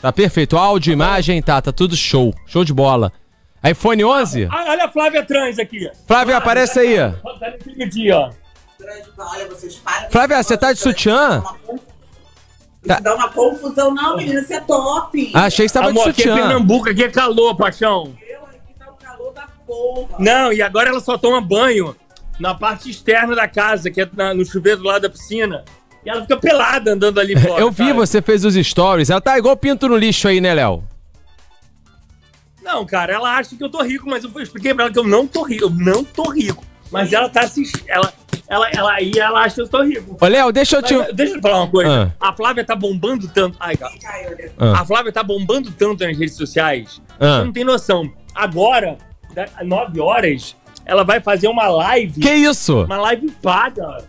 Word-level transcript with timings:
Tá 0.00 0.12
perfeito. 0.12 0.56
Áudio, 0.56 0.92
imagem, 0.92 1.40
tá, 1.42 1.60
tá 1.60 1.72
tudo 1.72 1.96
show. 1.96 2.34
Show 2.46 2.64
de 2.64 2.72
bola. 2.72 3.12
iPhone 3.64 4.04
11? 4.04 4.48
Ah, 4.50 4.64
olha 4.68 4.84
a 4.84 4.90
Flávia 4.90 5.24
Trans 5.24 5.58
aqui. 5.58 5.90
Flávia, 6.06 6.36
aparece 6.36 6.78
aí. 6.78 6.96
Tá 6.96 7.54
nesse 7.66 7.86
dia, 7.90 8.16
ó. 8.18 8.30
Olha, 9.18 9.46
vocês 9.48 9.76
param. 9.76 10.10
Flávia, 10.10 10.42
você 10.42 10.56
tá 10.56 10.72
de 10.72 10.78
sutiã? 10.78 11.42
Isso 12.84 13.02
dá 13.02 13.14
uma 13.16 13.28
confusão, 13.30 13.92
não, 13.92 14.16
menina. 14.16 14.42
Você 14.42 14.54
é 14.54 14.60
top. 14.60 15.32
Ah, 15.34 15.46
achei 15.46 15.66
que 15.66 15.72
você 15.72 15.78
tava 15.78 15.92
de 15.92 15.98
Amor, 15.98 16.10
aqui 16.10 16.20
é 16.22 16.24
sutiã. 16.24 16.36
Pernambuco, 16.36 16.88
aqui 16.90 17.02
é 17.04 17.08
calor, 17.08 17.56
paixão. 17.56 18.14
Eu 18.28 18.42
aqui 18.44 18.58
tá 18.78 18.90
o 18.90 18.94
calor 18.94 19.32
da 19.32 19.48
porra. 19.66 20.16
Não, 20.20 20.52
e 20.52 20.62
agora 20.62 20.90
ela 20.90 21.00
só 21.00 21.18
toma 21.18 21.40
banho 21.40 21.96
na 22.38 22.54
parte 22.54 22.88
externa 22.90 23.34
da 23.34 23.48
casa, 23.48 23.90
que 23.90 24.02
é 24.02 24.08
na- 24.12 24.34
no 24.34 24.44
chuveiro 24.44 24.78
do 24.82 24.84
lado 24.86 25.02
da 25.02 25.10
piscina. 25.10 25.64
E 26.06 26.08
ela 26.08 26.22
fica 26.22 26.36
pelada 26.36 26.92
andando 26.92 27.18
ali 27.18 27.36
fora. 27.36 27.60
Eu 27.60 27.68
vi, 27.68 27.86
cara. 27.86 27.94
você 27.94 28.22
fez 28.22 28.44
os 28.44 28.54
stories. 28.54 29.10
Ela 29.10 29.20
tá 29.20 29.36
igual 29.36 29.56
pinto 29.56 29.88
no 29.88 29.96
lixo 29.96 30.28
aí, 30.28 30.40
né, 30.40 30.54
Léo? 30.54 30.84
Não, 32.62 32.86
cara, 32.86 33.12
ela 33.12 33.36
acha 33.36 33.56
que 33.56 33.62
eu 33.64 33.68
tô 33.68 33.82
rico, 33.82 34.08
mas 34.08 34.22
eu 34.22 34.30
expliquei 34.40 34.72
pra 34.72 34.84
ela 34.84 34.92
que 34.92 34.98
eu 35.00 35.04
não 35.04 35.26
tô 35.26 35.42
rico. 35.42 35.64
Eu 35.64 35.70
não 35.70 36.04
tô 36.04 36.30
rico. 36.30 36.64
Mas 36.92 37.12
ela 37.12 37.28
tá 37.28 37.40
assistindo. 37.40 37.82
Ela, 37.88 38.12
ela, 38.46 38.70
ela, 38.70 38.92
aí 38.92 39.10
ela 39.18 39.40
acha 39.40 39.56
que 39.56 39.62
eu 39.62 39.68
tô 39.68 39.82
rico. 39.82 40.16
Ô, 40.20 40.26
Léo, 40.28 40.52
deixa 40.52 40.76
eu 40.76 40.82
te. 40.82 40.94
Mas, 40.94 41.12
deixa 41.12 41.34
eu 41.34 41.42
falar 41.42 41.58
uma 41.58 41.70
coisa. 41.70 42.14
A 42.20 42.32
Flávia 42.32 42.64
tá 42.64 42.76
bombando 42.76 43.26
tanto. 43.26 43.56
Ai, 43.58 43.76
cara. 43.76 43.92
Ah. 44.56 44.82
A 44.82 44.84
Flávia 44.84 45.10
tá 45.10 45.24
bombando 45.24 45.72
tanto 45.72 46.04
nas 46.04 46.16
redes 46.16 46.36
sociais. 46.36 47.02
Ah. 47.18 47.38
Você 47.38 47.44
não 47.46 47.52
tem 47.52 47.64
noção. 47.64 48.08
Agora, 48.32 48.96
às 49.56 49.66
9 49.66 50.00
horas, 50.00 50.56
ela 50.84 51.02
vai 51.02 51.20
fazer 51.20 51.48
uma 51.48 51.66
live. 51.66 52.20
Que 52.20 52.32
isso? 52.32 52.84
Uma 52.84 52.98
live 52.98 53.28
paga. 53.42 54.04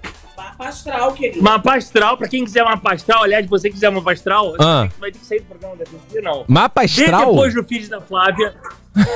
Mapa 0.57 0.69
astral, 0.69 1.13
querido. 1.13 1.43
Mapa 1.43 1.75
astral, 1.75 2.17
pra 2.17 2.27
quem 2.27 2.43
quiser 2.43 2.63
mapa 2.63 2.93
astral, 2.93 3.23
aliás, 3.23 3.43
se 3.45 3.49
você 3.49 3.69
quiser 3.69 3.89
mapa 3.91 4.11
astral, 4.11 4.55
Ah. 4.59 4.89
vai 4.99 5.11
ter 5.11 5.19
que 5.19 5.25
sair 5.25 5.39
do 5.41 5.45
programa 5.45 5.75
da 5.75 5.85
TV, 5.85 6.21
não. 6.21 6.45
Mapa 6.47 6.81
Vê 6.81 6.85
astral? 7.03 7.25
depois 7.31 7.53
no 7.53 7.63
feed 7.63 7.87
da 7.89 8.01
Flávia. 8.01 8.55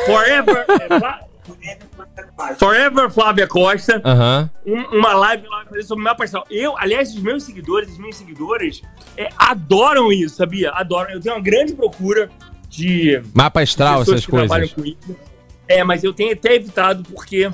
Forever. 0.06 0.66
é, 1.64 1.80
Forever 2.60 3.10
Flávia 3.10 3.48
Costa. 3.48 4.02
Aham. 4.06 4.50
um- 4.66 4.98
uma 5.00 5.14
live 5.14 5.48
lá 5.48 5.58
vai 5.58 5.66
fazer 5.66 5.84
sobre 5.84 6.04
mapa 6.04 6.24
astral. 6.24 6.46
Eu, 6.50 6.78
aliás, 6.78 7.10
os 7.16 7.22
meus 7.22 7.44
seguidores, 7.44 7.90
os 7.92 7.98
meus 7.98 8.16
seguidores 8.16 8.82
é, 9.18 9.30
adoram 9.38 10.12
isso, 10.12 10.36
sabia? 10.36 10.70
Adoram. 10.72 11.10
Eu 11.12 11.20
tenho 11.20 11.36
uma 11.36 11.42
grande 11.42 11.74
procura 11.74 12.30
de 12.70 13.22
Mapa 13.34 13.62
astral, 13.62 14.04
essas 14.04 14.26
que 14.26 14.32
trabalham 14.32 14.68
coisas. 14.70 14.96
com 14.96 15.12
isso. 15.12 15.20
É, 15.68 15.84
mas 15.84 16.04
eu 16.04 16.14
tenho 16.14 16.34
até 16.34 16.54
evitado 16.56 17.04
porque 17.04 17.50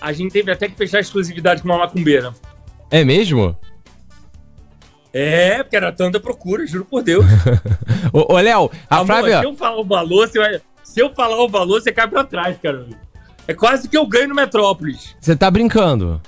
a 0.00 0.12
gente 0.12 0.32
teve 0.32 0.50
até 0.50 0.68
que 0.68 0.74
fechar 0.76 0.98
a 0.98 1.00
exclusividade 1.00 1.60
com 1.62 1.68
uma 1.68 1.78
macumbeira. 1.78 2.32
É 2.90 3.04
mesmo? 3.04 3.56
É, 5.12 5.62
porque 5.62 5.76
era 5.76 5.92
tanta 5.92 6.20
procura, 6.20 6.66
juro 6.66 6.84
por 6.84 7.02
Deus. 7.02 7.24
Ô, 8.12 8.34
ô, 8.34 8.38
Léo, 8.38 8.70
a 8.88 8.96
Amor, 8.96 9.06
Flávia. 9.06 9.40
se 9.40 9.46
eu 9.46 9.56
falar 9.56 9.80
o 9.80 9.84
valor, 9.84 10.28
você 10.28 10.38
vai... 10.38 10.60
Se 10.84 11.00
eu 11.00 11.14
falar 11.14 11.42
o 11.42 11.48
valor, 11.48 11.80
você 11.80 11.92
cai 11.92 12.08
pra 12.08 12.24
trás, 12.24 12.56
cara. 12.62 12.86
É 13.46 13.54
quase 13.54 13.88
que 13.88 13.96
eu 13.96 14.06
ganho 14.06 14.28
no 14.28 14.34
Metrópolis. 14.34 15.14
Você 15.20 15.36
tá 15.36 15.50
brincando. 15.50 16.20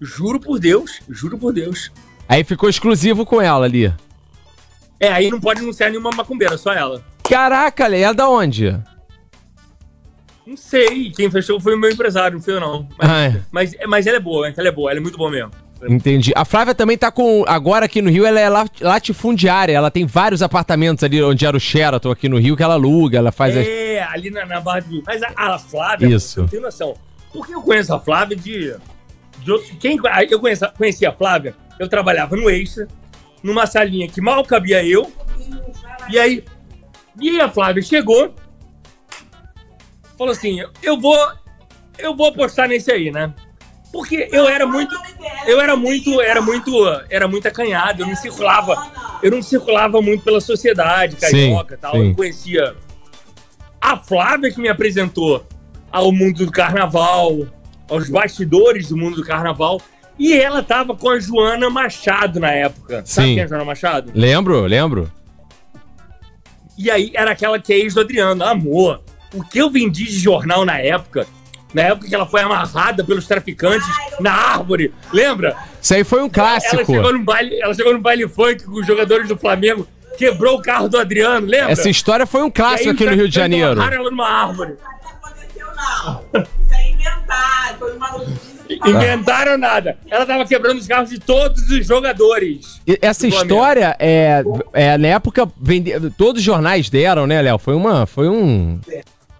Juro 0.00 0.40
por 0.40 0.58
Deus, 0.58 1.00
juro 1.08 1.36
por 1.36 1.52
Deus. 1.52 1.90
Aí 2.28 2.42
ficou 2.44 2.68
exclusivo 2.68 3.26
com 3.26 3.40
ela 3.40 3.64
ali. 3.66 3.92
É, 4.98 5.08
aí 5.12 5.30
não 5.30 5.40
pode 5.40 5.60
anunciar 5.60 5.90
nenhuma 5.90 6.10
macumbeira, 6.10 6.56
só 6.56 6.72
ela. 6.72 7.02
Caraca, 7.28 7.86
Léo, 7.86 8.10
é 8.10 8.14
da 8.14 8.28
onde? 8.28 8.76
Não 10.46 10.56
sei, 10.56 11.10
quem 11.10 11.30
fechou 11.30 11.60
foi 11.60 11.74
o 11.74 11.78
meu 11.78 11.90
empresário, 11.90 12.36
não 12.38 12.42
foi 12.44 12.54
eu 12.54 12.60
não. 12.60 12.88
Mas, 12.98 13.10
Ah, 13.10 13.24
é. 13.24 13.42
mas, 13.52 13.72
mas 13.86 14.06
ela 14.06 14.16
é 14.16 14.20
boa, 14.20 14.48
ela 14.48 14.68
é 14.68 14.72
boa, 14.72 14.90
ela 14.90 14.98
é 14.98 15.02
muito 15.02 15.16
boa 15.18 15.30
mesmo. 15.30 15.50
Entendi. 15.88 16.30
A 16.36 16.44
Flávia 16.44 16.74
também 16.74 16.98
tá 16.98 17.10
com. 17.10 17.42
Agora 17.48 17.86
aqui 17.86 18.02
no 18.02 18.10
Rio, 18.10 18.26
ela 18.26 18.38
é 18.38 18.48
lat- 18.50 18.80
latifundiária. 18.82 19.72
Ela 19.72 19.90
tem 19.90 20.04
vários 20.04 20.42
apartamentos 20.42 21.02
ali 21.02 21.22
onde 21.22 21.46
era 21.46 21.56
o 21.56 21.60
Sheraton 21.60 22.10
aqui 22.10 22.28
no 22.28 22.38
Rio 22.38 22.54
que 22.54 22.62
ela 22.62 22.74
aluga. 22.74 23.16
Ela 23.16 23.32
faz 23.32 23.56
as. 23.56 23.66
É, 23.66 24.02
ali 24.02 24.30
na, 24.30 24.44
na 24.44 24.60
Barra 24.60 24.80
do 24.80 24.90
Rio. 24.90 25.02
Mas 25.06 25.22
a, 25.22 25.32
a 25.36 25.58
Flávia, 25.58 26.06
Isso. 26.06 26.40
eu 26.40 26.48
tenho 26.48 26.62
noção. 26.62 26.94
Porque 27.32 27.54
eu 27.54 27.62
conheço 27.62 27.94
a 27.94 27.98
Flávia 28.00 28.36
de. 28.36 28.74
de 29.38 29.50
outros, 29.52 29.70
quem, 29.80 29.98
ah, 30.10 30.22
eu 30.22 30.38
conheço, 30.38 30.66
conheci 30.76 31.06
a 31.06 31.12
Flávia, 31.12 31.54
eu 31.78 31.88
trabalhava 31.88 32.36
no 32.36 32.50
Extra, 32.50 32.86
numa 33.42 33.64
salinha 33.66 34.06
que 34.06 34.20
mal 34.20 34.44
cabia 34.44 34.84
eu. 34.84 35.10
E 36.10 36.18
aí. 36.18 36.44
E 37.18 37.30
aí 37.30 37.40
a 37.40 37.48
Flávia 37.48 37.82
chegou. 37.82 38.34
Falou 40.20 40.32
assim: 40.32 40.62
eu 40.82 41.00
vou. 41.00 41.16
Eu 41.98 42.14
vou 42.14 42.26
apostar 42.26 42.68
nesse 42.68 42.92
aí, 42.92 43.10
né? 43.10 43.32
Porque 43.90 44.28
eu 44.30 44.46
era 44.46 44.66
muito. 44.66 44.94
Eu 45.46 45.58
era 45.58 45.74
muito, 45.74 46.20
era 46.20 46.42
muito, 46.42 46.70
era 47.08 47.26
muito 47.26 47.48
acanhado, 47.48 48.02
eu 48.02 48.06
não 48.06 48.14
circulava, 48.14 48.86
eu 49.22 49.30
não 49.30 49.40
circulava 49.40 50.02
muito 50.02 50.22
pela 50.22 50.38
sociedade 50.38 51.16
carioca 51.16 51.72
e 51.72 51.78
tal, 51.78 51.96
eu 51.96 52.02
sim. 52.02 52.08
não 52.08 52.14
conhecia. 52.14 52.76
A 53.80 53.96
Flávia 53.96 54.52
que 54.52 54.60
me 54.60 54.68
apresentou 54.68 55.46
ao 55.90 56.12
mundo 56.12 56.44
do 56.44 56.52
carnaval, 56.52 57.46
aos 57.88 58.10
bastidores 58.10 58.90
do 58.90 58.98
mundo 58.98 59.16
do 59.16 59.24
carnaval, 59.24 59.80
e 60.18 60.34
ela 60.34 60.62
tava 60.62 60.94
com 60.94 61.08
a 61.08 61.18
Joana 61.18 61.70
Machado 61.70 62.38
na 62.38 62.50
época. 62.50 63.02
Sabe 63.06 63.28
Sim. 63.28 63.34
quem 63.36 63.40
é 63.40 63.44
a 63.44 63.48
Joana 63.48 63.64
Machado? 63.64 64.12
Lembro, 64.14 64.66
lembro. 64.66 65.10
E 66.76 66.90
aí 66.90 67.10
era 67.14 67.30
aquela 67.30 67.58
que 67.58 67.72
é 67.72 67.78
ex 67.78 67.94
do 67.94 68.00
Adriano. 68.00 68.44
Amor, 68.44 69.02
o 69.34 69.44
que 69.44 69.58
eu 69.58 69.70
vendi 69.70 70.04
de 70.04 70.18
jornal 70.18 70.64
na 70.64 70.78
época, 70.78 71.26
na 71.72 71.82
época 71.82 72.08
que 72.08 72.14
ela 72.14 72.26
foi 72.26 72.40
amarrada 72.40 73.04
pelos 73.04 73.26
traficantes 73.26 73.86
na 74.18 74.32
árvore, 74.32 74.92
lembra? 75.12 75.56
Isso 75.80 75.94
aí 75.94 76.04
foi 76.04 76.18
um 76.20 76.24
Ela 76.24 76.32
clássico. 76.32 76.84
chegou, 76.84 77.12
no 77.12 77.22
baile, 77.22 77.60
ela 77.60 77.74
chegou 77.74 77.92
no 77.92 78.00
baile 78.00 78.28
funk 78.28 78.64
com 78.64 78.72
os 78.80 78.86
jogadores 78.86 79.28
do 79.28 79.36
Flamengo, 79.36 79.86
quebrou 80.18 80.58
o 80.58 80.62
carro 80.62 80.88
do 80.88 80.98
Adriano, 80.98 81.46
lembra? 81.46 81.70
Essa 81.70 81.88
história 81.88 82.26
foi 82.26 82.42
um 82.42 82.46
aí 82.46 82.52
clássico 82.52 82.90
aqui 82.90 83.04
no 83.06 83.14
Rio 83.14 83.28
de 83.28 83.34
traficantes 83.34 83.58
Janeiro. 83.60 83.72
amarraram 83.72 83.96
ela 83.96 84.10
numa 84.10 84.28
árvore. 84.28 84.74
Não 84.82 85.10
aconteceu, 85.10 85.66
não. 85.76 86.42
Isso 86.42 86.74
é 86.74 86.90
inventado. 86.90 87.78
Foi 87.78 87.96
uma. 87.96 88.20
Inventaram 88.86 89.58
nada. 89.58 89.98
Ela 90.08 90.24
tava 90.24 90.44
quebrando 90.46 90.78
os 90.78 90.86
carros 90.86 91.10
de 91.10 91.18
todos 91.18 91.68
os 91.70 91.84
jogadores. 91.86 92.80
E 92.86 92.96
Essa 93.02 93.26
história 93.26 93.96
é, 93.98 94.44
é 94.72 94.96
na 94.96 95.08
época 95.08 95.48
vende, 95.60 95.92
todos 96.16 96.38
os 96.38 96.44
jornais 96.44 96.88
deram, 96.88 97.26
né, 97.26 97.42
Léo? 97.42 97.58
Foi 97.58 97.74
uma, 97.74 98.06
foi 98.06 98.28
um. 98.28 98.80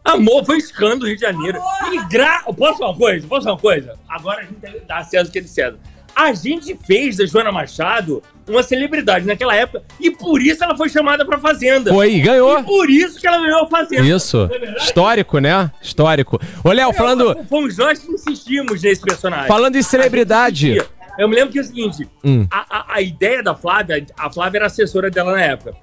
Amor, 0.05 0.45
foi 0.45 0.59
escândalo 0.59 1.01
no 1.01 1.07
Rio 1.07 1.17
de 1.17 1.21
Janeiro. 1.23 1.59
E 1.93 2.05
gra... 2.09 2.43
Posso 2.57 2.79
falar 2.79 2.91
uma 2.93 2.99
coisa? 2.99 3.27
Posso 3.29 3.43
falar 3.45 3.55
uma 3.57 3.61
coisa? 3.61 3.95
Agora 4.09 4.41
a 4.41 4.43
gente 4.45 4.85
dá 4.87 4.99
a 4.99 5.05
César 5.05 5.29
o 5.29 5.33
que 5.33 5.39
é 5.39 5.43
de 5.43 5.49
César. 5.49 5.79
A 6.17 6.33
gente 6.33 6.77
fez 6.87 7.17
da 7.19 7.25
Joana 7.27 7.53
Machado 7.53 8.21
uma 8.49 8.63
celebridade 8.65 9.25
naquela 9.25 9.55
época 9.55 9.85
e 10.01 10.11
por 10.11 10.43
isso 10.43 10.65
ela 10.65 10.77
foi 10.77 10.89
chamada 10.89 11.25
pra 11.25 11.39
Fazenda. 11.39 11.93
Foi, 11.93 12.15
E 12.17 12.21
ganhou. 12.21 12.63
por 12.65 12.91
isso 12.91 13.21
que 13.21 13.27
ela 13.27 13.39
ganhou 13.39 13.63
a 13.63 13.67
Fazenda. 13.69 14.03
Isso. 14.03 14.49
Não 14.49 14.55
é? 14.57 14.77
Histórico, 14.79 15.39
né? 15.39 15.71
Histórico. 15.81 16.41
Ô, 16.65 16.73
Léo, 16.73 16.93
falando, 16.93 17.45
Fomos 17.49 17.77
nós 17.77 18.01
que 18.01 18.11
insistimos 18.11 18.83
nesse 18.83 19.01
personagem. 19.03 19.47
falando 19.47 19.77
em 19.77 19.83
celebridade. 19.83 20.83
Eu 21.19 21.29
me 21.29 21.35
lembro 21.37 21.53
que 21.53 21.59
é 21.59 21.63
o 21.63 21.65
seguinte: 21.65 22.09
Hum. 22.25 22.47
a, 22.51 22.65
a, 22.79 22.95
a 22.97 23.01
ideia 23.03 23.43
da 23.43 23.55
Flávia, 23.55 24.05
a 24.19 24.31
Flávia 24.33 24.59
era 24.59 24.67
assessora 24.67 25.11
dela 25.11 25.33
na 25.33 25.43
época. 25.43 25.77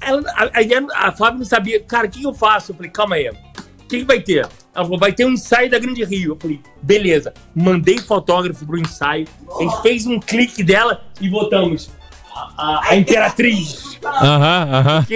Ela, 0.00 0.22
a, 0.34 0.44
a, 0.44 1.08
a 1.08 1.12
Flávia 1.12 1.38
não 1.38 1.44
sabia, 1.44 1.80
cara, 1.80 2.06
o 2.06 2.10
que 2.10 2.22
eu 2.22 2.34
faço? 2.34 2.72
Eu 2.72 2.76
falei, 2.76 2.90
calma 2.90 3.16
aí. 3.16 3.28
O 3.30 3.88
que, 3.88 3.98
que 4.00 4.04
vai 4.04 4.20
ter? 4.20 4.46
Ela 4.74 4.84
falou, 4.84 4.98
vai 4.98 5.12
ter 5.12 5.24
um 5.24 5.30
ensaio 5.30 5.70
da 5.70 5.78
Grande 5.78 6.04
Rio. 6.04 6.32
Eu 6.32 6.36
falei, 6.36 6.60
beleza. 6.82 7.32
Mandei 7.54 7.98
fotógrafo 7.98 8.66
pro 8.66 8.78
ensaio. 8.78 9.26
A 9.58 9.62
gente 9.62 9.80
fez 9.82 10.06
um 10.06 10.18
clique 10.20 10.62
dela 10.62 11.02
e 11.20 11.28
botamos 11.28 11.90
a, 12.34 12.40
a- 12.56 12.80
a 12.90 12.96
Imperatriz. 12.96 13.98
Aham, 14.04 14.68
aham. 14.72 15.06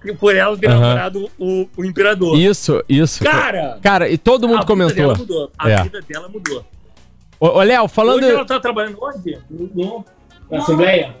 Porque 0.00 0.12
por 0.18 0.34
ela 0.36 0.56
ter 0.56 0.68
Aham. 0.68 0.80
namorado 0.80 1.30
o, 1.38 1.66
o 1.76 1.84
Imperador. 1.84 2.36
Isso, 2.38 2.82
isso. 2.88 3.22
Cara, 3.24 3.78
Cara, 3.82 4.08
e 4.08 4.18
todo 4.18 4.46
mundo 4.48 4.56
a 4.58 4.60
vida 4.60 4.66
comentou. 4.66 4.94
dela 4.96 5.14
mudou. 5.16 5.50
A 5.58 5.70
É. 5.70 5.82
vida 5.82 6.00
dela 6.06 6.28
mudou. 6.28 6.64
Ô, 7.40 7.46
ô, 7.46 7.62
Léo, 7.62 7.88
falando. 7.88 8.22
Hoje 8.24 8.30
ela 8.34 8.44
tá 8.44 8.58
trabalhando 8.60 8.98
onde? 9.00 9.38
No- 9.50 10.04
Na 10.50 10.58
Assembleia? 10.58 11.14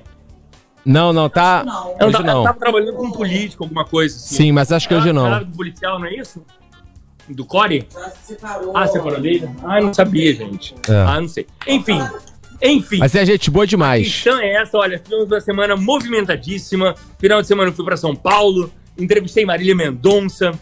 Não, 0.84 1.12
não, 1.12 1.28
tá. 1.28 1.64
Não. 1.64 1.94
Hoje 2.08 2.12
tá, 2.18 2.22
não. 2.22 2.44
tava 2.44 2.58
trabalhando 2.58 2.92
com 2.94 3.06
um 3.06 3.10
político, 3.12 3.64
alguma 3.64 3.84
coisa 3.84 4.14
assim. 4.16 4.34
Sim, 4.36 4.52
mas 4.52 4.70
acho 4.70 4.86
que 4.86 4.94
hoje 4.94 5.08
Ela 5.08 5.20
não. 5.20 5.26
era 5.34 5.44
do 5.44 5.56
policial, 5.56 5.98
não 5.98 6.06
é 6.06 6.14
isso? 6.14 6.44
Do 7.28 7.44
Core? 7.46 7.88
Separou. 8.22 8.76
Ah, 8.76 8.86
separou 8.86 9.20
dele? 9.20 9.48
Ah, 9.62 9.80
não 9.80 9.94
sabia, 9.94 10.34
gente. 10.34 10.74
É. 10.88 10.92
Ah, 10.94 11.18
não 11.20 11.28
sei. 11.28 11.46
Enfim, 11.66 11.98
enfim. 12.60 12.98
Mas 12.98 13.14
é 13.14 13.24
gente 13.24 13.50
boa 13.50 13.64
A 13.64 13.66
demais. 13.66 14.06
questão 14.06 14.38
é 14.38 14.52
essa, 14.60 14.76
olha, 14.76 14.98
tivemos 14.98 15.26
uma 15.26 15.40
semana 15.40 15.74
movimentadíssima. 15.74 16.94
Final 17.18 17.40
de 17.40 17.48
semana 17.48 17.70
eu 17.70 17.74
fui 17.74 17.84
pra 17.84 17.96
São 17.96 18.14
Paulo, 18.14 18.70
entrevistei 18.98 19.46
Marília 19.46 19.74
Mendonça, 19.74 20.52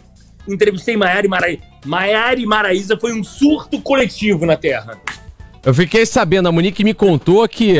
entrevistei 0.47 0.95
Maiara 0.95 1.25
e 1.25 1.29
Maraíza. 1.29 1.61
Maiara 1.85 2.39
e 2.39 2.45
Maraíza 2.45 2.97
foi 2.97 3.11
um 3.13 3.23
surto 3.25 3.81
coletivo 3.81 4.45
na 4.45 4.55
Terra. 4.55 4.97
Eu 5.65 5.73
fiquei 5.73 6.05
sabendo, 6.05 6.47
a 6.47 6.51
Monique 6.51 6.83
me 6.83 6.93
contou 6.93 7.45
que, 7.47 7.73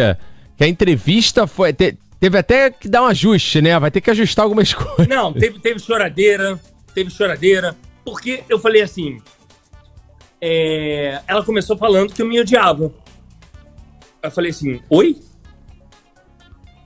que 0.57 0.63
a 0.63 0.67
entrevista 0.67 1.47
foi. 1.47 1.71
te- 1.73 1.97
teve 2.23 2.37
até 2.37 2.71
que 2.71 2.87
dar 2.87 3.03
um 3.03 3.07
ajuste, 3.07 3.61
né? 3.61 3.77
Vai 3.77 3.91
ter 3.91 3.99
que 3.99 4.09
ajustar 4.09 4.43
algumas 4.43 4.71
coisas. 4.73 5.09
Não, 5.09 5.33
teve, 5.33 5.59
teve 5.59 5.77
choradeira, 5.77 6.57
teve 6.95 7.09
choradeira, 7.09 7.75
porque 8.05 8.45
eu 8.47 8.57
falei 8.57 8.81
assim. 8.81 9.21
é, 10.39 11.21
ela 11.27 11.43
começou 11.43 11.77
falando 11.77 12.13
que 12.13 12.21
eu 12.21 12.25
me 12.25 12.39
odiava. 12.39 12.93
Eu 14.21 14.31
falei 14.31 14.51
assim: 14.51 14.79
Oi? 14.89 15.17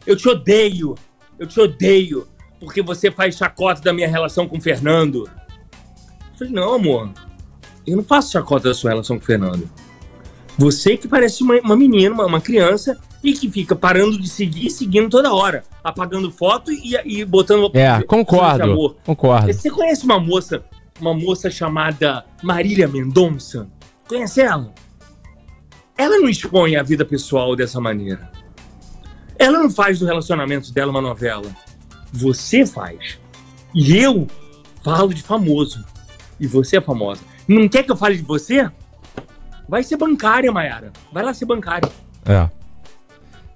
Eu 0.07 0.15
te 0.15 0.27
odeio, 0.27 0.95
eu 1.37 1.45
te 1.45 1.59
odeio. 1.59 2.27
porque 2.59 2.81
você 2.81 3.11
faz 3.11 3.37
chacota 3.37 3.79
da 3.79 3.93
minha 3.93 4.07
relação 4.07 4.47
com 4.47 4.57
o 4.57 4.61
Fernando. 4.61 5.29
Eu 6.31 6.37
falei, 6.39 6.53
não, 6.53 6.73
amor, 6.73 7.11
eu 7.85 7.95
não 7.95 8.03
faço 8.03 8.31
chacota 8.31 8.69
da 8.69 8.73
sua 8.73 8.89
relação 8.89 9.19
com 9.19 9.23
o 9.23 9.27
Fernando. 9.27 9.69
Você 10.57 10.97
que 10.97 11.07
parece 11.07 11.43
uma, 11.43 11.59
uma 11.59 11.75
menina, 11.75 12.15
uma, 12.15 12.25
uma 12.25 12.41
criança, 12.41 12.97
e 13.23 13.33
que 13.33 13.49
fica 13.49 13.75
parando 13.75 14.19
de 14.19 14.27
seguir 14.27 14.67
e 14.67 14.71
seguindo 14.71 15.09
toda 15.09 15.33
hora, 15.33 15.63
apagando 15.83 16.31
foto 16.31 16.71
e, 16.71 16.95
e 17.05 17.25
botando. 17.25 17.71
É, 17.73 18.01
concordo. 18.03 18.95
Concordo. 19.05 19.51
Você 19.51 19.69
conhece 19.69 20.05
uma 20.05 20.19
moça, 20.19 20.63
uma 20.99 21.13
moça 21.13 21.49
chamada 21.49 22.25
Marília 22.43 22.87
Mendonça? 22.87 23.67
Conhece 24.07 24.41
ela? 24.41 24.73
Ela 25.97 26.19
não 26.19 26.29
expõe 26.29 26.75
a 26.75 26.83
vida 26.83 27.03
pessoal 27.03 27.55
dessa 27.55 27.81
maneira. 27.81 28.31
Ela 29.39 29.59
não 29.59 29.69
faz 29.69 29.99
do 29.99 30.05
relacionamento 30.05 30.71
dela 30.71 30.91
uma 30.91 31.01
novela. 31.01 31.49
Você 32.11 32.65
faz. 32.65 33.19
E 33.73 33.97
eu 33.97 34.27
falo 34.83 35.13
de 35.13 35.23
famoso. 35.23 35.83
E 36.39 36.47
você 36.47 36.77
é 36.77 36.81
famosa. 36.81 37.21
Não 37.47 37.67
quer 37.67 37.83
que 37.83 37.91
eu 37.91 37.97
fale 37.97 38.17
de 38.17 38.23
você? 38.23 38.69
Vai 39.67 39.83
ser 39.83 39.97
bancária, 39.97 40.51
Mayara. 40.51 40.91
Vai 41.11 41.23
lá 41.23 41.33
ser 41.33 41.45
bancária. 41.45 41.89
É. 42.25 42.49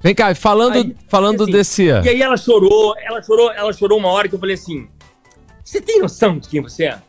Vem 0.03 0.15
cá, 0.15 0.33
falando, 0.33 0.75
Aí, 0.75 0.95
falando 1.07 1.43
assim, 1.43 1.51
desse. 1.51 1.83
E 1.83 2.09
aí 2.09 2.21
ela 2.21 2.37
chorou, 2.37 2.95
ela 2.97 3.21
chorou, 3.21 3.51
ela 3.51 3.71
chorou 3.71 3.99
uma 3.99 4.09
hora 4.09 4.27
que 4.27 4.35
eu 4.35 4.39
falei 4.39 4.55
assim: 4.55 4.87
Você 5.63 5.79
tem 5.79 5.99
noção 5.99 6.39
de 6.39 6.49
quem 6.49 6.61
você 6.61 6.85
é? 6.85 6.99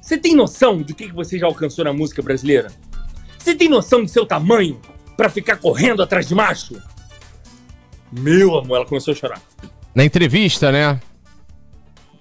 Você 0.00 0.18
tem 0.18 0.36
noção 0.36 0.82
do 0.82 0.94
que 0.94 1.08
que 1.08 1.14
você 1.14 1.38
já 1.38 1.46
alcançou 1.46 1.84
na 1.84 1.92
música 1.92 2.22
brasileira? 2.22 2.70
Você 3.38 3.54
tem 3.54 3.68
noção 3.68 4.02
do 4.02 4.08
seu 4.08 4.24
tamanho 4.24 4.80
pra 5.16 5.28
ficar 5.28 5.56
correndo 5.56 6.02
atrás 6.02 6.28
de 6.28 6.34
macho? 6.34 6.80
Meu 8.12 8.56
amor, 8.56 8.76
ela 8.76 8.86
começou 8.86 9.12
a 9.12 9.16
chorar. 9.16 9.40
Na 9.94 10.04
entrevista, 10.04 10.70
né? 10.70 11.00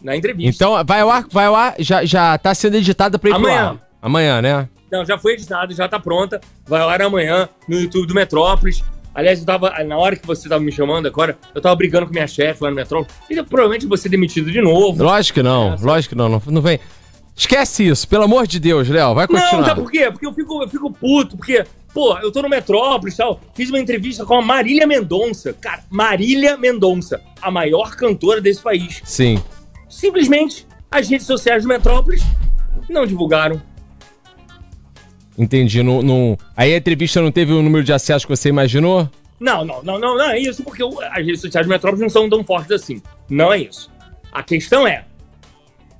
Na 0.01 0.15
entrevista. 0.15 0.63
Então, 0.63 0.83
vai 0.83 1.01
ao 1.01 1.09
ar, 1.09 1.25
vai 1.29 1.45
ao 1.45 1.55
ar, 1.55 1.75
já, 1.79 2.03
já 2.03 2.37
tá 2.37 2.53
sendo 2.55 2.75
editada 2.77 3.19
pra 3.19 3.29
ir 3.29 3.33
Amanhã. 3.33 3.79
Amanhã, 4.01 4.41
né? 4.41 4.69
Não, 4.91 5.05
já 5.05 5.17
foi 5.17 5.33
editado, 5.33 5.73
já 5.73 5.87
tá 5.87 5.99
pronta. 5.99 6.41
Vai 6.67 6.81
ao 6.81 6.89
ar 6.89 7.01
amanhã 7.01 7.49
no 7.67 7.79
YouTube 7.79 8.07
do 8.07 8.13
Metrópolis. 8.13 8.83
Aliás, 9.13 9.39
eu 9.39 9.45
tava, 9.45 9.71
na 9.83 9.97
hora 9.97 10.15
que 10.15 10.25
você 10.25 10.49
tava 10.49 10.63
me 10.63 10.71
chamando 10.71 11.07
agora, 11.07 11.37
eu 11.53 11.61
tava 11.61 11.75
brigando 11.75 12.07
com 12.07 12.13
minha 12.13 12.27
chefe 12.27 12.63
lá 12.63 12.69
no 12.69 12.75
Metrópolis. 12.75 13.13
E 13.29 13.35
eu 13.35 13.45
provavelmente 13.45 13.85
vou 13.85 13.95
ser 13.95 14.09
demitido 14.09 14.51
de 14.51 14.59
novo. 14.61 15.03
Lógico 15.03 15.35
que 15.39 15.43
não, 15.43 15.73
É, 15.73 15.77
lógico 15.81 16.13
que 16.13 16.17
não, 16.17 16.29
não. 16.29 16.41
Não 16.47 16.61
vem. 16.61 16.79
Esquece 17.35 17.87
isso, 17.87 18.07
pelo 18.07 18.23
amor 18.23 18.45
de 18.47 18.59
Deus, 18.59 18.87
Léo. 18.87 19.13
Vai 19.15 19.27
continuar. 19.27 19.57
Não, 19.57 19.65
sabe 19.65 19.81
por 19.81 19.91
quê? 19.91 20.09
Porque 20.11 20.25
eu 20.25 20.33
fico, 20.33 20.63
eu 20.63 20.69
fico 20.69 20.91
puto, 20.91 21.35
porque, 21.35 21.63
pô, 21.93 22.17
eu 22.19 22.31
tô 22.31 22.41
no 22.41 22.49
Metrópolis 22.49 23.15
e 23.15 23.17
tal. 23.17 23.39
Fiz 23.55 23.69
uma 23.69 23.79
entrevista 23.79 24.25
com 24.25 24.35
a 24.35 24.41
Marília 24.41 24.85
Mendonça. 24.85 25.53
Cara, 25.53 25.83
Marília 25.89 26.57
Mendonça, 26.57 27.21
a 27.41 27.49
maior 27.49 27.95
cantora 27.95 28.39
desse 28.39 28.61
país. 28.61 29.01
Sim. 29.03 29.41
Simplesmente, 29.89 30.67
as 30.91 31.07
redes 31.09 31.25
sociais 31.25 31.63
do 31.63 31.69
Metrópolis 31.69 32.23
não 32.89 33.05
divulgaram. 33.05 33.61
Entendi. 35.37 35.81
Não, 35.81 36.37
Aí 36.55 36.73
a 36.73 36.77
entrevista 36.77 37.21
não 37.21 37.31
teve 37.31 37.53
o 37.53 37.61
número 37.61 37.83
de 37.83 37.93
acessos 37.93 38.25
que 38.25 38.35
você 38.35 38.49
imaginou? 38.49 39.09
Não, 39.39 39.65
não, 39.65 39.83
não, 39.83 39.99
não, 39.99 40.17
não 40.17 40.29
é 40.29 40.39
isso, 40.39 40.63
porque 40.63 40.83
as 40.83 41.25
redes 41.25 41.41
sociais 41.41 41.67
Metrópolis 41.67 42.01
não 42.01 42.09
são 42.09 42.29
tão 42.29 42.43
fortes 42.43 42.71
assim. 42.71 43.01
Não 43.29 43.51
é 43.51 43.59
isso. 43.59 43.91
A 44.31 44.41
questão 44.41 44.87
é, 44.87 45.05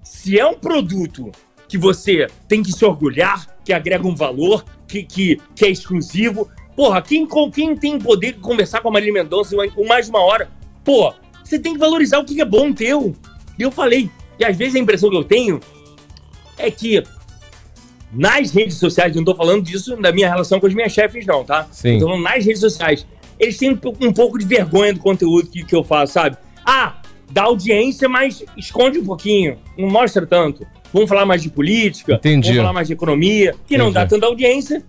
se 0.03 0.39
é 0.39 0.45
um 0.45 0.53
produto 0.53 1.31
que 1.67 1.77
você 1.77 2.27
tem 2.47 2.63
que 2.63 2.71
se 2.71 2.85
orgulhar, 2.85 3.47
que 3.65 3.73
agrega 3.73 4.07
um 4.07 4.15
valor, 4.15 4.63
que, 4.87 5.03
que, 5.03 5.41
que 5.55 5.65
é 5.65 5.69
exclusivo, 5.69 6.49
porra, 6.75 7.01
quem, 7.01 7.27
quem 7.51 7.75
tem 7.75 7.99
poder 7.99 8.33
de 8.33 8.39
conversar 8.39 8.81
com 8.81 8.89
a 8.89 8.91
Marília 8.91 9.23
Mendonça 9.23 9.55
com 9.75 9.85
mais 9.85 10.05
de 10.05 10.11
uma 10.11 10.21
hora, 10.21 10.49
pô, 10.83 11.13
você 11.43 11.59
tem 11.59 11.73
que 11.73 11.79
valorizar 11.79 12.19
o 12.19 12.25
que 12.25 12.39
é 12.39 12.45
bom 12.45 12.71
teu. 12.71 13.15
E 13.57 13.61
eu 13.61 13.71
falei, 13.71 14.09
e 14.39 14.45
às 14.45 14.55
vezes 14.55 14.75
a 14.75 14.79
impressão 14.79 15.09
que 15.09 15.17
eu 15.17 15.23
tenho 15.23 15.59
é 16.57 16.71
que 16.71 17.03
nas 18.13 18.51
redes 18.51 18.77
sociais, 18.77 19.15
não 19.15 19.23
tô 19.23 19.35
falando 19.35 19.63
disso 19.63 19.95
da 19.97 20.11
minha 20.11 20.29
relação 20.29 20.59
com 20.59 20.67
as 20.67 20.73
minhas 20.73 20.91
chefes, 20.91 21.25
não, 21.25 21.43
tá? 21.43 21.67
Sim. 21.71 21.99
Tô 21.99 22.05
falando 22.05 22.23
nas 22.23 22.45
redes 22.45 22.59
sociais. 22.59 23.05
Eles 23.39 23.57
têm 23.57 23.71
um 23.71 23.79
um 24.01 24.13
pouco 24.13 24.37
de 24.37 24.45
vergonha 24.45 24.93
do 24.93 24.99
conteúdo 24.99 25.49
que, 25.49 25.63
que 25.63 25.75
eu 25.75 25.83
faço, 25.83 26.13
sabe? 26.13 26.37
Ah, 26.65 27.01
dá 27.31 27.43
audiência, 27.43 28.07
mas 28.07 28.43
esconde 28.55 28.99
um 28.99 29.05
pouquinho. 29.05 29.57
Não 29.77 29.89
mostra 29.89 30.25
tanto. 30.25 30.65
Vamos 30.93 31.09
falar 31.09 31.25
mais 31.25 31.41
de 31.41 31.49
política. 31.49 32.13
Entendi. 32.13 32.49
Vamos 32.49 32.61
falar 32.61 32.73
mais 32.73 32.87
de 32.87 32.93
economia, 32.93 33.55
que 33.65 33.77
não 33.77 33.85
Entendi. 33.89 34.05
dá 34.05 34.05
tanta 34.05 34.25
audiência. 34.27 34.83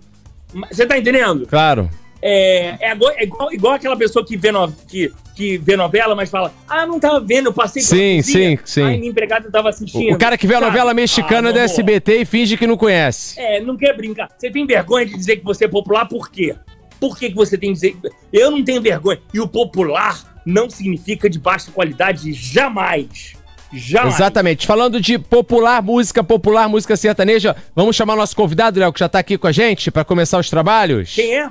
Você 0.71 0.85
tá 0.85 0.97
entendendo? 0.97 1.47
Claro. 1.47 1.89
É, 2.21 2.75
é, 2.79 2.91
igual, 2.93 3.11
é 3.11 3.23
igual, 3.23 3.53
igual 3.53 3.73
aquela 3.73 3.95
pessoa 3.95 4.25
que 4.25 4.35
vê, 4.35 4.51
no, 4.51 4.71
que, 4.71 5.11
que 5.35 5.57
vê 5.57 5.75
novela, 5.75 6.15
mas 6.15 6.29
fala: 6.29 6.53
Ah, 6.67 6.85
não 6.85 6.99
tava 6.99 7.19
vendo, 7.19 7.47
eu 7.47 7.53
passei 7.53 7.83
pela 7.83 7.95
Sim, 7.95 8.21
sim, 8.21 8.59
sim. 8.63 8.83
Aí 8.83 8.97
minha 8.97 9.11
empregada 9.11 9.49
tava 9.51 9.69
assistindo. 9.69 10.11
O, 10.11 10.15
o 10.15 10.17
cara 10.17 10.37
que 10.37 10.47
vê 10.47 10.55
a 10.55 10.61
novela 10.61 10.93
mexicana 10.93 11.49
Ah, 11.49 11.53
da. 11.53 11.61
SBT 11.61 12.21
e 12.21 12.25
finge 12.25 12.57
que 12.57 12.65
não 12.65 12.77
conhece. 12.77 13.39
É, 13.39 13.59
não 13.59 13.75
quer 13.75 13.95
brincar. 13.95 14.29
Você 14.37 14.49
tem 14.49 14.65
vergonha 14.65 15.05
de 15.05 15.15
dizer 15.15 15.37
que 15.37 15.43
você 15.43 15.65
é 15.65 15.67
popular 15.67 16.07
por 16.07 16.29
quê? 16.29 16.55
Por 16.99 17.17
que, 17.17 17.29
que 17.29 17.35
você 17.35 17.57
tem 17.57 17.69
que 17.69 17.73
dizer. 17.73 17.95
Eu 18.31 18.49
não 18.51 18.63
tenho 18.63 18.81
vergonha. 18.81 19.19
E 19.33 19.39
o 19.39 19.47
popular 19.47 20.35
não 20.45 20.69
significa 20.69 21.29
de 21.29 21.39
baixa 21.39 21.71
qualidade 21.71 22.31
jamais. 22.33 23.35
Jamais. 23.73 24.15
Exatamente. 24.15 24.65
Falando 24.65 25.01
de 25.01 25.17
popular, 25.19 25.81
música 25.81 26.23
popular, 26.23 26.69
música 26.69 26.95
sertaneja, 26.95 27.55
vamos 27.75 27.95
chamar 27.95 28.15
nosso 28.15 28.35
convidado, 28.35 28.79
Léo, 28.79 28.93
que 28.93 28.99
já 28.99 29.09
tá 29.09 29.19
aqui 29.19 29.37
com 29.37 29.47
a 29.47 29.51
gente 29.51 29.91
pra 29.91 30.05
começar 30.05 30.39
os 30.39 30.49
trabalhos? 30.49 31.13
Quem 31.13 31.37
é? 31.37 31.49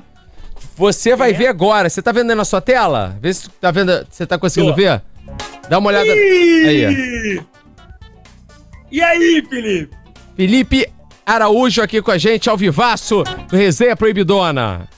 Você 0.76 1.14
vai 1.14 1.30
é? 1.30 1.32
ver 1.32 1.46
agora. 1.46 1.88
Você 1.88 2.02
tá 2.02 2.12
vendo 2.12 2.30
aí 2.30 2.36
na 2.36 2.44
sua 2.44 2.60
tela? 2.60 3.16
Vê 3.20 3.32
se 3.32 3.48
tá 3.48 3.70
vendo. 3.70 4.06
Você 4.10 4.26
tá 4.26 4.38
conseguindo 4.38 4.72
Tô. 4.72 4.76
ver? 4.76 5.02
Dá 5.68 5.78
uma 5.78 5.88
olhada. 5.88 6.10
Aí, 6.10 7.38
ó. 7.38 7.42
E 8.90 9.02
aí, 9.02 9.44
Felipe? 9.48 9.96
Felipe 10.36 10.86
Araújo 11.24 11.82
aqui 11.82 12.02
com 12.02 12.10
a 12.10 12.18
gente, 12.18 12.48
ao 12.50 12.56
vivaço, 12.56 13.22
do 13.48 13.56
Resenha 13.56 13.96
Proibidona. 13.96 14.88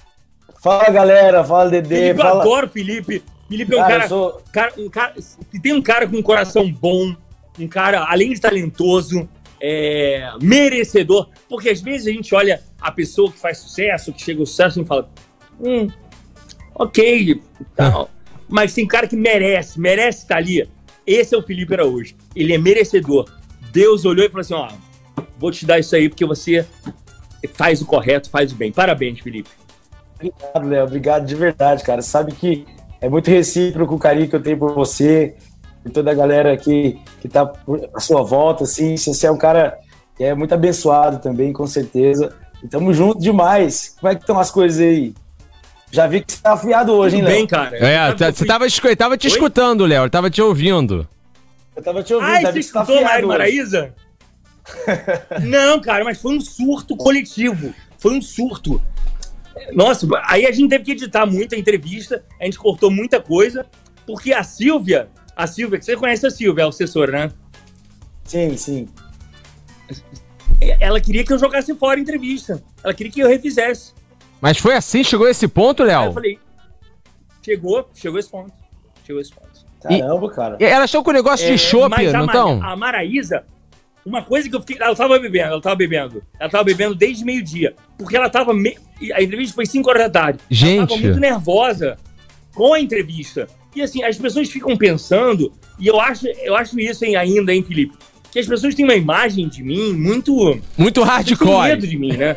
Fala 0.63 0.91
galera, 0.91 1.45
fala 1.45 1.71
Dedê, 1.71 1.89
Felipe, 1.97 2.21
eu 2.21 2.25
fala. 2.25 2.41
adoro 2.41 2.67
o 2.67 2.71
Felipe. 2.71 3.23
Felipe 3.49 3.75
é 3.75 3.77
um 3.77 3.81
Cara, 3.81 3.93
cara, 3.93 4.05
eu 4.05 4.09
sou- 4.09 4.43
cara, 4.53 4.73
um 4.79 4.89
cara. 4.89 5.15
Tem 5.63 5.73
um 5.73 5.83
cara 5.83 6.09
com 6.09 6.17
um 6.17 6.23
coração 6.23 6.71
bom, 6.73 7.15
um 7.59 7.69
cara, 7.69 8.05
além 8.09 8.33
de 8.33 8.41
talentoso, 8.41 9.29
é, 9.61 10.29
merecedor. 10.43 11.29
Porque 11.49 11.69
às 11.71 11.81
vezes 11.81 12.09
a 12.09 12.11
gente 12.11 12.35
olha 12.35 12.61
a 12.81 12.91
pessoa 12.91 13.31
que 13.31 13.39
faz 13.39 13.59
sucesso, 13.59 14.13
que 14.13 14.21
chega 14.23 14.41
ao 14.41 14.47
sucesso 14.47 14.81
e 14.81 14.85
fala. 14.85 15.09
Hum, 15.61 15.89
ok, 16.75 17.43
tal. 17.75 18.11
Mas 18.49 18.75
tem 18.75 18.87
cara 18.87 19.07
que 19.07 19.17
merece, 19.17 19.81
merece 19.81 20.23
estar 20.23 20.37
ali. 20.37 20.69
Esse 21.07 21.35
é 21.35 21.39
o 21.39 21.43
Felipe 21.43 21.75
Araújo. 21.75 22.15
Ele 22.35 22.53
é 22.53 22.59
merecedor. 22.59 23.31
Deus 23.73 24.05
olhou 24.05 24.25
e 24.25 24.29
falou 24.29 24.41
assim: 24.41 24.55
ó, 24.55 24.69
vou 25.39 25.51
te 25.51 25.67
dar 25.67 25.79
isso 25.79 25.95
aí 25.95 26.09
porque 26.09 26.25
você 26.25 26.67
faz 27.55 27.81
o 27.81 27.87
correto, 27.87 28.31
faz 28.31 28.53
o 28.53 28.57
bem. 28.57 28.73
Parabéns, 28.73 29.21
Felipe. 29.21 29.51
Obrigado, 30.15 30.69
Léo. 30.69 30.85
Obrigado 30.85 31.27
de 31.27 31.35
verdade, 31.35 31.85
cara. 31.85 32.03
Sabe 32.03 32.33
que 32.33 32.67
é 33.01 33.09
muito 33.09 33.31
recíproco 33.31 33.95
o 33.95 33.99
carinho 33.99 34.29
que 34.29 34.37
eu 34.37 34.43
tenho 34.43 34.59
por 34.59 34.73
você 34.73 35.35
e 35.85 35.91
toda 35.91 36.11
a 36.11 36.15
galera 36.15 36.53
aqui 36.53 36.99
que 37.21 37.29
tá 37.29 37.53
à 37.95 38.01
sua 38.01 38.23
volta, 38.23 38.65
assim. 38.65 38.97
Você 38.97 39.27
é 39.27 39.31
um 39.31 39.39
cara 39.39 39.79
que 40.17 40.25
é 40.25 40.35
muito 40.35 40.55
abençoado 40.55 41.19
também, 41.19 41.53
com 41.53 41.67
certeza. 41.67 42.35
E 42.63 42.69
tamo 42.69 42.93
junto 42.93 43.21
demais. 43.21 43.95
Como 44.01 44.11
é 44.11 44.15
que 44.15 44.23
estão 44.23 44.39
as 44.39 44.51
coisas 44.51 44.81
aí? 44.81 45.15
Já 45.91 46.07
vi 46.07 46.21
que 46.21 46.33
você 46.33 46.43
tá 46.43 46.53
afiado 46.55 46.93
hoje, 46.93 47.17
hein, 47.17 47.23
Tudo 47.23 47.31
bem, 47.31 47.41
Léo? 47.41 47.49
cara. 47.49 47.77
É, 47.79 48.15
tá- 48.15 48.27
eu 48.29 48.33
você 48.35 48.45
tava, 48.45 48.67
escu- 48.67 48.97
tava 48.97 49.17
te 49.17 49.27
Oi? 49.27 49.33
escutando, 49.33 49.85
Léo. 49.87 50.03
Ele 50.05 50.11
tava 50.11 50.29
te 50.31 50.43
ouvindo. 50.43 51.09
Eu 51.75 51.83
tava 51.83 52.03
te 52.03 52.13
ouvindo, 52.13 52.31
Ai, 52.31 52.43
já 52.43 52.49
você 52.49 52.53
vi 52.55 52.61
que 52.61 52.67
você 52.67 52.73
tá 52.73 52.81
escutou 52.83 53.03
Mário 53.05 53.09
afiado 53.09 53.27
hoje. 53.29 53.57
Maraíza? 53.63 53.95
Não, 55.45 55.81
cara, 55.81 56.05
mas 56.05 56.21
foi 56.21 56.37
um 56.37 56.41
surto 56.41 56.97
coletivo. 56.97 57.73
Foi 57.99 58.13
um 58.13 58.21
surto. 58.23 58.83
Nossa, 59.73 60.07
aí 60.25 60.45
a 60.47 60.53
gente 60.53 60.69
teve 60.69 60.85
que 60.85 60.93
editar 60.93 61.25
muita 61.25 61.57
entrevista, 61.57 62.23
a 62.41 62.45
gente 62.45 62.59
cortou 62.59 62.91
muita 62.91 63.21
coisa, 63.21 63.65
porque 64.07 64.33
a 64.33 64.43
Silvia, 64.43 65.09
a 65.35 65.47
Silvia, 65.47 65.79
que 65.79 65.85
você 65.85 65.97
conhece 65.97 66.27
a 66.27 66.31
Silvia, 66.31 66.65
a 66.65 66.69
assessora, 66.69 67.13
né? 67.13 67.33
Sim, 68.25 68.57
sim. 68.57 68.89
Ela 70.81 71.01
queria 71.01 71.25
que 71.25 71.33
eu 71.33 71.39
jogasse 71.39 71.75
fora 71.75 71.99
a 71.99 72.03
entrevista. 72.03 72.63
Ela 72.83 72.93
queria 72.93 73.13
que 73.13 73.21
eu 73.21 73.29
refizesse. 73.29 73.93
Mas 74.41 74.59
foi 74.59 74.75
assim? 74.75 75.03
Chegou 75.03 75.29
esse 75.29 75.49
ponto, 75.49 75.83
Aí 75.83 75.91
eu 75.91 76.01
Léo? 76.01 76.13
falei, 76.13 76.39
chegou, 77.45 77.89
chegou 77.95 78.19
esse 78.19 78.31
ponto. 78.31 78.53
Chegou 79.07 79.21
esse 79.21 79.33
ponto. 79.33 79.47
Caramba, 79.83 80.31
cara. 80.31 80.57
E 80.61 80.65
Ela 80.65 80.85
achou 80.85 81.03
com 81.03 81.11
o 81.11 81.15
negócio 81.15 81.47
de 81.47 81.53
É, 81.55 81.59
chopp, 81.59 81.91
mas 81.97 82.15
a 82.15 82.27
não? 82.27 82.63
A 82.63 82.75
Maraísa, 82.77 83.45
uma 84.05 84.23
coisa 84.23 84.49
que 84.49 84.55
eu 84.55 84.61
fiquei. 84.61 84.79
Ela 84.81 84.95
tava 84.95 85.19
bebendo, 85.19 85.53
ela 85.53 85.61
tava 85.61 85.77
bebendo. 85.77 86.23
Ela 86.39 86.51
tava 86.51 86.65
bebendo 86.65 86.95
desde 86.95 87.25
meio-dia. 87.25 87.75
Porque 87.99 88.17
ela 88.17 88.29
tava. 88.31 88.53
Me... 88.55 88.77
A 89.13 89.23
entrevista 89.23 89.55
foi 89.55 89.67
5 89.67 89.89
horas 89.89 90.03
da 90.05 90.11
tarde. 90.11 90.39
Ela 90.39 90.47
Gente. 90.51 90.89
tava 90.89 91.01
muito 91.01 91.21
nervosa 91.21 91.97
com 92.55 92.73
a 92.75 92.81
entrevista. 92.81 93.47
E 93.75 93.83
assim, 93.83 94.03
as 94.03 94.17
pessoas 94.17 94.49
ficam 94.49 94.77
pensando, 94.77 95.53
e 95.79 95.87
eu 95.87 96.01
acho, 96.01 96.27
eu 96.27 96.57
acho 96.57 96.79
isso 96.81 97.05
hein, 97.05 97.15
ainda, 97.17 97.53
hein, 97.53 97.63
Felipe? 97.63 97.95
Que 98.33 98.39
as 98.39 98.47
pessoas 98.47 98.75
têm 98.75 98.85
uma 98.85 98.95
imagem 98.95 99.49
de 99.49 99.63
mim 99.63 99.93
muito. 99.93 100.33
Muito 100.35 100.63
muito 100.79 101.03
hardcore. 101.03 101.69
medo 101.69 101.87
de 101.87 101.99
mim, 101.99 102.17
né? 102.17 102.37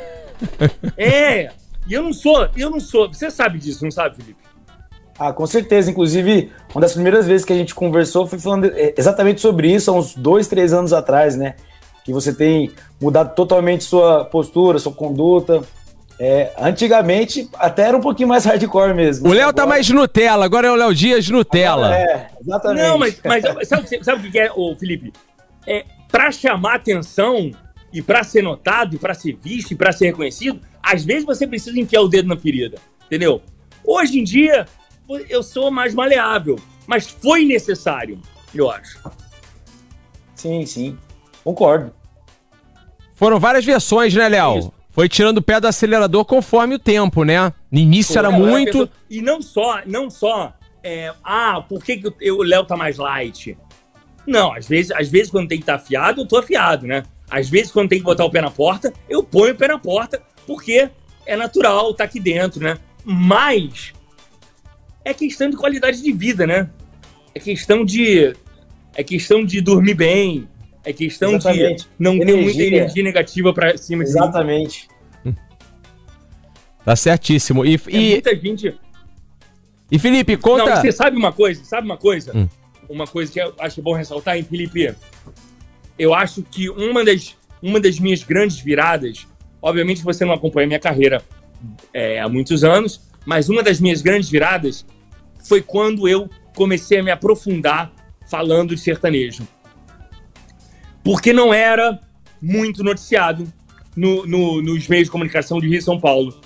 é. 0.98 1.52
E 1.90 1.94
eu 1.94 2.04
não 2.04 2.14
sou, 2.14 2.48
eu 2.56 2.70
não 2.70 2.80
sou. 2.80 3.12
Você 3.12 3.32
sabe 3.32 3.58
disso, 3.58 3.84
não 3.84 3.92
sabe, 3.92 4.16
Felipe? 4.18 4.40
Ah, 5.18 5.34
com 5.34 5.46
certeza. 5.48 5.90
Inclusive, 5.92 6.52
uma 6.74 6.82
das 6.82 6.94
primeiras 6.94 7.26
vezes 7.28 7.46
que 7.46 7.52
a 7.52 7.56
gente 7.56 7.74
conversou 7.76 8.28
foi 8.28 8.40
falando 8.40 8.72
exatamente 8.98 9.42
sobre 9.42 9.74
isso, 9.74 9.90
há 9.92 9.94
uns 9.94 10.16
dois, 10.16 10.48
três 10.48 10.72
anos 10.72 10.94
atrás, 10.94 11.36
né? 11.36 11.56
Que 12.06 12.14
você 12.14 12.34
tem 12.34 12.72
mudado 13.02 13.36
totalmente 13.36 13.84
sua 13.84 14.24
postura, 14.26 14.80
sua 14.80 14.94
conduta. 14.94 15.62
É, 16.22 16.52
antigamente, 16.60 17.50
até 17.58 17.84
era 17.88 17.96
um 17.98 18.02
pouquinho 18.02 18.28
mais 18.30 18.44
hardcore 18.46 18.94
mesmo. 18.94 19.28
O 19.30 19.34
Léo 19.34 19.52
tá 19.54 19.66
mais 19.66 19.90
Nutella, 19.90 20.46
agora 20.46 20.68
é 20.68 20.72
o 20.72 20.76
Léo 20.76 20.94
Dias 20.94 21.28
Nutella. 21.30 21.96
É, 21.96 22.28
exatamente. 22.42 22.82
Não, 22.88 22.98
mas, 22.98 23.22
mas 23.26 23.68
sabe, 23.68 23.84
o 23.84 23.86
que- 23.90 24.04
sabe 24.04 24.28
o 24.28 24.32
que 24.32 24.38
é, 24.40 24.52
ô, 24.54 24.76
Felipe? 24.76 25.14
É, 25.66 25.86
pra 26.12 26.32
chamar 26.32 26.76
atenção 26.76 27.52
e 27.94 28.02
pra 28.02 28.24
ser 28.24 28.42
notado, 28.44 28.96
e 28.96 29.00
pra 29.00 29.14
ser 29.14 29.38
visto, 29.42 29.72
e 29.72 29.76
pra 29.76 29.92
ser 29.92 30.08
reconhecido, 30.08 30.60
às 30.82 31.04
vezes 31.04 31.26
você 31.26 31.46
precisa 31.48 31.80
enfiar 31.80 32.02
o 32.02 32.08
dedo 32.08 32.28
na 32.28 32.38
ferida, 32.38 32.78
entendeu? 33.06 33.42
Hoje 33.84 34.20
em 34.20 34.24
dia, 34.24 34.66
eu 35.30 35.42
sou 35.44 35.72
mais 35.72 35.94
maleável, 35.94 36.58
mas 36.88 37.08
foi 37.08 37.46
necessário, 37.46 38.20
eu 38.54 38.70
acho. 38.70 39.00
Sim, 40.36 40.66
sim. 40.66 40.98
Concordo. 41.44 41.94
Foram 43.16 43.40
várias 43.40 43.66
versões, 43.66 44.14
né, 44.14 44.30
Léo? 44.30 44.72
Foi 44.92 45.08
tirando 45.08 45.38
o 45.38 45.42
pé 45.42 45.60
do 45.60 45.68
acelerador 45.68 46.26
conforme 46.26 46.76
o 46.76 46.80
tempo, 46.80 47.24
né? 47.24 47.54
No 47.72 47.80
início 47.80 48.18
era 48.18 48.30
Não, 48.32 48.38
é 48.40 48.42
a 48.42 48.52
muito. 48.52 48.72
pessoa- 48.72 48.90
E 49.10 49.22
não 49.22 49.42
só, 49.42 49.82
não 49.86 50.10
só, 50.10 50.54
é, 50.84 51.14
ah, 51.24 51.62
por 51.68 51.84
que, 51.84 51.98
que 51.98 52.08
o- 52.08 52.16
eu- 52.20 52.38
o 52.38 52.44
Léo 52.44 52.66
tá 52.66 52.76
mais 52.76 52.98
light? 52.98 53.58
Não, 54.26 54.54
às 54.54 54.68
vezes, 54.68 54.92
às 54.92 55.10
vezes 55.10 55.32
quando 55.32 55.48
tem 55.48 55.58
que 55.58 55.64
estar 55.64 55.76
afiado, 55.76 56.22
eu 56.22 56.28
tô 56.28 56.38
afiado, 56.38 56.86
né? 56.88 57.04
Às 57.30 57.50
vezes 57.50 57.72
quando 57.72 57.90
tem 57.90 58.00
que 58.00 58.06
botar 58.06 58.26
o 58.26 58.32
pé 58.32 58.42
na 58.42 58.50
porta, 58.52 58.92
eu 59.08 59.24
ponho 59.24 59.54
o 59.54 59.58
pé 59.58 59.68
na 59.68 59.78
porta, 59.80 60.22
porque 60.50 60.90
é 61.28 61.36
natural, 61.36 61.94
tá 61.94 62.06
aqui 62.06 62.20
dentro, 62.20 62.60
né? 62.60 62.80
Mas 63.06 63.94
é 65.06 65.14
questão 65.14 65.48
de 65.48 65.56
qualidade 65.56 66.02
de 66.02 66.12
vida, 66.12 66.48
né? 66.48 66.68
É 67.36 67.40
questão 67.40 67.86
de 67.86 68.34
é 68.96 69.04
questão 69.04 69.46
de 69.46 69.62
dormir 69.62 69.94
bem, 69.94 70.48
é 70.84 70.92
questão 70.92 71.36
Exatamente. 71.36 71.84
de 71.84 71.90
não 72.00 72.18
ter 72.18 72.26
muita 72.34 72.42
Energia. 72.42 72.68
energia 72.80 73.04
negativa 73.04 73.54
pra 73.54 73.78
cima 73.78 74.04
de. 74.04 74.10
Exatamente. 74.10 74.88
Tá 76.84 76.96
certíssimo. 76.96 77.64
E, 77.64 77.76
É 77.76 77.80
e, 77.90 78.10
muita 78.14 78.36
gente 78.36 78.76
e 79.92 80.00
Felipe, 80.00 80.34
Não, 80.34 80.40
conta. 80.42 80.78
você 80.78 80.92
sabe 80.92 81.16
uma 81.16 81.32
coisa? 81.32 81.64
Sabe 81.64 81.86
uma 81.86 81.98
coisa? 81.98 82.36
Hum. 82.36 82.50
Uma 82.90 83.06
coisa 83.06 83.32
que 83.32 83.40
eu 83.40 83.54
acho 83.60 83.84
bom 83.84 83.94
ressaltar, 83.94 84.36
hein, 84.36 84.44
Felipe? 84.44 84.96
Eu 85.98 86.12
acho 86.16 86.42
que 86.42 86.70
uma 86.72 87.06
das, 87.06 87.36
uma 87.62 87.80
das 87.80 88.00
minhas 88.00 88.24
grandes 88.24 88.60
viradas, 88.60 89.28
obviamente 89.62 90.04
você 90.04 90.26
não 90.26 90.34
acompanha 90.34 90.68
minha 90.68 90.80
carreira 90.80 91.22
é, 91.94 92.20
há 92.20 92.28
muitos 92.30 92.64
anos, 92.64 93.02
mas 93.26 93.50
uma 93.50 93.62
das 93.62 93.80
minhas 93.80 94.02
grandes 94.02 94.30
viradas 94.30 94.86
foi 95.48 95.62
quando 95.62 96.08
eu 96.08 96.30
comecei 96.56 97.00
a 97.00 97.04
me 97.04 97.12
aprofundar 97.12 97.92
falando 98.30 98.76
de 98.76 98.82
sertanejo. 98.82 99.48
Porque 101.04 101.34
não 101.34 101.54
era 101.54 102.00
muito 102.42 102.84
noticiado 102.84 103.52
no- 103.96 104.26
no- 104.26 104.62
nos 104.62 104.88
meios 104.88 105.06
de 105.08 105.12
comunicação 105.12 105.60
de 105.60 105.68
Rio 105.68 105.80
e 105.80 105.82
São 105.82 106.00
Paulo, 106.00 106.40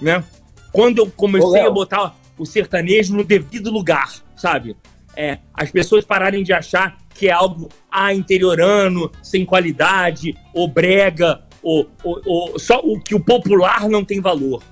né? 0.00 0.24
Quando 0.72 0.98
eu 0.98 1.10
comecei 1.10 1.62
Ô, 1.62 1.66
a 1.66 1.70
botar 1.70 2.16
o 2.38 2.44
sertanejo 2.44 3.14
no 3.14 3.24
devido 3.24 3.70
lugar, 3.70 4.12
sabe? 4.36 4.76
É, 5.16 5.38
as 5.54 5.70
pessoas 5.70 6.04
pararem 6.04 6.42
de 6.42 6.52
achar 6.52 6.98
que 7.14 7.28
é 7.28 7.32
algo 7.32 7.68
ah, 7.90 8.12
interiorano, 8.12 9.10
sem 9.22 9.44
qualidade, 9.46 10.36
ou 10.52 10.68
brega, 10.68 11.45
ou, 11.66 11.90
ou- 12.04 12.22
ou 12.24 12.58
só 12.60 12.78
o 12.80 13.00
que 13.00 13.14
o 13.14 13.18
popular 13.20 13.88
não 13.88 14.04
tem 14.04 14.20
valor. 14.20 14.62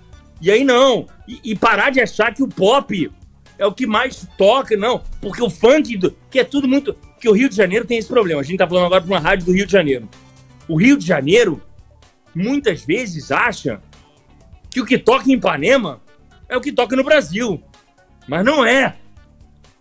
E 0.40 0.50
aí 0.50 0.62
não. 0.64 1.06
E, 1.26 1.40
e 1.42 1.56
parar 1.56 1.90
de 1.90 2.00
achar 2.00 2.32
que 2.32 2.42
o 2.42 2.48
pop 2.48 3.10
é 3.58 3.66
o 3.66 3.72
que 3.72 3.86
mais 3.86 4.26
toca, 4.38 4.76
não. 4.76 5.02
Porque 5.20 5.42
o 5.42 5.50
funk, 5.50 5.96
do- 5.96 6.16
que 6.30 6.38
é 6.38 6.44
tudo 6.44 6.68
muito. 6.68 6.94
Que 7.20 7.28
o 7.28 7.32
Rio 7.32 7.48
de 7.48 7.56
Janeiro 7.56 7.84
tem 7.84 7.98
esse 7.98 8.08
problema. 8.08 8.40
A 8.40 8.44
gente 8.44 8.58
tá 8.58 8.66
falando 8.68 8.86
agora 8.86 9.00
pra 9.02 9.10
uma 9.10 9.18
rádio 9.20 9.46
do 9.46 9.52
Rio 9.52 9.66
de 9.66 9.72
Janeiro. 9.72 10.08
O 10.68 10.76
Rio 10.76 10.96
de 10.96 11.04
Janeiro, 11.06 11.60
muitas 12.34 12.84
vezes, 12.84 13.32
acha 13.32 13.80
que 14.70 14.80
o 14.80 14.84
que 14.86 14.98
toca 14.98 15.28
em 15.28 15.34
Ipanema 15.34 16.00
é 16.48 16.56
o 16.56 16.60
que 16.60 16.72
toca 16.72 16.94
no 16.94 17.02
Brasil. 17.04 17.60
Mas 18.28 18.44
não 18.44 18.64
é. 18.64 18.96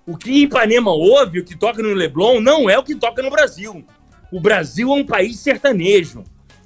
O 0.05 0.17
que 0.17 0.31
em 0.31 0.43
Ipanema 0.43 0.91
ouve, 0.91 1.39
o 1.39 1.45
que 1.45 1.55
toca 1.57 1.81
no 1.81 1.93
Leblon, 1.93 2.39
não 2.41 2.69
é 2.69 2.77
o 2.77 2.83
que 2.83 2.95
toca 2.95 3.21
no 3.21 3.29
Brasil. 3.29 3.85
O 4.31 4.39
Brasil 4.41 4.89
é 4.89 4.93
um 4.95 5.05
país 5.05 5.39
sertanejo. 5.39 6.23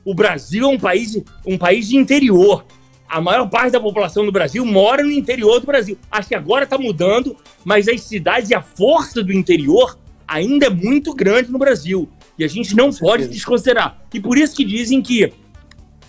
O 0.08 0.14
Brasil 0.14 0.64
é 0.64 0.68
um 0.70 0.80
país, 0.80 1.22
um 1.46 1.58
país 1.58 1.90
de 1.90 1.98
interior. 1.98 2.64
A 3.10 3.20
maior 3.20 3.50
parte 3.50 3.74
da 3.74 3.80
população 3.82 4.26
do 4.26 4.32
Brasil 4.32 4.66
mora 4.66 5.04
no 5.04 5.12
interior 5.12 5.60
do 5.60 5.68
Brasil. 5.68 5.98
Acho 6.10 6.30
que 6.30 6.36
agora 6.36 6.64
está 6.64 6.78
mudando, 6.78 7.36
mas 7.66 7.90
as 7.90 8.04
cidades 8.04 8.50
e 8.50 8.56
a 8.56 8.62
força 8.62 9.22
do 9.22 9.34
interior 9.34 10.00
ainda 10.26 10.68
é 10.68 10.70
muito 10.70 11.14
grande 11.14 11.52
no 11.52 11.60
Brasil. 11.60 12.08
E 12.40 12.46
a 12.46 12.48
gente 12.48 12.74
não 12.74 12.90
pode 12.90 13.28
desconsiderar. 13.28 14.02
E 14.14 14.18
por 14.18 14.38
isso 14.38 14.56
que 14.56 14.64
dizem 14.64 15.02
que 15.02 15.34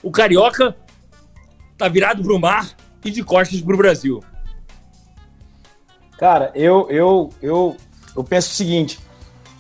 o 0.01 0.13
carioca 0.13 0.77
tá 1.77 1.89
virado 1.89 2.23
pro 2.23 2.39
mar 2.39 2.77
e 3.05 3.11
de 3.11 3.25
costas 3.25 3.61
pro 3.61 3.77
Brasil. 3.77 4.23
Cara, 6.17 6.53
eu, 6.55 6.89
eu, 6.89 7.31
eu, 7.43 7.77
eu 8.17 8.23
penso 8.23 8.53
o 8.53 8.55
seguinte, 8.55 8.97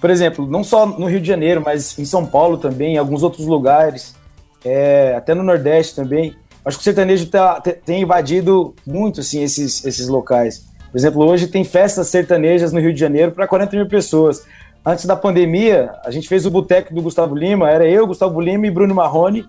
por 0.01 0.11
exemplo, 0.11 0.47
não 0.47 0.63
só 0.63 0.87
no 0.87 1.07
Rio 1.07 1.21
de 1.21 1.27
Janeiro, 1.27 1.61
mas 1.61 1.99
em 1.99 2.05
São 2.05 2.25
Paulo 2.25 2.57
também, 2.57 2.95
em 2.95 2.99
alguns 2.99 3.25
outros 3.25 3.45
lugares, 3.45 4.17
é, 4.65 5.15
até 5.17 5.35
no 5.35 5.43
Nordeste 5.43 5.95
também, 5.95 6.35
acho 6.65 6.77
que 6.77 6.83
o 6.83 6.85
sertanejo 6.85 7.27
tá, 7.27 7.61
te- 7.61 7.73
tem 7.73 8.03
invadido 8.03 8.75
muito 8.87 9.21
assim, 9.21 9.43
esses, 9.43 9.85
esses 9.85 10.09
locais. 10.09 10.67
Por 10.91 10.97
exemplo, 10.99 11.25
hoje 11.25 11.47
tem 11.49 11.65
festas 11.65 12.09
sertanejas 12.09 12.73
no 12.73 12.81
Rio 12.81 12.93
de 12.95 13.01
Janeiro 13.01 13.33
para 13.33 13.47
40 13.47 13.77
mil 13.77 13.87
pessoas. 13.89 14.43
Antes 14.85 15.05
da 15.05 15.15
pandemia, 15.17 15.91
a 16.05 16.11
gente 16.11 16.27
fez 16.29 16.47
o 16.47 16.51
boteco 16.51 16.95
do 16.95 17.03
Gustavo 17.03 17.35
Lima, 17.35 17.71
era 17.71 17.87
eu, 17.87 18.07
Gustavo 18.07 18.41
Lima 18.41 18.67
e 18.67 18.71
Bruno 18.71 18.95
Marrone 18.95 19.45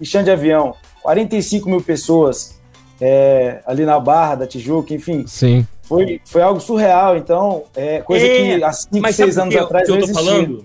e 0.00 0.04
Xande 0.04 0.30
Avião. 0.30 0.74
45 1.02 1.68
mil 1.68 1.80
pessoas 1.80 2.60
é, 3.00 3.60
ali 3.66 3.84
na 3.84 3.98
Barra 3.98 4.34
da 4.36 4.46
Tijuca, 4.46 4.92
enfim. 4.94 5.24
Sim. 5.26 5.66
Foi, 5.82 6.20
foi 6.24 6.42
algo 6.42 6.60
surreal, 6.60 7.16
então, 7.16 7.64
é 7.74 8.00
coisa 8.00 8.24
É, 8.24 8.28
que 8.58 8.64
há 8.64 8.72
5, 8.72 8.98
Mas 9.00 9.16
6 9.16 9.34
sabe 9.34 9.38
o 9.38 9.42
anos 9.42 9.54
eu- 9.54 9.64
atrás 9.64 9.84
que 9.86 9.90
eu 9.90 9.94
não 9.96 10.02
tô 10.02 10.10
existia. 10.10 10.30
falando? 10.32 10.64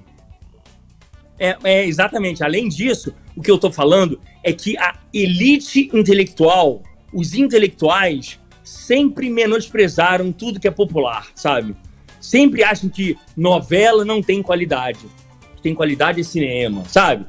É, 1.39 1.55
é, 1.63 1.85
exatamente. 1.85 2.43
Além 2.43 2.67
disso, 2.67 3.13
o 3.35 3.41
que 3.41 3.51
eu 3.51 3.57
tô 3.57 3.71
falando 3.71 4.19
é 4.43 4.51
que 4.51 4.77
a 4.77 4.95
elite 5.13 5.89
intelectual, 5.93 6.81
os 7.13 7.33
intelectuais, 7.33 8.39
sempre 8.63 9.29
menosprezaram 9.29 10.31
tudo 10.31 10.59
que 10.59 10.67
é 10.67 10.71
popular, 10.71 11.27
sabe? 11.35 11.75
Sempre 12.19 12.63
acham 12.63 12.89
que 12.89 13.17
novela 13.35 14.03
não 14.03 14.21
tem 14.21 14.41
qualidade. 14.41 14.99
Que 15.55 15.61
tem 15.61 15.73
qualidade 15.75 16.19
é 16.19 16.23
cinema, 16.23 16.83
sabe? 16.89 17.25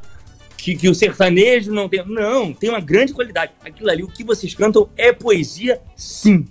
Que, 0.56 0.74
que 0.74 0.88
o 0.88 0.94
sertanejo 0.94 1.72
não 1.72 1.88
tem. 1.88 2.04
Não, 2.06 2.52
tem 2.52 2.68
uma 2.70 2.80
grande 2.80 3.12
qualidade. 3.12 3.52
Aquilo 3.64 3.90
ali, 3.90 4.02
o 4.02 4.08
que 4.08 4.24
vocês 4.24 4.54
cantam 4.54 4.88
é 4.96 5.12
poesia, 5.12 5.80
sim. 5.94 6.46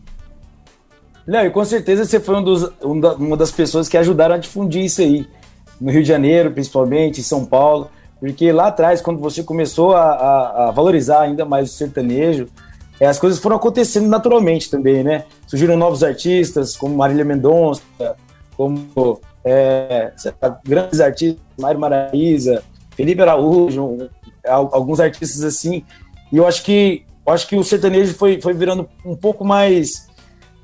Léo, 1.26 1.48
e 1.48 1.50
com 1.50 1.66
certeza 1.66 2.06
você 2.06 2.20
foi 2.22 2.36
um 2.38 2.44
dos- 2.44 2.72
um 2.82 2.98
da- 3.00 3.16
uma 3.16 3.36
das 3.36 3.52
pessoas 3.52 3.90
que 3.90 3.98
ajudaram 3.98 4.36
a 4.36 4.38
difundir 4.38 4.86
isso 4.86 5.02
aí. 5.02 5.28
No 5.80 5.92
Rio 5.92 6.02
de 6.02 6.08
Janeiro, 6.08 6.52
principalmente, 6.52 7.20
em 7.20 7.24
São 7.24 7.46
Paulo. 7.46 7.90
Porque 8.20 8.52
lá 8.52 8.68
atrás, 8.68 9.00
quando 9.02 9.20
você 9.20 9.44
começou 9.44 9.96
a, 9.96 10.02
a- 10.12 10.68
a 10.68 10.72
valorizar 10.72 11.22
ainda 11.22 11.46
mais 11.46 11.70
o 11.70 11.74
sertanejo, 11.74 12.48
é, 13.00 13.06
as 13.06 13.20
coisas 13.20 13.40
foram 13.40 13.56
acontecendo 13.58 14.08
naturalmente 14.08 14.72
também, 14.72 15.04
né? 15.04 15.26
Surgiram 15.46 15.78
novos 15.78 16.04
artistas, 16.04 16.76
como 16.76 16.96
Marília 16.98 17.24
Mendonça, 17.24 17.84
como 18.56 19.20
é, 19.46 20.12
grandes 20.66 21.00
artistas, 21.00 21.40
Mário 21.60 21.80
Maraíza, 21.80 22.64
Felipe 22.96 23.22
Araújo, 23.22 24.10
al- 24.46 24.70
alguns 24.74 25.00
artistas 25.00 25.44
assim. 25.44 25.84
E 26.32 26.38
eu 26.38 26.48
acho 26.48 26.64
que, 26.64 27.06
eu 27.26 27.34
acho 27.34 27.48
que 27.48 27.56
o 27.56 27.64
sertanejo 27.64 28.16
foi, 28.16 28.42
foi 28.42 28.54
virando 28.54 28.90
um 29.06 29.16
pouco 29.16 29.46
mais 29.46 30.08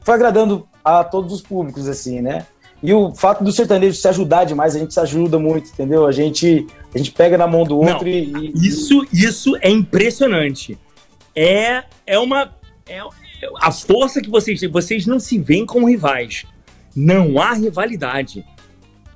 foi 0.02 0.16
agradando 0.16 0.68
a 0.84 1.02
todos 1.04 1.32
os 1.32 1.42
públicos, 1.42 1.88
assim, 1.88 2.20
né? 2.20 2.46
E 2.84 2.94
o 2.94 3.16
fato 3.16 3.44
do 3.46 3.52
sertanejo 3.52 3.96
se 3.98 4.08
ajudar 4.10 4.44
demais, 4.44 4.76
a 4.76 4.80
gente 4.80 4.94
se 4.94 5.00
ajuda 5.00 5.40
muito, 5.40 5.70
entendeu? 5.70 6.06
A 6.06 6.12
gente, 6.12 6.68
a 6.94 6.98
gente 6.98 7.12
pega 7.12 7.38
na 7.38 7.48
mão 7.48 7.64
do 7.64 7.82
Não, 7.82 7.94
outro 7.94 8.10
e, 8.10 8.26
e- 8.26 8.68
Isso, 8.68 9.08
isso 9.14 9.56
é 9.62 9.70
impressionante. 9.70 10.78
É, 11.34 11.86
é 12.06 12.20
uma. 12.20 12.54
É, 12.86 13.00
a 13.62 13.72
força 13.72 14.22
que 14.22 14.30
vocês 14.30 14.60
têm. 14.60 14.70
Vocês 14.70 15.08
não 15.08 15.18
se 15.18 15.40
veem 15.40 15.66
como 15.66 15.88
rivais. 15.88 16.46
Não 16.94 17.40
há 17.42 17.54
rivalidade. 17.54 18.46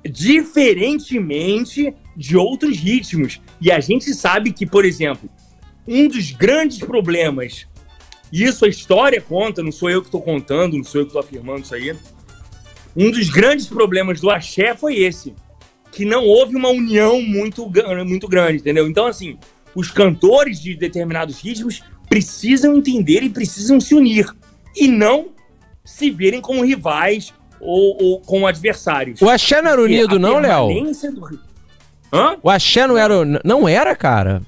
Diferentemente 0.02 1.94
de 2.16 2.36
outros 2.36 2.78
ritmos. 2.78 3.40
E 3.60 3.70
a 3.70 3.80
gente 3.80 4.14
sabe 4.14 4.50
que, 4.52 4.64
por 4.64 4.84
exemplo, 4.84 5.28
um 5.86 6.08
dos 6.08 6.30
grandes 6.32 6.78
problemas, 6.78 7.66
e 8.32 8.44
isso 8.44 8.64
a 8.64 8.68
história 8.68 9.20
conta, 9.20 9.62
não 9.62 9.70
sou 9.72 9.90
eu 9.90 10.00
que 10.00 10.08
estou 10.08 10.22
contando, 10.22 10.76
não 10.76 10.84
sou 10.84 11.00
eu 11.02 11.04
que 11.04 11.10
estou 11.10 11.20
afirmando 11.20 11.62
isso 11.62 11.74
aí. 11.74 11.94
Um 12.98 13.12
dos 13.12 13.30
grandes 13.30 13.66
problemas 13.66 14.20
do 14.20 14.28
axé 14.28 14.74
foi 14.74 14.96
esse 14.96 15.32
que 15.92 16.04
não 16.04 16.24
houve 16.24 16.56
uma 16.56 16.68
união 16.68 17.22
muito, 17.22 17.70
muito 18.04 18.26
grande, 18.26 18.58
entendeu? 18.58 18.88
Então, 18.88 19.06
assim, 19.06 19.38
os 19.72 19.88
cantores 19.88 20.60
de 20.60 20.74
determinados 20.74 21.40
ritmos 21.40 21.80
precisam 22.08 22.76
entender 22.76 23.22
e 23.22 23.28
precisam 23.28 23.80
se 23.80 23.94
unir. 23.94 24.26
E 24.74 24.88
não 24.88 25.28
se 25.84 26.10
verem 26.10 26.40
como 26.40 26.64
rivais 26.64 27.32
ou, 27.60 28.02
ou 28.02 28.20
como 28.20 28.48
adversários. 28.48 29.22
O 29.22 29.28
Axé 29.28 29.62
não 29.62 29.70
era 29.70 29.80
unido, 29.82 30.18
não, 30.18 30.40
Léo? 30.40 30.66
do 30.66 31.38
Hã? 32.12 32.36
O 32.42 32.50
Axé 32.50 32.84
não 32.84 32.98
era. 32.98 33.14
Não 33.44 33.68
era, 33.68 33.94
cara. 33.94 34.42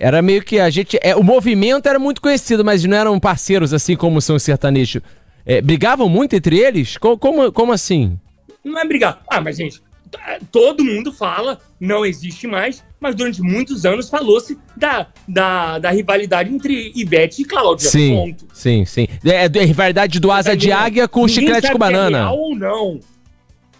Era 0.00 0.20
meio 0.20 0.42
que 0.42 0.58
a 0.58 0.68
gente. 0.68 0.98
É, 1.00 1.14
o 1.14 1.22
movimento 1.22 1.88
era 1.88 1.98
muito 1.98 2.20
conhecido, 2.20 2.64
mas 2.64 2.82
não 2.84 2.96
eram 2.96 3.20
parceiros 3.20 3.72
assim 3.72 3.94
como 3.94 4.20
são 4.20 4.34
os 4.34 4.42
sertanejos. 4.42 5.02
É, 5.46 5.60
brigavam 5.60 6.08
muito 6.08 6.34
entre 6.34 6.58
eles? 6.58 6.96
Co- 6.96 7.16
Como, 7.18 7.50
como 7.52 7.72
assim? 7.72 8.18
Não 8.64 8.78
é 8.78 8.84
brigar. 8.86 9.22
Ah, 9.28 9.40
mas 9.40 9.56
gente, 9.56 9.80
t- 10.10 10.18
todo 10.52 10.84
mundo 10.84 11.12
fala, 11.12 11.58
não 11.80 12.04
existe 12.04 12.46
mais, 12.46 12.84
mas 13.00 13.14
durante 13.14 13.40
muitos 13.40 13.84
anos 13.86 14.10
falou-se 14.10 14.58
da, 14.76 15.06
da, 15.26 15.78
da 15.78 15.90
rivalidade 15.90 16.52
entre 16.54 16.92
Ivete 16.94 17.42
e 17.42 17.44
Cláudia. 17.44 17.88
Sim, 17.88 18.14
Ponto. 18.16 18.46
sim, 18.52 18.84
sim. 18.84 19.06
É, 19.24 19.46
é 19.46 19.62
a 19.62 19.64
rivalidade 19.66 20.20
do 20.20 20.30
Asa 20.30 20.50
Tá 20.50 20.54
de? 20.56 20.70
Águia 20.70 21.08
com 21.08 21.22
o 21.22 21.28
chiclete 21.28 21.68
com 21.68 21.76
é 21.76 21.78
banana. 21.78 22.18
real 22.18 22.36
ou 22.38 22.54
não. 22.54 23.00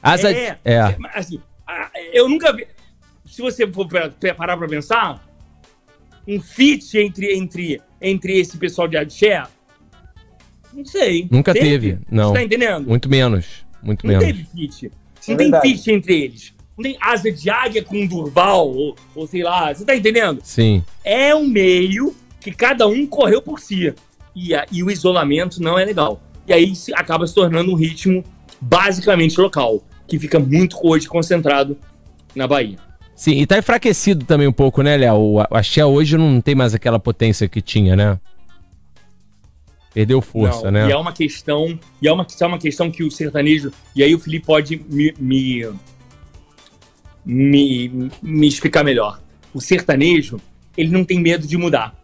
Asa. 0.02 0.30
É. 0.32 0.58
É. 0.64 0.96
Assim, 1.14 1.38
eu 2.12 2.28
nunca 2.28 2.52
vi. 2.54 2.66
Se 3.26 3.42
você 3.42 3.70
for 3.70 3.86
parar 4.36 4.56
pra 4.56 4.66
pensar, 4.66 5.22
um 6.26 6.40
feat 6.40 6.96
entre, 6.98 7.32
entre, 7.36 7.80
entre 8.00 8.38
esse 8.40 8.56
pessoal 8.56 8.88
de 8.88 8.96
Adché, 8.96 9.42
não 10.74 10.84
sei. 10.84 11.26
Nunca 11.30 11.52
teve, 11.52 11.98
não. 12.10 12.28
Você 12.28 12.34
tá 12.34 12.42
entendendo? 12.42 12.86
Muito 12.88 13.08
menos. 13.08 13.46
Muito 13.82 14.06
não 14.06 14.12
menos. 14.18 14.26
teve 14.26 14.44
feat. 14.44 14.90
Isso 15.20 15.30
é 15.30 15.30
não 15.30 15.36
tem 15.36 15.50
verdade. 15.50 15.68
feat 15.68 15.90
entre 15.92 16.20
eles. 16.22 16.52
Não 16.76 16.82
tem 16.84 16.96
asa 17.00 17.30
de 17.30 17.50
águia 17.50 17.82
com 17.82 18.06
Durval, 18.06 18.68
ou, 18.74 18.96
ou 19.14 19.26
sei 19.26 19.42
lá. 19.42 19.72
Você 19.74 19.84
tá 19.84 19.94
entendendo? 19.94 20.40
Sim. 20.42 20.82
É 21.04 21.34
um 21.34 21.46
meio 21.46 22.14
que 22.40 22.50
cada 22.52 22.86
um 22.86 23.06
correu 23.06 23.42
por 23.42 23.60
si. 23.60 23.92
E, 24.34 24.54
a- 24.54 24.64
e 24.72 24.82
o 24.82 24.90
isolamento 24.90 25.62
não 25.62 25.78
é 25.78 25.84
legal. 25.84 26.22
E 26.46 26.52
aí 26.52 26.74
se- 26.74 26.94
acaba 26.94 27.26
se 27.26 27.34
tornando 27.34 27.70
um 27.70 27.74
ritmo 27.74 28.24
basicamente 28.60 29.40
local, 29.40 29.82
que 30.06 30.18
fica 30.18 30.38
muito 30.38 30.76
hoje 30.82 31.08
concentrado 31.08 31.76
na 32.34 32.46
Bahia. 32.46 32.76
Sim, 33.14 33.32
e 33.32 33.46
tá 33.46 33.58
enfraquecido 33.58 34.24
também 34.24 34.46
um 34.46 34.52
pouco, 34.52 34.82
né, 34.82 34.96
Léo? 34.96 35.14
O 35.16 35.34
o 35.40 35.46
Axé 35.54 35.84
hoje 35.84 36.16
não 36.16 36.40
tem 36.40 36.54
mais 36.54 36.74
aquela 36.74 36.98
potência 36.98 37.46
que 37.48 37.60
tinha, 37.60 37.94
né? 37.94 38.18
Perdeu 39.92 40.20
força, 40.22 40.64
Não, 40.64 40.70
né? 40.70 40.88
E 40.88 40.92
é 40.92 40.96
uma 40.96 41.12
questão, 41.12 41.78
e 42.00 42.06
é 42.06 42.12
uma, 42.12 42.24
é 42.40 42.46
uma 42.46 42.58
questão 42.58 42.90
que 42.90 43.02
o 43.02 43.10
sertanejo, 43.10 43.72
e 43.94 44.02
aí 44.04 44.14
o 44.14 44.18
Felipe 44.20 44.46
pode 44.46 44.76
me, 44.88 45.12
me, 45.18 45.68
me, 47.24 48.10
me 48.22 48.46
explicar 48.48 48.84
melhor. 48.84 49.20
O 49.52 49.60
sertanejo, 49.60 50.40
ele 50.76 50.90
não 50.90 51.04
tem 51.04 51.18
medo 51.20 51.46
de 51.46 51.56
mudar. 51.56 51.94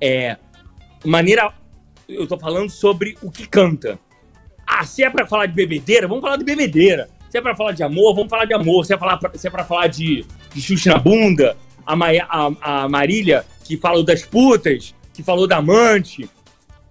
É 0.00 0.36
maneira, 1.04 1.52
eu 2.08 2.26
tô 2.26 2.38
falando 2.38 2.70
sobre 2.70 3.16
o 3.22 3.30
que 3.30 3.46
canta. 3.46 3.98
Ah, 4.66 4.84
se 4.84 5.02
é 5.04 5.10
pra 5.10 5.26
falar 5.26 5.46
de 5.46 5.52
bebedeira, 5.52 6.08
vamos 6.08 6.22
falar 6.22 6.36
de 6.36 6.44
bebedeira. 6.44 7.08
Se 7.28 7.38
é 7.38 7.40
pra 7.40 7.54
falar 7.54 7.72
de 7.72 7.82
amor, 7.82 8.14
vamos 8.14 8.30
falar 8.30 8.44
de 8.44 8.54
amor. 8.54 8.84
Se 8.84 8.94
é, 8.94 8.98
falar, 8.98 9.18
se 9.34 9.46
é 9.46 9.50
pra 9.50 9.64
falar 9.64 9.86
de, 9.88 10.24
de 10.54 10.60
chute 10.62 10.88
na 10.88 10.98
bunda, 10.98 11.56
a, 11.84 11.94
Maia- 11.96 12.26
a, 12.28 12.82
a 12.84 12.88
Marília, 12.88 13.44
que 13.64 13.76
falou 13.76 14.02
das 14.02 14.22
putas, 14.24 14.94
que 15.12 15.22
falou 15.22 15.46
da 15.46 15.56
amante, 15.58 16.28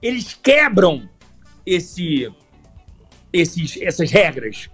eles 0.01 0.37
quebram 0.41 1.03
esse, 1.65 2.31
esses, 3.31 3.77
essas 3.81 4.11
regras. 4.11 4.69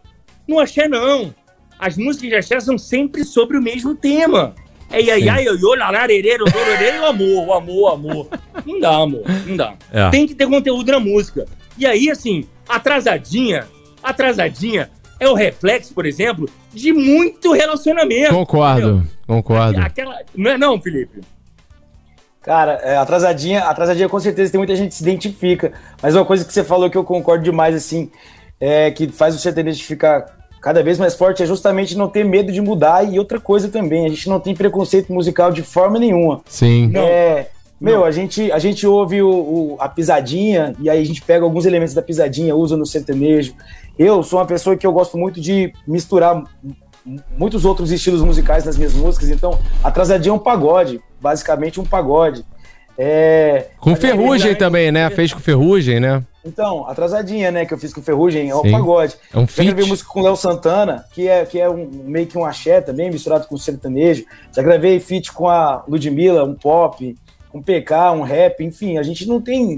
No 0.47 0.59
axé, 0.59 0.87
não. 0.87 1.33
As 1.77 1.97
músicas 1.97 2.29
de 2.29 2.35
axé 2.35 2.59
são 2.59 2.77
sempre 2.77 3.23
sobre 3.23 3.57
o 3.57 3.61
mesmo 3.61 3.93
tema. 3.95 4.55
É 4.89 4.99
Sim. 4.99 5.07
iai, 5.07 5.29
ai, 5.29 5.49
oi, 5.49 5.77
lararereiro, 5.77 6.45
o 6.45 7.05
amor, 7.05 7.47
o 7.47 7.53
amor, 7.53 7.81
o 7.81 7.87
amor. 7.87 8.27
Não 8.65 8.79
dá, 8.79 8.95
amor, 8.95 9.23
não 9.45 9.57
dá. 9.57 9.75
É. 9.91 10.09
Tem 10.09 10.25
que 10.25 10.33
ter 10.33 10.47
conteúdo 10.47 10.91
na 10.91 10.99
música. 10.99 11.45
E 11.77 11.85
aí, 11.85 12.09
assim, 12.09 12.45
atrasadinha, 12.67 13.67
atrasadinha 14.01 14.89
é 15.19 15.27
o 15.27 15.33
reflexo, 15.33 15.93
por 15.93 16.05
exemplo, 16.05 16.49
de 16.73 16.93
muito 16.93 17.51
relacionamento. 17.51 18.33
Concordo, 18.33 19.05
concordo. 19.25 19.79
Aquela, 19.79 20.19
não 20.35 20.51
é 20.51 20.57
não, 20.57 20.81
Felipe? 20.81 21.21
Cara, 22.47 22.79
é, 22.81 22.95
atrasadinha, 22.95 23.59
atrasadinha 23.65 24.07
com 24.07 24.17
certeza 24.21 24.49
tem 24.53 24.57
muita 24.57 24.73
gente 24.73 24.87
que 24.91 24.95
se 24.95 25.03
identifica. 25.03 25.73
Mas 26.01 26.15
uma 26.15 26.23
coisa 26.23 26.45
que 26.45 26.53
você 26.53 26.63
falou 26.63 26.89
que 26.89 26.97
eu 26.97 27.03
concordo 27.03 27.43
demais, 27.43 27.75
assim, 27.75 28.09
é 28.57 28.89
que 28.89 29.09
faz 29.09 29.35
o 29.35 29.37
sertanejo 29.37 29.83
ficar 29.83 30.25
cada 30.61 30.81
vez 30.81 30.97
mais 30.97 31.13
forte 31.13 31.43
é 31.43 31.45
justamente 31.45 31.97
não 31.97 32.07
ter 32.07 32.23
medo 32.23 32.49
de 32.49 32.61
mudar. 32.61 33.03
E 33.03 33.19
outra 33.19 33.37
coisa 33.37 33.67
também, 33.67 34.05
a 34.05 34.09
gente 34.09 34.29
não 34.29 34.39
tem 34.39 34.55
preconceito 34.55 35.11
musical 35.11 35.51
de 35.51 35.61
forma 35.61 35.99
nenhuma. 35.99 36.39
Sim. 36.45 36.87
Não. 36.87 37.01
É, 37.01 37.49
meu, 37.81 37.99
Não. 37.99 38.05
a 38.05 38.11
gente, 38.11 38.49
a 38.49 38.59
gente 38.59 38.87
ouve 38.87 39.21
o, 39.21 39.29
o- 39.29 39.75
a 39.77 39.89
pisadinha 39.89 40.73
e 40.79 40.89
aí 40.89 41.01
a 41.01 41.05
gente 41.05 41.21
pega 41.21 41.43
alguns 41.43 41.65
elementos 41.65 41.93
da 41.93 42.01
pisadinha, 42.01 42.55
usa 42.55 42.77
no 42.77 42.85
sertanejo. 42.85 43.55
Eu 43.99 44.23
sou 44.23 44.39
uma 44.39 44.45
pessoa 44.45 44.77
que 44.77 44.87
eu 44.87 44.93
gosto 44.93 45.17
muito 45.17 45.41
de 45.41 45.73
misturar 45.85 46.43
muitos 47.37 47.65
outros 47.65 47.91
estilos 47.91 48.21
musicais 48.21 48.65
nas 48.65 48.77
minhas 48.77 48.93
músicas, 48.93 49.29
então 49.29 49.59
atrasadinha 49.83 50.31
é 50.31 50.35
um 50.35 50.39
pagode, 50.39 51.01
basicamente 51.21 51.79
um 51.79 51.85
pagode. 51.85 52.45
É, 52.97 53.67
Com 53.79 53.91
na 53.91 53.95
ferrugem 53.95 54.55
também, 54.55 54.91
né? 54.91 55.07
Fez 55.11 55.31
com 55.31 55.39
ferrugem, 55.39 55.99
né? 55.99 56.23
Então, 56.47 56.87
atrasadinha, 56.87 57.51
né, 57.51 57.65
que 57.65 57.73
eu 57.73 57.77
fiz 57.77 57.93
com 57.93 58.01
Ferrugem, 58.01 58.49
é 58.49 58.55
um 58.55 58.61
Sim. 58.61 58.71
pagode. 58.71 59.15
É 59.33 59.37
um 59.37 59.45
Já 59.45 59.63
gravei 59.65 59.85
música 59.85 60.09
com 60.09 60.21
o 60.21 60.23
Léo 60.23 60.37
Santana, 60.37 61.03
que 61.11 61.27
é, 61.27 61.45
que 61.45 61.59
é 61.59 61.69
um, 61.69 61.89
meio 62.05 62.25
que 62.25 62.37
um 62.37 62.45
axé 62.45 62.79
também, 62.79 63.11
misturado 63.11 63.47
com 63.47 63.57
sertanejo. 63.57 64.23
Já 64.55 64.63
gravei 64.63 64.97
feat 64.99 65.33
com 65.33 65.49
a 65.49 65.83
Ludmilla, 65.87 66.45
um 66.45 66.55
pop, 66.55 67.15
com 67.49 67.61
PK, 67.61 68.11
um 68.13 68.21
rap, 68.21 68.63
enfim, 68.63 68.97
a 68.97 69.03
gente 69.03 69.27
não 69.27 69.41
tem 69.41 69.77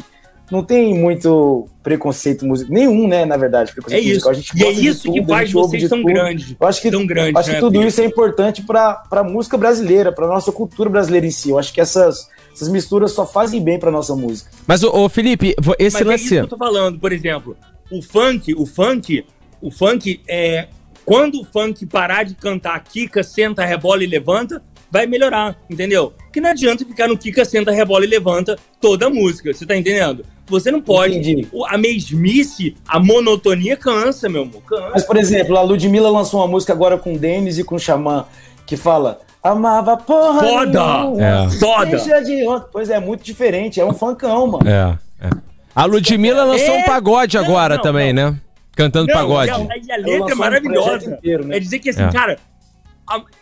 não 0.51 0.63
tem 0.63 0.93
muito 0.97 1.67
preconceito 1.83 2.45
musical, 2.45 2.73
nenhum, 2.73 3.07
né, 3.07 3.25
na 3.25 3.37
verdade, 3.37 3.71
É 3.71 3.73
preconceito 3.73 4.03
isso. 4.03 4.11
musical. 4.27 4.31
A 4.31 4.33
gente 4.35 4.51
E 4.57 4.63
é 4.63 4.71
isso 4.71 5.11
que 5.11 5.19
tudo, 5.19 5.33
a 5.33 5.35
faz 5.37 5.51
vocês 5.51 5.89
tão 5.89 6.01
tudo. 6.01 6.07
grandes. 6.13 6.55
Eu 6.59 6.67
acho 6.67 6.81
que, 6.81 6.91
Tão 6.91 7.05
grandes, 7.05 7.35
acho 7.35 7.49
que 7.49 7.53
né, 7.55 7.59
tudo 7.59 7.71
Felipe? 7.73 7.87
isso 7.89 8.01
é 8.01 8.05
importante 8.05 8.61
para 8.63 9.03
a 9.11 9.23
música 9.23 9.57
brasileira, 9.57 10.11
para 10.11 10.27
nossa 10.27 10.51
cultura 10.51 10.89
brasileira 10.89 11.25
em 11.27 11.31
si. 11.31 11.49
Eu 11.49 11.59
acho 11.59 11.73
que 11.73 11.79
essas, 11.81 12.27
essas 12.53 12.67
misturas 12.69 13.11
só 13.11 13.25
fazem 13.25 13.61
bem 13.63 13.79
para 13.79 13.91
nossa 13.91 14.15
música. 14.15 14.49
Mas, 14.67 14.83
ô, 14.83 14.89
ô, 15.05 15.09
Felipe, 15.09 15.55
esse 15.77 15.97
Mas 15.97 16.01
é 16.01 16.09
lance. 16.09 16.23
isso 16.25 16.33
que 16.35 16.39
eu 16.41 16.47
tô 16.47 16.57
falando, 16.57 16.99
por 16.99 17.11
exemplo. 17.11 17.55
O 17.91 18.01
funk, 18.01 18.53
o 18.55 18.65
funk, 18.65 19.25
o 19.61 19.71
funk 19.71 20.21
é. 20.27 20.67
Quando 21.05 21.41
o 21.41 21.43
funk 21.43 21.85
parar 21.87 22.23
de 22.23 22.35
cantar 22.35 22.79
Kika, 22.83 23.23
senta, 23.23 23.65
rebola 23.65 24.03
e 24.03 24.07
levanta, 24.07 24.61
vai 24.91 25.07
melhorar, 25.07 25.57
entendeu? 25.67 26.13
Porque 26.29 26.39
não 26.39 26.51
adianta 26.51 26.85
ficar 26.85 27.07
no 27.07 27.17
Kika, 27.17 27.43
senta, 27.43 27.71
rebola 27.71 28.05
e 28.05 28.07
levanta 28.07 28.55
toda 28.79 29.07
a 29.07 29.09
música, 29.09 29.51
você 29.51 29.65
tá 29.65 29.75
entendendo? 29.75 30.23
Você 30.45 30.69
não 30.69 30.79
pode. 30.79 31.17
Entendi. 31.17 31.47
O- 31.51 31.65
A 31.65 31.75
mesmice, 31.75 32.75
a 32.87 32.99
monotonia 32.99 33.75
cansa, 33.75 34.29
meu 34.29 34.43
amor. 34.43 34.61
Cansa. 34.63 34.89
Mas, 34.93 35.03
por 35.03 35.17
exemplo, 35.17 35.57
a 35.57 35.61
Ludmilla 35.63 36.09
lançou 36.09 36.39
uma 36.39 36.47
música 36.47 36.71
agora 36.71 36.97
com 36.99 37.13
o 37.13 37.17
Denis 37.17 37.57
e 37.57 37.63
com 37.63 37.75
o 37.75 37.79
Xamã, 37.79 38.25
que 38.65 38.77
fala 38.77 39.19
Amava 39.41 39.95
porra 39.97 40.39
Foda! 40.41 40.83
nenhuma, 41.01 41.23
É. 41.25 41.49
Foda! 41.59 42.21
de 42.23 42.45
onda." 42.47 42.67
Pois 42.71 42.89
é, 42.89 42.99
muito 42.99 43.23
diferente, 43.23 43.79
é 43.79 43.85
um 43.85 43.93
funkão, 43.93 44.45
mano. 44.47 44.69
É, 44.69 44.97
é. 45.25 45.29
A 45.75 45.85
Ludmilla 45.85 46.43
lançou 46.43 46.75
É. 46.75 46.79
um 46.79 46.83
pagode 46.83 47.37
Não, 47.37 47.43
agora 47.45 47.75
não, 47.75 47.81
também, 47.81 48.11
né? 48.13 48.35
Cantando 48.75 49.07
Não, 49.07 49.13
pagode. 49.15 49.49
A, 49.51 49.55
a 49.55 49.97
letra 49.97 50.31
é 50.31 50.35
maravilhosa. 50.35 51.09
inteiro, 51.11 51.45
né? 51.45 51.57
É 51.57 51.59
dizer 51.59 51.79
que 51.79 51.89
assim, 51.89 52.03
É. 52.03 52.11
cara, 52.11 52.37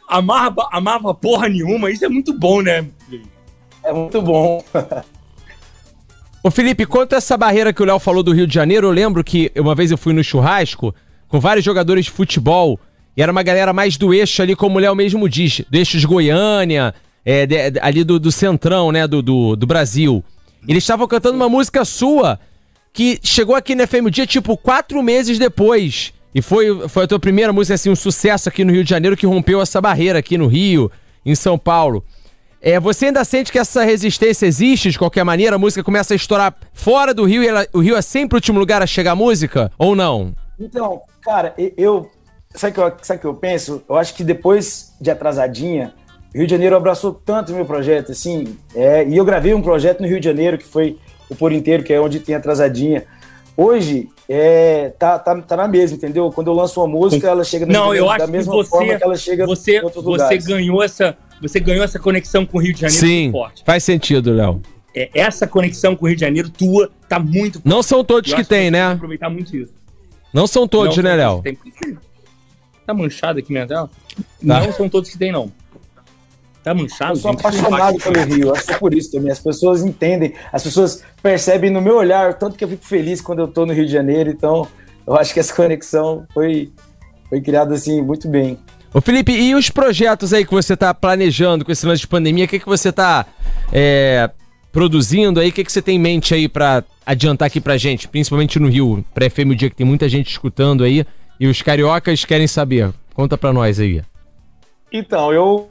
amava, 0.08 0.68
amava 0.72 1.14
porra 1.14 1.50
nenhuma, 1.50 1.90
isso 1.92 2.06
é 2.06 2.10
muito 2.10 2.34
bom, 2.38 2.62
né? 2.62 2.88
É 3.84 3.94
muito 3.94 4.22
bom. 4.22 4.64
Ô 6.44 6.52
Felipe, 6.52 6.86
quanto 6.86 7.14
a 7.14 7.18
essa 7.18 7.36
barreira 7.38 7.74
que 7.74 7.82
o 7.82 7.86
Léo 7.86 8.00
falou 8.00 8.24
do 8.24 8.32
Rio 8.32 8.48
de 8.48 8.54
Janeiro, 8.54 8.88
eu 8.88 8.92
lembro 8.92 9.24
que 9.24 9.52
uma 9.56 9.76
vez 9.76 9.92
eu 9.92 9.98
fui 9.98 10.14
no 10.14 10.24
churrasco 10.24 10.94
com 11.28 11.40
vários 11.40 11.66
jogadores 11.66 12.06
de 12.06 12.12
futebol 12.12 12.80
e 13.16 13.22
era 13.22 13.32
uma 13.32 13.44
galera 13.44 13.74
mais 13.74 13.98
do 13.98 14.14
eixo 14.14 14.42
ali, 14.42 14.56
como 14.56 14.78
o 14.78 14.80
Léo 14.80 14.96
mesmo 14.96 15.28
diz, 15.28 15.62
do 15.70 15.76
eixo 15.78 15.98
de 15.98 16.06
Goiânia, 16.08 16.94
é, 17.26 17.46
de- 17.46 17.72
de- 17.72 17.80
ali 17.82 18.04
do, 18.04 18.20
do 18.20 18.32
centrão, 18.32 18.92
né, 18.92 19.08
do, 19.08 19.22
do, 19.22 19.56
do 19.56 19.68
Brasil. 19.68 20.24
Eles 20.68 20.84
estavam 20.84 21.08
cantando 21.08 21.36
uma 21.36 21.50
música 21.50 21.84
sua 21.84 22.40
que 22.94 23.20
chegou 23.24 23.56
aqui 23.56 23.76
na 23.76 23.86
FM 23.88 24.10
Dia, 24.10 24.26
tipo, 24.26 24.56
quatro 24.56 25.02
meses 25.04 25.38
depois. 25.38 26.14
E 26.36 26.42
foi, 26.42 26.88
foi 26.88 27.04
a 27.04 27.08
tua 27.08 27.20
primeira 27.20 27.52
música, 27.54 27.74
assim, 27.76 27.90
um 27.90 27.96
sucesso 27.96 28.48
aqui 28.50 28.64
no 28.64 28.72
Rio 28.72 28.84
de 28.84 28.90
Janeiro 28.90 29.18
que 29.18 29.26
rompeu 29.26 29.62
essa 29.62 29.82
barreira 29.82 30.20
aqui 30.20 30.38
no 30.38 30.48
Rio, 30.48 30.92
em 31.26 31.34
São 31.36 31.58
Paulo. 31.58 32.04
É, 32.62 32.80
você 32.80 33.08
ainda 33.08 33.24
sente 33.24 33.52
que 33.52 33.60
essa 33.60 33.84
resistência 33.84 34.46
existe 34.46 34.90
de 34.92 34.98
qualquer 35.00 35.24
maneira? 35.24 35.56
A 35.56 35.60
música 35.60 35.84
começa 35.84 36.14
a 36.14 36.16
estourar 36.16 36.56
fora 36.74 37.14
do 37.14 37.24
Rio 37.24 37.44
e 37.44 37.48
ela- 37.48 37.68
o 37.72 37.80
Rio 37.80 37.96
é 37.96 38.02
sempre 38.02 38.36
o 38.36 38.38
último 38.38 38.60
lugar 38.60 38.82
a 38.82 38.88
chegar 38.88 39.12
a 39.12 39.16
música? 39.16 39.72
Ou 39.78 39.96
não? 39.96 40.34
Então, 40.60 41.02
cara, 41.24 41.54
eu. 41.78 42.10
Sabe 42.56 42.72
o 42.72 42.74
que, 42.74 42.82
eu- 42.82 42.94
sabe 43.04 43.20
que 43.20 43.28
eu 43.28 43.34
penso? 43.36 43.84
Eu 43.88 43.96
acho 43.96 44.16
que 44.16 44.24
depois 44.24 44.94
de 45.00 45.12
Atrasadinha, 45.12 45.94
o 46.34 46.38
Rio 46.40 46.48
de 46.48 46.52
Janeiro 46.52 46.76
abraçou 46.76 47.14
tanto 47.14 47.52
o 47.52 47.56
meu 47.56 47.66
projeto, 47.66 48.12
assim. 48.12 48.58
é, 48.76 49.08
e 49.08 49.16
eu 49.18 49.24
gravei 49.26 49.54
um 49.54 49.62
projeto 49.62 50.02
no 50.02 50.08
Rio 50.08 50.20
de 50.20 50.26
Janeiro, 50.26 50.58
que 50.58 50.66
foi 50.66 50.98
o 51.30 51.36
Por 51.36 51.52
Inteiro, 51.52 51.84
que 51.84 51.94
é 51.94 52.02
onde 52.02 52.20
tem 52.20 52.34
Atrasadinha. 52.34 53.04
Hoje, 53.58 54.08
é, 54.30 54.90
tá, 55.00 55.18
tá, 55.18 55.36
tá 55.42 55.58
na 55.58 55.68
mesma, 55.68 55.98
entendeu? 55.98 56.32
Quando 56.32 56.48
eu 56.48 56.54
lanço 56.54 56.80
uma 56.80 56.88
música, 56.88 57.28
ela 57.28 57.44
chega 57.44 57.66
Não, 57.66 57.94
eu 57.94 58.06
da 58.06 58.14
acho 58.14 58.26
que 58.26 58.32
mesma 58.32 58.54
você- 58.54 58.70
forma 58.70 58.96
que 58.96 59.04
ela 59.04 59.18
chega 59.18 59.46
Você, 59.48 59.78
em 59.80 59.84
outros 59.84 60.04
você 60.04 60.22
lugares. 60.24 60.46
ganhou 60.46 60.84
essa, 60.84 61.18
você 61.42 61.60
ganhou 61.60 61.84
essa 61.84 61.98
conexão 61.98 62.46
com 62.46 62.60
o 62.60 62.62
Rio 62.62 62.74
de 62.74 62.82
Janeiro 62.82 63.00
Sim, 63.02 63.22
muito 63.24 63.32
forte. 63.34 63.64
faz 63.66 63.84
sentido, 63.84 64.32
Léo. 64.32 64.62
é, 64.96 65.10
essa 65.14 65.48
conexão 65.48 65.96
com 65.96 66.06
o 66.06 66.08
Rio 66.08 66.16
de 66.16 66.22
Janeiro 66.22 66.50
tua 66.52 66.92
tá 67.10 67.18
muito 67.20 67.60
Não 67.66 67.82
são 67.82 68.04
todos 68.04 68.30
Eu 68.32 68.38
que 68.38 68.44
tem, 68.44 68.70
né? 68.70 68.80
tem 68.82 68.90
que 68.90 68.96
aproveitar 68.98 69.30
muito 69.30 69.56
isso. 69.58 69.74
Não 70.32 70.46
são 70.46 70.68
todos, 70.68 70.96
Não 70.98 71.04
né, 71.04 71.18
são 71.18 71.42
Léo? 71.44 71.56
que. 71.56 71.98
Tá 72.86 72.94
manchado 72.94 73.40
aqui 73.40 73.52
minha 73.52 73.66
tela? 73.66 73.90
Não 74.42 74.72
são 74.72 74.88
todos 74.88 75.10
que 75.10 75.18
tem, 75.18 75.32
não. 75.32 75.52
Tá 76.68 76.74
manchado? 76.74 77.14
Eu 77.14 77.16
sou 77.16 77.32
gente? 77.32 77.40
apaixonado 77.40 77.98
pelo 77.98 78.26
Rio, 78.26 78.54
acho 78.54 78.66
que 78.66 78.74
é 78.74 78.78
por 78.78 78.94
isso 78.94 79.10
também. 79.10 79.32
As 79.32 79.40
pessoas 79.40 79.86
entendem, 79.86 80.34
as 80.52 80.62
pessoas 80.62 81.02
percebem 81.24 81.70
no 81.70 81.82
meu 81.82 81.96
olhar, 81.96 82.32
o 82.32 82.34
tanto 82.34 82.58
que 82.58 82.64
eu 82.66 82.68
fico 82.68 82.84
feliz 82.84 83.22
quando 83.22 83.40
eu 83.40 83.48
tô 83.48 83.66
no 83.66 83.72
Rio 83.72 83.86
de 83.86 83.92
Janeiro, 83.94 84.30
então 84.30 84.68
eu 85.08 85.16
acho 85.16 85.34
que 85.34 85.40
essa 85.40 85.54
conexão 85.54 86.26
foi, 86.34 86.70
foi 87.30 87.40
criada 87.40 87.74
assim 87.74 88.02
muito 88.02 88.28
bem. 88.28 88.60
Ô 88.94 89.00
Felipe, 89.00 89.32
e 89.32 89.56
os 89.56 89.70
projetos 89.70 90.34
aí 90.34 90.44
que 90.44 90.52
você 90.52 90.76
tá 90.76 90.94
planejando 90.94 91.64
com 91.64 91.72
esse 91.72 91.86
lance 91.86 92.02
de 92.02 92.08
pandemia? 92.08 92.44
O 92.44 92.48
que, 92.50 92.60
que 92.60 92.66
você 92.66 92.92
tá 92.92 93.26
é, 93.72 94.30
produzindo 94.70 95.40
aí? 95.40 95.48
O 95.48 95.54
que, 95.54 95.64
que 95.64 95.72
você 95.72 95.82
tem 95.82 95.96
em 95.96 96.00
mente 96.00 96.34
aí 96.34 96.50
pra 96.50 96.84
adiantar 97.06 97.46
aqui 97.46 97.62
pra 97.62 97.78
gente? 97.78 98.10
Principalmente 98.10 98.60
no 98.60 98.68
Rio, 98.68 99.06
pra 99.14 99.30
FM 99.30 99.52
o 99.52 99.56
dia 99.56 99.70
que 99.70 99.76
tem 99.78 99.88
muita 99.88 100.10
gente 100.10 100.30
escutando 100.30 100.84
aí 100.84 101.06
e 101.40 101.48
os 101.48 101.62
cariocas 101.62 102.26
querem 102.26 102.46
saber. 102.46 102.92
Conta 103.14 103.38
pra 103.38 103.54
nós 103.54 103.80
aí. 103.80 104.02
Então, 104.92 105.32
eu 105.32 105.70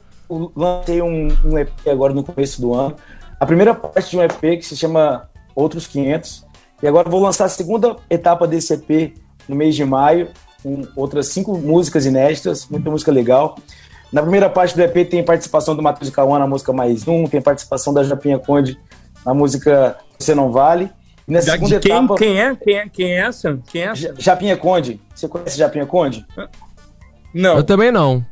lancei 0.55 1.01
um, 1.01 1.27
um 1.45 1.57
EP 1.57 1.69
agora 1.89 2.13
no 2.13 2.23
começo 2.23 2.59
do 2.61 2.73
ano. 2.73 2.95
A 3.39 3.45
primeira 3.45 3.73
parte 3.73 4.09
de 4.11 4.17
um 4.17 4.23
EP 4.23 4.39
que 4.39 4.63
se 4.63 4.75
chama 4.75 5.29
Outros 5.55 5.87
500. 5.87 6.45
E 6.81 6.87
agora 6.87 7.07
eu 7.07 7.11
vou 7.11 7.21
lançar 7.21 7.45
a 7.45 7.49
segunda 7.49 7.95
etapa 8.09 8.47
desse 8.47 8.73
EP 8.73 9.13
no 9.47 9.55
mês 9.55 9.75
de 9.75 9.83
maio, 9.85 10.29
com 10.61 10.85
outras 10.95 11.27
cinco 11.27 11.57
músicas 11.57 12.05
inéditas, 12.05 12.67
muita 12.69 12.89
música 12.91 13.11
legal. 13.11 13.57
Na 14.11 14.21
primeira 14.21 14.49
parte 14.49 14.75
do 14.75 14.81
EP 14.81 15.09
tem 15.09 15.23
participação 15.23 15.75
do 15.75 15.81
Matheus 15.83 16.09
Cauã 16.09 16.37
na 16.39 16.47
música 16.47 16.71
Mais 16.73 17.07
Um, 17.07 17.25
tem 17.25 17.41
participação 17.41 17.93
da 17.93 18.03
Japinha 18.03 18.37
Conde 18.39 18.77
na 19.25 19.33
música 19.33 19.97
Você 20.19 20.33
Não 20.35 20.51
Vale. 20.51 20.89
E 21.27 21.31
nessa 21.31 21.47
Da- 21.47 21.53
segunda 21.53 21.79
quem, 21.79 21.91
etapa. 21.91 22.15
quem 22.15 22.39
é? 22.41 22.55
Quem 22.55 22.75
é? 22.77 22.89
Quem 22.89 23.11
é 23.13 23.17
essa? 23.19 23.59
Quem 23.67 23.81
é 23.81 23.85
essa? 23.85 24.01
Ja- 24.01 24.13
Japinha 24.17 24.55
Conde. 24.55 25.01
Você 25.13 25.27
conhece 25.27 25.57
Japinha 25.57 25.85
Conde? 25.85 26.25
Não. 27.33 27.57
Eu 27.57 27.63
também 27.63 27.91
não. 27.91 28.25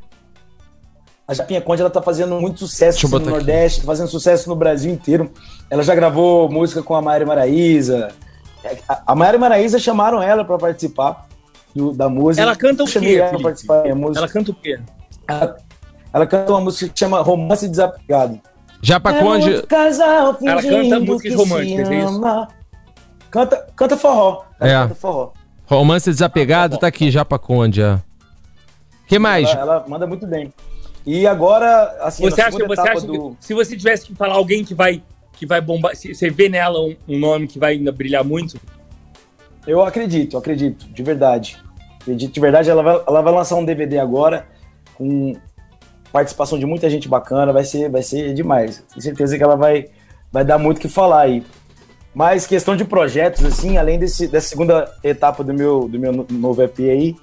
A 1.27 1.33
Japinha 1.33 1.59
Conde 1.59 1.81
ela 1.81 1.89
tá 1.89 2.01
fazendo 2.01 2.39
muito 2.39 2.59
sucesso 2.59 2.99
assim, 3.05 3.07
no 3.15 3.17
aqui. 3.21 3.29
Nordeste, 3.29 3.79
tá 3.81 3.85
fazendo 3.88 4.07
sucesso 4.07 4.47
no 4.49 4.55
Brasil 4.55 4.93
inteiro. 4.93 5.31
Ela 5.69 5.81
já 5.83 5.95
gravou 5.95 6.49
música 6.51 6.83
com 6.83 6.93
a 6.95 7.01
Mayra 7.01 7.25
Maraíza. 7.25 8.09
A- 8.88 9.01
A 9.07 9.15
Mayra 9.15 9.38
Maraíza 9.38 9.79
chamaram 9.79 10.21
ela 10.21 10.45
para 10.45 10.57
participar 10.57 11.27
do- 11.75 11.91
da 11.93 12.07
música. 12.09 12.41
Ela 12.43 12.55
canta 12.55 12.83
o 12.83 12.88
quê, 12.88 13.15
ela 13.15 13.39
participar 13.41 13.81
da 13.83 13.95
música. 13.95 14.19
Ela 14.19 14.27
canta 14.29 14.51
o 14.51 14.53
quê? 14.53 14.79
Ela, 15.27 15.57
ela 16.13 16.27
canta 16.27 16.51
uma 16.51 16.61
música 16.61 16.91
que 16.93 16.99
chama 16.99 17.21
Romance 17.21 17.67
Desapegado. 17.67 18.39
Japa 18.81 19.11
É 19.11 19.19
Conde. 19.21 19.61
casal 19.63 20.38
Ela 20.43 20.61
canta 20.61 20.99
músicas 20.99 21.35
românticas, 21.35 21.89
é 21.89 21.99
isso? 22.01 22.21
Canta, 23.31 23.67
canta 23.75 23.97
forró. 23.97 24.43
Ela 24.59 24.69
É. 24.71 24.83
Canta 24.83 24.95
forró. 24.95 25.31
Romance 25.65 26.07
desapegado, 26.11 26.77
tá 26.77 26.85
aqui, 26.85 27.09
Japa 27.09 27.39
Conde. 27.39 27.81
ó. 27.81 27.97
que 29.07 29.17
mais? 29.17 29.49
Ela, 29.49 29.61
ela 29.61 29.85
manda 29.88 30.05
muito 30.05 30.27
bem. 30.27 30.53
E 31.05 31.27
agora, 31.27 31.95
assim, 32.01 32.23
Você 32.23 32.41
acha, 32.41 32.57
você 32.65 32.81
acha 32.81 33.05
do... 33.05 33.31
que 33.39 33.45
se 33.45 33.53
você 33.53 33.77
tivesse 33.77 34.07
que 34.07 34.15
falar 34.15 34.33
alguém 34.35 34.63
que 34.65 34.73
vai, 34.73 35.03
que 35.33 35.45
vai 35.45 35.61
bombar, 35.61 35.95
você 35.95 36.29
vê 36.29 36.49
nela 36.49 36.79
um, 36.81 36.95
um 37.07 37.19
nome 37.19 37.47
que 37.47 37.59
vai 37.59 37.73
ainda 37.73 37.91
brilhar 37.91 38.23
muito? 38.23 38.59
Eu 39.67 39.83
acredito, 39.83 40.37
acredito, 40.37 40.87
de 40.87 41.03
verdade. 41.03 41.57
Acredito 42.01 42.33
de 42.33 42.39
verdade. 42.39 42.69
Ela 42.69 42.83
vai, 42.83 43.03
ela 43.07 43.21
vai 43.21 43.33
lançar 43.33 43.55
um 43.55 43.65
DVD 43.65 43.99
agora 43.99 44.47
com 44.95 45.33
participação 46.11 46.57
de 46.57 46.65
muita 46.65 46.89
gente 46.89 47.07
bacana. 47.07 47.53
Vai 47.53 47.63
ser, 47.63 47.89
vai 47.89 48.01
ser 48.01 48.33
demais. 48.33 48.83
Tenho 48.89 49.01
certeza 49.01 49.37
que 49.37 49.43
ela 49.43 49.55
vai, 49.55 49.87
vai 50.31 50.43
dar 50.45 50.57
muito 50.57 50.77
o 50.77 50.81
que 50.81 50.87
falar 50.87 51.21
aí. 51.21 51.43
Mas 52.13 52.47
questão 52.47 52.75
de 52.75 52.85
projetos, 52.85 53.43
assim, 53.43 53.77
além 53.77 53.99
desse, 53.99 54.27
dessa 54.27 54.47
segunda 54.47 54.91
etapa 55.03 55.43
do 55.43 55.53
meu, 55.53 55.87
do 55.87 55.99
meu 55.99 56.11
no- 56.13 56.27
novo 56.29 56.61
EP 56.63 56.79
aí, 56.79 57.15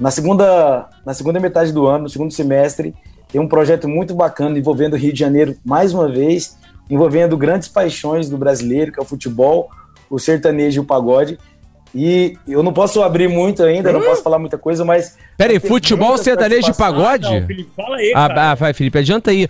na 0.00 0.10
segunda, 0.10 0.88
na 1.04 1.12
segunda 1.12 1.38
metade 1.38 1.72
do 1.72 1.86
ano, 1.86 2.04
no 2.04 2.08
segundo 2.08 2.32
semestre, 2.32 2.94
tem 3.32 3.40
um 3.40 3.48
projeto 3.48 3.88
muito 3.88 4.14
bacana 4.14 4.58
envolvendo 4.58 4.94
o 4.94 4.96
Rio 4.96 5.12
de 5.12 5.18
Janeiro 5.18 5.56
mais 5.64 5.92
uma 5.94 6.08
vez, 6.08 6.58
envolvendo 6.88 7.36
grandes 7.36 7.68
paixões 7.68 8.28
do 8.28 8.36
brasileiro, 8.36 8.92
que 8.92 8.98
é 8.98 9.02
o 9.02 9.06
futebol, 9.06 9.70
o 10.08 10.18
sertanejo 10.18 10.80
e 10.80 10.82
o 10.82 10.86
pagode. 10.86 11.38
E 11.94 12.36
eu 12.46 12.62
não 12.62 12.72
posso 12.72 13.02
abrir 13.02 13.28
muito 13.28 13.62
ainda, 13.64 13.92
não 13.92 14.00
posso 14.00 14.22
falar 14.22 14.38
muita 14.38 14.56
coisa, 14.56 14.84
mas. 14.84 15.16
Pera 15.36 15.52
aí, 15.52 15.58
tem 15.60 15.68
futebol, 15.68 16.16
sertanejo 16.18 16.70
e 16.70 16.74
pagode? 16.74 17.26
Ah, 17.26 17.40
não, 17.40 17.46
Felipe, 17.46 17.70
fala 17.76 17.96
aí, 17.96 18.12
Ah, 18.14 18.28
cara. 18.28 18.50
ah, 18.50 18.54
vai, 18.54 18.72
Felipe, 18.72 18.98
adianta 18.98 19.30
aí. 19.30 19.48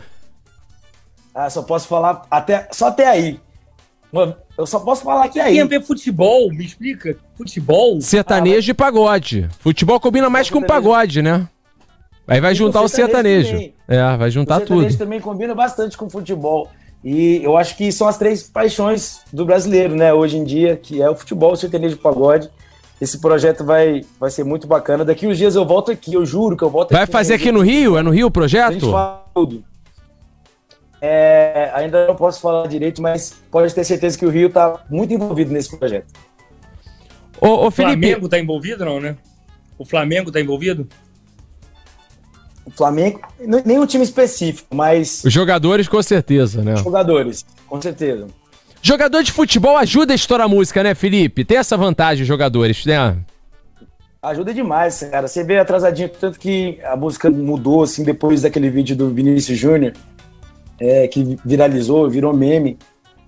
Ah, 1.35 1.49
só 1.51 1.63
posso 1.63 1.87
falar 1.87 2.23
até, 2.31 2.67
só 2.73 2.89
até 2.89 3.07
aí. 3.07 3.39
Mano, 4.13 4.35
Eu 4.59 4.67
só 4.67 4.81
posso 4.81 5.05
falar 5.05 5.25
até 5.27 5.45
Tem 5.45 5.61
a 5.61 5.63
aí. 5.63 5.69
ver 5.69 5.81
futebol, 5.83 6.51
me 6.51 6.65
explica. 6.65 7.17
Futebol? 7.37 7.99
Sertanejo 8.01 8.71
e 8.71 8.75
pagode. 8.75 9.49
Futebol 9.61 9.99
combina 10.01 10.29
mais 10.29 10.51
com 10.51 10.61
pagode, 10.63 11.23
né? 11.23 11.49
Aí 12.31 12.41
vai 12.41 12.53
E 12.53 12.55
juntar 12.55 12.81
o 12.83 12.89
sertanejo 12.89 13.49
sertanejo. 13.49 13.75
É, 13.89 14.17
vai 14.17 14.29
O 14.29 14.31
juntar 14.31 14.59
sertanejo 14.59 14.89
tudo. 14.91 14.99
também 14.99 15.21
combina 15.21 15.55
bastante 15.55 15.97
com 15.99 16.09
futebol. 16.09 16.71
E 17.03 17.43
eu 17.43 17.57
acho 17.57 17.77
que 17.77 17.91
são 17.91 18.07
as 18.07 18.17
três 18.17 18.43
paixões 18.45 19.21
do 19.33 19.45
brasileiro, 19.45 19.97
né? 19.97 20.13
Hoje 20.15 20.37
em 20.37 20.45
dia, 20.45 20.77
que 20.77 21.03
é 21.03 21.11
o 21.11 21.15
futebol, 21.17 21.53
o 21.53 21.57
sertanejo 21.57 21.97
e 21.97 21.99
o 21.99 22.01
pagode. 22.01 22.49
Esse 23.01 23.19
projeto 23.19 23.65
vai, 23.65 24.05
vai 24.21 24.31
ser 24.31 24.45
muito 24.45 24.67
bacana. 24.67 25.05
Daqui 25.05 25.27
uns 25.27 25.39
dias 25.39 25.57
eu 25.57 25.65
volto 25.65 25.91
aqui, 25.91 26.13
eu 26.15 26.25
juro 26.25 26.57
que 26.57 26.63
eu 26.63 26.69
volto 26.71 26.93
Vai 26.93 27.03
aqui. 27.05 27.13
fazer 27.13 27.35
aqui 27.35 27.51
no 27.51 27.63
Rio? 27.63 27.97
É 27.97 28.03
no 28.03 28.11
Rio 28.11 28.27
o 28.27 28.29
A 28.29 28.29
gente 28.29 28.33
projeto? 28.33 28.91
fala 28.91 29.25
tudo. 29.35 29.65
É, 31.01 31.71
ainda 31.75 32.07
não 32.07 32.15
posso 32.15 32.41
falar 32.41 32.67
direito, 32.69 33.01
mas 33.01 33.35
pode 33.51 33.75
ter 33.75 33.85
certeza 33.85 34.19
que 34.19 34.27
o 34.27 34.31
Rio 34.31 34.49
está 34.49 34.85
muito 34.91 35.13
envolvido 35.15 35.51
nesse 35.51 35.77
projeto. 35.77 36.13
Ô, 37.41 37.47
ô 37.49 37.67
O 37.69 37.71
Felipe, 37.71 38.07
Flamengo 38.07 38.29
tá 38.29 38.39
envolvido, 38.39 38.85
não, 38.85 39.01
né? 39.01 39.17
O 39.79 39.85
Flamengo 39.85 40.31
tá 40.31 40.39
envolvido? 40.41 40.87
O 42.73 42.77
Flamengo, 42.77 43.21
nenhum 43.67 43.85
time 43.85 44.05
específico, 44.05 44.75
mas 44.75 45.23
os 45.25 45.33
jogadores 45.33 45.89
com 45.89 46.03
certeza, 46.03 46.63
né? 46.63 46.77
jogadores, 46.77 47.45
com 47.67 47.81
certeza. 47.83 48.27
Jogador 48.81 49.23
de 49.23 49.33
futebol 49.33 49.77
ajuda 49.77 50.13
a 50.15 50.17
estourar 50.17 50.47
a 50.47 50.49
música, 50.49 50.83
né, 50.83 50.95
Felipe? 50.95 51.45
Tem 51.45 51.59
essa 51.59 51.77
vantagem, 51.77 52.23
os 52.23 52.29
jogadores, 52.29 52.87
né? 52.87 53.17
Ajuda 54.23 54.53
demais, 54.55 55.01
cara. 55.11 55.27
Você 55.29 55.43
vê 55.43 55.59
atrasadinho, 55.59 56.09
tanto 56.09 56.39
que 56.39 56.79
a 56.85 56.95
música 56.97 57.31
mudou, 57.31 57.83
assim, 57.83 58.05
depois 58.05 58.43
daquele 58.43 58.71
vídeo 58.71 58.95
do 58.97 59.11
Vinícius 59.11 59.59
Júnior, 59.59 59.93
é, 60.79 61.09
que 61.09 61.37
viralizou, 61.45 62.09
virou 62.09 62.33
meme. 62.35 62.79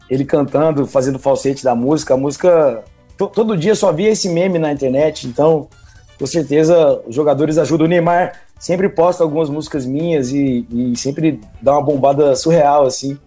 Ele 0.08 0.24
cantando, 0.24 0.86
fazendo 0.86 1.18
falsete 1.18 1.64
da 1.64 1.74
música. 1.74 2.14
A 2.14 2.16
música. 2.16 2.82
to- 3.16 3.28
todo 3.28 3.56
dia 3.56 3.74
só 3.74 3.90
via 3.92 4.10
esse 4.10 4.28
meme 4.28 4.58
na 4.58 4.70
internet, 4.72 5.26
então, 5.26 5.68
com 6.22 6.26
certeza, 6.26 7.00
os 7.04 7.16
jogadores 7.16 7.58
ajudam. 7.58 7.84
O 7.84 7.88
Neymar 7.88 8.34
sempre 8.56 8.88
posta 8.88 9.24
algumas 9.24 9.50
músicas 9.50 9.84
minhas 9.84 10.30
e, 10.30 10.64
e 10.70 10.96
sempre 10.96 11.40
dá 11.60 11.72
uma 11.72 11.82
bombada 11.82 12.36
surreal, 12.36 12.86
assim. 12.86 13.18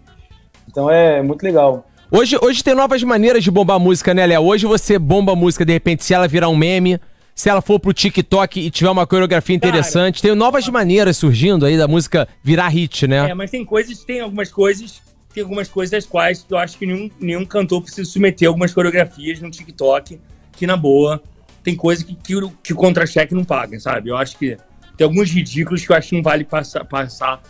Então 0.66 0.90
é 0.90 1.20
muito 1.20 1.42
legal. 1.42 1.86
Hoje, 2.10 2.38
hoje 2.40 2.64
tem 2.64 2.74
novas 2.74 3.02
maneiras 3.02 3.44
de 3.44 3.50
bombar 3.50 3.78
música, 3.78 4.14
né, 4.14 4.24
Léo? 4.24 4.42
Hoje 4.44 4.64
você 4.64 4.98
bomba 4.98 5.32
a 5.32 5.36
música, 5.36 5.62
de 5.62 5.74
repente, 5.74 6.06
se 6.06 6.14
ela 6.14 6.26
virar 6.26 6.48
um 6.48 6.56
meme, 6.56 6.98
se 7.34 7.50
ela 7.50 7.60
for 7.60 7.78
pro 7.78 7.92
TikTok 7.92 8.60
e 8.60 8.70
tiver 8.70 8.88
uma 8.88 9.06
coreografia 9.06 9.54
interessante. 9.54 10.22
Tem 10.22 10.34
novas 10.34 10.66
maneiras 10.66 11.18
surgindo 11.18 11.66
aí 11.66 11.76
da 11.76 11.86
música 11.86 12.26
virar 12.42 12.68
hit, 12.68 13.06
né? 13.06 13.28
É, 13.28 13.34
mas 13.34 13.50
tem 13.50 13.62
coisas, 13.62 14.04
tem 14.04 14.22
algumas 14.22 14.50
coisas, 14.50 15.02
tem 15.34 15.42
algumas 15.42 15.68
coisas 15.68 15.90
das 15.90 16.06
quais 16.06 16.46
eu 16.48 16.56
acho 16.56 16.78
que 16.78 16.86
nenhum, 16.86 17.10
nenhum 17.20 17.44
cantor 17.44 17.82
precisa 17.82 18.10
submeter 18.10 18.48
algumas 18.48 18.72
coreografias 18.72 19.38
no 19.38 19.50
TikTok, 19.50 20.18
que 20.52 20.66
na 20.66 20.78
boa, 20.78 21.22
tem 21.66 21.74
coisa 21.74 22.04
que, 22.04 22.14
que, 22.14 22.36
o- 22.36 22.50
que 22.62 22.72
o 22.72 22.76
contra-cheque 22.76 23.34
não 23.34 23.42
paga, 23.44 23.78
sabe? 23.80 24.08
Eu 24.08 24.16
acho 24.16 24.38
que 24.38 24.56
tem 24.96 25.04
alguns 25.04 25.28
ridículos 25.28 25.84
que 25.84 25.90
eu 25.92 25.96
acho 25.96 26.10
que 26.10 26.14
não 26.14 26.22
vale 26.22 26.44
passar, 26.44 26.84
passar 26.84 27.42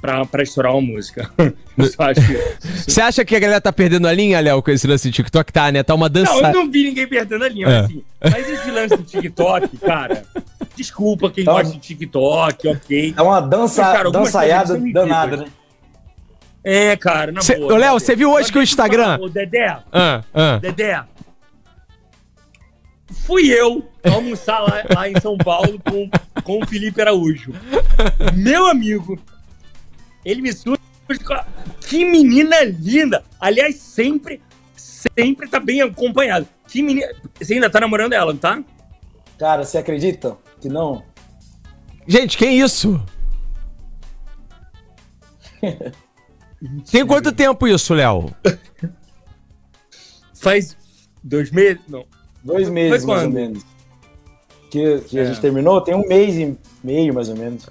pra, 0.00 0.24
pra 0.24 0.44
estourar 0.44 0.70
uma 0.72 0.80
música. 0.92 1.28
Você 2.86 3.00
acha 3.00 3.24
que 3.24 3.34
a 3.34 3.40
galera 3.40 3.60
tá 3.60 3.72
perdendo 3.72 4.06
a 4.06 4.12
linha, 4.12 4.38
Léo, 4.38 4.62
com 4.62 4.70
esse 4.70 4.86
lance 4.86 5.10
de 5.10 5.16
TikTok? 5.16 5.52
Tá, 5.52 5.72
né? 5.72 5.82
Tá 5.82 5.92
uma 5.92 6.08
dança. 6.08 6.32
Não, 6.32 6.48
eu 6.50 6.52
não 6.54 6.70
vi 6.70 6.84
ninguém 6.84 7.04
perdendo 7.08 7.42
a 7.44 7.48
linha, 7.48 7.66
É. 7.66 7.80
mas 7.80 7.84
assim, 7.90 8.04
mas 8.22 8.48
esse 8.48 8.70
lance 8.70 8.96
do 8.96 9.02
TikTok, 9.02 9.76
cara, 9.78 10.22
desculpa 10.76 11.28
quem 11.32 11.44
Tá. 11.44 11.50
gosta 11.52 11.72
de 11.72 11.80
TikTok, 11.80 12.68
ok. 12.68 13.14
É 13.16 13.22
uma 13.22 13.40
dança, 13.40 13.82
Mas, 13.82 13.92
cara, 13.96 14.10
dançaiada 14.12 14.78
danada, 14.92 15.36
né? 15.38 15.46
É, 16.62 16.96
cara, 16.96 17.32
na 17.32 17.42
Cê- 17.42 17.56
boa. 17.56 17.74
Ô, 17.74 17.76
Léo, 17.76 17.94
você 17.94 18.14
viu 18.14 18.30
hoje 18.32 18.50
que 18.52 18.58
o 18.58 18.62
Instagram- 18.62 19.02
falar, 19.16 19.20
Ô, 19.20 19.28
Dedé, 19.28 19.76
Ah, 19.92 20.22
ah. 20.32 20.58
Dedé. 20.62 21.02
Fui 23.14 23.46
eu 23.48 23.88
almoçar 24.04 24.60
lá, 24.60 24.82
lá 24.94 25.08
em 25.08 25.18
São 25.20 25.36
Paulo 25.38 25.78
com, 25.88 26.10
com 26.42 26.62
o 26.62 26.66
Felipe 26.66 27.00
Araújo. 27.00 27.52
Meu 28.34 28.66
amigo. 28.66 29.18
Ele 30.24 30.42
me 30.42 30.52
surge 30.52 30.78
com 31.24 31.32
a- 31.34 31.46
Que 31.86 32.04
menina 32.04 32.62
linda! 32.64 33.22
Aliás, 33.40 33.76
sempre, 33.76 34.40
sempre 34.76 35.48
tá 35.48 35.60
bem 35.60 35.80
acompanhado. 35.82 36.46
Que 36.66 36.82
menina. 36.82 37.08
Você 37.40 37.54
ainda 37.54 37.70
tá 37.70 37.78
namorando 37.80 38.12
ela, 38.14 38.32
não 38.32 38.38
tá? 38.40 38.62
Cara, 39.38 39.64
você 39.64 39.78
acredita 39.78 40.36
que 40.60 40.68
não? 40.68 41.02
Gente, 42.06 42.36
que 42.36 42.46
isso? 42.46 43.00
Tem 46.90 47.06
quanto 47.06 47.32
tempo 47.32 47.66
isso, 47.66 47.94
Léo? 47.94 48.34
Faz 50.34 50.76
dois 51.22 51.50
meses? 51.50 51.80
Não. 51.88 52.04
Dois 52.44 52.68
meses, 52.68 53.04
mais 53.04 53.22
ou 53.24 53.30
menos. 53.30 53.62
Que, 54.70 54.98
que 55.00 55.18
a 55.18 55.22
É. 55.22 55.26
gente 55.26 55.40
terminou, 55.40 55.80
tem 55.80 55.94
um 55.94 56.06
mês 56.06 56.34
e 56.36 56.56
meio, 56.82 57.14
mais 57.14 57.28
ou 57.28 57.36
menos. 57.36 57.66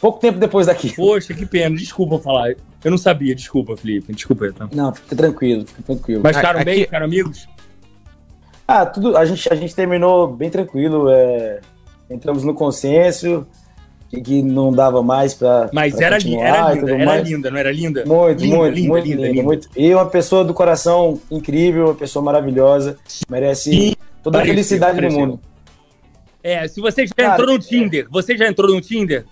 Pouco 0.00 0.18
tempo 0.18 0.38
depois 0.38 0.66
daqui. 0.66 0.92
Poxa, 0.96 1.32
que 1.34 1.44
pena. 1.46 1.76
Desculpa 1.76 2.18
falar. 2.18 2.54
Eu 2.82 2.90
não 2.90 2.98
sabia. 2.98 3.34
Desculpa, 3.34 3.76
Felipe. 3.76 4.12
Desculpa. 4.12 4.46
Então. 4.46 4.68
Não, 4.72 4.94
fica 4.94 5.14
tranquilo, 5.14 5.66
fica 5.66 5.82
tranquilo. 5.82 6.22
Mas 6.24 6.36
ficaram 6.36 6.60
Aqui- 6.60 6.64
bem? 6.70 6.80
Ficaram 6.84 7.06
amigos? 7.06 7.46
Ah, 8.66 8.86
tudo. 8.86 9.16
A 9.16 9.24
gente, 9.24 9.52
a 9.52 9.54
gente 9.54 9.74
terminou 9.74 10.28
bem 10.28 10.48
tranquilo. 10.50 11.08
é, 11.10 11.60
entramos 12.08 12.42
no 12.42 12.54
consenso 12.54 13.46
que, 14.08 14.42
não 14.42 14.72
dava 14.72 15.02
mais 15.02 15.34
pra. 15.34 15.68
Mas 15.72 15.94
pra 15.94 16.06
era, 16.06 16.16
continuar 16.16 16.44
era 16.46 16.72
linda. 16.74 16.90
Era 16.94 17.04
mais. 17.04 17.28
linda, 17.28 17.50
não 17.50 17.58
era 17.58 17.72
linda? 17.72 18.04
Muito, 18.06 18.40
Linda, 18.42 18.56
muito, 18.56 18.74
linda, 18.74 18.88
muito 18.88 19.04
linda, 19.04 19.16
linda, 19.16 19.28
linda. 19.32 19.42
muito. 19.42 19.68
E 19.76 19.94
uma 19.94 20.06
pessoa 20.06 20.42
do 20.44 20.54
coração 20.54 21.20
incrível, 21.30 21.86
uma 21.86 21.94
pessoa 21.94 22.24
maravilhosa, 22.24 22.96
merece 23.28 23.70
Sim, 23.70 23.94
toda 24.22 24.40
a 24.40 24.44
felicidade 24.44 25.00
do 25.00 25.12
mundo. 25.12 25.40
É, 26.42 26.66
se 26.66 26.80
você 26.80 27.06
já 27.06 27.14
Cara, 27.14 27.34
entrou 27.34 27.54
no 27.54 27.58
Tinder, 27.58 28.06
você 28.10 28.36
já 28.36 28.48
entrou 28.48 28.74
no 28.74 28.80
Tinder? 28.80 29.26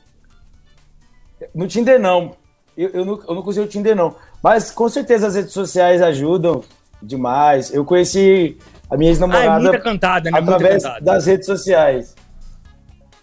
No 1.55 1.67
Tinder 1.67 1.99
não. 1.99 2.37
Eu, 2.77 2.91
eu, 2.91 3.05
não, 3.05 3.21
eu 3.27 3.35
não 3.35 3.43
consigo 3.43 3.65
o 3.65 3.69
Tinder 3.69 3.97
não. 3.97 4.15
Mas 4.43 4.71
com 4.71 4.89
certeza 4.89 5.27
as 5.27 5.35
redes 5.35 5.53
sociais 5.53 6.03
ajudam 6.03 6.63
demais. 7.03 7.73
Eu 7.73 7.85
conheci 7.85 8.57
a 8.91 8.97
minha 8.97 9.09
Ah, 9.09 9.11
é 9.11 9.13
ex-namorada 9.13 9.61
muita 9.61 9.81
cantada, 9.81 10.31
né? 10.31 10.41
Muita 10.41 10.55
através 10.57 10.83
cantada. 10.83 11.05
das 11.05 11.27
redes 11.27 11.47
sociais. 11.47 12.15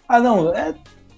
Ah, 0.08 0.20
não, 0.20 0.54
é 0.54 0.74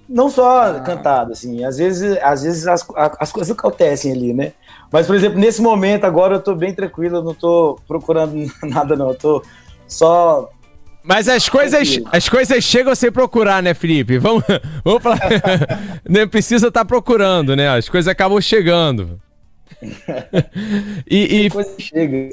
não 0.08 0.30
só 0.30 0.80
cantada, 0.80 1.32
assim. 1.32 1.64
Às 1.64 1.76
vezes, 1.76 2.16
às 2.22 2.42
vezes 2.42 2.66
as, 2.66 2.86
as 2.96 3.30
coisas 3.30 3.56
acontecem 3.56 4.12
ali, 4.12 4.32
né? 4.32 4.52
Mas, 4.90 5.06
por 5.06 5.14
exemplo, 5.14 5.38
nesse 5.38 5.60
momento 5.60 6.04
agora 6.04 6.36
eu 6.36 6.40
tô 6.40 6.54
bem 6.54 6.72
tranquilo, 6.72 7.16
eu 7.16 7.22
não 7.22 7.34
tô 7.34 7.78
procurando 7.86 8.34
nada, 8.64 8.96
não. 8.96 9.10
Eu 9.10 9.14
tô 9.14 9.42
só. 9.88 10.48
Mas 11.02 11.28
as 11.28 11.48
coisas, 11.48 12.00
as 12.12 12.28
coisas 12.28 12.62
chegam 12.62 12.94
sem 12.94 13.10
procurar, 13.10 13.62
né, 13.62 13.72
Felipe? 13.72 14.18
Vamos, 14.18 14.44
vamos 14.84 15.02
falar. 15.02 15.18
Não 16.08 16.28
precisa 16.28 16.68
estar 16.68 16.84
procurando, 16.84 17.56
né? 17.56 17.68
As 17.68 17.88
coisas 17.88 18.08
acabam 18.08 18.40
chegando. 18.40 19.20
E, 21.10 21.46
e, 21.46 21.50
Coisa 21.50 21.74
chega. 21.78 22.30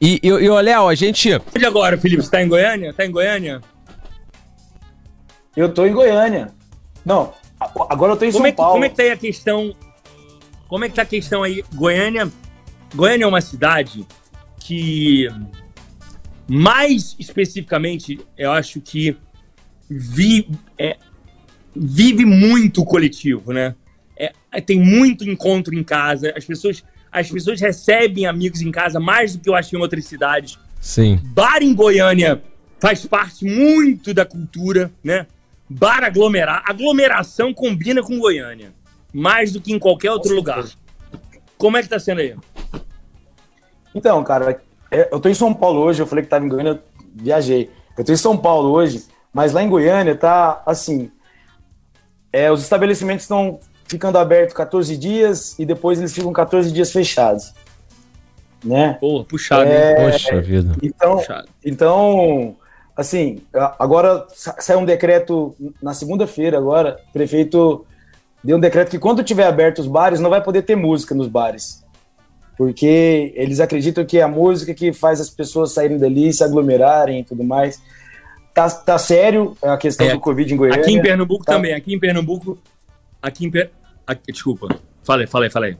e, 0.00 0.20
e, 0.22 0.28
e 0.28 0.48
Léo, 0.50 0.86
a 0.86 0.94
gente. 0.94 1.30
Onde 1.54 1.64
agora, 1.64 1.98
Felipe? 1.98 2.22
Você 2.22 2.30
tá 2.30 2.42
em 2.42 2.48
Goiânia? 2.48 2.92
Tá 2.92 3.04
em 3.04 3.10
Goiânia? 3.10 3.60
Eu 5.56 5.72
tô 5.72 5.86
em 5.86 5.92
Goiânia. 5.92 6.48
Não, 7.04 7.32
agora 7.88 8.12
eu 8.12 8.16
tô 8.16 8.24
em 8.24 8.32
Como 8.32 8.42
São 8.42 8.46
é, 8.46 8.50
que, 8.50 8.56
Paulo. 8.56 8.72
como 8.74 8.84
é 8.84 8.88
que 8.88 8.96
tá 8.96 9.02
aí 9.02 9.10
a 9.10 9.16
questão? 9.16 9.74
Como 10.68 10.84
é 10.84 10.88
que 10.88 10.94
tá 10.94 11.02
a 11.02 11.06
questão 11.06 11.42
aí? 11.42 11.64
Goiânia, 11.74 12.30
Goiânia 12.94 13.24
é 13.24 13.26
uma 13.26 13.40
cidade 13.40 14.06
que, 14.60 15.28
mais 16.48 17.14
especificamente, 17.18 18.18
eu 18.36 18.50
acho 18.50 18.80
que 18.80 19.16
vi, 19.88 20.48
é, 20.78 20.96
vive 21.76 22.24
muito 22.24 22.80
o 22.80 22.86
coletivo, 22.86 23.52
né? 23.52 23.74
É, 24.16 24.32
é, 24.50 24.60
tem 24.60 24.80
muito 24.80 25.28
encontro 25.28 25.74
em 25.74 25.84
casa. 25.84 26.32
As 26.34 26.44
pessoas, 26.44 26.82
as 27.12 27.30
pessoas 27.30 27.60
recebem 27.60 28.26
amigos 28.26 28.62
em 28.62 28.70
casa 28.70 28.98
mais 28.98 29.36
do 29.36 29.42
que 29.42 29.48
eu 29.48 29.54
acho 29.54 29.76
em 29.76 29.78
outras 29.78 30.06
cidades. 30.06 30.58
Sim. 30.80 31.20
Bar 31.22 31.62
em 31.62 31.74
Goiânia 31.74 32.42
faz 32.80 33.04
parte 33.04 33.44
muito 33.44 34.14
da 34.14 34.24
cultura, 34.24 34.90
né? 35.04 35.26
Bar 35.68 36.02
aglomerar. 36.02 36.62
Aglomeração 36.66 37.52
combina 37.52 38.02
com 38.02 38.18
Goiânia. 38.18 38.72
Mais 39.12 39.52
do 39.52 39.60
que 39.60 39.72
em 39.72 39.78
qualquer 39.78 40.10
outro 40.10 40.34
lugar. 40.34 40.64
Como 41.58 41.76
é 41.76 41.82
que 41.82 41.88
tá 41.88 41.98
sendo 41.98 42.20
aí? 42.20 42.34
Então, 43.94 44.22
cara, 44.24 44.60
eu 44.90 45.20
tô 45.20 45.28
em 45.28 45.34
São 45.34 45.52
Paulo 45.54 45.80
hoje, 45.80 46.00
eu 46.02 46.06
falei 46.06 46.24
que 46.24 46.30
tava 46.30 46.44
em 46.44 46.48
Goiânia, 46.48 46.70
eu 46.72 46.78
viajei. 47.14 47.70
Eu 47.96 48.04
tô 48.04 48.12
em 48.12 48.16
São 48.16 48.36
Paulo 48.36 48.70
hoje, 48.70 49.04
mas 49.32 49.52
lá 49.52 49.62
em 49.62 49.68
Goiânia 49.68 50.14
tá 50.16 50.62
assim. 50.66 51.10
é, 52.32 52.50
os 52.52 52.62
estabelecimentos 52.62 53.24
estão 53.24 53.58
ficando 53.84 54.18
abertos 54.18 54.54
14 54.54 54.96
dias 54.96 55.58
e 55.58 55.64
depois 55.64 55.98
eles 55.98 56.12
ficam 56.14 56.32
14 56.32 56.70
dias 56.72 56.92
fechados. 56.92 57.52
Né? 58.64 58.96
Pô, 59.00 59.24
puxado, 59.24 59.62
É, 59.70 60.04
hein? 60.04 60.10
Poxa 60.12 60.40
vida. 60.40 60.74
Então, 60.82 61.16
Puxado. 61.16 61.48
então, 61.64 62.56
assim, 62.96 63.40
agora 63.78 64.26
sa- 64.34 64.56
saiu 64.58 64.80
um 64.80 64.84
decreto 64.84 65.54
na 65.80 65.94
segunda-feira 65.94 66.58
agora, 66.58 67.00
o 67.08 67.12
prefeito 67.12 67.86
deu 68.42 68.56
um 68.56 68.60
decreto 68.60 68.90
que 68.90 68.98
quando 68.98 69.22
tiver 69.22 69.46
aberto 69.46 69.78
os 69.78 69.86
bares, 69.86 70.18
não 70.20 70.28
vai 70.28 70.42
poder 70.42 70.62
ter 70.62 70.74
música 70.76 71.14
nos 71.14 71.28
bares. 71.28 71.84
Porque 72.58 73.32
eles 73.36 73.60
acreditam 73.60 74.04
que 74.04 74.18
é 74.18 74.22
a 74.22 74.28
música 74.28 74.74
que 74.74 74.92
faz 74.92 75.20
as 75.20 75.30
pessoas 75.30 75.72
saírem 75.72 75.96
dali, 75.96 76.32
se 76.32 76.42
aglomerarem 76.42 77.20
e 77.20 77.24
tudo 77.24 77.44
mais. 77.44 77.80
Tá, 78.52 78.68
tá 78.68 78.98
sério 78.98 79.56
a 79.62 79.76
questão 79.76 80.08
É, 80.08 80.12
do 80.14 80.18
Covid 80.20 80.52
em 80.52 80.56
Goiânia. 80.56 80.82
Aqui 80.82 80.92
em 80.92 81.00
Pernambuco 81.00 81.44
tá. 81.44 81.52
também. 81.54 81.72
Aqui 81.72 81.94
em 81.94 81.98
Pernambuco. 82.00 82.58
Aqui 83.22 83.46
em 83.46 83.50
Per... 83.50 83.70
aqui- 84.04 84.32
Desculpa. 84.32 84.66
Falei, 85.04 85.28
falei, 85.28 85.48
falei. 85.48 85.76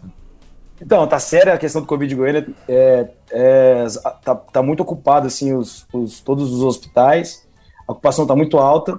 Então, 0.80 1.04
tá 1.08 1.18
séria 1.18 1.52
a 1.54 1.58
questão 1.58 1.80
do 1.82 1.88
Covid 1.88 2.14
em 2.14 2.16
Goiânia. 2.16 2.46
É, 2.68 3.08
é, 3.32 3.84
tá, 4.24 4.36
tá 4.36 4.62
muito 4.62 4.78
ocupado, 4.80 5.26
assim, 5.26 5.52
os, 5.52 5.84
os- 5.92 6.20
todos 6.20 6.52
os 6.52 6.62
hospitais. 6.62 7.44
A 7.88 7.92
ocupação 7.92 8.24
tá 8.24 8.36
muito 8.36 8.56
alta. 8.58 8.96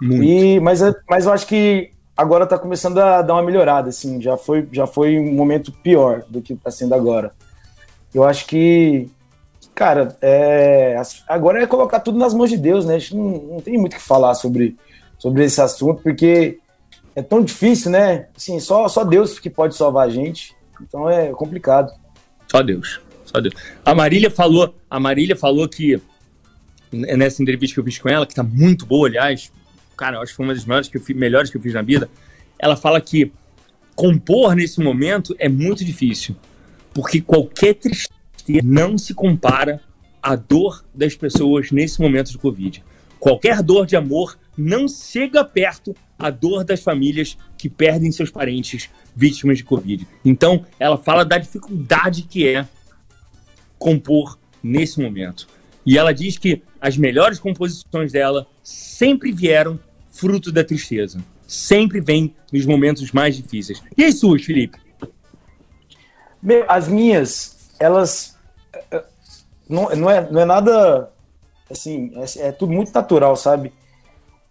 Muito. 0.00 0.22
E, 0.22 0.60
mas, 0.60 0.80
é- 0.80 0.94
mas 1.08 1.26
eu 1.26 1.32
acho 1.32 1.48
que 1.48 1.90
agora 2.20 2.46
tá 2.46 2.58
começando 2.58 2.98
a 2.98 3.22
dar 3.22 3.34
uma 3.34 3.42
melhorada, 3.42 3.88
assim. 3.88 4.20
Já 4.20 4.36
foi, 4.36 4.68
já 4.72 4.86
foi 4.86 5.18
um 5.18 5.32
momento 5.32 5.72
pior 5.72 6.24
do 6.28 6.42
que 6.42 6.54
tá 6.54 6.70
sendo 6.70 6.94
agora. 6.94 7.32
Eu 8.14 8.24
acho 8.24 8.46
que, 8.46 9.08
cara, 9.74 10.16
é, 10.20 11.00
agora 11.28 11.62
é 11.62 11.66
colocar 11.66 12.00
tudo 12.00 12.18
nas 12.18 12.34
mãos 12.34 12.50
de 12.50 12.56
Deus, 12.56 12.84
né? 12.84 12.96
A 12.96 12.98
gente 12.98 13.16
não, 13.16 13.24
não 13.24 13.60
tem 13.60 13.78
muito 13.78 13.94
o 13.94 13.96
que 13.96 14.02
falar 14.02 14.34
sobre, 14.34 14.76
sobre 15.18 15.44
esse 15.44 15.60
assunto, 15.60 16.02
porque 16.02 16.58
é 17.14 17.22
tão 17.22 17.42
difícil, 17.42 17.90
né? 17.90 18.26
Assim, 18.36 18.60
só, 18.60 18.86
só 18.88 19.04
Deus 19.04 19.38
que 19.38 19.48
pode 19.48 19.74
salvar 19.74 20.06
a 20.06 20.10
gente. 20.10 20.54
Então 20.80 21.08
é 21.08 21.30
complicado. 21.32 21.92
Só 22.50 22.62
Deus. 22.62 23.00
Só 23.24 23.40
Deus. 23.40 23.54
A 23.84 23.94
Marília 23.94 24.30
falou, 24.30 24.74
a 24.90 24.98
Marília 24.98 25.36
falou 25.36 25.68
que 25.68 26.00
n- 26.92 27.16
nessa 27.16 27.40
entrevista 27.42 27.74
que 27.74 27.80
eu 27.80 27.84
fiz 27.84 27.98
com 27.98 28.08
ela, 28.08 28.26
que 28.26 28.34
tá 28.34 28.42
muito 28.42 28.84
boa, 28.84 29.06
aliás, 29.06 29.52
cara, 30.00 30.16
eu 30.16 30.22
acho 30.22 30.32
que 30.32 30.36
foi 30.36 30.46
uma 30.46 30.54
das 30.54 30.64
melhores 30.64 30.88
que 30.88 30.96
eu 30.96 31.02
fiz, 31.02 31.14
melhores 31.14 31.50
que 31.50 31.58
eu 31.58 31.60
fiz 31.60 31.74
na 31.74 31.82
vida. 31.82 32.08
Ela 32.58 32.74
fala 32.74 32.98
que 33.02 33.30
compor 33.94 34.54
nesse 34.54 34.80
momento 34.80 35.36
é 35.38 35.46
muito 35.46 35.84
difícil, 35.84 36.34
porque 36.94 37.20
qualquer 37.20 37.74
tristeza 37.74 38.60
não 38.64 38.96
se 38.96 39.12
compara 39.12 39.78
à 40.22 40.34
dor 40.34 40.82
das 40.94 41.14
pessoas 41.14 41.70
nesse 41.70 42.00
momento 42.00 42.32
de 42.32 42.38
Covid. 42.38 42.82
Qualquer 43.18 43.62
dor 43.62 43.84
de 43.84 43.94
amor 43.94 44.38
não 44.56 44.88
chega 44.88 45.44
perto 45.44 45.94
à 46.18 46.30
dor 46.30 46.64
das 46.64 46.82
famílias 46.82 47.36
que 47.58 47.68
perdem 47.68 48.10
seus 48.10 48.30
parentes 48.30 48.88
vítimas 49.14 49.58
de 49.58 49.64
Covid. 49.64 50.08
Então, 50.24 50.64
ela 50.78 50.96
fala 50.96 51.26
da 51.26 51.36
dificuldade 51.36 52.22
que 52.22 52.48
é 52.48 52.66
compor 53.78 54.38
nesse 54.62 54.98
momento. 54.98 55.46
E 55.84 55.98
ela 55.98 56.14
diz 56.14 56.38
que 56.38 56.62
as 56.80 56.96
melhores 56.96 57.38
composições 57.38 58.12
dela 58.12 58.46
sempre 58.62 59.30
vieram 59.30 59.78
fruto 60.20 60.52
da 60.52 60.62
tristeza. 60.62 61.18
Sempre 61.46 62.00
vem 62.00 62.34
nos 62.52 62.66
momentos 62.66 63.10
mais 63.10 63.36
difíceis. 63.36 63.82
E 63.96 64.04
as 64.04 64.18
suas, 64.20 64.44
Felipe? 64.44 64.78
Meu, 66.42 66.64
as 66.68 66.86
minhas, 66.86 67.70
elas. 67.78 68.36
é, 68.72 68.84
é, 68.90 69.04
Não, 69.68 69.88
não, 69.96 70.10
é, 70.10 70.30
não 70.30 70.40
é 70.40 70.44
nada. 70.44 71.10
Assim, 71.70 72.12
é, 72.16 72.48
é 72.48 72.52
tudo 72.52 72.72
muito 72.72 72.92
natural, 72.92 73.34
sabe? 73.34 73.72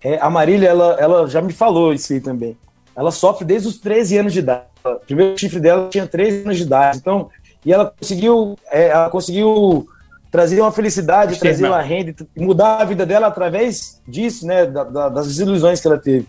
É, 0.02 0.18
a 0.20 0.30
Marília, 0.30 0.70
ela, 0.70 0.98
ela 1.00 1.28
já 1.28 1.42
me 1.42 1.54
falou 1.54 1.94
isso 1.94 2.12
aí 2.14 2.22
também. 2.22 2.58
Ela 2.96 3.12
sofre 3.12 3.46
desde 3.46 3.68
os 3.68 3.78
13 3.78 4.18
anos 4.18 4.34
de 4.34 4.40
idade. 4.40 4.66
O 4.84 4.96
primeiro 4.96 5.38
chifre 5.38 5.60
dela 5.60 5.90
tinha 5.90 6.08
13 6.08 6.44
anos 6.44 6.58
de 6.58 6.64
idade. 6.64 6.98
Então, 6.98 7.30
e 7.66 7.72
ela 7.72 7.94
conseguiu, 7.98 8.58
é, 8.72 8.88
ela 8.88 9.10
conseguiu 9.10 9.88
trazer 10.32 10.62
uma 10.62 10.72
felicidade, 10.72 11.40
trazer 11.40 11.68
uma 11.68 11.82
renda, 11.82 12.14
mudar 12.38 12.78
a 12.78 12.86
vida 12.86 13.06
dela 13.06 13.28
através 13.28 14.02
disso, 14.08 14.46
né? 14.46 14.66
da- 14.66 14.84
da- 14.84 15.10
das 15.10 15.28
desilusões 15.28 15.82
que 15.82 15.88
ela 15.88 15.98
teve. 15.98 16.28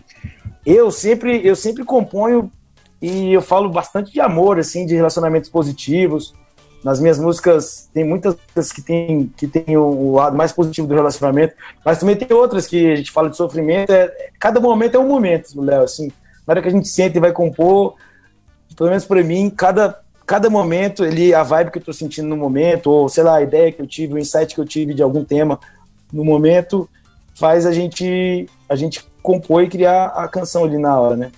Eu 0.65 0.91
sempre, 0.91 1.45
eu 1.45 1.55
sempre 1.55 1.83
componho 1.83 2.51
e 3.01 3.33
eu 3.33 3.41
falo 3.41 3.69
bastante 3.69 4.11
de 4.11 4.19
amor, 4.19 4.59
assim, 4.59 4.85
de 4.85 4.95
relacionamentos 4.95 5.49
positivos. 5.49 6.33
Nas 6.83 6.99
minhas 6.99 7.19
músicas 7.19 7.89
tem 7.93 8.03
muitas 8.03 8.35
que 8.73 8.81
tem 8.81 9.31
que 9.37 9.47
tem 9.47 9.77
o, 9.77 10.13
lado 10.15 10.35
mais 10.35 10.51
positivo 10.51 10.87
do 10.87 10.95
relacionamento, 10.95 11.53
mas 11.85 11.99
também 11.99 12.15
tem 12.15 12.35
outras 12.35 12.65
que 12.65 12.91
a 12.91 12.95
gente 12.95 13.11
fala 13.11 13.29
de 13.29 13.37
sofrimento. 13.37 13.91
É, 13.91 14.11
cada 14.39 14.59
momento 14.59 14.95
é 14.95 14.99
um 14.99 15.07
momento, 15.07 15.61
Léo. 15.61 15.83
Assim, 15.83 16.07
na 16.47 16.53
hora 16.53 16.61
que 16.61 16.67
a 16.67 16.71
gente 16.71 16.87
senta 16.87 17.17
e 17.17 17.21
vai 17.21 17.31
compor, 17.31 17.95
pelo 18.75 18.89
menos 18.89 19.05
para 19.05 19.23
mim, 19.23 19.47
cada 19.51 20.00
cada 20.31 20.49
momento, 20.49 21.03
ele 21.03 21.33
a 21.33 21.43
vibe 21.43 21.71
que 21.71 21.77
eu 21.79 21.83
tô 21.83 21.91
sentindo 21.91 22.25
no 22.25 22.37
momento, 22.37 22.87
ou 22.89 23.09
sei 23.09 23.21
lá, 23.21 23.35
a 23.35 23.41
ideia 23.41 23.69
que 23.69 23.81
eu 23.81 23.85
tive, 23.85 24.13
o 24.13 24.17
insight 24.17 24.55
que 24.55 24.61
eu 24.61 24.65
tive 24.65 24.93
de 24.93 25.03
algum 25.03 25.25
tema 25.25 25.59
no 26.11 26.23
momento, 26.23 26.89
faz 27.33 27.65
a 27.65 27.73
gente 27.73 28.47
a 28.69 28.77
gente 28.77 29.03
compor 29.21 29.61
e 29.61 29.67
criar 29.67 30.05
a 30.05 30.29
canção 30.29 30.63
ali 30.63 30.77
na 30.77 30.97
hora, 30.97 31.17
né? 31.17 31.31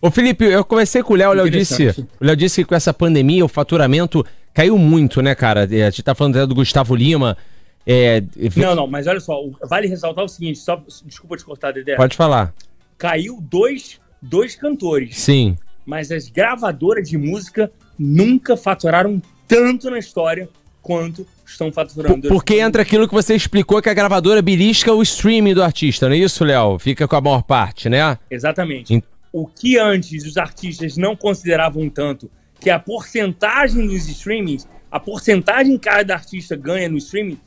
Ô 0.00 0.08
Felipe, 0.08 0.44
eu 0.44 0.64
conversei 0.64 1.02
com 1.02 1.14
o 1.14 1.16
Léo, 1.16 1.30
o 1.30 1.34
Léo 1.34 1.50
disse, 1.50 1.88
o 1.88 2.24
Léo 2.24 2.36
disse 2.36 2.62
que 2.62 2.68
com 2.68 2.76
essa 2.76 2.94
pandemia 2.94 3.44
o 3.44 3.48
faturamento 3.48 4.24
caiu 4.54 4.78
muito, 4.78 5.20
né, 5.20 5.34
cara? 5.34 5.68
É, 5.68 5.82
A 5.82 5.90
gente 5.90 6.04
tá 6.04 6.14
falando 6.14 6.36
até 6.36 6.46
do 6.46 6.54
Gustavo 6.54 6.94
Lima. 6.94 7.36
É, 7.84 8.22
Não, 8.54 8.76
não, 8.76 8.86
mas 8.86 9.08
olha 9.08 9.18
só, 9.18 9.36
vale 9.64 9.88
ressaltar 9.88 10.24
o 10.24 10.28
seguinte, 10.28 10.60
só 10.60 10.80
desculpa 11.04 11.36
te 11.36 11.44
cortar, 11.44 11.72
Dedé. 11.72 11.96
Pode 11.96 12.16
falar. 12.16 12.54
Caiu 12.96 13.40
dois, 13.40 13.98
dois 14.22 14.54
cantores, 14.54 15.18
Sim. 15.18 15.56
mas 15.84 16.12
as 16.12 16.28
gravadoras 16.28 17.08
de 17.08 17.18
música 17.18 17.68
nunca 18.02 18.56
faturaram 18.56 19.20
tanto 19.46 19.90
na 19.90 19.98
história 19.98 20.48
quanto 20.80 21.26
estão 21.46 21.70
faturando. 21.70 22.28
porque 22.28 22.58
entra 22.58 22.82
aquilo 22.82 23.06
que 23.06 23.14
você 23.14 23.34
explicou 23.36 23.80
que 23.80 23.88
a 23.88 23.94
gravadora 23.94 24.42
belisca 24.42 24.92
o 24.92 25.02
streaming 25.02 25.54
do 25.54 25.62
artista, 25.62 26.08
não 26.08 26.14
é 26.16 26.18
isso, 26.18 26.44
Léo? 26.44 26.78
Fica 26.78 27.06
com 27.06 27.14
a 27.16 27.20
maior 27.20 27.42
parte, 27.42 27.88
né? 27.88 28.18
Exatamente. 28.30 28.94
Ent- 28.94 29.04
O 29.32 29.46
que 29.46 29.78
antes 29.78 30.24
os 30.26 30.36
artistas 30.36 30.96
não 30.96 31.14
consideravam 31.14 31.88
tanto, 31.88 32.30
que 32.60 32.68
a 32.70 32.78
porcentagem 32.78 33.86
dos 33.86 34.08
streamings, 34.08 34.66
a 34.90 34.98
porcentagem 34.98 35.78
que 35.78 35.88
cada 35.88 36.14
artista 36.14 36.56
ganha 36.56 36.88
no 36.88 36.96
streaming, 36.98 37.38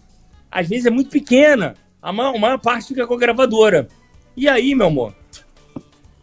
às 0.51 0.67
vezes 0.69 0.85
é 0.85 0.89
muito 0.89 1.09
pequena. 1.09 1.73
A 2.01 2.13
maior, 2.13 2.35
a 2.35 2.39
maior 2.39 2.59
parte 2.59 2.87
fica 2.89 3.05
com 3.05 3.13
a 3.15 3.17
gravadora. 3.17 3.87
E 4.37 4.47
aí, 4.47 4.73
meu 4.75 4.87
amor? 4.87 5.13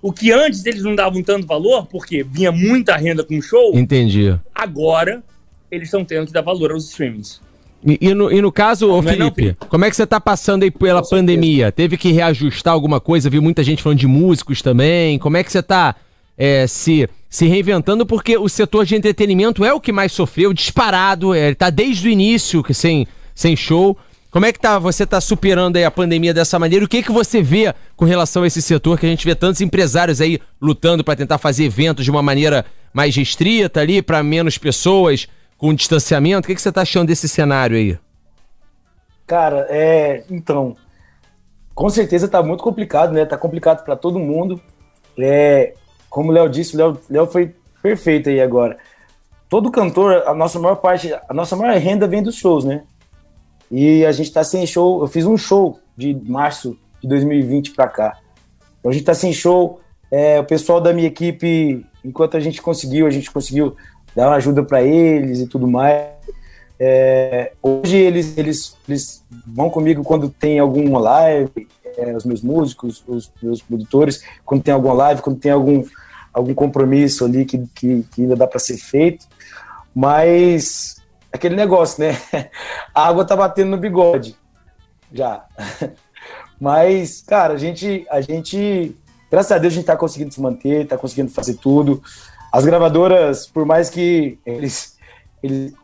O 0.02 0.12
que 0.12 0.32
antes 0.32 0.66
eles 0.66 0.82
não 0.82 0.96
davam 0.96 1.22
tanto 1.22 1.46
valor, 1.46 1.86
porque 1.86 2.24
vinha 2.24 2.50
muita 2.50 2.96
renda 2.96 3.22
com 3.22 3.38
o 3.38 3.42
show, 3.42 3.78
Entendi. 3.78 4.36
agora 4.52 5.22
eles 5.70 5.86
estão 5.86 6.04
tendo 6.04 6.26
que 6.26 6.32
dar 6.32 6.42
valor 6.42 6.72
aos 6.72 6.88
streamings. 6.90 7.40
E, 7.84 7.98
e 8.00 8.14
no, 8.14 8.30
e 8.30 8.40
no 8.42 8.52
caso, 8.52 8.86
ô 8.88 8.88
Não 8.90 9.10
é 9.10 9.16
não, 9.16 9.26
Felipe, 9.26 9.42
Felipe? 9.42 9.66
como 9.68 9.84
é 9.84 9.90
que 9.90 9.96
você 9.96 10.06
tá 10.06 10.20
passando 10.20 10.64
aí 10.64 10.70
pela 10.70 11.02
pandemia? 11.02 11.72
Teve 11.72 11.96
que 11.96 12.12
reajustar 12.12 12.74
alguma 12.74 13.00
coisa? 13.00 13.30
Vi 13.30 13.40
muita 13.40 13.62
gente 13.62 13.82
falando 13.82 13.98
de 13.98 14.06
músicos 14.06 14.60
também. 14.60 15.18
Como 15.18 15.36
é 15.36 15.42
que 15.44 15.50
você 15.50 15.62
tá 15.62 15.96
é, 16.36 16.66
se, 16.66 17.08
se 17.28 17.46
reinventando? 17.46 18.06
Porque 18.06 18.36
o 18.36 18.48
setor 18.48 18.84
de 18.84 18.94
entretenimento 18.94 19.64
é 19.64 19.72
o 19.72 19.80
que 19.80 19.90
mais 19.92 20.12
sofreu, 20.12 20.52
disparado. 20.52 21.34
É, 21.34 21.46
ele 21.46 21.54
tá 21.54 21.70
desde 21.70 22.08
o 22.08 22.10
início 22.10 22.62
que 22.62 22.74
sem, 22.74 23.06
sem 23.34 23.56
show. 23.56 23.96
Como 24.32 24.46
é 24.46 24.52
que 24.52 24.58
tá, 24.58 24.78
você 24.78 25.06
tá 25.06 25.20
superando 25.20 25.76
aí 25.76 25.84
a 25.84 25.90
pandemia 25.90 26.32
dessa 26.32 26.58
maneira? 26.58 26.82
O 26.82 26.88
que 26.88 27.02
que 27.02 27.12
você 27.12 27.42
vê 27.42 27.74
com 27.94 28.06
relação 28.06 28.44
a 28.44 28.46
esse 28.46 28.62
setor 28.62 28.98
que 28.98 29.04
a 29.04 29.08
gente 29.10 29.26
vê 29.26 29.34
tantos 29.34 29.60
empresários 29.60 30.22
aí 30.22 30.40
lutando 30.58 31.04
para 31.04 31.14
tentar 31.14 31.36
fazer 31.36 31.64
eventos 31.64 32.02
de 32.02 32.10
uma 32.10 32.22
maneira 32.22 32.64
mais 32.94 33.14
restrita 33.14 33.80
ali 33.80 34.00
para 34.00 34.22
menos 34.22 34.56
pessoas, 34.56 35.28
com 35.58 35.74
distanciamento? 35.74 36.46
O 36.46 36.48
que 36.48 36.54
que 36.54 36.62
você 36.62 36.72
tá 36.72 36.80
achando 36.80 37.08
desse 37.08 37.28
cenário 37.28 37.76
aí? 37.76 37.98
Cara, 39.26 39.66
é. 39.68 40.24
Então. 40.30 40.76
Com 41.74 41.90
certeza 41.90 42.26
tá 42.26 42.42
muito 42.42 42.64
complicado, 42.64 43.12
né? 43.12 43.26
Tá 43.26 43.36
complicado 43.36 43.84
para 43.84 43.96
todo 43.96 44.18
mundo. 44.18 44.58
É, 45.18 45.74
como 46.08 46.30
o 46.30 46.32
Léo 46.32 46.48
disse, 46.48 46.74
o 46.74 46.98
Léo 47.10 47.26
foi 47.26 47.54
perfeito 47.82 48.30
aí 48.30 48.40
agora. 48.40 48.78
Todo 49.46 49.70
cantor, 49.70 50.22
a 50.26 50.34
nossa 50.34 50.58
maior 50.58 50.76
parte, 50.76 51.12
a 51.12 51.34
nossa 51.34 51.54
maior 51.54 51.76
renda 51.78 52.06
vem 52.06 52.22
dos 52.22 52.36
shows, 52.36 52.64
né? 52.64 52.82
E 53.72 54.04
a 54.04 54.12
gente 54.12 54.30
tá 54.30 54.44
sem 54.44 54.66
show. 54.66 55.00
Eu 55.00 55.08
fiz 55.08 55.24
um 55.24 55.38
show 55.38 55.80
de 55.96 56.14
março 56.28 56.76
de 57.00 57.08
2020 57.08 57.70
para 57.70 57.88
cá. 57.88 58.18
Então 58.78 58.90
a 58.90 58.94
gente 58.94 59.04
tá 59.04 59.14
sem 59.14 59.32
show. 59.32 59.80
É, 60.10 60.38
o 60.38 60.44
pessoal 60.44 60.78
da 60.78 60.92
minha 60.92 61.08
equipe, 61.08 61.86
enquanto 62.04 62.36
a 62.36 62.40
gente 62.40 62.60
conseguiu, 62.60 63.06
a 63.06 63.10
gente 63.10 63.30
conseguiu 63.30 63.74
dar 64.14 64.28
uma 64.28 64.36
ajuda 64.36 64.62
para 64.62 64.82
eles 64.82 65.40
e 65.40 65.46
tudo 65.46 65.66
mais. 65.66 66.06
É, 66.78 67.52
hoje 67.62 67.96
eles, 67.96 68.36
eles, 68.36 68.76
eles 68.86 69.24
vão 69.46 69.70
comigo 69.70 70.04
quando 70.04 70.28
tem 70.28 70.58
alguma 70.58 71.00
live, 71.00 71.66
é, 71.96 72.14
os 72.14 72.26
meus 72.26 72.42
músicos, 72.42 73.02
os 73.06 73.30
meus 73.42 73.62
produtores, 73.62 74.22
quando 74.44 74.62
tem 74.62 74.74
alguma 74.74 74.92
live, 74.92 75.22
quando 75.22 75.38
tem 75.38 75.50
algum, 75.50 75.82
algum 76.30 76.52
compromisso 76.52 77.24
ali 77.24 77.46
que, 77.46 77.58
que, 77.74 78.04
que 78.10 78.22
ainda 78.22 78.36
dá 78.36 78.46
para 78.46 78.58
ser 78.58 78.76
feito. 78.76 79.26
Mas 79.94 80.96
aquele 81.32 81.56
negócio, 81.56 82.04
né? 82.04 82.16
A 82.94 83.08
água 83.08 83.24
tá 83.24 83.34
batendo 83.34 83.70
no 83.70 83.78
bigode 83.78 84.36
já. 85.12 85.44
Mas, 86.60 87.22
cara, 87.22 87.54
a 87.54 87.58
gente, 87.58 88.06
a 88.08 88.20
gente, 88.20 88.96
graças 89.28 89.50
a 89.50 89.58
Deus, 89.58 89.72
a 89.72 89.76
gente 89.76 89.86
tá 89.86 89.96
conseguindo 89.96 90.32
se 90.32 90.40
manter, 90.40 90.86
tá 90.86 90.96
conseguindo 90.96 91.30
fazer 91.32 91.54
tudo. 91.54 92.00
As 92.52 92.64
gravadoras, 92.64 93.48
por 93.48 93.66
mais 93.66 93.90
que 93.90 94.38
eles, 94.46 94.96
eles 95.42 95.74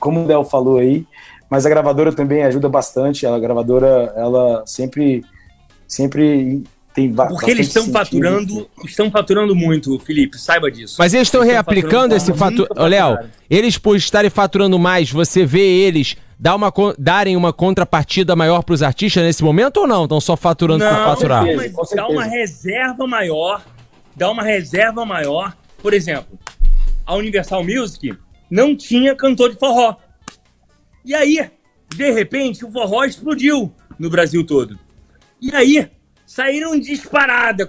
como 0.00 0.24
o 0.24 0.26
Del 0.26 0.42
falou 0.42 0.78
aí, 0.78 1.06
mas 1.50 1.66
a 1.66 1.68
gravadora 1.68 2.14
também 2.14 2.42
ajuda 2.42 2.66
bastante. 2.66 3.26
A 3.26 3.38
gravadora, 3.38 4.12
ela 4.16 4.62
sempre, 4.66 5.22
sempre 5.86 6.64
tem 6.96 7.12
Porque 7.12 7.50
eles 7.50 7.66
estão 7.66 7.82
sentido. 7.82 7.98
faturando, 7.98 8.70
estão 8.86 9.10
faturando 9.10 9.54
muito, 9.54 9.98
Felipe, 9.98 10.38
saiba 10.38 10.70
disso. 10.70 10.96
Mas 10.98 11.12
eles 11.12 11.28
estão 11.28 11.42
reaplicando 11.42 12.14
esse 12.14 12.32
fator. 12.32 12.66
Léo, 12.74 13.18
eles 13.50 13.76
por 13.76 13.96
estarem 13.96 14.30
faturando 14.30 14.78
mais, 14.78 15.10
você 15.12 15.44
vê 15.44 15.60
eles 15.60 16.16
dar 16.38 16.56
uma, 16.56 16.72
darem 16.98 17.36
uma 17.36 17.52
contrapartida 17.52 18.34
maior 18.34 18.62
pros 18.62 18.82
artistas 18.82 19.22
nesse 19.22 19.44
momento 19.44 19.76
ou 19.76 19.86
não? 19.86 20.04
Estão 20.04 20.18
só 20.22 20.38
faturando 20.38 20.82
por 20.82 20.94
faturar? 20.94 21.44
certeza. 21.44 21.74
mas 21.76 21.90
dá 21.90 22.08
uma 22.08 22.24
reserva 22.24 23.06
maior, 23.06 23.62
dá 24.16 24.30
uma 24.30 24.42
reserva 24.42 25.04
maior. 25.04 25.54
Por 25.82 25.92
exemplo, 25.92 26.38
a 27.04 27.14
Universal 27.14 27.62
Music 27.62 28.16
não 28.50 28.74
tinha 28.74 29.14
cantor 29.14 29.50
de 29.50 29.58
forró. 29.58 29.96
E 31.04 31.14
aí, 31.14 31.50
de 31.94 32.10
repente, 32.10 32.64
o 32.64 32.72
forró 32.72 33.04
explodiu 33.04 33.70
no 33.98 34.08
Brasil 34.08 34.46
todo. 34.46 34.78
E 35.42 35.54
aí, 35.54 35.90
saíram 36.36 36.78
disparada, 36.78 37.66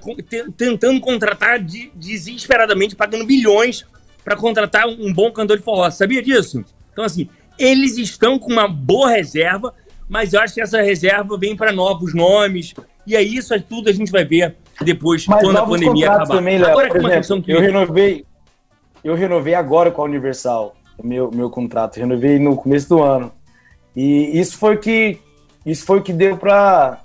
tentando 0.58 0.99
contratar 0.99 1.58
de- 1.58 1.89
desesperadamente, 1.95 2.97
pagando 2.97 3.25
bilhões 3.25 3.86
para 4.25 4.36
contratar 4.36 4.86
um 4.89 5.13
bom 5.13 5.32
cantor 5.32 5.56
de 5.58 5.63
forró. 5.63 5.89
Sabia 5.89 6.21
disso? 6.21 6.65
Então, 6.91 7.06
assim, 7.06 7.30
eles 7.58 7.97
estão 7.97 8.38
com 8.38 8.51
uma 8.51 8.67
boa 8.67 9.10
reserva, 9.10 9.73
mas 10.10 10.34
eu 10.34 10.41
acho 10.41 10.53
que 10.53 10.60
essa 10.60 10.82
reserva 10.82 11.38
vem 11.38 11.56
para 11.56 11.71
novos 11.71 12.13
nomes. 12.13 12.73
E 13.06 13.15
aí, 13.15 13.38
isso 13.38 13.53
é 13.53 13.60
tudo 13.60 13.88
a 13.89 13.93
gente 13.93 14.12
vai 14.12 14.25
ver 14.25 14.58
depois, 14.82 15.25
Mas 15.27 15.41
quando 15.41 15.56
a 15.56 15.65
pandemia 15.65 16.12
acabar. 16.12 16.36
também, 16.36 16.58
Léo. 16.58 16.69
Agora, 16.71 16.88
exemplo, 16.89 17.10
questão 17.10 17.41
que 17.41 17.51
eu 17.53 17.62
renovei, 17.62 18.25
eu 19.01 19.15
renovei 19.15 19.53
agora 19.53 19.91
com 19.91 20.01
a 20.01 20.06
Universal, 20.06 20.75
o 20.97 21.08
meu, 21.08 21.32
meu 21.32 21.49
contrato. 21.49 21.95
Renovei 21.95 22.38
no 22.38 22.58
começo 22.58 22.89
do 22.89 23.01
ano. 23.01 23.32
E 23.95 24.38
isso 24.38 24.58
foi 24.58 24.75
que, 24.75 25.19
isso 25.65 25.86
foi 25.86 25.99
o 25.99 26.03
que 26.03 26.12
deu 26.12 26.36
para 26.36 26.99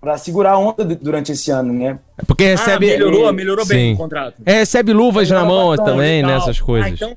para 0.00 0.16
segurar 0.18 0.52
a 0.52 0.58
onda 0.58 0.84
de- 0.84 0.94
durante 0.96 1.32
esse 1.32 1.50
ano, 1.50 1.72
né? 1.72 1.98
Porque 2.26 2.44
Ah, 2.44 2.50
recebe. 2.50 2.86
melhorou, 2.86 3.32
melhorou 3.32 3.66
bem 3.66 3.90
Sim. 3.90 3.94
o 3.94 3.96
contrato. 3.96 4.40
É, 4.46 4.52
recebe 4.60 4.92
luvas 4.92 5.28
na 5.28 5.40
Melhorou 5.42 5.56
mão 5.58 5.68
bastante, 5.70 5.86
também, 5.86 6.22
Legal. 6.22 6.38
nessas 6.38 6.60
Ah, 6.60 6.64
coisas. 6.64 6.92
então, 6.92 7.16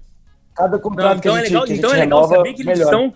Cada 0.54 0.76
Não, 0.78 0.80
contrato 0.84 1.18
então 1.20 1.22
que 1.22 1.28
é 1.30 1.32
a 1.32 1.44
gente, 1.46 1.48
legal, 1.54 1.64
que 1.66 1.72
a 1.72 1.76
gente 1.76 1.86
então 1.86 1.96
é 1.96 2.00
legal 2.02 2.28
saber 2.28 2.54
que 2.54 2.62
eles 2.62 2.80
estão. 2.80 3.14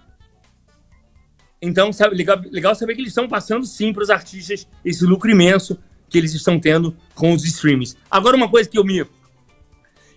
Então, 1.62 1.91
sabe, 1.91 2.15
legal, 2.15 2.39
legal 2.51 2.73
saber 2.75 2.95
que 2.95 3.01
eles 3.01 3.12
estão 3.12 3.28
passando 3.28 3.65
sim 3.65 3.91
para 3.91 4.04
os 4.04 4.10
artistas 4.10 4.67
esse 4.84 5.04
lucro 5.06 5.30
imenso 5.30 5.78
que 6.10 6.17
eles 6.17 6.34
estão 6.34 6.60
tendo 6.60 6.95
com 7.13 7.34
os 7.34 7.43
streams. 7.43 7.95
Agora, 8.10 8.38
uma 8.38 8.49
coisa 8.49 8.69
que 8.69 8.78
eu 8.78 8.84
me. 8.84 9.06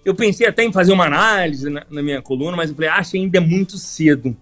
Eu 0.05 0.15
pensei 0.15 0.47
até 0.47 0.63
em 0.65 0.73
fazer 0.73 0.93
uma 0.93 1.07
análise 1.07 1.69
na, 1.69 1.85
na 1.91 2.03
minha 2.03 2.23
coluna, 2.23 2.57
mas 2.57 2.71
eu 2.71 2.77
falei, 2.77 2.89
acho 2.91 3.11
que 3.11 3.19
ainda 3.19 3.39
é 3.39 3.41
muito 3.41 3.77
cedo. 3.79 4.37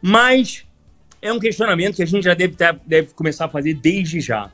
Mas 0.00 0.64
é 1.24 1.32
um 1.32 1.38
questionamento 1.40 1.96
que 1.96 2.02
a 2.02 2.06
gente 2.06 2.22
já 2.24 2.34
deve, 2.34 2.54
ter- 2.54 2.78
deve 2.86 3.14
começar 3.14 3.46
a 3.46 3.48
fazer 3.48 3.74
desde 3.74 4.20
já. 4.20 4.50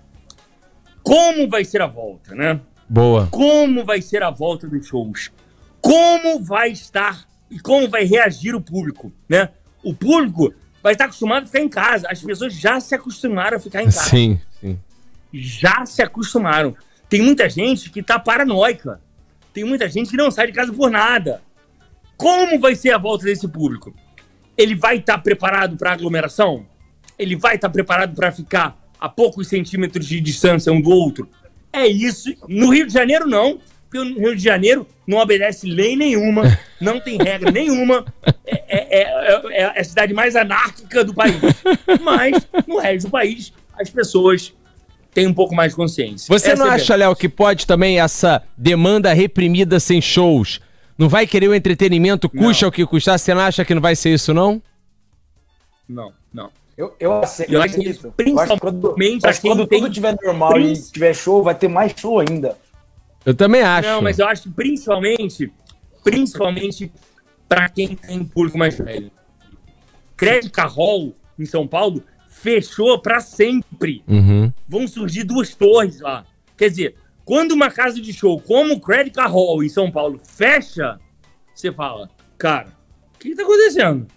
Como 1.03 1.49
vai 1.49 1.65
ser 1.65 1.83
a 1.83 1.87
volta, 1.87 2.35
né? 2.35 2.61
Boa. 2.89 3.29
como 3.31 3.85
vai 3.85 4.01
ser 4.03 4.23
a 4.23 4.31
volta 4.31 4.67
dos 4.67 4.85
shows, 4.87 5.31
como 5.81 6.43
vai 6.43 6.71
estar 6.73 7.25
e 7.51 7.59
como 7.61 7.89
vai 7.89 8.05
reagir 8.05 8.55
o 8.55 8.61
público, 8.61 9.13
né? 9.29 9.49
O 9.83 9.95
público 9.95 10.53
vai 10.83 10.93
estar 10.93 11.05
acostumado 11.05 11.45
a 11.45 11.47
ficar 11.47 11.61
em 11.61 11.69
casa. 11.69 12.09
As 12.11 12.21
pessoas 12.21 12.53
já 12.55 12.81
se 12.81 12.95
acostumaram 12.95 13.57
a 13.57 13.61
ficar 13.61 13.83
em 13.83 13.87
casa. 13.87 14.09
Sim, 14.11 14.41
sim. 14.61 14.79
Já 15.33 15.87
se 15.87 16.03
acostumaram. 16.03 16.75
Tem 17.09 17.23
muita 17.23 17.49
gente 17.49 17.91
que 17.91 18.03
tá 18.03 18.19
paranoica. 18.19 19.01
Tem 19.53 19.65
muita 19.65 19.89
gente 19.89 20.11
que 20.11 20.17
não 20.17 20.31
sai 20.31 20.47
de 20.49 20.53
casa 20.53 20.73
por 20.73 20.91
nada. 20.91 21.43
Como 22.17 22.59
vai 22.61 22.75
ser 22.75 22.91
a 22.91 22.99
volta 22.99 23.25
desse 23.25 23.47
público? 23.49 23.95
Ele 24.61 24.75
vai 24.75 24.97
estar 24.99 25.19
preparado 25.19 25.77
para 25.77 25.93
aglomeração? 25.93 26.67
Ele 27.19 27.35
vai 27.37 27.55
estar 27.55 27.71
preparado 27.71 28.15
para 28.15 28.31
ficar 28.31 28.79
a 28.99 29.09
poucos 29.09 29.49
centímetros 29.49 30.07
de 30.07 30.21
distância 30.21 30.73
um 30.73 30.81
do 30.81 30.91
outro? 30.91 31.29
É 31.73 31.87
isso. 31.87 32.35
No 32.49 32.71
Rio 32.71 32.87
de 32.87 32.93
Janeiro, 32.93 33.27
não. 33.27 33.59
Porque 33.89 33.99
o 33.99 34.21
Rio 34.21 34.37
de 34.37 34.43
Janeiro 34.43 34.87
não 35.07 35.19
obedece 35.19 35.67
lei 35.69 35.97
nenhuma, 35.97 36.57
não 36.81 37.01
tem 37.01 37.17
regra 37.19 37.51
nenhuma. 37.51 38.05
É, 38.47 39.01
é- 39.01 39.03
é- 39.03 39.63
é 39.63 39.81
a 39.81 39.85
cidade 39.85 40.15
mais 40.15 40.37
anárquica 40.37 41.03
do 41.05 41.13
país. 41.13 41.35
Mas, 42.01 42.47
no 42.69 42.79
resto 42.79 43.07
do 43.07 43.11
país, 43.11 43.53
as 43.77 43.91
pessoas 43.91 44.53
têm 45.13 45.27
um 45.27 45.35
pouco 45.35 45.55
mais 45.57 45.73
de 45.73 45.77
consciência. 45.77 46.27
Você 46.29 46.53
Essa 46.53 46.65
não 46.65 46.71
é 46.71 46.75
acha, 46.77 46.95
Léo, 46.95 47.17
que 47.17 47.29
pode 47.29 47.67
também 47.67 47.99
essa 48.01 48.43
demanda 48.57 49.13
reprimida 49.13 49.81
sem 49.81 50.01
shows? 50.01 50.61
Não 51.01 51.09
vai 51.09 51.27
querer 51.27 51.49
o 51.49 51.55
entretenimento, 51.55 52.29
custa 52.29 52.67
Não. 52.67 52.69
o 52.69 52.73
que 52.73 52.85
custar? 52.85 53.19
Você 53.19 53.33
não 53.33 53.41
acha 53.41 53.65
que 53.65 53.75
não 53.75 53.81
vai 53.81 53.97
ser 53.97 54.13
isso, 54.13 54.35
não? 54.35 54.63
Não, 55.89 56.13
não. 56.31 56.51
Eu, 56.77 56.95
eu, 57.01 57.23
aceito, 57.23 57.51
Eu 57.55 57.63
acho 57.63 57.75
que 57.75 57.81
acredito. 57.81 58.13
principalmente 58.15 58.35
Eu 58.37 58.43
acho 58.43 58.55
que 58.55 58.61
quando, 58.61 59.27
acho 59.27 59.41
quando 59.41 59.67
tudo 59.67 59.87
estiver 59.87 60.19
normal 60.23 60.61
e 60.61 60.79
tiver 60.79 61.15
show, 61.15 61.43
vai 61.43 61.55
ter 61.55 61.69
mais 61.69 61.95
show 61.97 62.21
ainda. 62.21 62.55
Eu 63.25 63.35
também 63.35 63.63
acho. 63.63 63.89
Não, 63.89 64.03
mas 64.03 64.19
eu 64.19 64.29
acho 64.29 64.43
que 64.43 64.51
principalmente, 64.51 65.51
principalmente 66.05 66.93
para 67.49 67.67
quem 67.71 67.97
tem 67.97 68.23
público 68.23 68.59
mais 68.59 68.77
velho. 68.77 69.11
Crédica 70.19 70.67
Hall, 70.67 71.17
em 71.39 71.47
São 71.47 71.67
Paulo, 71.67 72.03
fechou 72.29 73.01
para 73.01 73.21
sempre. 73.21 74.05
Uhum. 74.07 74.53
Vão 74.69 74.87
surgir 74.87 75.25
duas 75.25 75.55
torres 75.55 75.99
lá. 76.01 76.27
Quer 76.59 76.69
dizer, 76.69 76.95
quando 77.31 77.53
uma 77.53 77.71
casa 77.71 78.01
de 78.01 78.13
show 78.13 78.41
como 78.41 78.75
o 78.75 78.81
Crédica 78.81 79.25
Hall 79.29 79.63
em 79.63 79.69
São 79.69 79.89
Paulo 79.89 80.19
fecha, 80.25 80.99
você 81.55 81.71
fala, 81.71 82.11
cara, 82.37 82.77
o 83.15 83.19
que, 83.21 83.29
que 83.29 83.37
tá 83.37 83.45
acontecendo? 83.45 84.09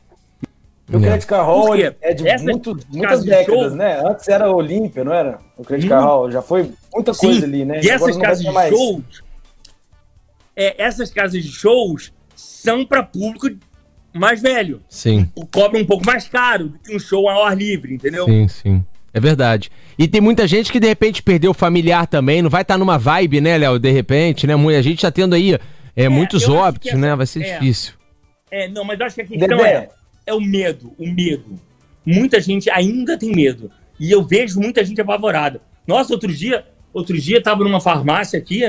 O 0.91 0.99
Credit 0.99 1.27
Car 1.27 1.45
Hall 1.45 1.75
é 1.75 2.13
de 2.15 2.23
muito, 2.43 2.75
muitas 2.89 3.23
de 3.23 3.29
décadas, 3.29 3.67
show- 3.69 3.75
né? 3.75 4.01
Antes 4.03 4.27
era 4.27 4.49
Olímpia, 4.49 5.03
não 5.03 5.13
era? 5.13 5.37
O 5.55 5.63
Credit 5.63 5.87
Car 5.87 6.01
Hum. 6.01 6.05
Hall. 6.05 6.31
Já 6.31 6.41
foi 6.41 6.71
muita 6.91 7.13
Sim, 7.13 7.27
coisa 7.27 7.45
ali, 7.45 7.63
né? 7.63 7.81
E 7.83 7.89
essas 7.91 8.17
casas 8.17 8.43
de 8.43 8.51
mais. 8.51 8.75
shows, 8.75 9.23
é, 10.55 10.83
essas 10.83 11.11
casas 11.11 11.43
de 11.43 11.51
shows 11.51 12.11
são 12.35 12.83
para 12.83 13.03
público 13.03 13.47
mais 14.11 14.41
velho. 14.41 14.81
Sim, 14.89 15.31
Cobra 15.53 15.79
um 15.79 15.85
pouco 15.85 16.03
mais 16.03 16.27
caro 16.27 16.67
do 16.69 16.79
que 16.79 16.95
um 16.95 16.99
show 16.99 17.29
ao 17.29 17.43
ar 17.45 17.55
livre, 17.55 17.93
entendeu? 17.93 18.25
sim, 18.25 18.47
sim. 18.47 18.83
É 19.13 19.19
verdade. 19.19 19.69
E 19.97 20.07
tem 20.07 20.19
muita 20.19 20.47
gente 20.47 20.71
que 20.71 20.79
de 20.79 20.87
repente 20.87 21.21
perdeu 21.21 21.51
o 21.51 21.53
familiar 21.53 22.07
também, 22.07 22.41
não 22.41 22.49
vai 22.49 22.63
estar 22.63 22.77
numa 22.77 22.97
vibe, 22.97 23.39
né, 23.41 23.57
Léo? 23.57 23.77
De 23.77 23.91
repente, 23.91 24.47
né? 24.47 24.55
Muita 24.55 24.81
gente 24.81 25.01
tá 25.01 25.11
tendo 25.11 25.35
aí 25.35 25.57
é, 25.95 26.09
muitos 26.09 26.43
eu 26.43 26.53
acho 26.53 26.57
óbitos, 26.57 26.89
essa- 26.89 26.97
né? 26.97 27.15
Vai 27.15 27.25
ser 27.27 27.43
é. 27.43 27.53
difícil. 27.53 27.93
É, 28.49 28.67
não, 28.67 28.83
mas 28.83 28.99
eu 28.99 29.05
acho 29.05 29.15
que 29.15 29.21
a 29.21 29.25
questão 29.25 29.47
Dedé, 29.47 29.69
é, 29.69 29.89
é 30.25 30.33
o 30.33 30.41
medo, 30.41 30.93
o 30.97 31.07
medo. 31.07 31.59
Muita 32.05 32.41
gente 32.41 32.69
ainda 32.69 33.17
tem 33.17 33.31
medo. 33.31 33.71
E 33.99 34.11
eu 34.11 34.23
vejo 34.23 34.59
muita 34.59 34.83
gente 34.83 34.99
apavorada. 34.99 35.61
Nossa, 35.87 36.13
outro 36.13 36.33
dia, 36.33 36.65
outro 36.91 37.17
dia 37.19 37.41
tava 37.41 37.63
numa 37.63 37.79
farmácia 37.79 38.37
aqui, 38.37 38.63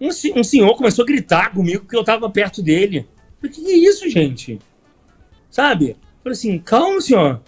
um, 0.00 0.08
um 0.08 0.44
senhor 0.44 0.76
começou 0.76 1.02
a 1.02 1.06
gritar 1.06 1.52
comigo 1.52 1.86
que 1.86 1.96
eu 1.96 2.04
tava 2.04 2.28
perto 2.30 2.62
dele. 2.62 3.06
Que 3.40 3.48
que 3.48 3.66
é 3.66 3.76
isso, 3.76 4.08
gente? 4.08 4.58
Sabe? 5.50 5.90
Eu 5.90 5.96
falei 6.22 6.32
assim, 6.32 6.58
calma, 6.58 7.00
senhor. 7.00 7.40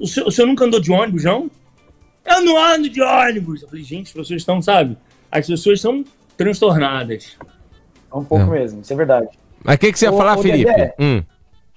O 0.00 0.06
senhor, 0.06 0.26
o 0.28 0.30
senhor 0.30 0.46
nunca 0.46 0.64
andou 0.64 0.80
de 0.80 0.90
ônibus, 0.92 1.24
não? 1.24 1.50
Eu 2.24 2.44
não 2.44 2.56
ando 2.58 2.88
de 2.88 3.00
ônibus. 3.00 3.62
Eu 3.62 3.68
falei, 3.68 3.84
gente, 3.84 4.06
as 4.06 4.12
pessoas 4.12 4.40
estão, 4.40 4.60
sabe? 4.60 4.96
As 5.30 5.46
pessoas 5.46 5.78
estão 5.78 6.04
transtornadas. 6.36 7.36
É 8.12 8.16
um 8.16 8.24
pouco 8.24 8.44
Não. 8.44 8.52
mesmo, 8.52 8.80
isso 8.80 8.92
é 8.92 8.96
verdade. 8.96 9.28
Mas 9.62 9.76
o 9.76 9.78
que, 9.78 9.92
que 9.92 9.98
você 9.98 10.06
ia 10.06 10.12
Ô, 10.12 10.16
falar, 10.16 10.38
ô, 10.38 10.42
Felipe? 10.42 10.70
Dedé. 10.70 10.94
Hum. 10.98 11.22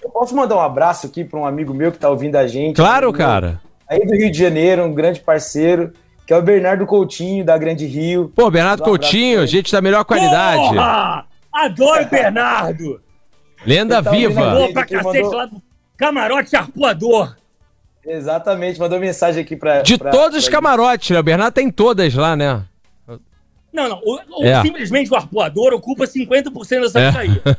Eu 0.04 0.10
posso 0.12 0.36
mandar 0.36 0.56
um 0.56 0.62
abraço 0.62 1.08
aqui 1.08 1.24
para 1.24 1.40
um 1.40 1.46
amigo 1.46 1.74
meu 1.74 1.92
que 1.92 1.98
tá 1.98 2.10
ouvindo 2.10 2.36
a 2.36 2.48
gente. 2.48 2.76
Claro, 2.76 3.12
cara. 3.12 3.62
Aí 3.88 4.06
do 4.06 4.14
Rio 4.16 4.32
de 4.32 4.38
Janeiro, 4.38 4.84
um 4.86 4.94
grande 4.94 5.20
parceiro, 5.20 5.92
que 6.26 6.32
é 6.34 6.38
o 6.38 6.42
Bernardo 6.42 6.86
Coutinho, 6.86 7.44
da 7.44 7.58
Grande 7.58 7.86
Rio. 7.86 8.32
Pô, 8.36 8.50
Bernardo 8.52 8.82
Um 8.84 8.86
Coutinho, 8.86 9.46
gente 9.48 9.72
da 9.72 9.82
melhor 9.82 10.06
qualidade. 10.06 10.70
Porra! 10.70 11.26
Adoro 11.52 12.04
o 12.04 12.06
Bernardo! 12.10 13.02
Lenda 13.66 14.02
tá 14.02 14.12
viva. 14.12 14.52
Boa 14.52 14.72
pra 14.72 14.86
cacete 14.86 15.04
mandou- 15.24 15.34
lá 15.34 15.46
do 15.48 15.62
camarote 15.98 16.56
arpoador. 16.56 17.36
Exatamente, 18.10 18.80
mandou 18.80 19.00
mensagem 19.00 19.44
aqui 19.44 19.56
para. 19.56 19.82
De 19.84 19.98
todos 19.98 20.40
os 20.40 20.50
camarotes, 20.50 21.12
né? 21.12 21.20
O 21.20 21.24
Bernardo 21.24 21.54
tem 21.54 21.70
todas 21.70 22.14
lá, 22.16 22.36
né? 22.36 22.64
Não, 23.72 23.88
não. 23.88 24.02
O, 24.04 24.42
o- 24.42 24.46
É. 24.46 24.62
Simplesmente 24.64 25.12
o 25.12 25.16
arpoador 25.16 25.74
ocupa 25.74 26.06
50% 26.08 26.82
dessa 26.82 27.00
É. 27.00 27.12
saída. 27.12 27.58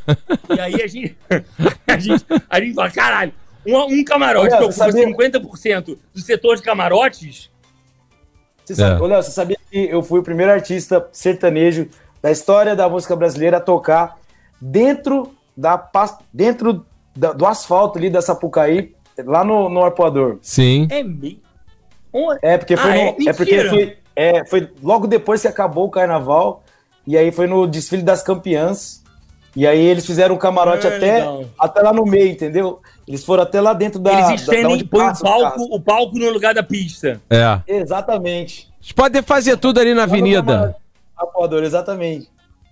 E 0.57 0.61
aí 0.61 0.83
a 0.83 0.87
gente, 0.89 1.17
a 1.87 1.99
gente. 1.99 2.27
A 2.51 2.61
gente 2.61 2.75
fala, 2.75 2.91
caralho, 2.91 3.33
um, 3.65 3.77
um 3.79 4.05
camarote 4.05 4.47
Olha, 4.49 4.57
que 4.59 4.65
ocupa 4.65 4.73
sabia- 4.73 5.07
50% 5.07 5.97
do 6.13 6.21
setor 6.21 6.57
de 6.57 6.63
camarotes. 6.63 7.49
Você 8.65 8.75
sabe, 8.75 9.01
É. 9.01 9.05
Ô, 9.05 9.07
Léo, 9.07 9.23
você 9.23 9.31
sabia 9.31 9.57
que 9.71 9.79
eu 9.89 10.03
fui 10.03 10.19
o 10.19 10.23
primeiro 10.23 10.51
artista 10.51 11.07
sertanejo 11.13 11.89
da 12.21 12.31
história 12.33 12.75
da 12.75 12.89
música 12.89 13.15
brasileira 13.15 13.59
a 13.59 13.61
tocar 13.61 14.19
dentro, 14.61 15.33
da, 15.57 15.89
dentro 16.35 16.85
da- 17.17 17.33
do 17.33 17.47
asfalto 17.47 17.99
ali 17.99 18.11
da 18.11 18.21
Sapucaí, 18.21 18.95
lá 19.27 19.45
no, 19.45 19.68
no 19.68 19.85
arpoador. 19.85 20.39
Sim. 20.43 20.87
É 20.91 21.03
meio. 21.03 21.39
Um- 22.12 22.33
É, 22.43 22.59
porque 22.59 22.77
foi 22.77 22.91
Ah, 22.91 22.95
no- 22.95 23.01
é? 23.01 23.16
é 23.29 23.33
porque 23.33 23.68
foi, 23.68 23.97
é, 24.16 24.45
foi 24.47 24.68
logo 24.83 25.07
depois 25.07 25.41
que 25.43 25.49
acabou 25.49 25.87
o 25.87 25.91
carnaval, 25.91 26.62
e 27.07 27.16
aí 27.16 27.31
foi 27.31 27.47
no 27.47 27.66
desfile 27.66 28.03
das 28.03 28.23
campeãs. 28.23 29.01
E 29.57 29.66
aí 29.66 29.81
eles 29.85 30.07
fizeram 30.07 30.37
um 30.37 30.39
camarote 30.39 30.87
Ah, 30.87 30.97
até, 30.97 31.14
legal. 31.18 31.45
até 31.59 31.81
lá 31.83 31.93
no 31.93 32.05
meio, 32.05 32.31
entendeu? 32.31 32.81
Eles 33.07 33.25
foram 33.25 33.43
até 33.43 33.61
lá 33.61 33.73
dentro 33.73 33.99
da. 33.99 34.12
Eles 34.12 34.23
da- 34.23 34.29
da 34.29 34.35
estendem, 34.37 34.66
onde 34.66 34.85
põem 34.85 35.09
o 35.09 35.18
palco, 35.21 35.62
o 35.75 35.81
palco 35.81 36.16
no 36.18 36.31
lugar 36.31 36.55
da 36.55 36.62
pista. 36.62 37.21
É. 37.29 37.61
Exatamente. 37.66 38.71
Eles 38.81 38.93
podem 38.93 39.23
fazer 39.23 39.57
tudo 39.57 39.81
ali 39.81 39.93
na 39.93 40.05
avenida. 40.05 40.77
Arpoador, 41.16 41.64
exatamente. 41.64 42.29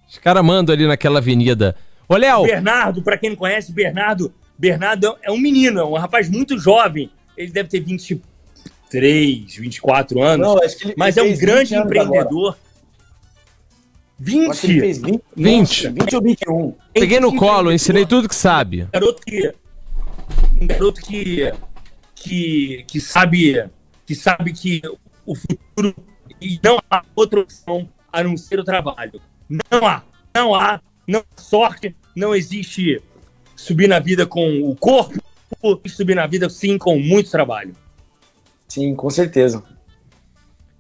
Os 0.09 0.19
caras 0.19 0.43
mandam 0.45 0.73
ali 0.75 0.87
naquela 0.87 1.19
avenida. 1.19 1.75
Ô, 2.09 2.17
Léo, 2.17 2.45
Bernardo, 2.45 3.03
pra 3.03 3.19
quem 3.19 3.31
não 3.31 3.37
conhece, 3.37 3.73
Bernardo, 3.73 4.33
Bernardo 4.59 5.17
é 5.23 5.31
um 5.31 5.39
menino, 5.39 5.79
é 5.81 5.85
um 5.85 5.95
rapaz 5.95 6.29
muito 6.29 6.59
jovem. 6.59 7.11
Ele 7.37 7.53
deve 7.53 7.69
ter 7.69 7.81
23, 7.81 9.55
24 9.57 10.23
anos. 10.23 10.47
Não, 10.47 10.63
acho 10.63 10.77
que 10.79 10.85
ele- 10.89 10.95
mas 10.97 11.17
ele 11.17 11.29
é 11.31 11.33
um 11.35 11.39
grande 11.39 11.71
20 11.75 11.85
empreendedor. 11.85 12.59
Eu 14.21 14.51
Acho 14.51 14.61
que 14.63 14.67
ele 14.67 14.81
20. 14.81 14.81
fez 14.81 14.99
20. 14.99 15.23
20. 15.37 15.85
Nossa, 15.85 15.91
20 16.05 16.17
ou 16.17 16.23
21. 16.23 16.75
peguei 16.93 17.21
no 17.21 17.37
colo, 17.37 17.71
ensinei 17.73 18.05
tudo 18.05 18.29
que 18.29 18.35
sabe. 18.35 18.83
Um 18.83 18.89
garoto 18.93 19.23
que 19.25 19.53
um 20.61 20.67
garoto 20.67 21.01
que 21.01 21.53
que, 22.17 22.85
que 22.89 23.01
sabe 23.01 23.65
que 24.05 24.15
sabe 24.17 24.53
que 24.53 24.83
o 25.25 25.37
futuro 25.37 25.95
e 26.41 26.59
não 26.65 26.81
há 26.91 27.05
outra 27.15 27.39
opção 27.41 27.89
a 28.13 28.25
não 28.25 28.37
ser 28.37 28.59
o 28.59 28.65
trabalho. 28.65 29.21
Não 29.49 29.87
há, 29.87 30.03
não 30.35 30.53
há, 30.53 30.81
não 31.07 31.21
há 31.21 31.41
sorte, 31.41 31.95
não 32.17 32.35
existe 32.35 33.01
subir 33.59 33.89
na 33.89 33.99
vida 33.99 34.25
com 34.25 34.63
o 34.63 34.77
corpo, 34.77 35.21
subir 35.87 36.15
na 36.15 36.27
vida 36.27 36.49
sim 36.49 36.79
com 36.79 36.99
muito 36.99 37.31
trabalho. 37.31 37.75
Sim, 38.69 38.95
com 38.95 39.11
certeza. 39.11 39.63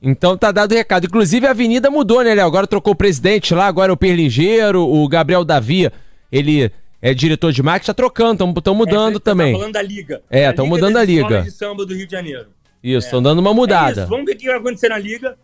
Então 0.01 0.37
tá 0.37 0.53
dado 0.53 0.72
o 0.72 0.74
recado. 0.76 1.07
Inclusive 1.07 1.47
a 1.47 1.51
avenida 1.51 1.91
mudou, 1.91 2.22
né, 2.22 2.35
Léo? 2.35 2.47
Agora 2.47 2.66
trocou 2.66 2.93
o 2.93 2.97
presidente 2.97 3.53
lá, 3.55 3.66
agora 3.66 3.91
é 3.91 3.95
o 3.95 3.97
Perlingeiro, 3.97 4.81
o 4.83 5.09
Gabriel 5.09 5.45
Davi, 5.45 5.91
ele 6.31 6.70
é 7.03 7.12
diretor 7.12 7.51
de 7.53 7.62
marketing, 7.62 7.87
tá 7.89 7.95
trocando, 7.95 8.45
estão 8.59 8.74
mudando 8.74 9.16
É, 9.16 9.18
tá 9.18 9.31
também. 9.31 9.53
falando 9.55 9.72
da 9.72 9.83
liga. 9.83 10.22
É, 10.31 10.53
tão 10.53 10.66
mudando 10.66 10.97
a 10.99 11.05
liga. 11.05 11.43
de 11.43 11.51
samba 11.51 11.85
do 11.85 11.95
Rio 11.95 12.07
de 12.07 12.12
Janeiro. 12.12 12.47
Isso, 12.83 13.07
estão 13.09 13.20
dando 13.20 13.41
uma 13.41 13.51
É 13.51 13.55
mudada. 13.55 14.03
isso, 14.03 14.11
vamos 14.11 14.24
ver 14.26 14.35
o 14.35 14.37
que 14.37 14.47
vai 14.47 14.57
acontecer 14.57 14.89
na 14.89 14.99
liga. 14.99 15.37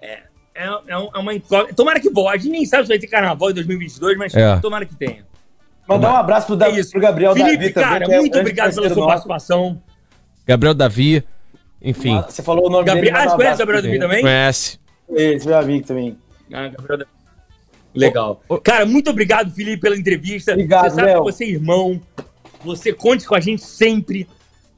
É, 0.00 0.18
é, 0.54 0.66
é 0.66 0.92
é 1.14 1.18
uma 1.18 1.32
incógnita. 1.32 1.74
Tomara 1.74 1.98
que 1.98 2.10
volte. 2.10 2.34
A 2.34 2.36
gente 2.36 2.50
nem 2.52 2.66
sabe 2.66 2.82
se 2.82 2.88
vai 2.88 2.98
ter 2.98 3.06
carnaval 3.06 3.50
em 3.50 3.54
2022, 3.54 4.18
mas 4.18 4.34
É. 4.34 4.58
tomara 4.60 4.84
que 4.84 4.94
tenha. 4.94 5.24
Mandar 5.88 6.12
um 6.12 6.16
abraço 6.16 6.46
pro, 6.46 6.56
da, 6.56 6.68
É 6.68 6.78
isso. 6.78 6.90
pro 6.92 7.00
Gabriel 7.00 7.32
Felipe, 7.34 7.56
Davi 7.56 7.72
também. 7.72 7.88
cara, 7.90 8.04
é 8.04 8.08
um 8.08 8.20
muito 8.20 8.32
grande 8.32 8.38
obrigado 8.50 8.74
pela 8.74 8.86
sua 8.88 8.96
nosso. 8.96 9.06
participação. 9.08 9.82
Gabriel 10.46 10.74
Davi, 10.74 11.24
enfim, 11.80 12.20
Você 12.28 12.42
falou 12.42 12.66
o 12.66 12.70
nome 12.70 12.84
Gabriel, 12.84 13.12
dele. 13.14 13.16
ah, 13.16 13.28
você 13.28 13.34
um 13.34 13.36
conhece 13.36 13.54
o 13.54 13.58
Gabriel 13.66 13.82
Davi 13.82 13.98
também? 13.98 14.20
conhece. 14.22 14.78
Esse 15.14 15.46
meu 15.46 15.58
amigo 15.58 15.86
também. 15.86 16.18
Ah, 16.52 16.68
Gabriel 16.68 16.98
Davi. 16.98 17.10
Legal. 17.94 18.42
Cara, 18.64 18.86
muito 18.86 19.10
obrigado, 19.10 19.50
Felipe, 19.52 19.82
pela 19.82 19.96
entrevista. 19.96 20.52
Obrigado, 20.52 20.84
você 20.90 20.96
sabe 20.96 21.06
Léo. 21.08 21.24
que 21.24 21.32
você 21.32 21.44
é 21.44 21.48
irmão. 21.48 22.00
Você 22.64 22.92
conte 22.92 23.26
com 23.26 23.34
a 23.34 23.40
gente 23.40 23.62
sempre. 23.62 24.26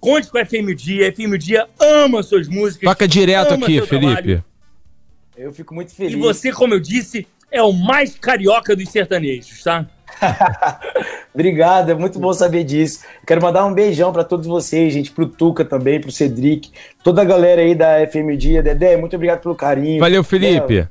Conte 0.01 0.29
com 0.31 0.37
a 0.39 0.45
FM 0.45 0.75
Dia. 0.77 1.09
A 1.09 1.13
FM 1.13 1.39
Dia 1.39 1.69
ama 1.79 2.23
suas 2.23 2.49
músicas. 2.49 2.89
Toca 2.91 3.07
direto 3.07 3.53
ama 3.53 3.65
aqui, 3.67 3.75
seu 3.77 3.87
Felipe. 3.87 4.13
trabalho. 4.15 4.45
Eu 5.37 5.53
fico 5.53 5.75
muito 5.75 5.95
feliz. 5.95 6.15
E 6.15 6.17
você, 6.17 6.53
como 6.53 6.75
eu 6.75 6.81
disse, 6.81 7.27
é 7.51 7.63
o 7.63 7.73
mais 7.73 8.17
carioca 8.17 8.75
dos 8.75 8.89
sertanejos, 8.89 9.63
tá? 9.63 9.87
Obrigado, 11.35 11.91
é 11.91 11.95
muito 11.95 12.19
bom 12.19 12.33
saber 12.33 12.65
disso. 12.65 13.01
Quero 13.27 13.43
mandar 13.43 13.65
um 13.67 13.73
beijão 13.75 14.13
pra 14.13 14.25
todos 14.25 14.47
vocês, 14.47 14.93
gente, 14.93 15.11
pro 15.11 15.27
Tuca 15.27 15.65
também, 15.65 16.01
pro 16.01 16.11
Cedric, 16.13 16.71
toda 17.03 17.23
a 17.23 17.25
galera 17.25 17.61
aí 17.63 17.75
da 17.75 18.07
FM 18.07 18.37
Dia. 18.39 18.63
Dedé, 18.63 18.97
muito 18.97 19.17
obrigado 19.17 19.41
pelo 19.41 19.55
carinho. 19.55 20.01
Valeu, 20.01 20.23
Felipe. 20.23 20.87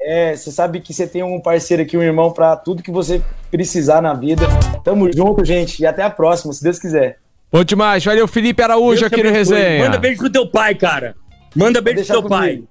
É, 0.00 0.34
você 0.34 0.50
sabe 0.50 0.80
que 0.80 0.92
você 0.92 1.06
tem 1.06 1.22
um 1.22 1.40
parceiro 1.40 1.82
aqui, 1.82 1.96
um 1.96 2.02
irmão, 2.02 2.32
pra 2.32 2.56
tudo 2.56 2.82
que 2.82 2.90
você 2.90 3.22
precisar 3.50 4.00
na 4.02 4.14
vida. 4.14 4.44
Tamo 4.82 5.12
junto, 5.12 5.44
gente, 5.44 5.80
e 5.80 5.86
até 5.86 6.02
a 6.02 6.10
próxima, 6.10 6.52
se 6.52 6.62
Deus 6.62 6.78
quiser. 6.78 7.18
Bom 7.52 7.62
demais. 7.62 8.04
Valeu, 8.04 8.26
Felipe 8.26 8.62
Araújo 8.62 9.00
Deus 9.00 9.12
aqui 9.12 9.22
no. 9.22 9.30
Resenha. 9.30 9.84
Manda 9.84 9.98
beijo 9.98 10.18
pro 10.18 10.30
teu 10.30 10.48
pai, 10.50 10.74
cara. 10.74 11.14
Manda 11.54 11.80
beijo 11.80 12.04
pro 12.04 12.20
teu 12.20 12.28
pai. 12.28 12.48
comigo. 12.48 12.68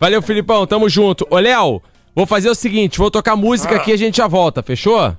Valeu, 0.00 0.22
Filipão. 0.22 0.66
Tamo 0.66 0.88
junto. 0.88 1.26
Ô, 1.30 1.38
Léo, 1.38 1.82
vou 2.14 2.24
fazer 2.24 2.48
o 2.48 2.54
seguinte: 2.54 2.96
vou 2.98 3.10
tocar 3.10 3.34
música 3.36 3.74
Ah. 3.74 3.76
aqui 3.78 3.90
e 3.90 3.94
a 3.94 3.98
gente 3.98 4.16
já 4.18 4.26
volta, 4.28 4.62
fechou? 4.62 5.14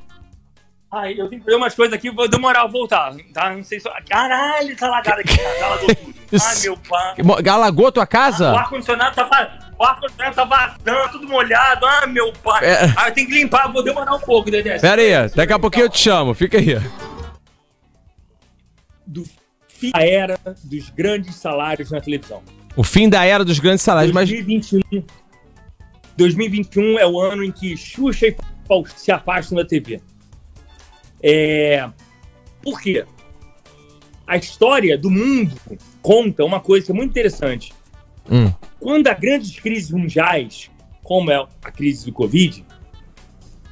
Ai, 0.91 1.13
eu 1.13 1.27
tenho 1.27 1.41
que 1.41 1.45
fazer 1.45 1.57
umas 1.57 1.75
coisas 1.75 1.93
aqui, 1.93 2.09
vou 2.09 2.27
demorar 2.27 2.61
a 2.61 2.67
voltar, 2.67 3.13
tá? 3.33 3.53
Não 3.53 3.63
sei 3.63 3.79
se... 3.79 3.89
Caralho, 4.07 4.75
tá 4.77 4.87
lagado 4.87 5.19
aqui. 5.19 5.37
Tá 5.37 5.77
tudo. 5.79 6.15
Ai, 6.41 6.59
meu 6.61 6.77
pai. 6.77 7.15
Galagou 7.43 7.91
tua 7.91 8.03
O 8.03 8.07
casa? 8.07 8.51
ar-condicionado 8.51 9.15
tá, 9.15 9.73
o 9.77 9.83
ar-condicionado 9.83 10.35
tá 10.35 10.45
vazando, 10.45 11.11
tudo 11.11 11.27
molhado. 11.27 11.85
Ah, 11.85 12.07
meu 12.07 12.31
pai. 12.33 12.65
É. 12.65 12.93
Ah, 12.95 13.09
eu 13.09 13.13
tenho 13.13 13.27
que 13.27 13.33
limpar, 13.33 13.71
vou 13.71 13.83
demorar 13.83 14.13
um 14.15 14.19
pouco, 14.19 14.49
Dedé. 14.49 14.79
Pera 14.79 15.01
aí, 15.01 15.29
daqui 15.29 15.53
a 15.53 15.59
pouquinho 15.59 15.85
eu 15.85 15.89
te 15.89 15.97
chamo. 15.99 16.33
Fica 16.33 16.57
aí. 16.57 16.79
Do 19.05 19.23
fim 19.67 19.91
da 19.91 20.01
era 20.05 20.39
dos 20.63 20.89
grandes 20.89 21.35
salários 21.35 21.91
na 21.91 21.99
televisão. 21.99 22.41
O 22.75 22.83
fim 22.83 23.09
da 23.09 23.23
era 23.25 23.43
dos 23.43 23.59
grandes 23.59 23.81
salários, 23.81 24.13
mas 24.13 24.29
2021, 24.29 24.81
2021 26.17 26.99
é 26.99 27.05
o 27.05 27.19
ano 27.19 27.43
em 27.43 27.51
que 27.51 27.75
Xuxa 27.77 28.27
e 28.27 28.37
Faustão 28.67 28.97
se 28.97 29.11
afastam 29.11 29.57
da 29.57 29.65
TV. 29.65 30.01
É... 31.27 31.89
Por 32.61 32.79
quê? 32.79 33.03
A 34.27 34.37
história 34.37 34.95
do 34.95 35.09
mundo 35.09 35.55
conta 35.99 36.45
uma 36.45 36.59
coisa 36.59 36.85
que 36.85 36.91
é 36.91 36.95
muito 36.95 37.09
interessante. 37.09 37.73
Hum. 38.29 38.53
Quando 38.79 39.07
há 39.07 39.13
grandes 39.15 39.59
crises 39.59 39.89
mundiais, 39.89 40.69
como 41.01 41.31
é 41.31 41.35
a 41.63 41.71
crise 41.71 42.05
do 42.05 42.13
Covid, 42.13 42.63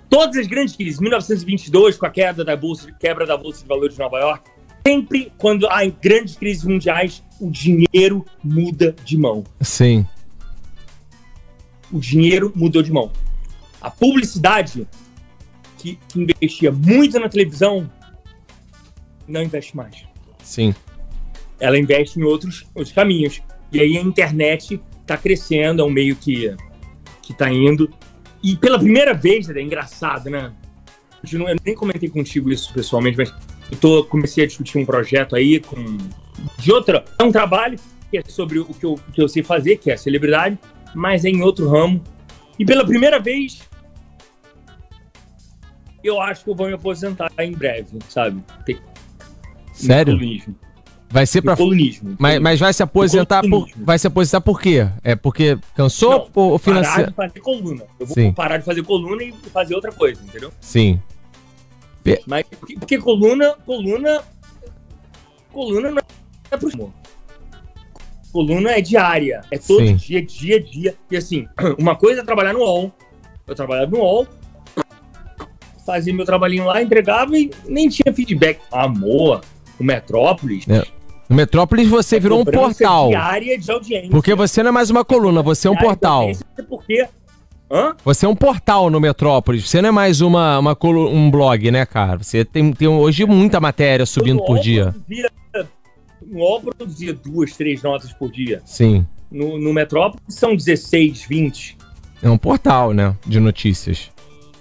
todas 0.09 0.37
as 0.37 0.47
grandes 0.47 0.75
crises, 0.75 0.99
1922, 0.99 1.95
com 1.97 2.07
a 2.07 2.09
queda 2.09 2.43
da 2.43 2.55
bolsa, 2.55 2.91
quebra 2.99 3.25
da 3.25 3.37
bolsa 3.37 3.61
de 3.61 3.67
valores 3.67 3.93
de 3.93 3.99
Nova 3.99 4.19
York, 4.19 4.49
sempre 4.85 5.31
quando 5.37 5.67
há 5.67 5.85
grandes 5.85 6.35
crises 6.35 6.63
mundiais, 6.63 7.23
o 7.39 7.51
dinheiro 7.51 8.25
muda 8.43 8.95
de 9.05 9.15
mão. 9.15 9.43
Sim. 9.61 10.07
O 11.91 11.99
dinheiro 11.99 12.51
mudou 12.55 12.81
de 12.81 12.91
mão. 12.91 13.11
A 13.79 13.91
publicidade, 13.91 14.87
que, 15.83 15.99
que 16.07 16.21
investia 16.21 16.71
muito 16.71 17.19
na 17.19 17.27
televisão, 17.27 17.91
não 19.27 19.43
investe 19.43 19.75
mais. 19.75 20.05
Sim. 20.41 20.73
Ela 21.59 21.77
investe 21.77 22.19
em 22.19 22.23
outros, 22.23 22.65
outros 22.73 22.93
caminhos. 22.93 23.41
E 23.71 23.81
aí 23.81 23.97
a 23.97 24.01
internet 24.01 24.81
está 25.01 25.17
crescendo, 25.17 25.81
é 25.81 25.85
um 25.85 25.89
meio 25.89 26.15
que, 26.15 26.55
que 27.21 27.33
tá 27.33 27.51
indo. 27.51 27.91
E 28.41 28.55
pela 28.55 28.79
primeira 28.79 29.13
vez, 29.13 29.49
é 29.49 29.61
engraçado, 29.61 30.29
né? 30.29 30.53
Eu, 31.31 31.39
não, 31.39 31.49
eu 31.49 31.55
nem 31.65 31.75
comentei 31.75 32.09
contigo 32.09 32.49
isso 32.51 32.73
pessoalmente, 32.73 33.17
mas 33.17 33.33
eu 33.69 33.77
tô, 33.77 34.05
comecei 34.05 34.45
a 34.45 34.47
discutir 34.47 34.77
um 34.77 34.85
projeto 34.85 35.35
aí 35.35 35.59
com 35.59 35.97
de 36.57 36.71
outra. 36.71 37.03
É 37.19 37.23
um 37.23 37.31
trabalho 37.31 37.77
que 38.09 38.17
é 38.17 38.23
sobre 38.25 38.59
o 38.59 38.65
que 38.65 38.85
eu, 38.85 38.99
que 39.13 39.21
eu 39.21 39.27
sei 39.27 39.43
fazer, 39.43 39.77
que 39.77 39.91
é 39.91 39.95
a 39.95 39.97
celebridade, 39.97 40.57
mas 40.95 41.25
é 41.25 41.29
em 41.29 41.41
outro 41.41 41.67
ramo. 41.69 42.01
E 42.57 42.65
pela 42.65 42.85
primeira 42.85 43.19
vez, 43.19 43.61
eu 46.03 46.21
acho 46.21 46.43
que 46.43 46.49
eu 46.49 46.55
vou 46.55 46.67
me 46.67 46.73
aposentar 46.73 47.31
em 47.39 47.51
breve, 47.53 47.97
sabe? 48.09 48.43
Tem, 48.65 48.77
Sério? 49.73 50.17
Vai 51.09 51.27
ser 51.27 51.43
pra. 51.43 51.55
Colunismo. 51.55 52.15
Mas, 52.17 52.39
mas 52.39 52.59
vai 52.59 52.73
se 52.73 52.81
aposentar 52.81 53.43
por. 53.47 53.67
Vai 53.77 53.99
se 53.99 54.07
aposentar 54.07 54.41
por 54.41 54.59
quê? 54.59 54.87
É 55.03 55.15
porque 55.15 55.59
cansou 55.75 56.11
Não, 56.11 56.29
ou 56.33 56.59
parar 56.59 56.59
financeiro? 56.59 57.09
de 57.11 57.15
fazer 57.15 57.39
coluna. 57.39 57.83
Eu 57.99 58.07
vou 58.07 58.15
Sim. 58.15 58.33
parar 58.33 58.57
de 58.57 58.65
fazer 58.65 58.83
coluna 58.83 59.23
e 59.23 59.31
fazer 59.51 59.75
outra 59.75 59.91
coisa, 59.91 60.19
entendeu? 60.23 60.51
Sim. 60.59 60.99
Mas 62.25 62.45
porque, 62.59 62.75
porque 62.77 62.97
coluna, 62.97 63.53
coluna, 63.65 64.23
coluna 65.51 65.91
não 65.91 66.01
é 66.51 66.57
pro 66.57 66.69
humor. 66.69 66.91
Coluna 68.31 68.71
é 68.71 68.81
diária, 68.81 69.41
é 69.51 69.57
todo 69.59 69.85
Sim. 69.85 69.95
dia, 69.95 70.25
dia, 70.25 70.59
dia. 70.59 70.95
E 71.11 71.15
assim, 71.15 71.47
uma 71.77 71.95
coisa 71.95 72.21
é 72.21 72.23
trabalhar 72.23 72.53
no 72.53 72.59
UOL. 72.59 72.91
Eu 73.45 73.53
trabalhava 73.53 73.91
no 73.91 73.99
UOL, 73.99 74.27
fazia 75.85 76.13
meu 76.13 76.25
trabalhinho 76.25 76.65
lá, 76.65 76.81
entregava 76.81 77.37
e 77.37 77.49
nem 77.67 77.89
tinha 77.89 78.13
feedback. 78.13 78.59
Amor, 78.71 79.41
o 79.79 79.83
Metrópolis. 79.83 80.67
É, 80.67 80.85
No 81.29 81.35
Metrópolis 81.35 81.87
você 81.87 82.19
virou 82.19 82.41
um 82.41 82.45
portal. 82.45 83.09
diária 83.09 83.57
de 83.57 83.71
audiência. 83.71 84.09
Porque 84.09 84.33
você 84.35 84.61
não 84.63 84.69
é 84.69 84.71
mais 84.71 84.89
uma 84.89 85.03
coluna, 85.05 85.41
você 85.41 85.67
é 85.67 85.71
um 85.71 85.75
portal. 85.77 86.29
Porque. 86.69 87.07
Hã? 87.71 87.95
Você 88.05 88.25
é 88.25 88.29
um 88.29 88.35
portal 88.35 88.89
no 88.91 88.99
Metrópolis. 88.99 89.67
Você 89.67 89.81
não 89.81 89.89
é 89.89 89.91
mais 89.91 90.21
uma, 90.21 90.59
uma 90.59 90.75
colu- 90.75 91.09
um 91.09 91.31
blog, 91.31 91.71
né, 91.71 91.85
cara? 91.87 92.21
Você 92.21 92.45
tem, 92.45 92.71
tem 92.71 92.87
hoje 92.87 93.25
muita 93.25 93.59
matéria 93.59 94.05
subindo 94.05 94.37
No 94.39 94.45
por 94.45 94.59
dia. 94.59 94.91
Produzia, 94.93 95.29
no 96.21 96.39
UOL 96.39 96.61
produzia 96.61 97.13
duas, 97.13 97.53
três 97.57 97.81
notas 97.81 98.13
por 98.13 98.31
dia. 98.31 98.61
Sim. 98.65 99.05
No, 99.31 99.57
no 99.57 99.73
Metrópolis 99.73 100.21
são 100.35 100.55
16, 100.55 101.25
20. 101.27 101.77
É 102.21 102.29
um 102.29 102.37
portal, 102.37 102.93
né? 102.93 103.15
De 103.25 103.39
notícias. 103.39 104.11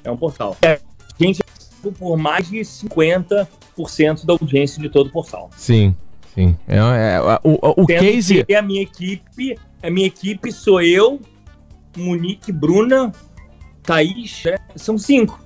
É 0.03 0.11
um 0.11 0.17
portal. 0.17 0.57
É, 0.63 0.81
gente 1.23 1.41
é 1.41 1.91
por 1.99 2.17
mais 2.17 2.49
de 2.49 2.59
50% 2.59 4.25
da 4.25 4.33
audiência 4.35 4.81
de 4.81 4.89
todo 4.89 5.07
o 5.09 5.11
portal. 5.11 5.51
Sim. 5.57 5.95
Sim. 6.35 6.57
É, 6.67 6.77
é- 6.77 7.21
o, 7.45 7.51
o, 7.53 7.83
o 7.83 7.87
Sendo 7.87 8.01
case. 8.01 8.45
que 8.45 8.55
a 8.55 8.63
minha 8.63 8.83
equipe, 8.83 9.59
a 9.83 9.91
minha 9.91 10.07
equipe 10.07 10.51
sou 10.53 10.81
eu, 10.81 11.21
Monique, 11.97 12.51
Bruna, 12.53 13.13
Thaís, 13.83 14.43
né? 14.45 14.57
são 14.77 14.97
cinco. 14.97 15.43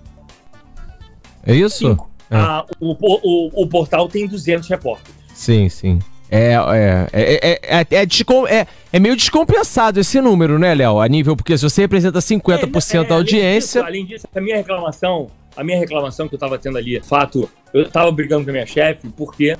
É 1.44 1.54
isso? 1.54 1.78
cinco. 1.78 2.10
É. 2.30 2.36
Ah, 2.36 2.64
o, 2.80 2.96
o, 3.00 3.62
o 3.62 3.66
portal 3.68 4.08
tem 4.08 4.26
200 4.26 4.68
repórteres. 4.68 5.14
Sim, 5.32 5.68
sim. 5.68 5.98
É, 6.28 6.54
é, 6.54 7.06
é, 7.12 7.34
é, 7.34 7.60
é, 7.62 7.86
é, 7.90 8.56
é- 8.60 8.66
é 8.92 8.98
meio 8.98 9.14
descompensado 9.16 10.00
esse 10.00 10.20
número, 10.20 10.58
né, 10.58 10.74
Léo? 10.74 10.98
A 11.00 11.06
nível, 11.08 11.36
porque 11.36 11.56
se 11.56 11.62
você 11.62 11.82
representa 11.82 12.18
50% 12.20 12.94
É, 13.04 13.08
da 13.08 13.14
além 13.14 13.16
audiência. 13.18 13.80
disso, 13.80 13.86
Além 13.86 14.06
disso, 14.06 14.26
a 14.34 14.40
minha 14.40 14.56
reclamação, 14.56 15.28
a 15.56 15.64
minha 15.64 15.78
reclamação 15.78 16.28
que 16.28 16.34
eu 16.34 16.38
tava 16.38 16.58
tendo 16.58 16.78
ali, 16.78 17.00
fato, 17.00 17.48
eu 17.72 17.88
tava 17.88 18.10
brigando 18.12 18.44
com 18.44 18.50
a 18.50 18.52
minha 18.52 18.66
chefe, 18.66 19.08
porque 19.08 19.56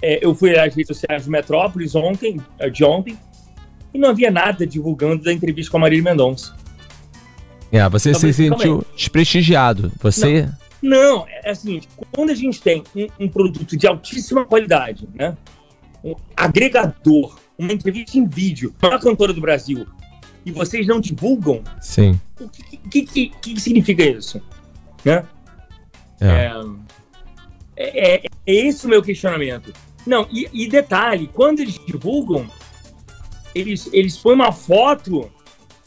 é, 0.00 0.24
eu 0.24 0.34
fui 0.34 0.58
às 0.58 0.74
redes 0.74 0.88
sociais 0.88 1.24
do 1.26 1.30
Metrópolis 1.30 1.94
ontem, 1.94 2.40
é, 2.58 2.70
de 2.70 2.84
ontem, 2.84 3.18
e 3.92 3.98
não 3.98 4.10
havia 4.10 4.30
nada 4.30 4.66
divulgando 4.66 5.22
da 5.22 5.32
entrevista 5.32 5.70
com 5.70 5.76
a 5.78 5.80
Marília 5.80 6.04
Mendonça. 6.04 6.54
É, 7.72 7.86
você 7.88 8.14
se 8.14 8.26
aí, 8.26 8.48
calma 8.48 8.62
sentiu 8.62 8.86
desprestigiado. 8.94 9.92
Você. 10.00 10.48
Não, 10.80 11.26
é 11.28 11.50
assim, 11.50 11.80
quando 12.12 12.30
a 12.30 12.34
gente 12.34 12.60
tem 12.60 12.82
um, 12.94 13.24
um 13.24 13.28
produto 13.28 13.76
de 13.76 13.86
altíssima 13.86 14.44
qualidade, 14.44 15.08
né? 15.14 15.36
Um 16.04 16.14
agregador, 16.36 17.38
uma 17.58 17.72
entrevista 17.72 18.18
em 18.18 18.26
vídeo, 18.26 18.74
a 18.80 18.98
cantora 18.98 19.32
do 19.32 19.40
Brasil, 19.40 19.86
e 20.46 20.52
vocês 20.52 20.86
não 20.86 21.00
divulgam, 21.00 21.60
Sim. 21.80 22.18
o 22.40 22.48
que, 22.48 23.02
que, 23.02 23.02
que, 23.02 23.28
que 23.54 23.60
significa 23.60 24.04
isso? 24.04 24.40
Né? 25.04 25.26
É. 26.20 26.52
É, 27.76 28.14
é, 28.14 28.26
é 28.26 28.30
esse 28.46 28.86
o 28.86 28.88
meu 28.88 29.02
questionamento. 29.02 29.72
Não, 30.06 30.28
e, 30.30 30.48
e 30.52 30.68
detalhe, 30.68 31.28
quando 31.34 31.58
eles 31.58 31.80
divulgam, 31.84 32.46
eles, 33.52 33.90
eles 33.92 34.16
põem 34.16 34.36
uma 34.36 34.52
foto 34.52 35.28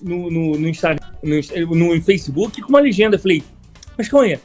no, 0.02 0.30
no, 0.30 0.60
no 0.60 0.68
Instagram, 0.68 1.08
no, 1.24 1.76
no 1.76 2.02
Facebook 2.02 2.62
com 2.62 2.68
uma 2.70 2.82
legenda. 2.82 3.16
Eu 3.16 3.20
falei, 3.20 3.42
mas 3.98 4.10
calma 4.10 4.26
aí. 4.26 4.40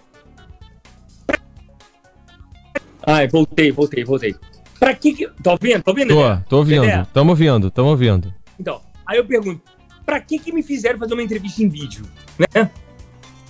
Ai, 3.04 3.26
voltei, 3.26 3.72
voltei, 3.72 4.04
voltei. 4.04 4.36
Pra 4.78 4.94
que 4.94 5.12
que... 5.12 5.28
Tá 5.42 5.52
ouvindo? 5.52 5.82
Tá 5.82 5.90
ouvindo? 5.90 6.14
Tô, 6.14 6.36
tô 6.48 6.56
ouvindo. 6.58 7.06
Tamo 7.12 7.30
ouvindo, 7.30 7.70
tamo 7.70 7.88
ouvindo. 7.88 8.32
Então, 8.58 8.80
aí 9.04 9.18
eu 9.18 9.24
pergunto, 9.26 9.60
pra 10.04 10.20
que 10.20 10.38
que 10.38 10.52
me 10.52 10.62
fizeram 10.62 10.98
fazer 10.98 11.14
uma 11.14 11.22
entrevista 11.22 11.62
em 11.62 11.68
vídeo, 11.68 12.04
né? 12.38 12.70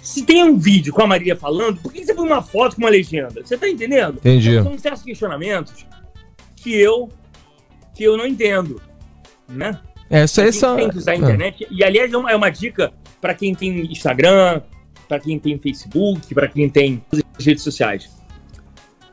Se 0.03 0.23
tem 0.23 0.45
um 0.45 0.59
vídeo 0.59 0.93
com 0.93 1.03
a 1.03 1.07
Maria 1.07 1.35
falando, 1.35 1.81
por 1.81 1.93
que 1.93 2.05
você 2.05 2.15
põe 2.15 2.27
uma 2.27 2.43
foto 2.43 2.77
com 2.77 2.83
uma 2.83 2.91
legenda? 2.91 3.43
Você 3.43 3.57
tá 3.57 3.69
entendendo? 3.69 4.19
Entendi. 4.19 4.63
São 4.63 4.79
certos 4.79 5.03
questionamentos 5.03 5.87
que 6.57 6.75
eu 6.75 7.11
que 7.95 8.05
eu 8.05 8.17
não 8.17 8.27
entendo, 8.27 8.83
né? 9.49 9.81
É, 10.11 10.25
isso 10.25 10.41
A 10.41 10.45
aí 10.45 10.53
gente 10.53 10.61
são. 10.61 10.77
tem 10.77 10.91
que 10.91 10.99
usar 10.99 11.13
a 11.13 11.15
é. 11.15 11.19
internet. 11.19 11.67
E 11.71 11.83
aliás, 11.83 12.13
é 12.13 12.17
uma, 12.17 12.31
é 12.31 12.37
uma 12.37 12.51
dica 12.51 12.93
pra 13.21 13.35
quem 13.35 13.55
tem 13.55 13.91
Instagram, 13.91 14.61
pra 15.09 15.19
quem 15.19 15.39
tem 15.39 15.59
Facebook, 15.59 16.35
pra 16.35 16.49
quem 16.49 16.69
tem 16.69 17.03
as 17.39 17.47
redes 17.47 17.63
sociais. 17.63 18.11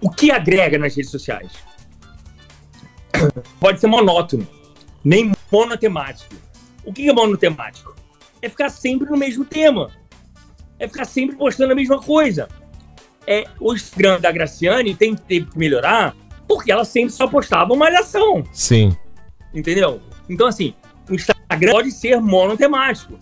O 0.02 0.10
que 0.10 0.32
agrega 0.32 0.78
nas 0.78 0.96
redes 0.96 1.12
sociais? 1.12 1.52
Pode 3.60 3.80
ser 3.80 3.88
monótono, 3.88 4.48
nem 5.04 5.32
monotemático. 5.52 6.36
O 6.86 6.92
que 6.92 7.08
é 7.08 7.14
monotemático? 7.14 7.96
É 8.42 8.50
ficar 8.50 8.70
sempre 8.70 9.10
no 9.10 9.18
mesmo 9.18 9.46
tema. 9.46 9.92
É 10.80 10.88
ficar 10.88 11.06
sempre 11.06 11.36
postando 11.36 11.74
a 11.74 11.76
mesma 11.76 12.02
coisa. 12.02 12.48
É, 13.28 13.46
o 13.60 13.74
Instagram 13.74 14.20
da 14.20 14.32
Graciane 14.32 14.96
tem, 14.96 15.16
teve 15.16 15.46
que 15.46 15.58
melhorar 15.58 16.16
porque 16.48 16.72
ela 16.72 16.84
sempre 16.84 17.14
só 17.14 17.28
postava 17.28 17.74
malhação 17.76 18.44
Sim. 18.52 18.98
entendeu? 19.54 20.02
Então, 20.28 20.48
assim, 20.48 20.74
o 21.10 21.14
Instagram 21.14 21.72
pode 21.72 21.92
ser 21.92 22.20
monotemático. 22.20 23.18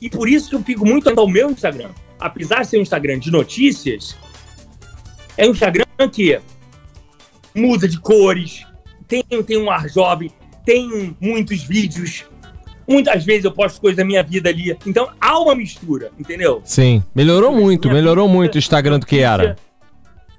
E 0.00 0.08
por 0.08 0.28
isso 0.28 0.48
que 0.48 0.54
eu 0.54 0.62
fico 0.62 0.86
muito 0.86 1.08
atento 1.08 1.20
ao 1.20 1.28
meu 1.28 1.50
Instagram. 1.50 1.90
Apesar 2.18 2.62
de 2.62 2.68
ser 2.68 2.78
um 2.78 2.82
Instagram 2.82 3.18
de 3.18 3.30
notícias, 3.30 4.16
é 5.36 5.46
um 5.46 5.50
Instagram 5.50 5.84
que 6.12 6.40
muda 7.54 7.88
de 7.88 7.98
cores, 7.98 8.66
tem, 9.06 9.22
tem 9.22 9.58
um 9.58 9.70
ar 9.70 9.88
jovem, 9.88 10.30
tem 10.64 11.16
muitos 11.20 11.62
vídeos. 11.62 12.24
Muitas 12.86 13.24
vezes 13.24 13.44
eu 13.44 13.52
posto 13.52 13.80
coisas 13.80 13.96
da 13.96 14.04
minha 14.04 14.22
vida 14.22 14.48
ali. 14.50 14.76
Então 14.86 15.08
há 15.20 15.38
uma 15.38 15.54
mistura, 15.54 16.10
entendeu? 16.18 16.60
Sim. 16.64 17.02
Melhorou 17.14 17.52
muito, 17.52 17.88
Minha 17.88 18.00
melhorou 18.00 18.26
vida, 18.26 18.36
muito 18.38 18.54
o 18.54 18.58
Instagram 18.58 18.98
do 18.98 19.06
que 19.06 19.20
era. 19.20 19.56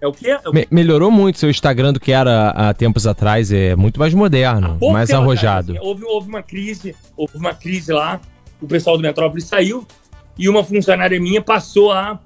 É 0.02 0.08
o 0.08 0.12
quê? 0.12 0.30
É 0.44 0.50
o 0.50 0.54
Me- 0.54 0.68
melhorou 0.70 1.10
muito 1.10 1.40
seu 1.40 1.50
Instagram 1.50 1.94
do 1.94 2.00
que 2.00 2.12
era 2.12 2.50
há 2.50 2.74
tempos 2.74 3.08
atrás. 3.08 3.52
É 3.52 3.76
muito 3.76 4.00
mais 4.00 4.14
moderno, 4.14 4.78
mais 4.92 5.10
arrojado. 5.12 5.72
atrás, 5.72 5.78
assim, 5.80 5.88
houve, 5.88 6.06
houve 6.06 6.28
uma 6.30 6.44
crise, 6.44 6.96
houve 7.18 7.38
uma 7.38 7.54
crise 7.54 7.92
lá, 7.92 8.20
o 8.62 8.68
pessoal 8.68 8.98
do 8.98 9.02
Metrópolis 9.04 9.46
saiu 9.46 9.86
e 10.38 10.48
uma 10.50 10.64
funcionária 10.64 11.20
minha 11.20 11.42
passou 11.42 11.92
a 11.92 12.20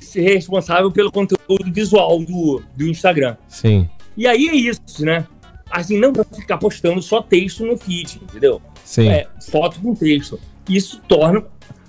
ser 0.00 0.20
responsável 0.22 0.90
pelo 0.92 1.10
conteúdo 1.10 1.72
visual 1.72 2.20
do, 2.20 2.62
do 2.76 2.86
Instagram. 2.86 3.36
Sim, 3.48 3.88
E 4.16 4.26
aí 4.26 4.48
é 4.48 4.54
isso, 4.54 4.80
né? 5.04 5.26
Assim, 5.70 5.98
não 5.98 6.12
ficar 6.34 6.56
postando 6.58 7.00
só 7.02 7.20
texto 7.22 7.64
no 7.64 7.76
feed, 7.76 8.20
entendeu? 8.22 8.60
sim. 8.84 9.08
É, 9.08 9.26
foto 9.50 9.78
com 9.80 9.94
texto. 9.94 10.40
Isso 10.68 11.00
torna 11.06 11.42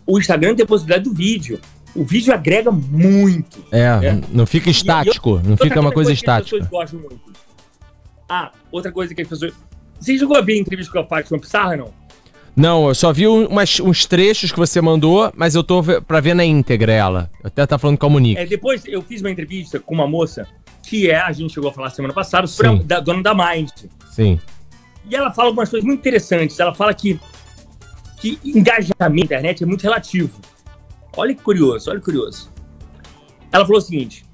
o 0.05 0.19
Instagram 0.19 0.55
ter 0.55 0.63
a 0.63 0.65
possibilidade 0.65 1.03
do 1.05 1.13
vídeo. 1.13 1.59
O 1.95 2.03
vídeo 2.03 2.33
agrega 2.33 2.71
muito. 2.71 3.63
É, 3.71 3.79
É. 3.83 4.21
não 4.31 4.45
fica 4.45 4.69
estático, 4.69 5.41
não 5.43 5.55
fica 5.57 5.79
uma 5.79 5.91
coisa 5.91 6.09
que 6.13 6.15
as 6.29 6.43
pessoas 6.43 6.61
estática. 6.63 6.69
gostam 6.69 6.99
muito. 6.99 7.19
Ah, 8.27 8.51
outra 8.71 8.91
coisa 8.91 9.13
que 9.15 9.21
as 9.21 9.27
pessoas. 9.27 9.53
Você 9.99 10.17
chegou 10.17 10.37
a 10.37 10.41
ver 10.41 10.53
a 10.53 10.57
entrevista 10.57 10.91
com 10.93 10.99
a 10.99 11.03
Fátima 11.05 11.39
Pissarra, 11.39 11.75
não? 11.77 11.93
Não, 12.55 12.87
eu 12.89 12.95
só 12.95 13.11
vi 13.13 13.27
um- 13.27 13.45
umas- 13.47 13.79
uns 13.79 14.05
trechos 14.05 14.51
que 14.51 14.57
você 14.57 14.81
mandou, 14.81 15.31
mas 15.35 15.55
eu 15.55 15.63
tô 15.63 15.81
pra 15.83 16.19
ver 16.19 16.33
na 16.33 16.43
íntegra 16.43 16.91
ela. 16.91 17.29
Eu 17.41 17.47
até 17.47 17.65
tá 17.65 17.77
falando 17.77 17.97
com 17.97 18.05
a 18.05 18.09
Monique. 18.09 18.39
É, 18.39 18.45
depois 18.45 18.83
eu 18.85 19.01
fiz 19.01 19.21
uma 19.21 19.31
entrevista 19.31 19.79
com 19.79 19.93
uma 19.95 20.07
moça 20.07 20.47
que 20.83 21.09
é, 21.09 21.19
a 21.19 21.31
gente 21.31 21.53
chegou 21.53 21.69
a 21.69 21.73
falar 21.73 21.89
semana 21.89 22.13
passada, 22.13 22.47
sobre 22.47 22.67
a, 22.67 22.83
da 22.83 22.99
dona 22.99 23.21
da 23.21 23.33
Mind. 23.33 23.69
Sim. 24.11 24.39
E 25.09 25.15
ela 25.15 25.31
fala 25.31 25.49
algumas 25.49 25.69
coisas 25.69 25.85
muito 25.85 25.99
interessantes. 25.99 26.59
Ela 26.59 26.73
fala 26.73 26.93
que, 26.93 27.19
que 28.17 28.39
engajamento 28.43 28.95
na 28.99 29.19
internet 29.19 29.63
é 29.63 29.65
muito 29.65 29.81
relativo. 29.81 30.39
Olha 31.15 31.33
que 31.33 31.41
curioso, 31.41 31.89
olha 31.89 31.99
que 31.99 32.05
curioso. 32.05 32.51
Ela 33.51 33.65
falou 33.65 33.79
o 33.79 33.81
seguinte: 33.81 34.25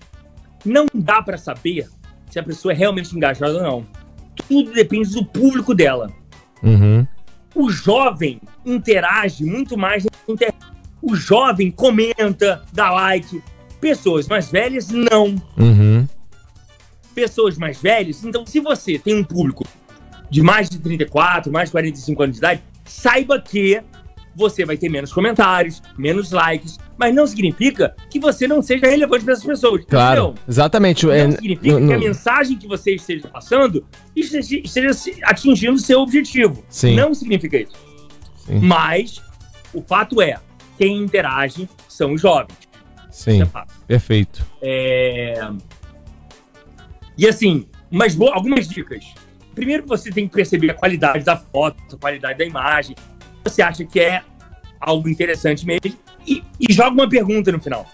não 0.64 0.86
dá 0.94 1.22
pra 1.22 1.38
saber 1.38 1.88
se 2.30 2.40
a 2.40 2.44
pessoa 2.44 2.74
é 2.74 2.76
realmente 2.76 3.16
engajada 3.16 3.54
ou 3.56 3.64
não. 3.64 3.88
Tudo 4.48 4.74
depende 4.74 5.12
do 5.12 5.26
público 5.26 5.74
dela. 5.74 6.12
Uhum. 6.62 7.08
O 7.54 7.70
jovem 7.70 8.42
interage 8.66 9.46
muito 9.46 9.78
mais 9.78 10.04
na 10.04 10.10
internet. 10.28 10.58
O 11.02 11.16
jovem 11.16 11.72
comenta, 11.72 12.64
dá 12.74 12.92
like. 12.92 13.42
Pessoas 13.80 14.28
mais 14.28 14.52
velhas, 14.52 14.90
não. 14.90 15.36
Uhum. 15.58 16.08
Pessoas 17.16 17.58
mais 17.58 17.82
velhas. 17.82 18.24
Então, 18.24 18.46
se 18.46 18.60
você 18.60 19.00
tem 19.00 19.16
um 19.16 19.24
público 19.24 19.64
de 20.30 20.42
mais 20.42 20.70
de 20.70 20.78
34, 20.80 21.52
mais 21.52 21.70
de 21.70 21.72
45 21.72 22.22
anos 22.24 22.36
de 22.36 22.40
idade, 22.40 22.62
saiba 22.84 23.40
que 23.42 23.82
você 24.36 24.66
vai 24.66 24.76
ter 24.76 24.90
menos 24.90 25.14
comentários, 25.14 25.82
menos 25.98 26.32
likes, 26.32 26.78
mas 26.98 27.16
não 27.16 27.26
significa 27.26 27.96
que 28.10 28.20
você 28.20 28.46
não 28.50 28.62
seja 28.62 28.86
relevante 28.86 29.24
para 29.24 29.32
essas 29.34 29.46
pessoas. 29.46 29.86
Claro. 29.86 30.22
entendeu? 30.24 30.44
Exatamente. 30.46 31.06
Não 31.06 31.14
É, 31.14 31.32
significa 31.32 31.80
não- 31.80 31.88
que 31.88 31.94
a 31.94 31.98
mensagem 31.98 32.58
que 32.58 32.68
você 32.68 32.96
esteja 32.96 33.30
passando 33.30 33.86
esteja, 34.14 34.58
esteja 34.58 34.92
atingindo 35.24 35.76
o 35.76 35.80
seu 35.80 36.02
objetivo. 36.02 36.66
Sim. 36.68 36.96
Não 36.98 37.14
significa 37.14 37.58
isso. 37.58 37.76
Sim. 38.46 38.60
Mas 38.60 39.22
o 39.74 39.82
fato 39.82 40.22
é, 40.22 40.38
quem 40.78 40.98
interage 40.98 41.70
são 41.88 42.12
os 42.14 42.20
jovens. 42.22 42.58
Isso 43.10 43.24
Sim, 43.32 43.42
é 43.42 43.46
fato. 43.46 43.74
perfeito. 43.88 44.46
É... 44.62 45.48
E 47.18 47.28
assim, 47.28 47.68
mas 47.90 48.16
bo- 48.16 48.32
algumas 48.34 48.68
dicas. 48.68 49.06
Primeiro 49.54 49.86
você 49.88 50.12
tem 50.12 50.28
que 50.28 50.34
perceber 50.34 50.72
a 50.72 50.74
qualidade 50.74 51.24
da 51.24 51.38
foto, 51.38 51.96
a 51.96 51.98
qualidade 51.98 52.38
da 52.40 52.46
imagem. 52.46 52.96
Você 53.44 53.62
acha 53.62 53.86
que 53.86 54.00
é 54.00 54.22
algo 54.80 55.08
interessante 55.08 55.66
mesmo. 55.66 55.98
E, 56.28 56.44
e 56.60 56.74
joga 56.74 56.92
uma 56.92 57.08
pergunta 57.10 57.52
no 57.52 57.60
final. 57.62 57.86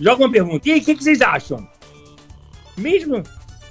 Joga 0.00 0.22
uma 0.24 0.30
pergunta. 0.30 0.68
E 0.68 0.72
aí, 0.72 0.80
o 0.80 0.84
que, 0.84 0.94
que 0.94 1.02
vocês 1.02 1.20
acham? 1.20 1.66
Mesmo 2.76 3.22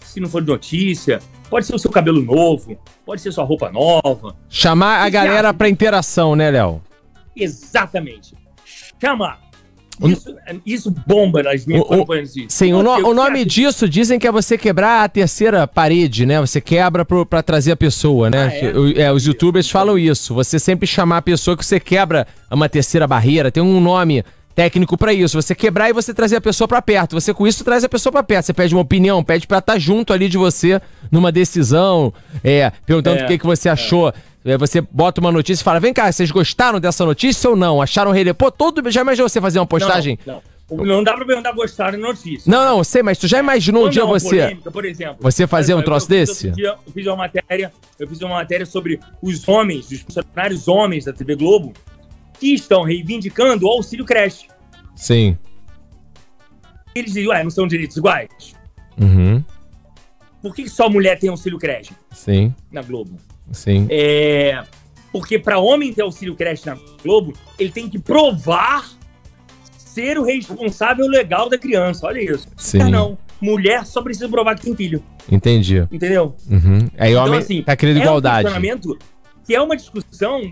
se 0.01 0.19
não 0.19 0.27
for 0.27 0.43
notícia, 0.43 1.19
pode 1.49 1.65
ser 1.65 1.75
o 1.75 1.79
seu 1.79 1.91
cabelo 1.91 2.21
novo, 2.21 2.77
pode 3.05 3.21
ser 3.21 3.31
sua 3.31 3.43
roupa 3.45 3.71
nova. 3.71 4.35
Chamar 4.49 5.03
a 5.05 5.09
galera 5.09 5.53
pra 5.53 5.69
interação, 5.69 6.35
né, 6.35 6.49
Léo? 6.51 6.81
Exatamente. 7.35 8.35
Chama. 8.99 9.37
Isso, 10.03 10.35
isso 10.65 10.95
bomba 11.07 11.41
nas 11.41 11.65
minhas 11.65 11.81
O- 11.81 11.85
campanhas 11.85 12.33
Sim, 12.49 12.73
o, 12.73 12.83
no- 12.83 13.09
o 13.09 13.13
nome 13.13 13.43
disso 13.45 13.89
dizem 13.89 14.19
que 14.19 14.27
é 14.27 14.31
você 14.31 14.57
quebrar 14.57 15.03
a 15.03 15.09
terceira 15.09 15.65
parede, 15.67 16.25
né? 16.25 16.39
Você 16.39 16.61
quebra 16.61 17.03
pro, 17.03 17.25
pra 17.25 17.41
trazer 17.41 17.71
a 17.71 17.75
pessoa, 17.75 18.29
né? 18.29 18.47
Ah, 18.47 18.99
é? 18.99 19.01
É, 19.03 19.11
os 19.11 19.25
youtubers 19.25 19.69
falam 19.69 19.97
isso. 19.97 20.33
Você 20.35 20.59
sempre 20.59 20.85
chamar 20.85 21.17
a 21.17 21.21
pessoa 21.21 21.57
que 21.57 21.65
você 21.65 21.79
quebra 21.79 22.27
uma 22.51 22.69
terceira 22.69 23.07
barreira. 23.07 23.51
Tem 23.51 23.63
um 23.63 23.81
nome 23.81 24.23
técnico 24.55 24.97
pra 24.97 25.13
isso. 25.13 25.39
Você 25.41 25.53
quebrar 25.55 25.89
e 25.89 25.93
você 25.93 26.13
trazer 26.13 26.35
a 26.35 26.41
pessoa 26.41 26.67
pra 26.67 26.81
perto. 26.81 27.13
Você 27.19 27.33
com 27.33 27.47
isso 27.47 27.63
traz 27.63 27.83
a 27.83 27.89
pessoa 27.89 28.11
pra 28.11 28.23
perto. 28.23 28.45
Você 28.45 28.53
pede 28.53 28.73
uma 28.75 28.81
opinião, 28.81 29.23
pede 29.23 29.45
pra 29.47 29.59
estar 29.59 29.77
junto 29.79 30.13
ali 30.13 30.27
de 30.29 30.37
você 30.37 30.81
numa 31.11 31.31
decisão, 31.31 32.13
é, 32.43 32.71
perguntando 32.85 33.19
É, 33.21 33.23
o 33.25 33.27
que, 33.27 33.37
que 33.37 33.45
você 33.45 33.69
achou. 33.69 34.09
É, 34.09 34.13
Você 34.59 34.81
bota 34.81 35.19
uma 35.19 35.31
notícia 35.31 35.61
e 35.61 35.63
fala: 35.63 35.79
vem 35.79 35.93
cá, 35.93 36.11
vocês 36.11 36.31
gostaram 36.31 36.79
dessa 36.79 37.05
notícia 37.05 37.49
ou 37.49 37.55
não? 37.55 37.81
Acharam 37.81 38.11
relevante? 38.11 38.37
Pô, 38.37 38.51
todo. 38.51 38.89
Já 38.89 39.01
imaginou 39.01 39.27
você 39.27 39.41
fazer 39.41 39.59
uma 39.59 39.65
postagem? 39.65 40.17
Não, 40.25 40.41
não. 40.71 40.85
não 40.85 41.03
dá 41.03 41.13
pra 41.15 41.25
perguntar 41.25 41.51
gostar 41.51 41.91
de 41.91 41.97
notícia. 41.97 42.49
Não, 42.49 42.63
não, 42.63 42.77
eu 42.77 42.83
sei, 42.83 43.03
mas 43.03 43.17
tu 43.17 43.27
já 43.27 43.39
imaginou 43.39 43.87
um 43.87 43.89
dia 43.89 44.01
é 44.01 44.05
uma 44.05 44.17
você. 44.19 44.29
polêmica, 44.29 44.71
por 44.71 44.85
exemplo, 44.85 45.17
você 45.19 45.45
fazer 45.47 45.73
um 45.73 45.81
troço 45.81 46.05
eu 46.13 46.19
fiz 46.19 46.29
desse? 46.29 46.51
dia- 46.51 46.75
eu 46.85 46.93
fiz 46.93 47.05
uma 47.07 47.15
matéria, 47.17 47.73
eu 47.99 48.07
fiz 48.07 48.21
uma 48.21 48.35
matéria 48.35 48.65
sobre 48.65 48.99
os 49.21 49.47
homens, 49.47 49.91
os 49.91 49.99
funcionários 50.01 50.67
homens 50.67 51.05
da 51.05 51.11
TV 51.13 51.35
Globo, 51.35 51.73
que 52.39 52.53
estão 52.53 52.83
reivindicando 52.83 53.65
o 53.65 53.69
auxílio 53.69 54.05
creche. 54.05 54.47
Sim. 54.95 55.37
Eles 56.95 57.11
dizem, 57.13 57.27
ué, 57.27 57.43
não 57.43 57.51
são 57.51 57.67
direitos 57.67 57.97
iguais? 57.97 58.55
Uhum. 58.99 59.43
Por 60.41 60.55
que 60.55 60.67
só 60.69 60.89
mulher 60.89 61.19
tem 61.19 61.29
auxílio 61.29 61.57
creche 61.59 61.91
Sim, 62.11 62.53
na 62.71 62.81
Globo? 62.81 63.17
Sim. 63.51 63.87
É, 63.89 64.63
porque 65.11 65.37
para 65.39 65.59
homem 65.59 65.93
ter 65.93 66.01
auxílio 66.01 66.35
creche 66.35 66.65
na 66.65 66.77
Globo, 67.03 67.33
ele 67.57 67.71
tem 67.71 67.89
que 67.89 67.97
provar 67.99 68.85
ser 69.77 70.17
o 70.17 70.23
responsável 70.23 71.07
legal 71.07 71.49
da 71.49 71.57
criança. 71.57 72.05
Olha 72.07 72.19
isso. 72.19 72.47
Sim. 72.55 72.77
Mulher 72.79 72.91
não. 72.91 73.17
Mulher 73.39 73.85
só 73.85 74.01
precisa 74.01 74.27
provar 74.29 74.55
que 74.55 74.63
tem 74.63 74.75
filho. 74.75 75.03
Entendi. 75.31 75.79
Entendeu? 75.91 76.35
Uhum. 76.49 76.87
Aí 76.97 77.11
Então, 77.11 77.25
homem 77.25 77.39
assim, 77.39 77.61
tá 77.61 77.75
querendo 77.75 77.97
é 77.97 77.99
um 77.99 78.03
igualdade. 78.03 78.43
questionamento 78.45 78.97
que 79.45 79.55
é 79.55 79.61
uma 79.61 79.75
discussão 79.77 80.51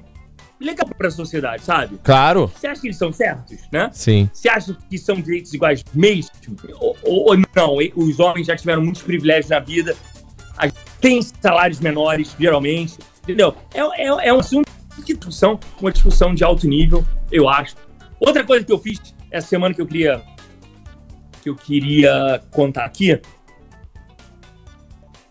legal 0.59 0.87
para 0.97 1.07
a 1.09 1.11
sociedade, 1.11 1.63
sabe? 1.63 1.99
claro. 2.03 2.49
Você 2.55 2.65
acha 2.67 2.79
que 2.81 2.87
eles 2.87 2.97
são 2.97 3.11
certos, 3.11 3.57
né? 3.71 3.89
Sim. 3.91 4.29
Você 4.31 4.47
acha 4.47 4.75
que 4.89 4.97
são 4.97 5.15
direitos 5.19 5.53
iguais 5.53 5.83
mesmo? 5.93 6.31
Ou, 6.79 6.95
ou- 7.03 7.29
ou 7.31 7.37
não? 7.55 7.75
Os 7.95 8.19
homens 8.19 8.47
já 8.47 8.55
tiveram 8.55 8.81
muitos 8.81 9.01
privilégios 9.01 9.49
na 9.49 9.59
vida, 9.59 9.95
têm 11.05 11.21
salários 11.21 11.79
menores, 11.79 12.35
geralmente, 12.39 12.97
entendeu? 13.21 13.55
É, 13.75 13.79
é, 13.79 14.29
é 14.29 14.33
um 14.33 14.39
assunto 14.39 14.67
de 14.97 15.13
discussão, 15.13 15.59
uma 15.79 15.91
discussão 15.91 16.33
de 16.33 16.43
alto 16.43 16.67
nível, 16.67 17.05
eu 17.31 17.47
acho. 17.47 17.75
Outra 18.19 18.43
coisa 18.43 18.65
que 18.65 18.71
eu 18.71 18.79
fiz 18.79 18.99
essa 19.29 19.45
semana 19.45 19.75
que 19.75 19.79
eu 19.79 19.85
queria 19.85 20.23
que 21.43 21.49
eu 21.49 21.55
queria 21.55 22.43
contar 22.49 22.85
aqui, 22.85 23.21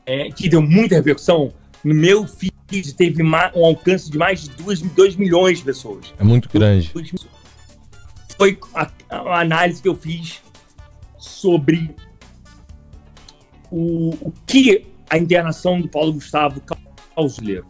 é, 0.07 0.31
que 0.31 0.49
deu 0.49 0.63
muita 0.63 0.95
repercussão, 0.95 1.53
no 1.83 1.93
meu 1.93 2.25
feed 2.25 2.95
teve 2.97 3.21
um 3.21 3.65
alcance 3.65 4.09
de 4.09 4.17
mais 4.17 4.45
de 4.45 4.51
2 4.51 5.17
milhões 5.17 5.59
de 5.59 5.65
pessoas 5.65 6.15
É 6.21 6.23
muito 6.23 6.49
grande. 6.49 6.93
foi 8.39 8.57
a, 8.73 8.89
a 9.11 9.41
análise 9.41 9.83
que 9.83 9.89
eu 9.89 9.97
fiz 9.97 10.41
sobre 11.19 11.93
o, 13.73 14.11
o 14.21 14.33
que 14.47 14.94
a 15.09 15.19
internação 15.19 15.81
do 15.81 15.89
Paulo 15.89 16.13
Gustavo 16.15 16.61
causou. 17.15 17.65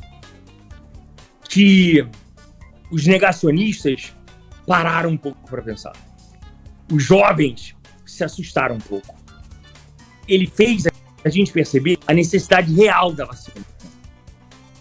Que 1.48 2.06
os 2.90 3.06
negacionistas 3.06 4.14
pararam 4.66 5.10
um 5.10 5.16
pouco 5.16 5.48
para 5.48 5.62
pensar. 5.62 5.92
Os 6.90 7.02
jovens 7.02 7.74
se 8.04 8.24
assustaram 8.24 8.76
um 8.76 8.80
pouco. 8.80 9.16
Ele 10.26 10.46
fez 10.46 10.84
a 11.24 11.28
gente 11.28 11.52
perceber 11.52 11.98
a 12.06 12.14
necessidade 12.14 12.72
real 12.72 13.12
da 13.12 13.24
vacina. 13.24 13.64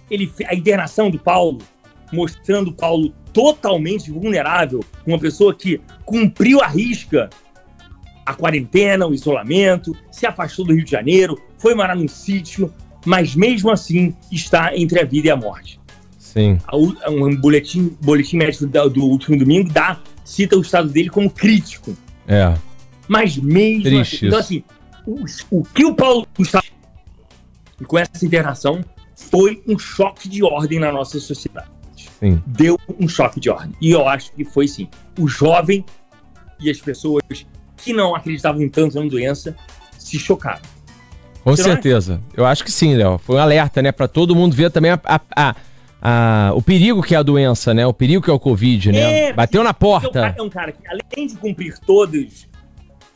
Ele, 0.10 0.32
a 0.48 0.56
internação 0.56 1.10
do 1.10 1.20
Paulo 1.20 1.60
mostrando 2.14 2.70
o 2.70 2.74
Paulo 2.74 3.10
totalmente 3.34 4.12
vulnerável, 4.12 4.82
uma 5.06 5.20
pessoa 5.20 5.54
que 5.54 5.82
cumpriu 6.06 6.62
a 6.62 6.68
risca 6.68 7.30
a 8.26 8.34
quarentena, 8.34 9.06
o 9.06 9.14
isolamento, 9.14 9.94
se 10.10 10.26
afastou 10.26 10.64
do 10.64 10.74
Rio 10.74 10.86
de 10.86 10.92
Janeiro, 10.92 11.38
foi 11.64 11.74
morar 11.74 11.96
num 11.96 12.10
sítio, 12.10 12.74
mas 13.06 13.36
mesmo 13.36 13.72
assim 13.72 14.14
está 14.30 14.76
entre 14.76 15.00
a 15.00 15.06
vida 15.06 15.30
e 15.30 15.32
a 15.32 15.36
morte. 15.38 15.80
Sim. 16.20 16.58
Um 17.08 17.34
boletim, 17.38 17.96
boletim 18.02 18.36
médico 18.36 18.68
do 18.68 19.06
último 19.06 19.38
domingo 19.38 19.72
dá, 19.72 19.98
cita 20.26 20.58
o 20.58 20.62
estado 20.62 20.90
dele 20.90 21.10
como 21.10 21.30
crítico. 21.30 21.96
É. 22.28 22.54
Mas 23.08 23.38
mesmo 23.38 23.84
Triste 23.84 24.28
assim, 24.28 24.28
então 24.28 24.40
assim, 24.40 24.64
o, 25.08 25.60
o 25.60 25.64
que 25.64 25.86
o 25.86 25.96
Paulo 25.96 26.28
Gustavo 26.38 26.66
com 27.88 27.98
essa 27.98 28.26
internação 28.26 28.84
foi 29.16 29.64
um 29.66 29.80
choque 29.80 30.28
de 30.28 30.44
ordem 30.44 30.80
na 30.80 30.92
nossa 30.92 31.18
sociedade 31.20 31.72
Sim. 32.20 32.42
deu 32.46 32.78
um 33.00 33.08
choque 33.08 33.40
de 33.40 33.50
ordem. 33.50 33.74
E 33.82 33.92
eu 33.92 34.08
acho 34.08 34.34
que 34.34 34.44
foi 34.44 34.68
sim. 34.68 34.90
O 35.18 35.28
jovem 35.28 35.86
e 36.60 36.70
as 36.70 36.80
pessoas 36.80 37.24
que 37.78 37.94
não 37.94 38.16
acreditavam 38.16 38.68
tanto 38.68 39.02
na 39.02 39.10
doença 39.10 39.56
se 39.98 40.20
chocaram. 40.20 40.62
Com 41.44 41.52
Você 41.56 41.64
não 41.64 41.72
certeza. 41.72 42.22
Eu 42.36 42.46
acho 42.46 42.64
que 42.64 42.72
sim, 42.72 42.96
Léo. 42.96 43.18
Foi 43.18 43.36
um 43.36 43.40
alerta, 43.40 43.82
né? 43.82 43.92
Pra 43.92 44.08
todo 44.08 44.36
mundo 44.36 44.56
ver 44.56 44.72
também 44.72 44.92
a, 44.92 45.00
a- 45.04 45.22
a- 45.36 45.56
a- 46.02 46.52
o 46.56 46.62
perigo 46.62 47.02
que 47.04 47.14
é 47.14 47.18
a 47.18 47.24
doença, 47.24 47.74
né? 47.74 47.86
O 47.86 47.94
perigo 47.94 48.22
que 48.22 48.30
é 48.30 48.34
o 48.34 48.40
Covid, 48.40 48.92
né? 48.92 49.28
É, 49.30 49.34
Bateu 49.34 49.64
na 49.64 49.74
Porque 49.74 50.08
o 50.08 50.12
cara 50.12 50.28
porta. 50.28 50.42
é 50.42 50.42
um 50.44 50.50
cara 50.50 50.72
que, 50.72 50.80
além 50.88 51.28
de 51.28 51.36
cumprir 51.36 51.78
todos 51.86 52.48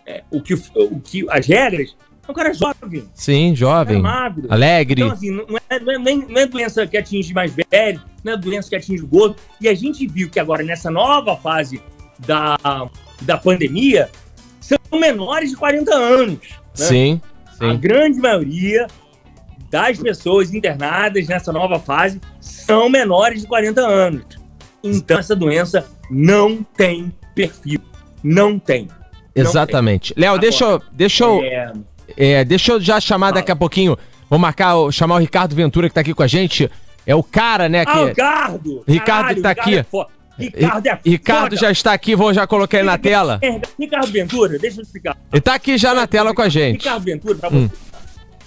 é, 0.05 0.23
o, 0.31 0.41
que, 0.41 0.53
o 0.53 0.99
que 0.99 1.25
as 1.29 1.45
regras, 1.47 1.95
é 2.27 2.31
um 2.31 2.33
cara 2.33 2.53
jovem, 2.53 3.05
Sim, 3.13 3.55
jovem. 3.55 4.01
magro. 4.01 4.47
Alegre. 4.49 5.01
Então, 5.01 5.13
assim, 5.13 5.31
não 5.31 5.45
é, 5.69 5.79
não, 5.79 5.93
é, 5.93 5.97
nem- 5.97 6.25
não 6.27 6.37
é 6.41 6.45
doença 6.45 6.85
que 6.85 6.97
atinge 6.97 7.33
mais 7.33 7.53
velho, 7.53 8.01
não 8.23 8.33
é 8.33 8.37
doença 8.37 8.69
que 8.69 8.75
atinge 8.75 9.03
o 9.03 9.07
gordo. 9.07 9.37
E 9.61 9.69
a 9.69 9.73
gente 9.73 10.05
viu 10.05 10.29
que 10.29 10.39
agora, 10.39 10.63
nessa 10.63 10.91
nova 10.91 11.35
fase 11.37 11.81
da, 12.19 12.57
da 13.21 13.37
pandemia 13.37 14.09
são 14.59 14.77
menores 14.99 15.51
de 15.51 15.55
40 15.55 15.93
anos. 15.95 16.39
né? 16.41 16.49
Sim, 16.73 17.21
A 17.59 17.71
sim. 17.71 17.77
grande 17.77 18.19
maioria 18.19 18.87
das 19.69 19.97
pessoas 19.99 20.53
internadas 20.53 21.27
nessa 21.27 21.51
nova 21.51 21.79
fase 21.79 22.21
são 22.39 22.89
menores 22.89 23.41
de 23.41 23.47
40 23.47 23.81
anos. 23.81 24.25
Então, 24.83 25.17
essa 25.19 25.35
doença 25.35 25.85
não 26.09 26.63
tem 26.63 27.11
perfil. 27.35 27.81
Não 28.23 28.57
tem. 28.57 28.87
Exatamente. 29.35 30.13
Léo, 30.17 30.37
deixa 30.39 30.65
eu, 30.65 30.81
deixa 30.91 31.23
eu, 31.25 31.43
É, 31.43 31.73
é, 32.15 32.45
deixa 32.45 32.71
eu 32.71 32.81
já 32.81 32.99
chamar 32.99 33.31
daqui 33.31 33.51
a 33.51 33.55
pouquinho. 33.55 33.97
Vou 34.29 34.39
marcar, 34.39 34.75
o- 34.77 34.91
chamar 34.91 35.15
o 35.15 35.19
Ricardo 35.19 35.55
Ventura 35.55 35.87
que 35.89 35.95
tá 35.95 36.01
aqui 36.01 36.13
com 36.13 36.23
a 36.23 36.27
gente. 36.27 36.69
É 37.05 37.15
o 37.15 37.23
cara, 37.23 37.69
né? 37.69 37.83
Ah, 37.87 37.93
Que, 37.93 38.05
Ricardo! 38.05 38.83
Ricardo 38.87 39.41
tá 39.41 39.49
aqui. 39.51 39.77
É. 39.77 39.85
Ricardo 40.37 40.87
é 40.87 40.99
Ricardo 41.03 41.55
já 41.55 41.71
está 41.71 41.93
aqui, 41.93 42.15
vou 42.15 42.33
já 42.33 42.45
colocar 42.45 42.77
ele 42.77 42.85
na 42.87 42.97
tela. 42.97 43.39
É, 43.41 43.59
Ricardo 43.79 44.11
Ventura, 44.11 44.59
deixa 44.59 44.79
eu 44.79 44.83
explicar. 44.83 45.17
Ele 45.31 45.41
tá 45.41 45.55
aqui 45.55 45.77
já 45.77 45.93
na 45.93 46.05
tela 46.05 46.33
com 46.33 46.41
a 46.41 46.49
gente. 46.49 46.77
Ricardo 46.77 47.03
Ventura, 47.03 47.35
pra 47.35 47.49
Hum. 47.51 47.67
você. 47.67 47.75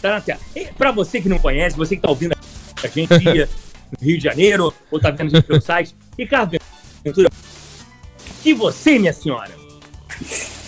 Tá 0.00 0.10
na 0.10 0.20
tela. 0.20 0.40
E 0.54 0.64
pra 0.66 0.92
você 0.92 1.20
que 1.20 1.28
não 1.28 1.38
conhece, 1.38 1.76
você 1.76 1.96
que 1.96 2.02
tá 2.02 2.08
ouvindo 2.08 2.32
a 2.82 2.86
gente 2.86 3.18
dia 3.18 3.48
no 4.00 4.06
Rio 4.06 4.18
de 4.18 4.24
Janeiro, 4.24 4.72
ou 4.90 5.00
tá 5.00 5.10
vendo 5.10 5.28
a 5.28 5.30
gente 5.38 5.46
pelo 5.46 5.60
site, 5.60 5.94
Ricardo 6.18 6.56
Ventura, 7.04 7.28
que 8.42 8.54
você, 8.54 8.98
minha 8.98 9.12
senhora, 9.12 9.50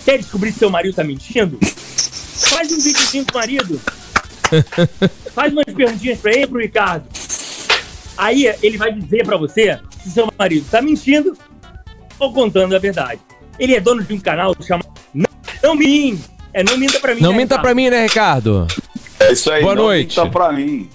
quer 0.04 0.18
descobrir 0.18 0.52
se 0.52 0.58
seu 0.58 0.70
marido 0.70 0.94
tá 0.94 1.04
mentindo? 1.04 1.58
Faz 1.62 2.70
um 2.72 2.80
videozinho 2.80 3.24
com 3.24 3.38
o 3.38 3.40
marido. 3.40 3.80
Faz 5.32 5.52
umas 5.52 5.64
perguntinhas 5.64 6.18
pra 6.18 6.32
ele, 6.32 6.46
pro 6.46 6.58
Ricardo. 6.60 7.06
Aí 8.18 8.44
ele 8.62 8.76
vai 8.76 8.92
dizer 8.92 9.24
pra 9.24 9.36
você 9.38 9.80
se 10.02 10.10
seu 10.10 10.28
marido 10.38 10.66
tá 10.70 10.80
mentindo 10.82 11.36
ou 12.18 12.32
contando 12.32 12.74
a 12.74 12.78
verdade. 12.78 13.20
Ele 13.58 13.74
é 13.74 13.80
dono 13.80 14.02
de 14.02 14.12
um 14.14 14.20
canal 14.20 14.54
chamado 14.60 14.88
Não, 15.14 15.26
não 15.62 15.74
Minta. 15.76 16.30
É 16.54 16.62
Não 16.62 16.76
Minta 16.76 17.00
Pra 17.00 17.14
Mim. 17.14 17.20
Não 17.22 17.30
né, 17.32 17.36
minta 17.38 17.54
Ricardo? 17.54 17.62
pra 17.62 17.74
mim, 17.74 17.88
né, 17.90 18.02
Ricardo? 18.02 18.66
É 19.20 19.32
isso 19.32 19.50
aí, 19.50 19.62
Boa 19.62 19.74
não 19.74 19.84
noite. 19.84 20.18
minta 20.18 20.30
pra 20.30 20.52
mim. 20.52 20.88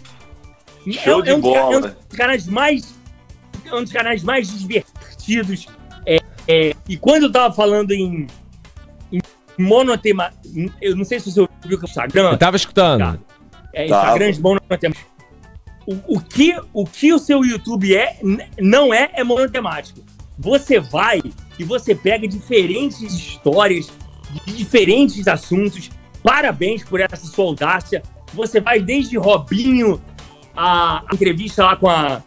Show 0.91 1.21
de 1.21 1.29
é 1.31 1.35
um 1.35 1.39
dos 1.39 1.53
ca- 1.53 1.61
bola. 1.61 1.73
É 1.73 1.77
um 1.77 1.81
dos 1.81 2.17
canais 2.17 2.47
mais, 2.47 2.95
é 3.65 3.75
um 3.75 3.83
dos 3.83 3.91
canais 3.91 4.23
mais 4.23 4.59
divertidos. 4.59 5.67
É, 6.05 6.17
é, 6.47 6.73
e 6.87 6.95
quando 6.97 7.23
eu 7.23 7.31
tava 7.31 7.53
falando 7.53 7.91
em, 7.91 8.27
em 9.11 9.19
monotema, 9.57 10.31
eu 10.81 10.95
não 10.95 11.03
sei 11.03 11.19
se 11.19 11.31
você 11.31 11.41
ouviu 11.41 11.77
que 11.79 11.85
o 11.85 11.87
Instagram, 11.87 12.31
Eu 12.31 12.37
tava 12.37 12.55
escutando. 12.55 12.99
Ricardo, 13.01 13.25
é. 13.73 13.85
Instagram 13.85 14.31
de 14.31 14.41
monotemático. 14.41 15.16
O, 15.87 16.17
o, 16.17 16.19
que, 16.19 16.53
o 16.73 16.85
que 16.85 17.13
o 17.13 17.17
seu 17.17 17.45
YouTube 17.45 17.95
é, 17.95 18.19
não 18.59 18.93
é, 18.93 19.09
é 19.13 19.23
monotemático. 19.23 20.01
Você 20.37 20.81
vai 20.81 21.21
e 21.57 21.63
você 21.63 21.95
pega 21.95 22.27
diferentes 22.27 23.01
histórias 23.01 23.89
de 24.45 24.53
diferentes 24.53 25.25
assuntos. 25.29 25.89
Parabéns 26.21 26.83
por 26.83 26.99
essa 26.99 27.15
sua 27.15 27.45
audácia. 27.45 28.03
Você 28.33 28.59
vai 28.59 28.81
desde 28.81 29.17
Robinho, 29.17 30.01
a, 30.53 31.03
a 31.09 31.15
entrevista 31.15 31.63
lá 31.63 31.77
com 31.77 31.87
a, 31.87 32.21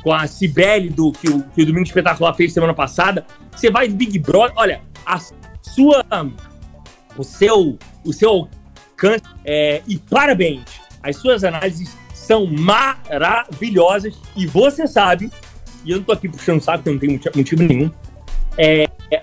com 0.00 0.12
a 0.12 0.28
Cibele, 0.28 0.88
do, 0.88 1.10
que, 1.10 1.28
o, 1.28 1.42
que 1.42 1.62
o 1.62 1.66
Domingo 1.66 1.86
Espetacular 1.86 2.32
fez 2.34 2.52
semana 2.52 2.72
passada. 2.72 3.26
Você 3.50 3.68
vai 3.68 3.88
do 3.88 3.96
Big 3.96 4.16
Brother. 4.20 4.52
Olha, 4.56 4.80
a 5.04 5.18
sua. 5.60 6.04
O 7.18 7.24
seu, 7.24 7.76
o 8.04 8.12
seu 8.12 8.30
alcance. 8.30 9.24
É, 9.44 9.82
e 9.88 9.98
parabéns. 9.98 10.62
As 11.02 11.16
suas 11.16 11.42
análises 11.42 11.96
são 12.32 12.46
maravilhosas. 12.46 14.14
E 14.34 14.46
você 14.46 14.86
sabe, 14.86 15.30
e 15.84 15.90
eu 15.90 15.98
não 15.98 16.04
tô 16.04 16.12
aqui 16.12 16.28
puxando 16.28 16.62
saco, 16.62 16.82
que 16.82 16.88
eu 16.88 16.92
não 16.94 17.00
tenho 17.00 17.20
motivo- 17.34 17.62
nenhum. 17.62 17.90
É, 18.56 18.88
é, 19.10 19.20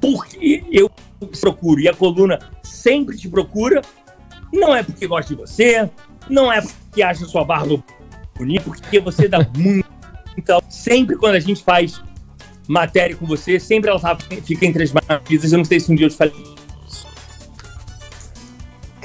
porque 0.00 0.64
eu 0.70 0.90
te 1.20 1.40
procuro 1.40 1.80
e 1.80 1.88
a 1.88 1.94
coluna 1.94 2.38
sempre 2.62 3.16
te 3.16 3.28
procura. 3.28 3.82
Não 4.52 4.74
é 4.74 4.82
porque 4.82 5.06
gosta 5.06 5.34
de 5.34 5.40
você, 5.40 5.90
não 6.30 6.50
é 6.50 6.60
porque 6.62 7.02
acha 7.02 7.26
sua 7.26 7.44
barba 7.44 7.82
bonita, 8.36 8.64
porque 8.64 8.98
você 9.00 9.28
dá 9.28 9.38
muito. 9.56 9.86
Então, 10.38 10.60
sempre 10.70 11.16
quando 11.16 11.34
a 11.34 11.40
gente 11.40 11.62
faz 11.62 12.00
matéria 12.68 13.16
com 13.16 13.26
você, 13.26 13.60
sempre 13.60 13.90
ela 13.90 14.00
tá- 14.00 14.16
fica 14.42 14.64
entre 14.66 14.82
as 14.82 14.92
maravilhas. 14.92 15.52
Eu 15.52 15.58
não 15.58 15.64
sei 15.64 15.80
se 15.80 15.92
um 15.92 15.94
dia 15.94 16.06
eu 16.06 16.10
te 16.10 16.16
falei. 16.16 16.55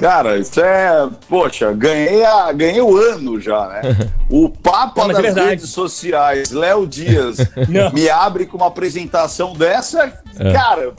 Cara, 0.02 0.36
isso 0.36 0.60
é. 0.60 1.08
Poxa, 1.28 1.72
ganhei, 1.72 2.24
a, 2.24 2.50
ganhei 2.52 2.80
o 2.80 2.96
ano 2.96 3.40
já, 3.40 3.68
né? 3.68 3.82
O 4.28 4.48
Papa 4.48 5.02
Não, 5.02 5.10
é 5.10 5.12
das 5.12 5.22
verdade. 5.22 5.48
redes 5.50 5.70
sociais, 5.70 6.50
Léo 6.50 6.86
Dias, 6.86 7.36
Não. 7.68 7.92
me 7.92 8.08
abre 8.10 8.46
com 8.46 8.56
uma 8.56 8.66
apresentação 8.66 9.52
dessa. 9.52 10.12
É. 10.40 10.52
Cara, 10.52 10.92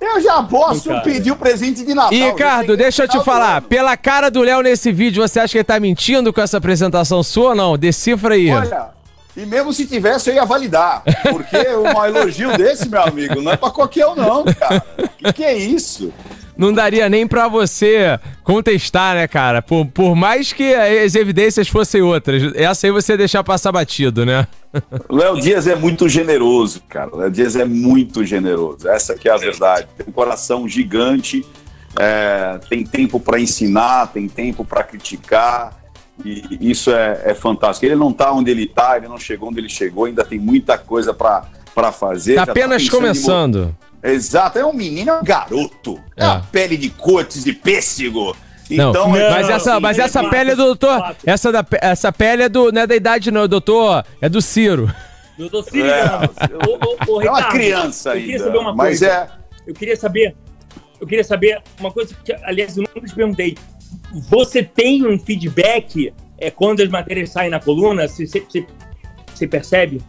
eu 0.00 0.20
já 0.20 0.42
posso 0.42 0.90
pedir 1.02 1.30
o 1.30 1.36
presente 1.36 1.84
de 1.84 1.94
Natal. 1.94 2.12
E 2.12 2.24
Ricardo, 2.24 2.62
cheguei 2.62 2.76
deixa 2.84 3.04
eu 3.04 3.08
te 3.08 3.22
falar. 3.22 3.62
Pela 3.62 3.96
cara 3.96 4.30
do 4.30 4.42
Léo 4.42 4.62
nesse 4.62 4.90
vídeo, 4.90 5.26
você 5.26 5.40
acha 5.40 5.52
que 5.52 5.58
ele 5.58 5.64
tá 5.64 5.78
mentindo 5.78 6.32
com 6.32 6.40
essa 6.40 6.56
apresentação 6.58 7.22
sua 7.22 7.50
ou 7.50 7.54
não? 7.54 7.78
Decifra 7.78 8.34
aí. 8.34 8.50
Olha, 8.50 8.88
e 9.36 9.44
mesmo 9.44 9.72
se 9.72 9.86
tivesse, 9.86 10.30
eu 10.30 10.34
ia 10.36 10.44
validar. 10.44 11.02
Porque 11.30 11.56
um 11.56 12.02
elogio 12.04 12.56
desse, 12.56 12.88
meu 12.88 13.02
amigo, 13.02 13.40
não 13.42 13.52
é 13.52 13.56
pra 13.56 13.70
qualquer 13.70 14.06
um, 14.06 14.14
não, 14.14 14.44
cara. 14.44 14.80
Que 15.18 15.32
que 15.32 15.44
é 15.44 15.54
isso? 15.54 16.12
Não 16.56 16.72
daria 16.72 17.08
nem 17.08 17.26
pra 17.26 17.48
você 17.48 18.18
contestar, 18.42 19.14
né, 19.16 19.26
cara? 19.26 19.60
Por, 19.60 19.86
por 19.86 20.14
mais 20.14 20.52
que 20.52 20.74
as 20.74 21.14
evidências 21.14 21.66
fossem 21.68 22.00
outras. 22.02 22.54
Essa 22.54 22.86
aí 22.86 22.90
você 22.92 23.16
deixar 23.16 23.42
passar 23.42 23.72
batido, 23.72 24.24
né? 24.24 24.46
Léo 25.10 25.40
Dias 25.40 25.66
é 25.66 25.74
muito 25.74 26.08
generoso, 26.08 26.80
cara. 26.88 27.10
Léo 27.14 27.30
Dias 27.30 27.56
é 27.56 27.64
muito 27.64 28.24
generoso. 28.24 28.88
Essa 28.88 29.14
que 29.14 29.28
é 29.28 29.32
a 29.32 29.36
verdade. 29.36 29.86
Tem 29.96 30.06
um 30.08 30.12
coração 30.12 30.68
gigante, 30.68 31.44
é, 31.98 32.58
tem 32.68 32.84
tempo 32.84 33.18
para 33.18 33.40
ensinar, 33.40 34.08
tem 34.12 34.28
tempo 34.28 34.64
para 34.64 34.82
criticar. 34.84 35.72
E 36.24 36.58
isso 36.70 36.92
é, 36.92 37.22
é 37.24 37.34
fantástico. 37.34 37.84
Ele 37.86 37.96
não 37.96 38.12
tá 38.12 38.32
onde 38.32 38.48
ele 38.50 38.66
tá, 38.66 38.96
ele 38.96 39.08
não 39.08 39.18
chegou 39.18 39.48
onde 39.48 39.58
ele 39.58 39.68
chegou, 39.68 40.04
ainda 40.04 40.24
tem 40.24 40.38
muita 40.38 40.78
coisa 40.78 41.12
para 41.12 41.90
fazer. 41.90 42.36
Tá 42.36 42.46
tá 42.46 42.52
apenas 42.52 42.82
em 42.82 42.84
mo- 42.86 42.90
começando. 42.92 43.76
Exato, 44.04 44.58
é 44.58 44.64
um 44.66 44.72
menino, 44.72 45.10
é 45.12 45.20
um 45.20 45.24
garoto. 45.24 45.98
É, 46.16 46.24
É. 46.24 46.26
uma 46.28 46.40
pele 46.52 46.76
de 46.76 46.90
cortes 46.90 47.42
de 47.42 47.52
pêssego. 47.54 48.36
Não, 48.70 48.90
Então, 48.90 49.08
mas 49.08 49.46
não, 49.48 49.54
essa, 49.56 49.74
sim, 49.74 49.80
mas 49.80 49.98
é 49.98 50.02
essa 50.02 50.22
fato, 50.22 50.30
pele 50.30 50.50
é 50.52 50.56
do 50.56 50.64
doutor. 50.64 51.16
Essa, 51.24 51.50
da, 51.52 51.64
essa 51.80 52.12
pele 52.12 52.42
é 52.44 52.48
do, 52.48 52.70
não 52.70 52.82
é 52.82 52.86
da 52.86 52.94
idade, 52.94 53.30
não, 53.30 53.48
doutor. 53.48 54.04
É 54.20 54.28
do 54.28 54.40
Ciro. 54.42 54.92
Doutor 55.38 55.64
Ciro, 55.64 55.86
É, 55.88 56.04
ô, 57.08 57.20
é 57.22 57.28
uma 57.28 57.38
Ricardo, 57.38 57.52
criança 57.52 58.10
eu 58.14 58.20
queria 58.20 58.38
saber 58.38 58.58
uma 58.58 58.74
mas 58.74 59.00
coisa. 59.00 59.06
é. 59.08 59.28
Eu 59.66 59.74
queria 59.74 59.96
saber. 59.96 60.36
Eu 61.00 61.06
queria 61.06 61.24
saber 61.24 61.62
uma 61.80 61.90
coisa 61.90 62.14
que, 62.24 62.32
aliás, 62.44 62.76
eu 62.76 62.84
nunca 62.94 63.06
te 63.06 63.14
perguntei. 63.14 63.56
Você 64.30 64.62
tem 64.62 65.06
um 65.06 65.18
feedback 65.18 66.12
é, 66.38 66.50
quando 66.50 66.82
as 66.82 66.88
matérias 66.88 67.30
saem 67.30 67.50
na 67.50 67.58
coluna? 67.60 68.06
Você, 68.06 68.26
você- 68.26 68.66
você 69.34 69.46
percebe? 69.46 70.00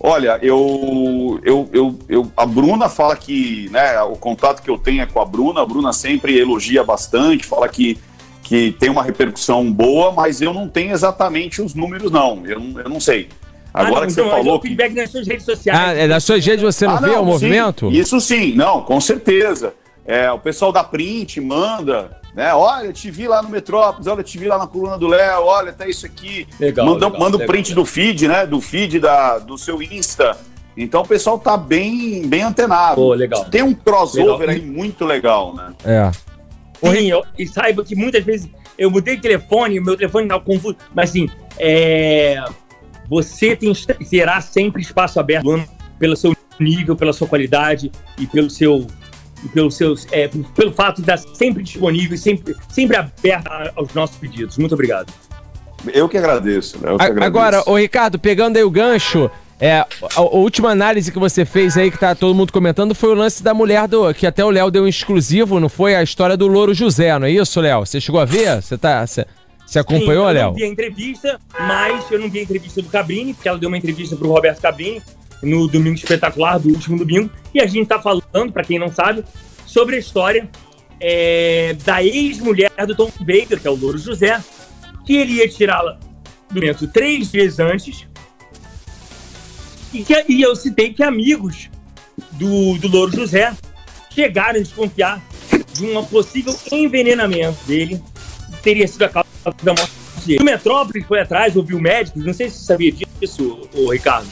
Olha, 0.00 0.38
eu, 0.42 1.40
eu, 1.42 1.68
eu, 1.72 1.98
eu- 2.08 2.32
a 2.36 2.46
Bruna 2.46 2.88
fala 2.88 3.16
que, 3.16 3.68
né, 3.70 4.00
o 4.02 4.12
contato 4.16 4.62
que 4.62 4.70
eu 4.70 4.78
tenho 4.78 5.02
é 5.02 5.06
com 5.06 5.20
a 5.20 5.24
Bruna, 5.24 5.60
a 5.62 5.66
Bruna 5.66 5.92
sempre 5.92 6.38
elogia 6.38 6.84
bastante, 6.84 7.44
fala 7.44 7.68
que, 7.68 7.98
que 8.44 8.72
tem 8.78 8.90
uma 8.90 9.02
repercussão 9.02 9.70
boa, 9.72 10.12
mas 10.12 10.40
eu 10.40 10.54
não 10.54 10.68
tenho 10.68 10.92
exatamente 10.92 11.60
os 11.60 11.74
números, 11.74 12.12
não, 12.12 12.46
eu, 12.46 12.60
não- 12.60 12.80
eu 12.80 12.88
não 12.88 13.00
sei. 13.00 13.28
Agora 13.74 13.96
Ah, 13.96 14.00
não, 14.00 14.06
que 14.06 14.12
você 14.12 14.20
então, 14.20 14.30
falou 14.36 14.54
o 14.54 14.60
que... 14.60 14.68
feedback 14.68 14.94
nas 14.94 15.10
suas 15.10 15.26
redes 15.26 15.44
sociais. 15.44 15.78
Ah, 15.78 15.92
é 15.92 16.06
das 16.08 16.24
suas 16.24 16.44
redes 16.46 16.62
você 16.62 16.86
não 16.86 16.94
Ah, 16.96 17.00
vê 17.00 17.10
o 17.10 17.18
sim, 17.18 17.24
movimento? 17.24 17.90
Isso 17.92 18.20
sim, 18.20 18.54
não, 18.54 18.82
com 18.82 19.00
certeza. 19.00 19.74
É, 20.06 20.30
o 20.30 20.38
pessoal 20.38 20.72
da 20.72 20.82
print 20.82 21.40
manda, 21.40 22.17
né? 22.38 22.54
Olha, 22.54 22.92
te 22.92 23.10
vi 23.10 23.26
lá 23.26 23.42
no 23.42 23.48
Metrópolis, 23.48 24.06
olha, 24.06 24.22
te 24.22 24.38
vi 24.38 24.46
lá 24.46 24.56
na 24.56 24.66
coluna 24.68 24.96
do 24.96 25.08
Léo, 25.08 25.42
olha, 25.42 25.72
tá 25.72 25.88
isso 25.88 26.06
aqui. 26.06 26.46
Legal, 26.60 26.86
manda 26.86 27.06
legal, 27.06 27.20
manda 27.20 27.36
o 27.36 27.40
legal. 27.40 27.52
print 27.52 27.74
do 27.74 27.84
feed, 27.84 28.28
né? 28.28 28.46
Do 28.46 28.60
feed 28.60 29.00
da, 29.00 29.38
do 29.38 29.58
seu 29.58 29.82
Insta. 29.82 30.36
Então 30.76 31.02
o 31.02 31.04
pessoal 31.04 31.36
tá 31.40 31.56
bem, 31.56 32.28
bem 32.28 32.42
antenado. 32.42 32.94
Pô, 32.94 33.12
legal. 33.12 33.44
Tem 33.46 33.64
um 33.64 33.74
crossover 33.74 34.46
Legal. 34.46 34.54
aí 34.54 34.62
muito 34.62 35.04
legal, 35.04 35.52
né? 35.52 35.72
É. 35.84 36.10
Sim, 36.92 37.10
eu- 37.10 37.24
e 37.36 37.44
saiba 37.44 37.82
que 37.82 37.96
muitas 37.96 38.22
vezes 38.22 38.48
eu 38.78 38.88
mudei 38.88 39.16
de 39.16 39.22
telefone, 39.22 39.80
o 39.80 39.84
meu 39.84 39.96
telefone 39.96 40.26
estava 40.26 40.40
confuso, 40.44 40.76
mas 40.94 41.10
assim, 41.10 41.28
é, 41.58 42.40
você 43.10 43.56
tem, 43.56 43.72
terá 44.08 44.40
sempre 44.40 44.80
espaço 44.80 45.18
aberto 45.18 45.60
pelo 45.98 46.14
seu 46.14 46.36
nível, 46.60 46.94
pela 46.94 47.12
sua 47.12 47.26
qualidade 47.26 47.90
e 48.16 48.28
pelo 48.28 48.48
seu 48.48 48.86
e 49.44 49.48
pelo 49.48 49.70
seus 49.70 50.06
é, 50.12 50.28
pelo 50.28 50.72
fato 50.72 50.96
de 50.96 51.10
estar 51.10 51.18
sempre 51.34 51.62
disponível 51.62 52.14
e 52.14 52.18
sempre, 52.18 52.54
sempre 52.68 52.96
aberto 52.96 53.46
a- 53.48 53.72
aos 53.76 53.92
nossos 53.94 54.16
pedidos. 54.16 54.56
Muito 54.58 54.72
obrigado. 54.74 55.12
Eu 55.92 56.08
que 56.08 56.18
agradeço. 56.18 56.78
né? 56.78 56.90
Eu 56.90 56.96
que 56.98 57.02
agradeço. 57.04 57.26
Agora, 57.26 57.62
ô 57.66 57.76
Ricardo, 57.76 58.18
pegando 58.18 58.56
aí 58.56 58.64
o 58.64 58.70
gancho, 58.70 59.30
é, 59.60 59.76
a, 59.78 59.86
a 60.16 60.20
última 60.22 60.70
análise 60.70 61.12
que 61.12 61.18
você 61.18 61.44
fez 61.44 61.76
aí, 61.76 61.90
que 61.90 61.98
tá 61.98 62.14
todo 62.14 62.34
mundo 62.34 62.52
comentando, 62.52 62.94
foi 62.94 63.10
o 63.10 63.14
lance 63.14 63.42
da 63.42 63.54
mulher 63.54 63.86
do. 63.86 64.12
Que 64.12 64.26
até 64.26 64.44
o 64.44 64.50
Léo 64.50 64.70
deu 64.70 64.82
um 64.84 64.88
exclusivo, 64.88 65.60
não 65.60 65.68
foi? 65.68 65.94
A 65.94 66.02
história 66.02 66.36
do 66.36 66.46
Louro 66.48 66.74
José, 66.74 67.16
não 67.18 67.26
é 67.26 67.30
isso, 67.30 67.60
Léo? 67.60 67.86
Você 67.86 68.00
chegou 68.00 68.20
a 68.20 68.24
ver? 68.24 68.60
Você 68.60 68.76
tá. 68.76 69.06
Você, 69.06 69.24
você 69.64 69.78
acompanhou, 69.78 70.24
Sim, 70.24 70.30
eu 70.30 70.34
Léo? 70.34 70.46
não 70.48 70.54
vi 70.54 70.64
a 70.64 70.68
entrevista, 70.68 71.40
mas 71.60 72.10
eu 72.10 72.18
não 72.18 72.28
vi 72.30 72.38
a 72.40 72.42
entrevista 72.42 72.82
do 72.82 72.88
Cabrini, 72.88 73.34
porque 73.34 73.48
ela 73.48 73.58
deu 73.58 73.68
uma 73.68 73.76
entrevista 73.78 74.16
pro 74.16 74.28
Roberto 74.28 74.60
Cabrini. 74.60 75.02
No 75.42 75.68
Domingo 75.68 75.96
Espetacular, 75.96 76.58
do 76.58 76.68
último 76.68 76.98
domingo. 76.98 77.30
E 77.54 77.60
a 77.60 77.66
gente 77.66 77.86
tá 77.86 78.00
falando, 78.00 78.52
para 78.52 78.64
quem 78.64 78.78
não 78.78 78.92
sabe, 78.92 79.24
sobre 79.66 79.96
a 79.96 79.98
história 79.98 80.48
é, 81.00 81.76
da 81.84 82.02
ex-mulher 82.02 82.70
do 82.86 82.94
Tom 82.94 83.10
Baker, 83.20 83.60
que 83.60 83.66
é 83.66 83.70
o 83.70 83.76
Louro 83.76 83.98
José, 83.98 84.42
que 85.04 85.16
ele 85.16 85.34
ia 85.34 85.48
tirá-la 85.48 85.98
do 86.50 86.60
momento 86.60 86.86
três 86.88 87.30
vezes 87.30 87.58
antes. 87.58 88.06
E, 89.92 90.02
que, 90.02 90.24
e 90.28 90.42
eu 90.42 90.54
citei 90.54 90.92
que 90.92 91.02
amigos 91.02 91.70
do, 92.32 92.76
do 92.78 92.88
Louro 92.88 93.14
José 93.14 93.54
chegaram 94.10 94.58
a 94.58 94.62
desconfiar 94.62 95.22
de 95.72 95.86
um 95.86 96.04
possível 96.04 96.54
envenenamento 96.72 97.58
dele, 97.66 98.02
teria 98.62 98.86
sido 98.88 99.04
a 99.04 99.08
causa 99.08 99.28
da 99.62 99.72
morte 99.72 99.92
dele. 100.26 100.40
O 100.40 100.44
Metrópolis 100.44 101.06
foi 101.06 101.20
atrás, 101.20 101.56
ouviu 101.56 101.80
médicos, 101.80 102.24
não 102.24 102.32
sei 102.32 102.50
se 102.50 102.58
você 102.58 102.64
sabia 102.64 102.92
disso, 102.92 103.68
o 103.72 103.92
Ricardo. 103.92 104.28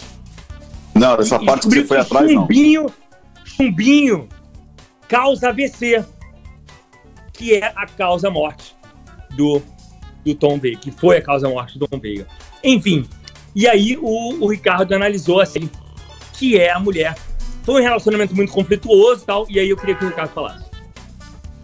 Não, 0.98 1.14
essa 1.16 1.38
parte 1.38 1.68
que 1.68 1.74
você 1.74 1.84
foi 1.84 1.98
atrás, 1.98 2.30
chumbinho, 2.30 2.82
não. 2.82 2.92
Chumbinho 3.44 4.28
causa 5.08 5.48
AVC, 5.50 6.04
que 7.32 7.54
é 7.54 7.72
a 7.76 7.86
causa 7.86 8.30
morte 8.30 8.74
do, 9.36 9.62
do 10.24 10.34
Tom 10.34 10.58
Veiga, 10.58 10.80
que 10.80 10.90
foi 10.90 11.18
a 11.18 11.22
causa 11.22 11.48
morte 11.48 11.78
do 11.78 11.86
Tom 11.86 11.98
Veiga. 11.98 12.26
Enfim, 12.64 13.08
e 13.54 13.66
aí 13.68 13.96
o, 13.96 14.44
o 14.44 14.46
Ricardo 14.48 14.94
analisou 14.94 15.40
assim, 15.40 15.70
que 16.32 16.58
é 16.58 16.72
a 16.72 16.78
mulher. 16.78 17.16
Foi 17.62 17.80
um 17.80 17.84
relacionamento 17.84 18.34
muito 18.34 18.52
conflituoso 18.52 19.22
e 19.22 19.26
tal, 19.26 19.46
e 19.48 19.58
aí 19.58 19.68
eu 19.68 19.76
queria 19.76 19.94
que 19.94 20.04
o 20.04 20.08
Ricardo 20.08 20.30
falasse. 20.30 20.64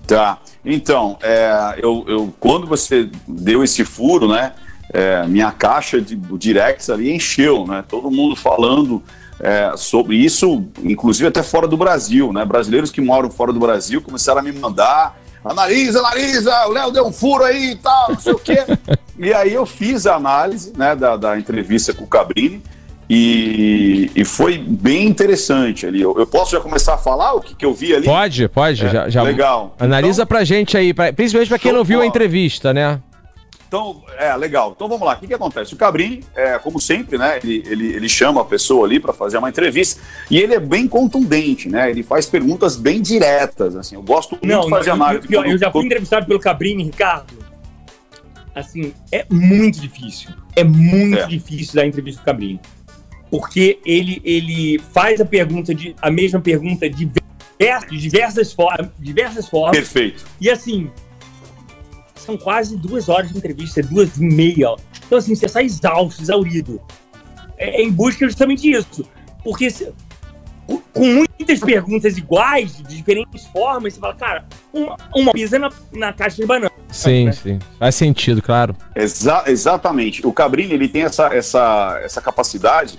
Tá. 0.07 0.39
Então, 0.65 1.19
é, 1.23 1.79
eu, 1.79 2.05
eu, 2.07 2.35
quando 2.39 2.67
você 2.67 3.09
deu 3.27 3.65
esse 3.65 3.85
furo, 3.85 4.29
né? 4.29 4.53
É, 4.93 5.27
minha 5.27 5.51
caixa 5.51 6.01
de 6.01 6.17
directs 6.17 6.91
ali 6.91 7.11
encheu, 7.13 7.67
né? 7.67 7.83
Todo 7.89 8.11
mundo 8.11 8.37
falando 8.37 9.03
é, 9.43 9.73
sobre 9.77 10.17
isso, 10.17 10.65
inclusive 10.85 11.27
até 11.27 11.43
fora 11.43 11.67
do 11.67 11.77
Brasil, 11.77 12.33
né? 12.33 12.45
Brasileiros 12.45 12.93
que 12.93 13.01
moram 13.01 13.29
fora 13.29 13.53
do 13.53 13.59
Brasil 13.59 14.01
começaram 14.01 14.39
a 14.39 14.43
me 14.43 14.53
mandar. 14.53 15.21
Analisa, 15.45 15.99
analisa, 15.99 16.67
o 16.69 16.71
Léo 16.71 16.93
deu 16.93 17.05
um 17.05 17.13
furo 17.13 17.43
aí 17.43 17.73
e 17.73 17.77
tal, 17.77 18.11
não 18.11 18.21
sei 18.21 18.33
o 18.33 18.39
quê. 18.39 18.59
e 19.19 19.35
aí 19.35 19.53
eu 19.53 19.67
fiz 19.67 20.07
a 20.07 20.15
análise 20.15 20.73
né, 20.77 20.95
da, 20.95 21.17
da 21.17 21.37
entrevista 21.37 21.93
com 21.93 22.05
o 22.05 22.07
Cabrini 22.07 22.63
e, 23.11 24.11
e, 24.15 24.25
foi 24.25 24.57
bem 24.57 25.07
interessante 25.07 25.85
ali. 25.85 26.01
Eu, 26.01 26.17
eu, 26.17 26.27
posso 26.27 26.53
já 26.53 26.61
começar 26.61 26.95
a 26.95 26.99
falar 26.99 27.35
o 27.35 27.41
que, 27.41 27.57
que 27.57 27.67
eu 27.67 27.75
vi 27.75 27.95
ali? 27.95 28.07
Pode, 28.07 28.49
pode. 28.49 28.87
É, 28.87 28.89
já, 28.89 29.09
já, 29.09 29.23
legal. 29.25 29.75
Analisa 29.79 30.23
então, 30.23 30.29
pra 30.29 30.45
gente 30.45 30.77
aí, 30.77 30.95
pra, 30.95 31.13
principalmente 31.13 31.49
pra 31.49 31.59
quem 31.59 31.73
não 31.73 31.83
viu 31.83 32.01
a 32.01 32.07
entrevista, 32.07 32.73
né? 32.73 33.01
Então, 33.73 34.03
é, 34.19 34.37
legal. 34.37 34.75
Então 34.77 34.87
vamos 34.87 35.07
lá. 35.07 35.15
O 35.15 35.19
que, 35.19 35.27
que 35.27 35.33
acontece? 35.33 35.73
O 35.73 35.79
Cabrini, 35.79 36.23
é, 36.37 36.59
como 36.59 36.79
sempre, 36.79 37.17
né? 37.17 37.39
Ele, 37.43 37.65
ele, 37.67 37.87
ele 37.95 38.07
chama 38.07 38.43
a 38.43 38.45
pessoa 38.45 38.85
ali 38.85 39.01
para 39.01 39.15
fazer 39.15 39.39
uma 39.39 39.49
entrevista 39.49 39.99
e 40.31 40.37
ele 40.37 40.53
é 40.53 40.61
bem 40.61 40.87
contundente, 40.87 41.71
né? 41.71 41.91
Ele 41.91 42.03
faz 42.03 42.27
perguntas 42.27 42.77
bem 42.77 43.01
diretas. 43.01 43.75
Assim, 43.75 43.95
eu 43.95 44.03
gosto 44.03 44.33
muito 44.33 44.47
não, 44.47 44.61
de 44.65 44.69
fazer 44.69 44.91
não, 44.91 44.97
análise. 44.97 45.27
Eu, 45.31 45.43
eu, 45.47 45.57
já 45.57 45.73
fui 45.73 45.87
entrevistado 45.87 46.27
pelo 46.27 46.39
Cabrini, 46.39 46.85
Ricardo. 46.85 47.33
Assim, 48.55 48.93
é 49.11 49.25
muito 49.31 49.81
difícil. 49.81 50.29
É 50.55 50.63
muito 50.63 51.21
é. 51.21 51.27
difícil 51.27 51.75
dar 51.75 51.87
entrevista 51.87 52.21
com 52.21 52.25
o 52.25 52.27
Cabrini 52.27 52.61
porque 53.31 53.79
ele, 53.87 54.21
ele 54.23 54.79
faz 54.93 55.19
a 55.19 55.25
pergunta 55.25 55.75
de 55.75 55.97
a 56.03 56.11
mesma 56.11 56.39
pergunta 56.39 56.91
de 56.91 57.11
diversas, 57.91 58.53
formas, 58.53 58.91
diversas 58.99 59.49
formas. 59.49 59.79
Perfeito. 59.79 60.27
E 60.39 60.51
assim, 60.51 60.91
são 62.23 62.37
quase 62.37 62.77
duas 62.77 63.09
horas 63.09 63.31
de 63.31 63.39
entrevista, 63.39 63.83
duas 63.83 64.17
e 64.17 64.25
meia. 64.25 64.75
Então, 65.07 65.19
assim, 65.19 65.35
você 65.35 65.49
sai 65.49 65.65
exausto, 65.65 66.23
exaurido. 66.23 66.81
É, 67.59 67.81
é 67.81 67.85
em 67.85 67.91
busca 67.91 68.27
justamente 68.27 68.63
disso. 68.63 69.05
Porque 69.45 69.71
se, 69.71 69.93
com 70.93 71.05
muitas 71.05 71.61
perguntas 71.61 72.17
iguais, 72.17 72.77
de 72.77 72.97
diferentes 72.97 73.47
formas, 73.47 73.95
você 73.95 74.01
fala, 74.01 74.15
cara, 74.15 74.45
uma, 74.73 74.97
uma 75.15 75.33
pisa 75.33 75.59
na, 75.59 75.71
na 75.93 76.13
caixa 76.13 76.37
de 76.37 76.47
banana. 76.47 76.71
Sim, 76.91 77.27
né? 77.27 77.33
sim. 77.33 77.59
Faz 77.79 77.95
sentido, 77.95 78.43
claro. 78.43 78.77
Exa 78.95 79.45
exatamente. 79.47 80.27
O 80.27 80.33
Cabrini, 80.33 80.75
ele 80.75 80.89
tem 80.89 81.03
essa, 81.03 81.27
essa, 81.35 82.01
essa 82.05 82.21
capacidade 82.21 82.99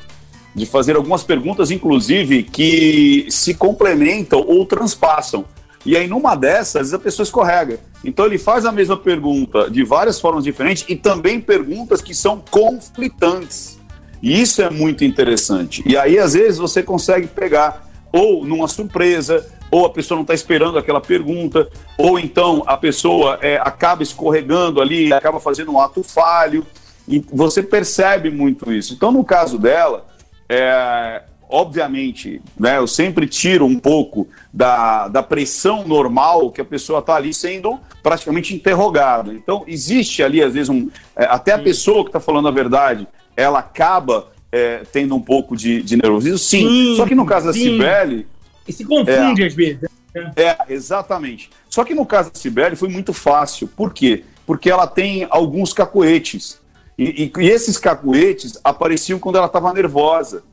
de 0.56 0.66
fazer 0.66 0.96
algumas 0.96 1.24
perguntas, 1.24 1.72
inclusive, 1.72 2.44
que 2.44 3.28
se 3.30 3.54
complementam 3.54 4.44
ou 4.46 4.66
transpassam. 4.66 5.46
E 5.86 5.98
aí, 5.98 6.08
numa 6.08 6.36
dessas, 6.36 6.94
a 6.94 7.00
pessoa 7.00 7.24
escorrega. 7.24 7.80
Então, 8.04 8.26
ele 8.26 8.38
faz 8.38 8.66
a 8.66 8.72
mesma 8.72 8.98
pergunta 8.98 9.70
de 9.70 9.84
várias 9.84 10.20
formas 10.20 10.44
diferentes 10.44 10.86
e 10.90 10.96
também 10.96 11.40
perguntas 11.40 12.02
que 12.02 12.14
são 12.14 12.44
conflitantes. 12.52 13.80
E 14.22 14.42
isso 14.42 14.62
é 14.62 14.70
muito 14.70 15.04
interessante. 15.04 15.84
E 15.86 15.98
aí, 15.98 16.18
às 16.18 16.34
vezes, 16.34 16.58
você 16.58 16.82
consegue 16.84 17.28
pegar 17.28 17.90
ou 18.12 18.46
numa 18.46 18.68
surpresa, 18.68 19.46
ou 19.72 19.88
a 19.88 19.90
pessoa 19.90 20.18
não 20.18 20.22
está 20.22 20.36
esperando 20.36 20.78
aquela 20.78 21.02
pergunta, 21.02 21.68
ou 21.98 22.20
então 22.20 22.64
a 22.68 22.78
pessoa 22.78 23.40
é, 23.42 23.58
acaba 23.58 24.04
escorregando 24.04 24.80
ali, 24.80 25.12
acaba 25.12 25.40
fazendo 25.40 25.72
um 25.72 25.80
ato 25.80 26.04
falho. 26.04 26.64
E 27.08 27.20
você 27.34 27.64
percebe 27.64 28.30
muito 28.30 28.72
isso. 28.72 28.94
Então, 28.94 29.12
no 29.12 29.26
caso 29.26 29.58
dela, 29.58 30.06
é, 30.48 31.24
obviamente, 31.50 32.42
né, 32.60 32.78
eu 32.78 32.88
sempre 32.88 33.28
tiro 33.28 33.66
um 33.66 33.80
pouco 33.80 34.28
da, 34.52 35.08
da 35.08 35.24
pressão 35.24 35.88
normal 35.88 36.52
que 36.52 36.62
a 36.62 36.66
pessoa 36.66 37.00
está 37.00 37.16
ali 37.16 37.34
sendo 37.34 37.80
praticamente 38.02 38.54
interrogada. 38.56 39.34
Então, 39.34 39.64
existe 39.68 40.24
ali, 40.24 40.42
às 40.42 40.54
vezes, 40.54 40.70
um, 40.70 40.90
é, 41.16 41.26
até 41.26 41.54
a 41.54 41.60
pessoa 41.60 42.04
que 42.04 42.10
está 42.10 42.20
falando 42.20 42.48
a 42.48 42.52
verdade, 42.52 43.08
ela 43.36 43.60
acaba 43.60 44.32
é, 44.52 44.84
tendo 44.92 45.16
um 45.16 45.22
pouco 45.22 45.56
de, 45.56 45.82
de 45.82 45.96
nervosismo, 45.96 46.38
sim. 46.38 46.68
sim. 46.68 46.96
Só 46.96 47.06
que 47.06 47.16
no 47.16 47.26
caso 47.26 47.48
da 47.48 47.54
Cibele... 47.54 48.28
E 48.68 48.72
se 48.72 48.86
confunde 48.86 49.44
é, 49.44 49.48
às 49.48 49.54
vezes. 49.54 49.82
Né? 49.82 50.32
É, 50.36 50.58
exatamente. 50.70 51.50
Só 51.70 51.84
que 51.84 51.94
no 51.94 52.06
caso 52.06 52.32
da 52.32 52.40
Cibele 52.40 52.76
foi 52.76 52.90
muito 52.90 53.14
fácil. 53.14 53.68
Por 53.68 53.94
quê? 53.94 54.24
Porque 54.46 54.70
ela 54.70 54.88
tem 54.88 55.26
alguns 55.30 55.74
cacoetes. 55.74 56.60
E, 56.98 57.32
e, 57.36 57.42
e 57.42 57.50
esses 57.50 57.78
cacuetes 57.78 58.60
apareciam 58.64 59.20
quando 59.20 59.38
ela 59.38 59.48
estava 59.48 59.74
nervosa. 59.74 60.44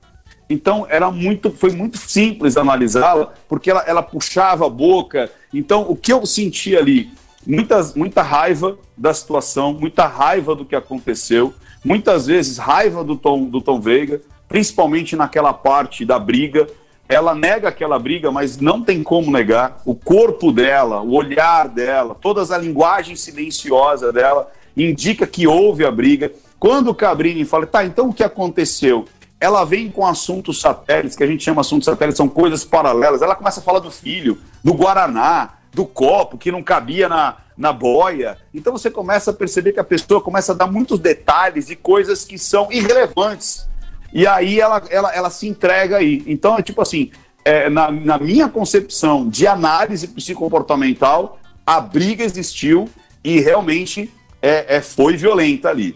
Então 0.50 0.84
era 0.90 1.12
muito, 1.12 1.52
foi 1.52 1.70
muito 1.70 1.96
simples 1.96 2.56
analisá-la, 2.56 3.32
porque 3.48 3.70
ela, 3.70 3.84
ela 3.86 4.02
puxava 4.02 4.66
a 4.66 4.68
boca. 4.68 5.30
Então 5.54 5.86
o 5.88 5.94
que 5.94 6.12
eu 6.12 6.26
senti 6.26 6.76
ali, 6.76 7.08
muitas, 7.46 7.94
muita 7.94 8.20
raiva 8.20 8.76
da 8.96 9.14
situação, 9.14 9.72
muita 9.72 10.08
raiva 10.08 10.56
do 10.56 10.64
que 10.64 10.74
aconteceu, 10.74 11.54
muitas 11.84 12.26
vezes 12.26 12.58
raiva 12.58 13.04
do 13.04 13.14
Tom, 13.14 13.44
do 13.44 13.60
Tom 13.60 13.80
Veiga, 13.80 14.20
principalmente 14.48 15.14
naquela 15.14 15.52
parte 15.52 16.04
da 16.04 16.18
briga. 16.18 16.66
Ela 17.08 17.34
nega 17.34 17.68
aquela 17.68 17.98
briga, 17.98 18.30
mas 18.30 18.58
não 18.58 18.82
tem 18.82 19.02
como 19.02 19.32
negar. 19.32 19.80
O 19.84 19.94
corpo 19.94 20.52
dela, 20.52 21.00
o 21.00 21.14
olhar 21.14 21.68
dela, 21.68 22.14
toda 22.14 22.42
a 22.54 22.58
linguagem 22.58 23.16
silenciosa 23.16 24.12
dela 24.12 24.50
indica 24.76 25.26
que 25.26 25.46
houve 25.46 25.84
a 25.84 25.90
briga. 25.90 26.32
Quando 26.58 26.88
o 26.88 26.94
Cabrini 26.94 27.44
fala, 27.44 27.66
tá, 27.66 27.84
então 27.84 28.10
o 28.10 28.12
que 28.12 28.22
aconteceu? 28.22 29.06
Ela 29.40 29.64
vem 29.64 29.90
com 29.90 30.06
assuntos 30.06 30.60
satélites, 30.60 31.16
que 31.16 31.24
a 31.24 31.26
gente 31.26 31.42
chama 31.42 31.62
assuntos 31.62 31.86
satélites, 31.86 32.18
são 32.18 32.28
coisas 32.28 32.64
paralelas. 32.64 33.22
Ela 33.22 33.34
começa 33.34 33.60
a 33.60 33.62
falar 33.62 33.78
do 33.78 33.90
filho, 33.90 34.38
do 34.62 34.74
Guaraná, 34.74 35.54
do 35.72 35.86
copo 35.86 36.36
que 36.36 36.52
não 36.52 36.62
cabia 36.62 37.08
na, 37.08 37.38
na 37.56 37.72
boia. 37.72 38.36
Então 38.52 38.72
você 38.72 38.90
começa 38.90 39.30
a 39.30 39.34
perceber 39.34 39.72
que 39.72 39.80
a 39.80 39.84
pessoa 39.84 40.20
começa 40.20 40.52
a 40.52 40.54
dar 40.54 40.66
muitos 40.66 40.98
detalhes 40.98 41.70
e 41.70 41.76
coisas 41.76 42.24
que 42.24 42.38
são 42.38 42.68
irrelevantes. 42.70 43.68
E 44.12 44.26
aí 44.26 44.60
ela, 44.60 44.82
ela, 44.90 45.14
ela 45.14 45.30
se 45.30 45.48
entrega 45.48 45.98
aí. 45.98 46.22
Então 46.26 46.58
é 46.58 46.62
tipo 46.62 46.82
assim, 46.82 47.10
é, 47.44 47.68
na, 47.70 47.90
na 47.90 48.18
minha 48.18 48.48
concepção 48.48 49.28
de 49.28 49.46
análise 49.46 50.08
psicomportamental, 50.08 51.38
a 51.64 51.80
briga 51.80 52.24
existiu 52.24 52.88
e 53.22 53.40
realmente 53.40 54.12
é, 54.42 54.76
é, 54.76 54.80
foi 54.80 55.16
violenta 55.16 55.68
ali. 55.68 55.94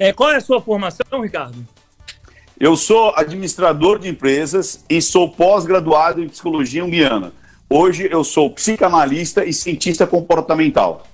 É, 0.00 0.14
qual 0.14 0.30
é 0.30 0.36
a 0.36 0.40
sua 0.40 0.62
formação, 0.62 1.20
Ricardo? 1.20 1.62
Eu 2.58 2.74
sou 2.74 3.12
administrador 3.14 3.98
de 3.98 4.08
empresas 4.08 4.82
e 4.88 5.02
sou 5.02 5.30
pós-graduado 5.30 6.22
em 6.22 6.28
psicologia 6.28 6.80
junguiana. 6.80 7.34
Hoje 7.68 8.08
eu 8.10 8.24
sou 8.24 8.50
psicanalista 8.50 9.44
e 9.44 9.52
cientista 9.52 10.06
comportamental. 10.06 11.06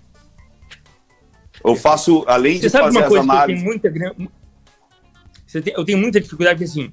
Eu 1.65 1.75
faço, 1.75 2.23
além 2.29 2.61
Você 2.61 2.69
de 2.69 2.71
fazer 2.71 3.03
as 3.03 3.13
análises... 3.13 3.65
Eu 3.65 3.81
tenho 3.81 4.05
muita, 4.05 5.71
eu 5.75 5.85
tenho 5.85 5.99
muita 5.99 6.21
dificuldade, 6.21 6.57
porque 6.57 6.71
assim, 6.71 6.93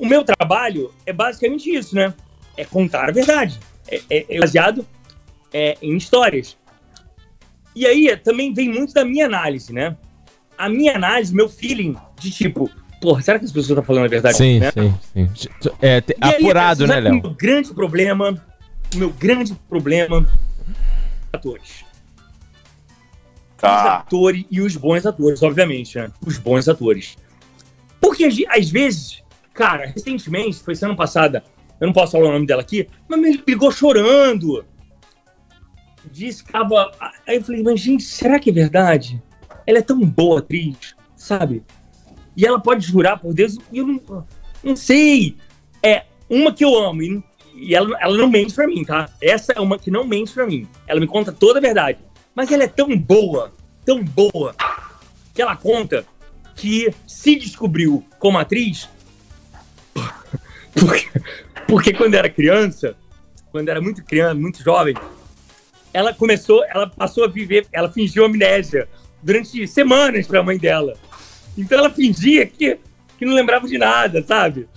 o 0.00 0.06
meu 0.06 0.24
trabalho 0.24 0.92
é 1.06 1.12
basicamente 1.12 1.72
isso, 1.72 1.94
né? 1.94 2.12
É 2.56 2.64
contar 2.64 3.08
a 3.08 3.12
verdade. 3.12 3.60
É, 3.86 4.02
é, 4.10 4.36
é 4.36 4.40
baseado 4.40 4.84
é, 5.52 5.78
em 5.80 5.96
histórias. 5.96 6.56
E 7.72 7.86
aí 7.86 8.16
também 8.16 8.52
vem 8.52 8.68
muito 8.68 8.92
da 8.92 9.04
minha 9.04 9.26
análise, 9.26 9.72
né? 9.72 9.96
A 10.56 10.68
minha 10.68 10.94
análise, 10.94 11.34
meu 11.34 11.48
feeling 11.48 11.96
de 12.20 12.30
tipo, 12.30 12.70
porra, 13.00 13.22
será 13.22 13.38
que 13.38 13.44
as 13.44 13.50
pessoas 13.50 13.70
estão 13.70 13.82
falando 13.82 14.06
a 14.06 14.08
verdade? 14.08 14.36
Sim, 14.36 14.60
né? 14.60 14.72
sim, 14.72 14.94
sim. 15.34 15.48
É, 15.82 16.00
te, 16.00 16.16
apurado, 16.20 16.84
aí, 16.84 16.88
né, 16.88 17.00
Léo? 17.00 17.18
O 17.18 17.22
meu 17.22 17.34
grande 17.34 17.74
problema, 17.74 18.44
o 18.94 18.98
meu 18.98 19.10
grande 19.10 19.54
problema, 19.68 20.26
atores. 21.32 21.84
Tá. 23.58 23.80
Os 23.80 23.90
atores 24.02 24.44
e 24.50 24.60
os 24.60 24.76
bons 24.76 25.04
atores, 25.06 25.42
obviamente, 25.42 25.98
né? 25.98 26.10
Os 26.24 26.38
bons 26.38 26.68
atores. 26.68 27.16
Porque 28.00 28.24
às 28.48 28.70
vezes, 28.70 29.22
cara, 29.52 29.86
recentemente, 29.86 30.58
foi 30.58 30.74
semana 30.74 30.96
passada, 30.96 31.44
eu 31.80 31.86
não 31.86 31.92
posso 31.92 32.12
falar 32.12 32.28
o 32.28 32.32
nome 32.32 32.46
dela 32.46 32.62
aqui, 32.62 32.88
mas 33.08 33.20
me 33.20 33.42
ligou 33.46 33.70
chorando. 33.70 34.64
Disse 36.10 36.44
que 36.44 36.52
tava. 36.52 36.90
Aí 37.26 37.36
eu 37.36 37.44
falei, 37.44 37.62
mas 37.62 37.80
gente, 37.80 38.02
será 38.02 38.38
que 38.38 38.50
é 38.50 38.52
verdade? 38.52 39.22
Ela 39.66 39.78
é 39.78 39.82
tão 39.82 39.98
boa 40.00 40.40
atriz, 40.40 40.94
sabe? 41.16 41.62
E 42.36 42.46
ela 42.46 42.60
pode 42.60 42.86
jurar 42.86 43.18
por 43.18 43.32
Deus, 43.32 43.56
e 43.72 43.78
eu 43.78 43.86
não, 43.86 44.26
não 44.62 44.76
sei. 44.76 45.36
É 45.82 46.04
uma 46.28 46.52
que 46.52 46.64
eu 46.64 46.76
amo, 46.76 47.02
e, 47.02 47.22
e 47.54 47.74
ela, 47.74 47.96
ela 48.00 48.16
não 48.16 48.28
mente 48.28 48.54
pra 48.54 48.66
mim, 48.66 48.84
tá? 48.84 49.08
Essa 49.20 49.52
é 49.52 49.60
uma 49.60 49.78
que 49.78 49.90
não 49.90 50.04
mente 50.04 50.32
pra 50.32 50.46
mim. 50.46 50.66
Ela 50.86 51.00
me 51.00 51.06
conta 51.06 51.32
toda 51.32 51.58
a 51.58 51.62
verdade. 51.62 51.98
Mas 52.34 52.50
ela 52.50 52.64
é 52.64 52.68
tão 52.68 52.96
boa, 52.98 53.52
tão 53.84 54.02
boa, 54.02 54.54
que 55.32 55.40
ela 55.40 55.56
conta 55.56 56.04
que 56.56 56.92
se 57.06 57.36
descobriu 57.36 58.04
como 58.18 58.38
atriz 58.38 58.88
porque, 60.74 61.20
porque 61.66 61.92
quando 61.92 62.14
era 62.14 62.28
criança, 62.28 62.96
quando 63.50 63.68
era 63.68 63.80
muito 63.80 64.04
criança, 64.04 64.34
muito 64.34 64.62
jovem, 64.62 64.94
ela 65.92 66.12
começou, 66.12 66.64
ela 66.64 66.88
passou 66.88 67.24
a 67.24 67.28
viver, 67.28 67.66
ela 67.72 67.90
fingiu 67.90 68.24
amnésia 68.24 68.88
durante 69.24 69.66
semanas 69.66 70.26
pra 70.26 70.42
mãe 70.42 70.58
dela. 70.58 70.94
Então 71.56 71.78
ela 71.78 71.90
fingia 71.90 72.46
que, 72.46 72.78
que 73.18 73.24
não 73.24 73.34
lembrava 73.34 73.66
de 73.66 73.78
nada, 73.78 74.22
sabe? 74.22 74.68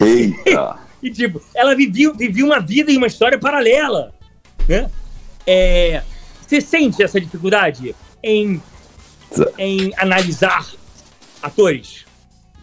Eita. 0.00 0.82
E 1.04 1.10
tipo, 1.10 1.38
ela 1.54 1.76
vivia, 1.76 2.10
vivia 2.14 2.46
uma 2.46 2.58
vida 2.58 2.90
e 2.90 2.96
uma 2.96 3.06
história 3.06 3.38
paralela, 3.38 4.14
né? 4.66 4.90
É, 5.46 6.02
você 6.40 6.62
sente 6.62 7.02
essa 7.02 7.20
dificuldade 7.20 7.94
em, 8.22 8.58
em 9.58 9.92
analisar 9.98 10.66
atores? 11.42 12.06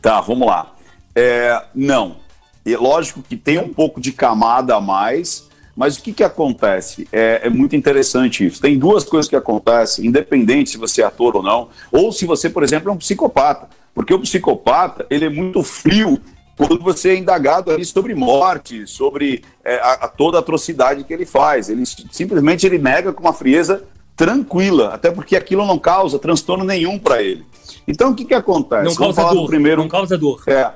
Tá, 0.01 0.21
vamos 0.21 0.47
lá. 0.47 0.73
É, 1.15 1.63
não. 1.75 2.17
E 2.65 2.75
lógico 2.75 3.21
que 3.21 3.37
tem 3.37 3.59
um 3.59 3.71
pouco 3.71 4.01
de 4.01 4.11
camada 4.11 4.75
a 4.75 4.81
mais, 4.81 5.47
mas 5.81 5.97
o 5.97 6.03
que, 6.03 6.13
que 6.13 6.23
acontece? 6.23 7.07
É, 7.11 7.41
é 7.45 7.49
muito 7.49 7.75
interessante 7.75 8.45
isso. 8.45 8.61
Tem 8.61 8.77
duas 8.77 9.03
coisas 9.03 9.27
que 9.27 9.35
acontecem, 9.35 10.05
independente 10.05 10.69
se 10.69 10.77
você 10.77 11.01
é 11.01 11.05
ator 11.05 11.37
ou 11.37 11.41
não, 11.41 11.69
ou 11.91 12.11
se 12.11 12.23
você, 12.23 12.51
por 12.51 12.61
exemplo, 12.61 12.91
é 12.91 12.93
um 12.93 12.97
psicopata. 12.97 13.67
Porque 13.91 14.13
o 14.13 14.19
psicopata, 14.19 15.07
ele 15.09 15.25
é 15.25 15.29
muito 15.31 15.63
frio 15.63 16.21
quando 16.55 16.83
você 16.83 17.09
é 17.09 17.15
indagado 17.15 17.71
ali 17.71 17.83
sobre 17.83 18.13
morte, 18.13 18.85
sobre 18.85 19.43
é, 19.65 19.77
a, 19.77 19.93
a 19.93 20.07
toda 20.07 20.37
a 20.37 20.41
atrocidade 20.41 21.03
que 21.03 21.11
ele 21.11 21.25
faz. 21.25 21.67
Ele 21.67 21.83
simplesmente 22.11 22.63
ele 22.63 22.77
nega 22.77 23.11
com 23.11 23.23
uma 23.23 23.33
frieza 23.33 23.83
tranquila, 24.15 24.89
até 24.89 25.09
porque 25.09 25.35
aquilo 25.35 25.65
não 25.65 25.79
causa 25.79 26.19
transtorno 26.19 26.63
nenhum 26.63 26.99
para 26.99 27.23
ele. 27.23 27.43
Então, 27.87 28.11
o 28.11 28.15
que, 28.15 28.23
que 28.23 28.35
acontece? 28.35 28.83
Não 28.83 28.93
Vamos 28.93 29.15
causa 29.15 29.21
falar 29.23 29.33
dor. 29.33 29.41
do 29.41 29.47
primeiro. 29.47 29.81
Não 29.81 29.89
causa 29.89 30.15
dor. 30.15 30.43
É, 30.45 30.73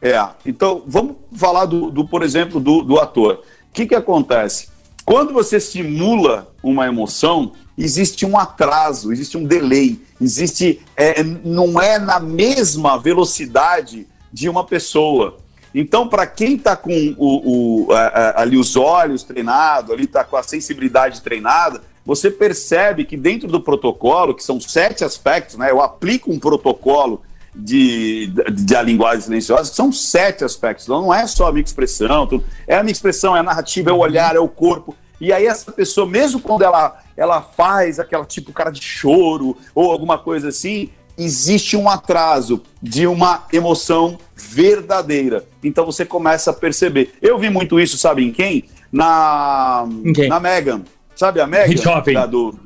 é. 0.00 0.28
Então, 0.46 0.82
vamos 0.86 1.16
falar 1.32 1.66
do, 1.66 1.90
do, 1.90 2.08
por 2.08 2.22
exemplo, 2.22 2.58
do, 2.58 2.82
do 2.82 2.98
ator. 2.98 3.42
O 3.70 3.72
que, 3.72 3.86
que 3.86 3.94
acontece? 3.94 4.68
Quando 5.04 5.32
você 5.32 5.58
simula 5.58 6.52
uma 6.62 6.86
emoção, 6.86 7.52
existe 7.78 8.26
um 8.26 8.36
atraso, 8.36 9.12
existe 9.12 9.36
um 9.38 9.44
delay, 9.44 10.00
existe. 10.20 10.80
É, 10.96 11.22
não 11.22 11.80
é 11.80 11.98
na 11.98 12.20
mesma 12.20 12.98
velocidade 12.98 14.06
de 14.32 14.48
uma 14.48 14.64
pessoa. 14.64 15.38
Então, 15.74 16.08
para 16.08 16.26
quem 16.26 16.56
está 16.56 16.76
com 16.76 17.14
o, 17.16 17.86
o, 17.86 17.92
a, 17.92 18.00
a, 18.00 18.42
ali 18.42 18.56
os 18.56 18.76
olhos 18.76 19.22
treinados, 19.22 19.92
ali 19.92 20.04
está 20.04 20.24
com 20.24 20.36
a 20.36 20.42
sensibilidade 20.42 21.20
treinada, 21.22 21.80
você 22.04 22.28
percebe 22.28 23.04
que 23.04 23.16
dentro 23.16 23.46
do 23.46 23.60
protocolo, 23.60 24.34
que 24.34 24.42
são 24.42 24.60
sete 24.60 25.04
aspectos, 25.04 25.56
né? 25.56 25.70
Eu 25.70 25.80
aplico 25.80 26.32
um 26.32 26.40
protocolo 26.40 27.22
de, 27.54 28.28
de, 28.28 28.64
de 28.64 28.76
a 28.76 28.82
linguagem 28.82 29.22
silenciosa, 29.22 29.70
que 29.70 29.76
são 29.76 29.92
sete 29.92 30.44
aspectos. 30.44 30.86
Então 30.86 31.02
não 31.02 31.14
é 31.14 31.26
só 31.26 31.48
a 31.48 31.52
minha 31.52 31.64
expressão, 31.64 32.26
tudo. 32.26 32.44
é 32.66 32.76
a 32.76 32.82
minha 32.82 32.92
expressão, 32.92 33.36
é 33.36 33.40
a 33.40 33.42
narrativa, 33.42 33.90
é 33.90 33.92
o 33.92 33.98
olhar, 33.98 34.36
é 34.36 34.40
o 34.40 34.48
corpo. 34.48 34.94
E 35.20 35.32
aí 35.32 35.46
essa 35.46 35.70
pessoa, 35.70 36.06
mesmo 36.06 36.40
quando 36.40 36.62
ela, 36.62 36.98
ela 37.16 37.42
faz 37.42 37.98
aquela 38.00 38.24
tipo 38.24 38.52
cara 38.52 38.70
de 38.70 38.82
choro 38.82 39.56
ou 39.74 39.90
alguma 39.90 40.16
coisa 40.16 40.48
assim, 40.48 40.88
existe 41.18 41.76
um 41.76 41.88
atraso 41.88 42.62
de 42.82 43.06
uma 43.06 43.44
emoção 43.52 44.18
verdadeira. 44.34 45.44
Então 45.62 45.84
você 45.84 46.04
começa 46.06 46.50
a 46.50 46.54
perceber. 46.54 47.12
Eu 47.20 47.38
vi 47.38 47.50
muito 47.50 47.78
isso, 47.78 47.98
sabe 47.98 48.24
em 48.24 48.32
quem? 48.32 48.64
Na, 48.90 49.86
Em 50.04 50.12
quem? 50.12 50.28
na 50.28 50.40
Megan. 50.40 50.82
Sabe 51.14 51.40
a 51.40 51.46
Megan? 51.46 51.76
Jovem. 51.82 52.14
Da, 52.14 52.24
do, 52.24 52.58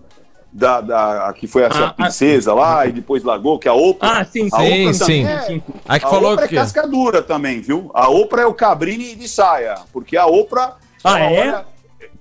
da, 0.57 0.81
da, 0.81 1.29
a 1.29 1.33
que 1.33 1.49
foi 1.49 1.63
essa 1.63 1.87
Ah, 1.87 1.93
princesa 1.93 2.55
lá 2.55 2.87
e 2.87 2.93
depois 2.93 3.25
largou, 3.25 3.59
que 3.59 3.67
é 3.67 3.71
a 3.73 3.75
Oprah. 3.75 4.21
Ah, 4.21 4.25
sim, 4.25 4.49
A 4.53 4.59
Sim, 4.61 4.83
Oprah 4.89 4.93
sim. 5.07 5.27
é- 5.27 5.41
sim. 5.41 5.63
Aí 5.89 5.99
que 5.99 6.07
a 6.07 6.09
falou 6.09 6.33
Oprah 6.35 6.47
que. 6.47 6.55
é 6.57 6.59
casca 6.61 6.87
dura 6.87 7.21
também, 7.23 7.61
viu? 7.61 7.91
A 7.93 8.09
Oprah 8.09 8.43
é 8.43 8.47
o 8.47 8.55
Cabrini 8.55 9.17
de 9.17 9.29
saia, 9.29 9.75
porque 9.93 10.17
a 10.17 10.27
Oprah... 10.27 10.77
Ah, 11.03 11.19
é? 11.19 11.41
olha- 11.41 11.65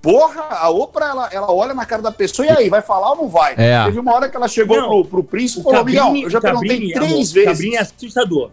Porra, 0.02 0.42
a 0.50 0.68
Oprah, 0.68 1.06
ela, 1.08 1.28
ela 1.32 1.52
olha 1.52 1.72
na 1.72 1.86
cara 1.86 2.02
da 2.02 2.12
pessoa 2.12 2.44
e 2.44 2.50
aí, 2.50 2.68
vai 2.68 2.82
falar 2.82 3.12
ou 3.12 3.16
não 3.16 3.28
vai? 3.28 3.54
É. 3.56 3.84
Teve 3.86 3.98
uma 4.00 4.12
hora 4.14 4.28
que 4.28 4.36
ela 4.36 4.48
chegou 4.48 4.76
Não, 4.76 4.88
pro, 4.88 5.04
pro 5.06 5.24
príncipe 5.24 5.60
e 5.60 5.62
falou, 5.62 5.78
Cabrini, 5.78 6.22
eu 6.24 6.28
já 6.30 6.40
Cabrini, 6.42 6.68
perguntei 6.68 6.92
três 6.92 7.12
amor, 7.12 7.32
vezes. 7.32 7.44
Cabrini 7.46 7.76
é 7.76 7.80
assustador. 7.80 8.50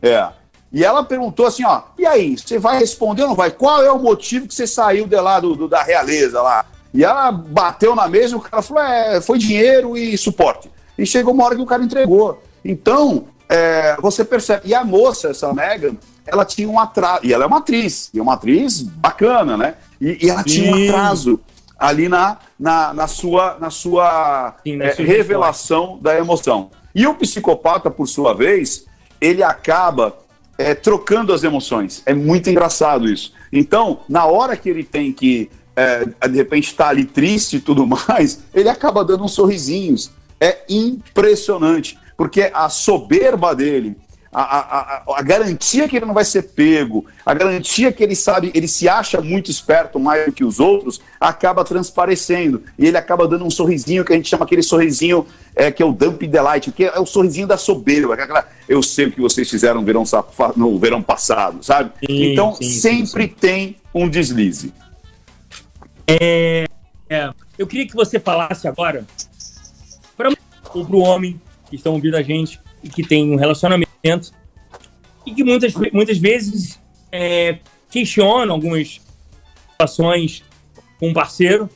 É. 0.00 0.28
E 0.72 0.84
ela 0.84 1.02
perguntou 1.02 1.46
assim, 1.46 1.64
ó, 1.64 1.80
e 1.98 2.06
aí, 2.06 2.36
você 2.38 2.58
vai 2.60 2.78
responder 2.78 3.22
ou 3.22 3.28
não 3.28 3.34
vai? 3.34 3.50
Qual 3.50 3.82
é 3.82 3.90
o 3.90 3.98
motivo 3.98 4.46
que 4.46 4.54
você 4.54 4.66
saiu 4.68 5.06
de 5.06 5.16
lá 5.16 5.40
do, 5.40 5.56
do- 5.56 5.66
da 5.68 5.82
realeza 5.82 6.40
lá? 6.42 6.64
E 6.98 7.04
ela 7.04 7.30
bateu 7.30 7.94
na 7.94 8.08
mesa 8.08 8.34
e 8.34 8.36
o 8.36 8.40
cara 8.40 8.60
falou, 8.60 8.82
é, 8.82 9.20
foi 9.20 9.38
dinheiro 9.38 9.96
e 9.96 10.18
suporte. 10.18 10.68
E 10.98 11.06
chegou 11.06 11.32
uma 11.32 11.44
hora 11.44 11.54
que 11.54 11.62
o 11.62 11.66
cara 11.66 11.80
entregou. 11.80 12.42
Então, 12.64 13.26
é, 13.48 13.96
você 14.00 14.24
percebe. 14.24 14.62
E 14.64 14.74
a 14.74 14.82
moça, 14.82 15.28
essa 15.28 15.54
Megan, 15.54 15.94
ela 16.26 16.44
tinha 16.44 16.68
um 16.68 16.76
atraso. 16.76 17.20
E 17.24 17.32
ela 17.32 17.44
é 17.44 17.46
uma 17.46 17.58
atriz, 17.58 18.10
e 18.12 18.18
é 18.18 18.22
uma 18.22 18.34
atriz 18.34 18.82
bacana, 18.82 19.56
né? 19.56 19.74
E, 20.00 20.26
e 20.26 20.28
ela 20.28 20.42
tinha 20.42 20.72
um 20.72 20.76
Sim. 20.76 20.88
atraso 20.88 21.40
ali 21.78 22.08
na, 22.08 22.38
na, 22.58 22.92
na 22.92 23.06
sua, 23.06 23.56
na 23.60 23.70
sua, 23.70 24.56
Sim, 24.66 24.82
é, 24.82 24.92
revelação 24.94 26.00
da 26.02 26.18
emoção. 26.18 26.68
E 26.92 27.06
o 27.06 27.14
psicopata, 27.14 27.88
por 27.92 28.08
sua 28.08 28.34
vez, 28.34 28.86
ele 29.20 29.44
acaba 29.44 30.18
é, 30.58 30.74
trocando 30.74 31.32
as 31.32 31.44
emoções. 31.44 32.02
É 32.04 32.12
muito 32.12 32.50
engraçado 32.50 33.08
isso. 33.08 33.32
Então, 33.52 34.00
na 34.08 34.24
hora 34.24 34.56
que 34.56 34.68
ele 34.68 34.82
tem 34.82 35.12
que, 35.12 35.48
é, 35.78 36.28
de 36.28 36.36
repente, 36.36 36.66
estar 36.66 36.88
ali 36.88 37.04
triste 37.04 37.56
e 37.56 37.60
tudo 37.60 37.86
mais, 37.86 38.40
ele 38.52 38.68
acaba 38.68 39.04
dando 39.04 39.24
uns 39.24 39.32
sorrisinhos. 39.32 40.10
É 40.40 40.58
impressionante, 40.68 41.98
porque 42.16 42.50
a 42.52 42.68
soberba 42.68 43.54
dele, 43.54 43.96
a, 44.32 44.42
a, 44.42 45.02
a, 45.16 45.22
garantia 45.22 45.88
que 45.88 45.96
ele 45.96 46.06
não 46.06 46.14
vai 46.14 46.24
ser 46.24 46.42
pego, 46.42 47.06
a 47.24 47.32
garantia 47.32 47.90
que 47.90 48.02
ele 48.04 48.14
sabe, 48.14 48.52
ele 48.54 48.68
se 48.68 48.88
acha 48.88 49.20
muito 49.20 49.50
esperto 49.50 49.98
mais 49.98 50.26
do 50.26 50.32
que 50.32 50.44
os 50.44 50.60
outros, 50.60 51.00
acaba 51.20 51.64
transparecendo. 51.64 52.62
E 52.78 52.86
ele 52.86 52.96
acaba 52.96 53.26
dando 53.26 53.44
um 53.44 53.50
sorrisinho 53.50 54.04
que 54.04 54.12
a 54.12 54.16
gente 54.16 54.28
chama 54.28 54.44
aquele 54.44 54.62
sorrisinho 54.62 55.26
é, 55.56 55.72
que 55.72 55.82
é 55.82 55.86
o 55.86 55.92
dump 55.92 56.22
delight, 56.24 56.70
que 56.70 56.84
é 56.84 57.00
o 57.00 57.06
sorrisinho 57.06 57.46
da 57.46 57.56
soberba. 57.56 58.14
é 58.14 58.22
Aquela, 58.22 58.46
eu 58.68 58.82
sei 58.82 59.06
o 59.06 59.12
que 59.12 59.20
vocês 59.20 59.48
fizeram 59.48 59.80
no 59.80 59.86
verão, 59.86 60.04
no 60.56 60.78
verão 60.78 61.02
passado, 61.02 61.64
sabe? 61.64 61.90
Sim, 62.00 62.32
então 62.32 62.54
sim, 62.54 62.64
sim, 62.64 62.80
sempre 62.80 63.28
tem 63.28 63.76
um 63.94 64.08
deslize. 64.08 64.72
É, 66.08 66.64
eu 67.58 67.66
queria 67.66 67.86
que 67.86 67.94
você 67.94 68.18
falasse 68.18 68.66
agora 68.66 69.06
para 70.16 70.30
o 70.74 70.98
homem 71.00 71.38
que 71.68 71.76
estão 71.76 71.92
ouvindo 71.94 72.16
a 72.16 72.22
gente 72.22 72.58
e 72.82 72.88
que 72.88 73.06
tem 73.06 73.30
um 73.30 73.36
relacionamento 73.36 74.32
e 75.26 75.34
que 75.34 75.44
muitas, 75.44 75.74
muitas 75.92 76.16
vezes 76.16 76.80
é, 77.12 77.58
algumas 78.52 79.00
situações 79.72 80.42
com 80.98 81.08
um 81.10 81.12
parceiro 81.12 81.68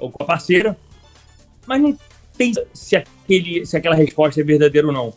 ou 0.00 0.10
com 0.10 0.22
a 0.22 0.26
parceira, 0.26 0.76
mas 1.66 1.80
não 1.80 1.96
tem 2.36 2.52
se, 2.74 2.96
aquele, 2.96 3.64
se 3.64 3.76
aquela 3.76 3.94
resposta 3.94 4.40
é 4.40 4.44
verdadeira 4.44 4.86
ou 4.88 4.92
não. 4.92 5.14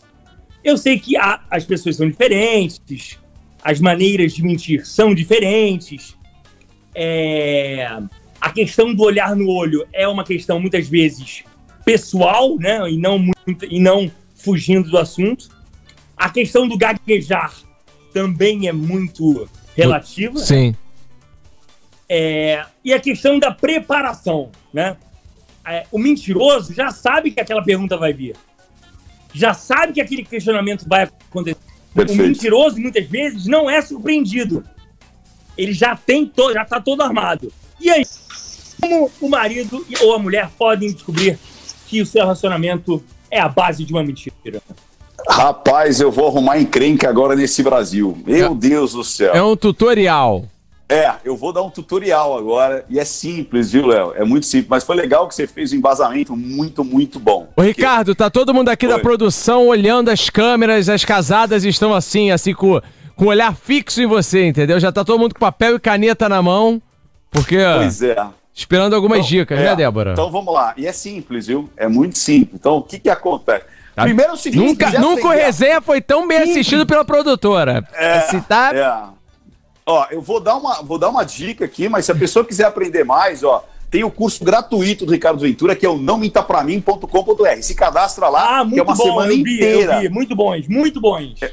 Eu 0.63 0.77
sei 0.77 0.99
que 0.99 1.17
há- 1.17 1.43
as 1.49 1.65
pessoas 1.65 1.95
são 1.95 2.07
diferentes, 2.09 3.17
as 3.63 3.79
maneiras 3.79 4.33
de 4.33 4.43
mentir 4.43 4.85
são 4.85 5.13
diferentes, 5.13 6.15
é, 6.93 7.87
a 8.39 8.51
questão 8.51 8.93
do 8.93 9.03
olhar 9.03 9.35
no 9.35 9.49
olho 9.49 9.87
é 9.91 10.07
uma 10.07 10.23
questão 10.23 10.59
muitas 10.59 10.87
vezes 10.87 11.43
pessoal, 11.83 12.57
né? 12.57 12.89
E 12.89 12.97
não 12.97 13.19
muito, 13.19 13.65
e 13.69 13.79
não 13.79 14.11
fugindo 14.35 14.89
do 14.89 14.97
assunto. 14.97 15.49
A 16.15 16.29
questão 16.29 16.67
do 16.67 16.77
gaguejar 16.77 17.53
também 18.13 18.67
é 18.67 18.73
muito 18.73 19.49
relativa. 19.75 20.39
Sim. 20.39 20.75
É, 22.07 22.65
e 22.83 22.93
a 22.93 22.99
questão 22.99 23.37
da 23.37 23.51
preparação, 23.51 24.51
né? 24.73 24.97
É, 25.65 25.85
o 25.91 25.99
mentiroso 25.99 26.73
já 26.73 26.89
sabe 26.91 27.31
que 27.31 27.39
aquela 27.39 27.63
pergunta 27.63 27.95
vai 27.97 28.13
vir. 28.13 28.35
Já 29.33 29.53
sabe 29.53 29.93
que 29.93 30.01
aquele 30.01 30.23
questionamento 30.23 30.87
vai 30.87 31.03
acontecer. 31.03 31.59
O 31.91 31.95
Perfeito. 31.95 32.21
mentiroso, 32.21 32.79
muitas 32.79 33.05
vezes, 33.07 33.45
não 33.45 33.69
é 33.69 33.81
surpreendido. 33.81 34.63
Ele 35.57 35.73
já 35.73 35.95
tem 35.95 36.25
to 36.25 36.53
já 36.53 36.65
tá 36.65 36.79
todo 36.79 37.01
armado. 37.01 37.51
E 37.79 37.89
aí, 37.89 38.03
como 38.81 39.11
o 39.21 39.29
marido 39.29 39.85
ou 40.01 40.13
a 40.13 40.19
mulher 40.19 40.49
podem 40.57 40.91
descobrir 40.91 41.37
que 41.87 42.01
o 42.01 42.05
seu 42.05 42.21
relacionamento 42.21 43.03
é 43.29 43.39
a 43.39 43.49
base 43.49 43.83
de 43.83 43.93
uma 43.93 44.03
mentira? 44.03 44.61
Rapaz, 45.27 45.99
eu 45.99 46.11
vou 46.11 46.27
arrumar 46.27 46.59
encrenca 46.59 47.09
agora 47.09 47.35
nesse 47.35 47.61
Brasil. 47.61 48.17
Meu 48.25 48.55
Deus 48.55 48.93
do 48.93 49.03
céu. 49.03 49.33
É 49.33 49.43
um 49.43 49.55
tutorial. 49.55 50.45
É, 50.91 51.13
eu 51.23 51.37
vou 51.37 51.53
dar 51.53 51.61
um 51.61 51.69
tutorial 51.69 52.35
agora 52.35 52.83
e 52.89 52.97
é 52.97 53.05
simples, 53.05 53.71
viu, 53.71 53.85
Léo? 53.85 54.11
É 54.15 54.23
muito 54.23 54.47
simples, 54.47 54.67
mas 54.67 54.83
foi 54.83 54.95
legal 54.95 55.27
que 55.27 55.35
você 55.35 55.45
fez 55.45 55.71
um 55.71 55.75
embasamento 55.75 56.35
muito, 56.35 56.83
muito 56.83 57.19
bom. 57.19 57.47
Ô, 57.55 57.61
Ricardo, 57.61 58.15
tá 58.15 58.27
todo 58.27 58.55
mundo 58.55 58.69
aqui 58.69 58.87
da 58.87 58.97
produção 58.97 59.67
olhando 59.67 60.09
as 60.09 60.31
câmeras, 60.31 60.89
as 60.89 61.05
casadas 61.05 61.63
estão 61.63 61.93
assim, 61.93 62.31
assim, 62.31 62.55
com, 62.55 62.81
com 63.15 63.25
o 63.25 63.27
olhar 63.27 63.55
fixo 63.55 64.01
em 64.01 64.07
você, 64.07 64.47
entendeu? 64.47 64.79
Já 64.79 64.91
tá 64.91 65.05
todo 65.05 65.19
mundo 65.19 65.35
com 65.35 65.39
papel 65.39 65.75
e 65.75 65.79
caneta 65.79 66.27
na 66.27 66.41
mão, 66.41 66.81
porque 67.29 67.57
Pois 67.77 68.01
é. 68.01 68.17
Esperando 68.59 68.93
algumas 68.95 69.19
Então, 69.19 69.29
dicas, 69.29 69.59
é, 69.59 69.63
né, 69.63 69.75
Débora? 69.75 70.11
Então 70.13 70.29
vamos 70.31 70.53
lá. 70.53 70.73
E 70.77 70.85
é 70.85 70.91
simples, 70.91 71.47
viu? 71.47 71.69
É 71.77 71.87
muito 71.87 72.17
simples. 72.17 72.59
Então 72.59 72.77
o 72.77 72.81
que 72.83 72.99
que 72.99 73.09
acontece? 73.09 73.65
Tá? 73.95 74.03
Primeiro 74.03 74.31
é 74.31 74.33
o 74.33 74.37
seguinte, 74.37 74.65
nunca 74.65 74.99
nunca 74.99 75.27
o 75.27 75.31
resenha 75.31 75.81
foi 75.81 75.99
tão 76.01 76.27
bem 76.27 76.37
assistido 76.39 76.85
pela 76.85 77.03
produtora. 77.03 77.85
É, 77.93 78.21
Se 78.21 78.39
tá... 78.41 78.71
é. 78.73 79.19
Ó, 79.85 80.05
eu 80.11 80.21
vou 80.21 80.39
dar, 80.39 80.55
uma, 80.55 80.83
vou 80.83 80.99
dar 80.99 81.09
uma 81.09 81.23
dica 81.23 81.65
aqui, 81.65 81.89
mas 81.89 82.05
se 82.05 82.11
a 82.11 82.15
pessoa 82.15 82.45
quiser 82.45 82.65
aprender 82.65 83.03
mais, 83.03 83.43
ó, 83.43 83.65
tem 83.89 84.03
o 84.03 84.11
curso 84.11 84.43
gratuito 84.43 85.03
do 85.03 85.11
Ricardo 85.11 85.39
Ventura, 85.39 85.75
que 85.75 85.83
é 85.83 85.89
o 85.89 85.97
nãomintapramin.com.br. 85.97 87.61
Se 87.61 87.73
cadastra 87.73 88.29
lá, 88.29 88.59
Ah, 88.59 88.63
muito 88.63 88.75
que 88.75 88.79
é 88.79 88.83
uma 88.83 88.95
bom, 88.95 89.03
semana 89.03 89.31
eu 89.33 89.43
vi, 89.43 89.55
inteira. 89.55 89.95
eu 89.95 89.99
vi. 90.01 90.09
Muito 90.09 90.35
bons, 90.35 90.67
muito 90.67 91.01
bons. 91.01 91.41
É, 91.41 91.51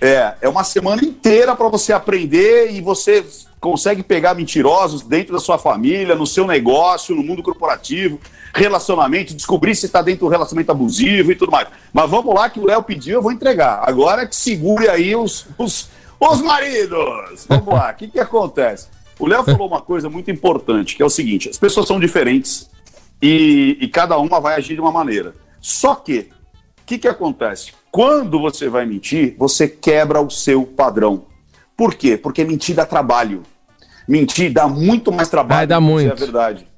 é 0.00 0.48
uma 0.48 0.64
semana 0.64 1.04
inteira 1.04 1.56
para 1.56 1.68
você 1.68 1.92
aprender 1.92 2.70
e 2.70 2.80
você 2.80 3.24
consegue 3.60 4.02
pegar 4.02 4.34
mentirosos 4.34 5.02
dentro 5.02 5.32
da 5.32 5.40
sua 5.40 5.58
família, 5.58 6.14
no 6.14 6.26
seu 6.26 6.46
negócio, 6.46 7.14
no 7.14 7.22
mundo 7.22 7.42
corporativo, 7.42 8.20
relacionamento, 8.54 9.34
descobrir 9.34 9.74
se 9.74 9.86
está 9.86 10.00
dentro 10.00 10.26
do 10.26 10.30
relacionamento 10.30 10.70
abusivo 10.70 11.32
e 11.32 11.34
tudo 11.34 11.50
mais. 11.50 11.68
Mas 11.92 12.08
vamos 12.08 12.34
lá 12.34 12.48
que 12.48 12.60
o 12.60 12.66
Léo 12.66 12.82
pediu, 12.82 13.14
eu 13.14 13.22
vou 13.22 13.32
entregar. 13.32 13.82
Agora 13.88 14.26
que 14.26 14.36
segure 14.36 14.88
aí 14.88 15.16
os, 15.16 15.46
os, 15.58 15.88
os 16.20 16.40
maridos. 16.40 17.46
Vamos 17.48 17.74
lá, 17.74 17.90
o 17.90 17.94
que, 17.94 18.08
que 18.08 18.20
acontece? 18.20 18.88
O 19.18 19.26
Léo 19.26 19.42
falou 19.42 19.66
uma 19.66 19.80
coisa 19.80 20.08
muito 20.08 20.30
importante, 20.30 20.94
que 20.94 21.02
é 21.02 21.06
o 21.06 21.10
seguinte: 21.10 21.48
as 21.48 21.58
pessoas 21.58 21.88
são 21.88 21.98
diferentes 21.98 22.70
e, 23.20 23.76
e 23.80 23.88
cada 23.88 24.16
uma 24.18 24.40
vai 24.40 24.54
agir 24.54 24.74
de 24.74 24.80
uma 24.80 24.92
maneira. 24.92 25.34
Só 25.60 25.96
que 25.96 26.30
o 26.80 26.86
que, 26.86 26.98
que 26.98 27.08
acontece? 27.08 27.72
Quando 27.90 28.38
você 28.40 28.68
vai 28.68 28.84
mentir, 28.86 29.34
você 29.38 29.66
quebra 29.68 30.20
o 30.20 30.30
seu 30.30 30.64
padrão. 30.64 31.24
Por 31.76 31.94
quê? 31.94 32.16
Porque 32.16 32.44
mentir 32.44 32.74
dá 32.74 32.84
trabalho. 32.84 33.42
Mentir 34.06 34.52
dá 34.52 34.66
muito 34.68 35.10
mais 35.12 35.28
trabalho 35.28 35.58
Vai 35.60 35.66
dar 35.66 35.80
do 35.80 35.86
que 35.86 35.90
muito. 35.92 36.12
dizer 36.12 36.12
a 36.12 36.26
verdade. 36.26 36.68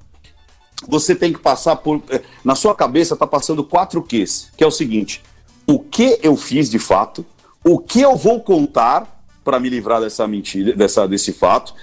Você 0.87 1.13
tem 1.15 1.31
que 1.31 1.39
passar 1.39 1.75
por. 1.75 2.01
eh, 2.09 2.21
Na 2.43 2.55
sua 2.55 2.73
cabeça 2.73 3.13
está 3.13 3.27
passando 3.27 3.63
quatro 3.63 4.01
Qs, 4.01 4.51
que 4.57 4.63
é 4.63 4.67
o 4.67 4.71
seguinte: 4.71 5.21
o 5.67 5.79
que 5.79 6.19
eu 6.23 6.35
fiz 6.35 6.69
de 6.69 6.79
fato, 6.79 7.25
o 7.63 7.77
que 7.77 8.01
eu 8.01 8.15
vou 8.15 8.41
contar 8.41 9.21
para 9.43 9.59
me 9.59 9.69
livrar 9.69 10.01
dessa 10.01 10.27
mentira, 10.27 10.73
dessa, 10.75 11.07
desse 11.07 11.33
fato, 11.33 11.73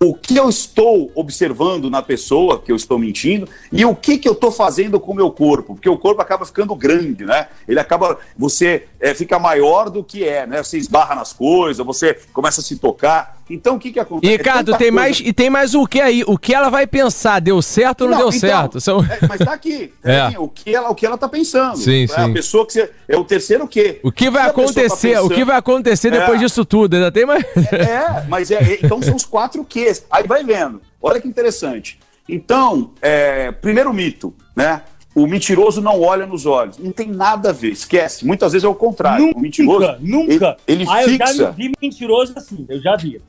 o 0.00 0.14
que 0.14 0.36
eu 0.36 0.48
estou 0.48 1.10
observando 1.14 1.90
na 1.90 2.02
pessoa 2.02 2.60
que 2.60 2.70
eu 2.70 2.76
estou 2.76 2.98
mentindo 2.98 3.48
e 3.72 3.84
o 3.84 3.94
que, 3.94 4.18
que 4.18 4.28
eu 4.28 4.32
estou 4.32 4.52
fazendo 4.52 5.00
com 5.00 5.12
o 5.12 5.14
meu 5.14 5.30
corpo, 5.30 5.74
porque 5.74 5.88
o 5.88 5.98
corpo 5.98 6.20
acaba 6.20 6.44
ficando 6.44 6.74
grande, 6.74 7.24
né? 7.24 7.48
Ele 7.66 7.80
acaba, 7.80 8.18
você 8.36 8.86
é, 9.00 9.14
fica 9.14 9.38
maior 9.38 9.88
do 9.88 10.04
que 10.04 10.24
é, 10.24 10.46
né? 10.46 10.62
Você 10.62 10.78
esbarra 10.78 11.14
nas 11.14 11.32
coisas, 11.32 11.84
você 11.84 12.14
começa 12.32 12.60
a 12.60 12.64
se 12.64 12.76
tocar. 12.76 13.36
Então 13.48 13.76
o 13.76 13.78
que 13.78 13.92
que 13.92 14.00
acontece? 14.00 14.32
É 14.32 14.36
Ricardo, 14.36 14.66
tanta 14.66 14.78
tem 14.78 14.88
coisa- 14.88 15.00
mais, 15.02 15.20
e 15.20 15.32
tem 15.32 15.48
mais 15.48 15.74
o 15.74 15.86
que 15.86 16.00
aí? 16.00 16.24
O 16.26 16.36
que 16.36 16.52
ela 16.52 16.68
vai 16.68 16.86
pensar? 16.86 17.40
Deu 17.40 17.62
certo 17.62 18.02
ou 18.02 18.10
não, 18.10 18.18
deu 18.18 18.28
então, 18.28 18.40
certo? 18.40 18.80
São... 18.80 19.00
é, 19.04 19.18
mas 19.28 19.38
tá 19.38 19.52
aqui. 19.52 19.92
tá 20.02 20.10
É. 20.10 20.20
aqui, 20.22 20.38
o, 20.38 20.48
que 20.48 20.74
ela, 20.74 20.90
o 20.90 20.94
que 20.94 21.06
ela 21.06 21.16
tá 21.16 21.28
pensando. 21.28 21.76
Sim, 21.76 22.02
é 22.10 22.20
A 22.20 22.24
sim. 22.26 22.32
pessoa 22.32 22.66
que 22.66 22.72
você. 22.72 22.90
É 23.08 23.16
o 23.16 23.24
terceiro 23.24 23.68
quê? 23.68 24.00
O 24.02 24.10
que 24.10 24.28
vai 24.28 24.42
a 24.42 24.44
tá 24.46 24.50
acontecer? 24.50 25.18
o 25.20 25.28
que 25.28 25.44
vai 25.44 25.56
acontecer 25.56 26.10
depois 26.10 26.40
É. 26.40 26.44
disso 26.44 26.64
tudo? 26.64 26.94
Ainda 26.94 27.12
tem 27.12 27.24
mais. 27.24 27.44
É, 27.72 28.24
mas 28.28 28.50
é, 28.50 28.56
é- 28.56 28.78
então 28.82 29.00
são 29.00 29.14
os 29.14 29.24
quatro 29.24 29.64
Qs. 29.64 30.04
Aí 30.10 30.26
vai 30.26 30.42
vendo. 30.42 30.80
Olha 31.00 31.20
que 31.20 31.28
interessante. 31.28 31.98
Então, 32.28 32.90
é, 33.00 33.52
primeiro 33.52 33.92
mito, 33.94 34.34
né? 34.56 34.82
O 35.14 35.26
mentiroso 35.26 35.80
não 35.80 36.02
olha 36.02 36.26
nos 36.26 36.44
olhos. 36.44 36.76
Não 36.76 36.92
tem 36.92 37.08
nada 37.08 37.48
a 37.48 37.52
ver, 37.52 37.70
esquece. 37.70 38.26
Muitas 38.26 38.52
vezes 38.52 38.64
é 38.64 38.68
o 38.68 38.74
contrário. 38.74 39.24
Nunca, 39.28 39.38
o 39.38 39.40
mentiroso, 39.40 39.96
nunca. 40.00 40.56
Ele, 40.66 40.82
ele 40.82 40.90
ah, 40.90 41.02
eu 41.04 41.08
fixa. 41.08 41.34
já 41.34 41.50
vi 41.50 41.72
mentiroso 41.80 42.34
assim, 42.36 42.66
eu 42.68 42.78
já 42.82 42.96
vi. 42.96 43.22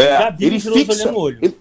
É, 0.00 0.18
Já 0.18 0.30
vi 0.30 0.44
ele 0.44 0.54
mentiroso 0.56 0.78
fixa. 0.80 1.02
olhando 1.02 1.12
no 1.14 1.20
olho. 1.20 1.38
Ele, 1.42 1.58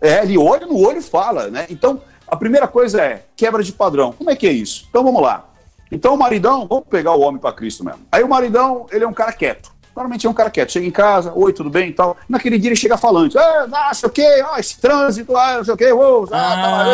é, 0.00 0.22
ele 0.22 0.38
olha 0.38 0.66
no 0.66 0.78
olho 0.78 0.98
e 0.98 1.02
fala, 1.02 1.48
né? 1.48 1.66
Então, 1.70 2.00
a 2.26 2.36
primeira 2.36 2.68
coisa 2.68 3.00
é 3.02 3.24
quebra 3.36 3.62
de 3.62 3.72
padrão. 3.72 4.12
Como 4.12 4.30
é 4.30 4.36
que 4.36 4.46
é 4.46 4.52
isso? 4.52 4.86
Então 4.90 5.02
vamos 5.02 5.22
lá. 5.22 5.44
Então 5.90 6.14
o 6.14 6.18
maridão, 6.18 6.66
vamos 6.66 6.84
pegar 6.88 7.14
o 7.14 7.20
homem 7.20 7.40
para 7.40 7.52
Cristo 7.52 7.82
mesmo. 7.84 8.00
Aí 8.12 8.22
o 8.22 8.28
maridão, 8.28 8.86
ele 8.92 9.04
é 9.04 9.08
um 9.08 9.12
cara 9.12 9.32
quieto. 9.32 9.72
Normalmente 9.96 10.26
é 10.26 10.30
um 10.30 10.34
cara 10.34 10.50
quieto. 10.50 10.70
Chega 10.70 10.86
em 10.86 10.90
casa, 10.90 11.32
oi, 11.34 11.52
tudo 11.52 11.70
bem 11.70 11.88
e 11.88 11.92
tal. 11.92 12.16
Naquele 12.28 12.58
dia 12.58 12.68
ele 12.68 12.76
chega 12.76 12.96
falante. 12.96 13.36
Ah, 13.38 13.66
não 13.66 13.94
sei 13.94 14.08
o 14.08 14.12
quê, 14.12 14.44
ah, 14.52 14.60
esse 14.60 14.78
trânsito, 14.78 15.36
ah, 15.36 15.56
não 15.56 15.64
sei 15.64 15.74
o 15.74 15.76
quê, 15.76 15.90
uou, 15.90 16.24
ah, 16.24 16.28
tá. 16.28 16.84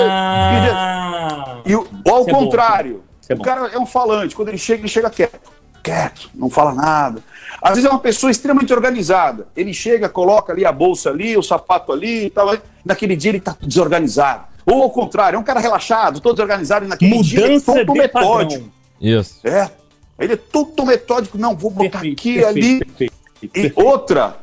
Ah, 0.73 1.61
E 1.67 1.75
o, 1.75 1.87
ao 2.09 2.27
é 2.27 2.31
contrário, 2.31 3.03
é 3.29 3.35
o 3.35 3.41
cara 3.41 3.69
é 3.73 3.79
um 3.79 3.85
falante. 3.87 4.35
Quando 4.35 4.49
ele 4.49 4.59
chega, 4.59 4.81
ele 4.81 4.89
chega 4.89 5.11
quieto. 5.11 5.51
Quieto, 5.85 6.31
não 6.35 6.49
fala 6.49 6.73
nada. 6.73 7.23
Às 7.61 7.75
vezes 7.75 7.85
é 7.85 7.91
uma 7.91 8.01
pessoa 8.01 8.31
extremamente 8.31 8.73
organizada. 8.73 9.47
Ele 9.55 9.75
chega, 9.75 10.09
coloca 10.09 10.51
ali 10.51 10.65
a 10.65 10.73
bolsa 10.73 11.11
ali, 11.11 11.37
o 11.37 11.43
sapato 11.43 11.93
ali 11.93 12.25
e 12.27 12.31
tal. 12.31 12.57
Naquele 12.83 13.15
dia 13.15 13.31
ele 13.31 13.41
tá 13.41 13.55
desorganizado. 13.61 14.45
Ou 14.65 14.83
ao 14.83 14.91
contrário, 14.91 15.37
é 15.37 15.39
um 15.39 15.43
cara 15.45 15.61
relaxado, 15.61 16.21
todo 16.21 16.37
desorganizado. 16.37 16.87
E 16.87 16.89
naquele 16.89 17.21
dia 17.23 17.41
ele 17.41 17.47
é 17.47 17.49
mudança 17.59 17.73
todo 17.75 17.93
de 17.93 17.99
metódico. 17.99 18.63
padrão. 18.63 18.73
Isso. 18.99 19.41
É. 19.47 19.71
Ele 20.19 20.33
é 20.33 20.37
todo 20.37 20.87
metódico. 20.87 21.37
Não, 21.37 21.55
vou 21.55 21.71
botar 21.71 22.01
Perfeito, 22.01 22.19
aqui, 22.19 22.35
perfeito, 22.35 22.59
ali. 22.59 23.11
perfeito, 23.51 23.81
E 23.81 23.85
outra, 23.85 24.39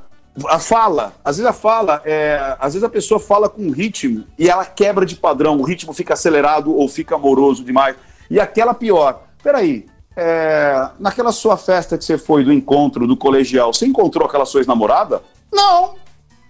a 0.48 0.60
fala. 0.60 1.14
Às 1.26 1.38
vezes 1.38 1.50
a 1.50 1.54
fala, 1.54 2.04
é, 2.06 2.56
às 2.60 2.74
vezes 2.74 2.84
a 2.84 2.90
pessoa 2.90 3.20
fala 3.20 3.50
com 3.50 3.64
um 3.64 3.72
ritmo 3.72 4.26
e 4.38 4.48
ela 4.48 4.64
quebra 4.64 5.08
de 5.08 5.16
padrão. 5.16 5.58
O 5.58 5.64
ritmo 5.64 5.92
fica 5.92 6.14
acelerado 6.14 6.72
ou 6.76 6.88
fica 6.88 7.16
amoroso 7.16 7.64
demais. 7.64 7.96
E 8.30 8.40
aquela 8.40 8.76
pior. 8.76 9.24
Peraí, 9.42 9.88
é, 10.16 10.90
naquela 11.00 11.32
sua 11.32 11.58
festa 11.58 11.98
que 11.98 12.04
você 12.04 12.18
foi 12.18 12.44
do 12.44 12.52
encontro 12.52 13.08
do 13.08 13.16
colegial, 13.16 13.74
você 13.74 13.86
encontrou 13.86 14.28
aquela 14.28 14.46
sua 14.46 14.60
ex-namorada? 14.62 15.22
Não. 15.52 15.96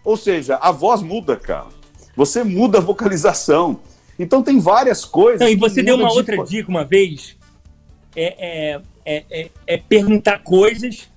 Ou 0.03 0.17
seja, 0.17 0.57
a 0.61 0.71
voz 0.71 1.01
muda, 1.01 1.35
cara. 1.35 1.67
Você 2.15 2.43
muda 2.43 2.79
a 2.79 2.81
vocalização. 2.81 3.79
Então 4.17 4.41
tem 4.43 4.59
várias 4.59 5.05
coisas. 5.05 5.39
Não, 5.41 5.47
e 5.47 5.55
você 5.55 5.81
deu 5.81 5.95
uma 5.95 6.09
de- 6.09 6.17
outra 6.17 6.43
dica 6.43 6.69
uma 6.69 6.83
vez. 6.83 7.37
É, 8.15 8.35
é, 8.75 8.81
é, 9.05 9.23
é, 9.31 9.49
é 9.67 9.77
perguntar 9.77 10.39
coisas. 10.39 11.09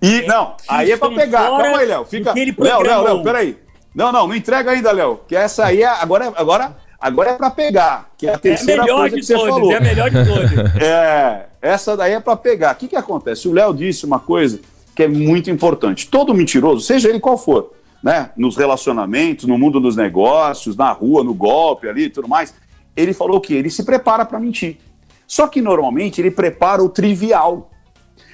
E 0.00 0.22
não, 0.26 0.56
aí 0.68 0.90
é 0.90 0.96
pra 0.96 1.08
estão 1.08 1.14
pegar. 1.14 1.42
Calma 1.46 1.78
aí, 1.78 1.86
Léo. 1.86 2.04
Fica. 2.04 2.34
Léo, 2.34 2.82
Léo. 2.82 3.02
Léo, 3.02 3.22
peraí. 3.22 3.56
Não, 3.94 4.10
não, 4.10 4.26
não 4.26 4.34
entrega 4.34 4.72
ainda, 4.72 4.90
Léo. 4.90 5.20
Que 5.28 5.36
essa 5.36 5.66
aí 5.66 5.82
é. 5.82 5.86
Agora, 5.86 6.26
é- 6.26 6.32
agora, 6.36 6.76
agora 7.02 7.30
é 7.30 7.34
pra 7.36 7.50
pegar. 7.50 8.10
Que 8.16 8.26
é 8.26 8.30
a 8.30 8.34
É 8.34 8.38
terceira 8.38 8.82
melhor 8.82 9.00
coisa 9.00 9.16
de 9.16 9.20
que 9.20 9.26
você 9.26 9.34
todas, 9.34 9.50
falou. 9.50 9.72
é 9.72 9.76
a 9.76 9.80
melhor 9.80 10.10
de 10.10 10.24
todas. 10.24 10.50
É, 10.82 11.46
essa 11.60 11.96
daí 11.96 12.12
é 12.12 12.20
pra 12.20 12.36
pegar. 12.36 12.72
O 12.74 12.78
que, 12.78 12.88
que 12.88 12.96
acontece? 12.96 13.46
O 13.48 13.52
Léo 13.52 13.74
disse 13.74 14.06
uma 14.06 14.18
coisa 14.20 14.60
que 14.94 15.02
é 15.02 15.08
muito 15.08 15.50
importante. 15.50 16.06
Todo 16.08 16.32
mentiroso, 16.34 16.80
seja 16.84 17.08
ele 17.08 17.20
qual 17.20 17.36
for, 17.36 17.72
né? 18.02 18.30
Nos 18.36 18.56
relacionamentos, 18.56 19.44
no 19.46 19.58
mundo 19.58 19.80
dos 19.80 19.96
negócios, 19.96 20.76
na 20.76 20.90
rua, 20.92 21.22
no 21.24 21.34
golpe 21.34 21.88
ali 21.88 22.04
e 22.04 22.10
tudo 22.10 22.28
mais, 22.28 22.54
ele 22.96 23.12
falou 23.12 23.40
que 23.40 23.54
ele 23.54 23.70
se 23.70 23.84
prepara 23.84 24.24
pra 24.24 24.38
mentir. 24.40 24.78
Só 25.26 25.46
que 25.46 25.62
normalmente 25.62 26.20
ele 26.20 26.30
prepara 26.30 26.82
o 26.82 26.88
trivial. 26.88 27.70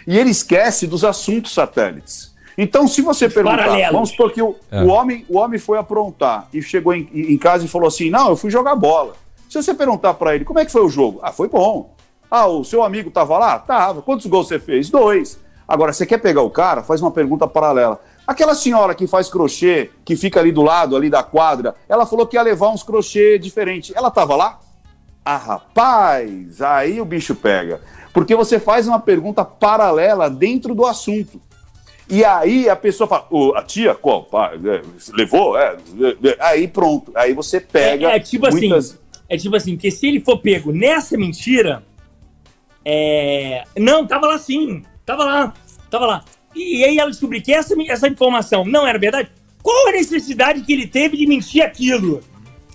E 0.06 0.18
ele 0.18 0.30
esquece 0.30 0.86
dos 0.86 1.04
assuntos 1.04 1.52
satélites. 1.52 2.34
Então, 2.60 2.88
se 2.88 3.00
você 3.00 3.28
perguntar, 3.28 3.58
paralelos. 3.58 3.92
vamos 3.92 4.10
supor 4.10 4.32
que 4.32 4.42
o, 4.42 4.56
É. 4.68 4.82
o 4.82 4.88
homem, 4.88 5.24
o 5.28 5.38
homem 5.38 5.60
foi 5.60 5.78
aprontar 5.78 6.48
e 6.52 6.60
chegou 6.60 6.92
em, 6.92 7.08
em 7.14 7.38
casa 7.38 7.64
e 7.64 7.68
falou 7.68 7.86
assim: 7.86 8.10
Não, 8.10 8.30
eu 8.30 8.36
fui 8.36 8.50
jogar 8.50 8.74
bola. 8.74 9.12
Se 9.48 9.62
você 9.62 9.72
perguntar 9.72 10.14
pra 10.14 10.34
ele 10.34 10.44
como 10.44 10.58
é 10.58 10.64
que 10.64 10.72
foi 10.72 10.84
o 10.84 10.88
jogo, 10.88 11.20
ah, 11.22 11.30
foi 11.32 11.48
bom. 11.48 11.94
Ah, 12.28 12.46
o 12.48 12.64
seu 12.64 12.82
amigo 12.82 13.10
tava 13.12 13.38
lá? 13.38 13.58
Tava. 13.60 14.02
Quantos 14.02 14.26
gols 14.26 14.48
você 14.48 14.58
fez? 14.58 14.90
Dois. 14.90 15.38
Agora, 15.66 15.92
você 15.92 16.04
quer 16.04 16.18
pegar 16.18 16.42
o 16.42 16.50
cara? 16.50 16.82
Faz 16.82 17.00
uma 17.00 17.10
pergunta 17.10 17.46
paralela. 17.46 18.00
Aquela 18.26 18.54
senhora 18.54 18.94
que 18.94 19.06
faz 19.06 19.30
crochê, 19.30 19.90
que 20.04 20.16
fica 20.16 20.40
ali 20.40 20.50
do 20.52 20.62
lado, 20.62 20.96
ali 20.96 21.08
da 21.08 21.22
quadra, 21.22 21.74
ela 21.88 22.04
falou 22.04 22.26
que 22.26 22.36
ia 22.36 22.42
levar 22.42 22.68
uns 22.70 22.82
crochê 22.82 23.38
diferentes. 23.38 23.94
Ela 23.94 24.10
tava 24.10 24.34
lá? 24.36 24.58
Ah, 25.24 25.36
rapaz, 25.36 26.60
aí 26.60 27.00
o 27.00 27.04
bicho 27.04 27.34
pega. 27.34 27.80
Porque 28.12 28.34
você 28.34 28.58
faz 28.58 28.88
uma 28.88 28.98
pergunta 28.98 29.44
paralela 29.44 30.28
dentro 30.28 30.74
do 30.74 30.84
assunto. 30.84 31.40
E 32.10 32.24
aí 32.24 32.68
a 32.68 32.76
pessoa 32.76 33.06
fala, 33.06 33.26
"Ô, 33.30 33.54
a 33.54 33.62
tia, 33.62 33.94
qual? 33.94 34.24
Pá, 34.24 34.52
é, 34.54 34.82
levou? 35.12 35.58
É, 35.58 35.76
é, 36.22 36.28
é." 36.30 36.36
aí 36.40 36.66
pronto. 36.68 37.12
Aí 37.14 37.34
você 37.34 37.60
pega. 37.60 38.10
É, 38.10 38.16
é 38.16 38.20
tipo 38.20 38.46
assim, 38.46 38.68
muitas- 38.68 38.98
É 39.28 39.36
tipo 39.36 39.54
assim, 39.54 39.76
que 39.76 39.90
se 39.90 40.06
ele 40.06 40.20
for 40.20 40.38
pego 40.38 40.72
nessa 40.72 41.18
mentira, 41.18 41.82
é... 42.84 43.64
Não, 43.78 44.06
tava 44.06 44.26
lá 44.26 44.38
sim. 44.38 44.82
Tava 45.04 45.24
lá. 45.24 45.54
Tava 45.90 46.06
lá. 46.06 46.24
E, 46.54 46.82
aí 46.84 46.98
ela 46.98 47.10
descobriu 47.10 47.42
que 47.42 47.52
essa, 47.52 47.74
essa 47.88 48.08
informação 48.08 48.64
não 48.64 48.86
era 48.86 48.98
verdade. 48.98 49.30
Qual 49.62 49.88
a 49.88 49.92
necessidade 49.92 50.62
que 50.62 50.72
ele 50.72 50.86
teve 50.86 51.16
de 51.16 51.26
mentir 51.26 51.62
aquilo? 51.62 52.22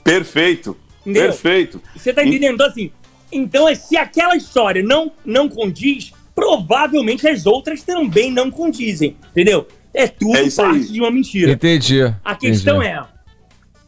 Perfeito. 0.04 0.78
Entendeu? 1.02 1.24
Perfeito. 1.24 1.82
Você 1.96 2.14
tá 2.14 2.24
entendendo? 2.24 2.54
Então, 2.56 2.68
assim, 2.68 2.92
então, 3.32 3.76
se 3.76 3.98
aquela 3.98 4.36
história 4.36 4.84
não, 4.84 5.12
não 5.26 5.50
condiz, 5.50 6.14
provavelmente 6.36 7.28
as 7.28 7.46
outras 7.46 7.82
também 7.84 8.32
não 8.32 8.50
condizem, 8.52 9.16
entendeu? 9.32 9.68
É 9.94 10.08
tudo 10.08 10.36
É 10.38 10.50
parte 10.50 10.78
aí. 10.80 10.86
de 10.86 11.00
uma 11.00 11.12
mentira. 11.12 11.52
Entendi. 11.52 12.02
A 12.26 12.36
questão 12.36 12.82
entendi. 12.82 13.08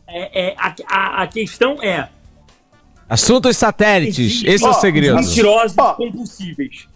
é, 0.08 0.22
é, 0.44 0.50
é- 0.50 0.56
a, 0.58 0.76
a, 0.88 1.24
a 1.24 1.28
questão 1.28 1.82
é 1.82 2.10
Assuntos 3.08 3.56
satélites. 3.56 4.44
Esse 4.44 4.64
é 4.64 4.68
o 4.68 4.72
Ó, 4.72 4.74
segredo. 4.74 5.16
mentirosos 5.16 5.78
Ó. 5.78 5.94
compulsíveis. 5.94 6.88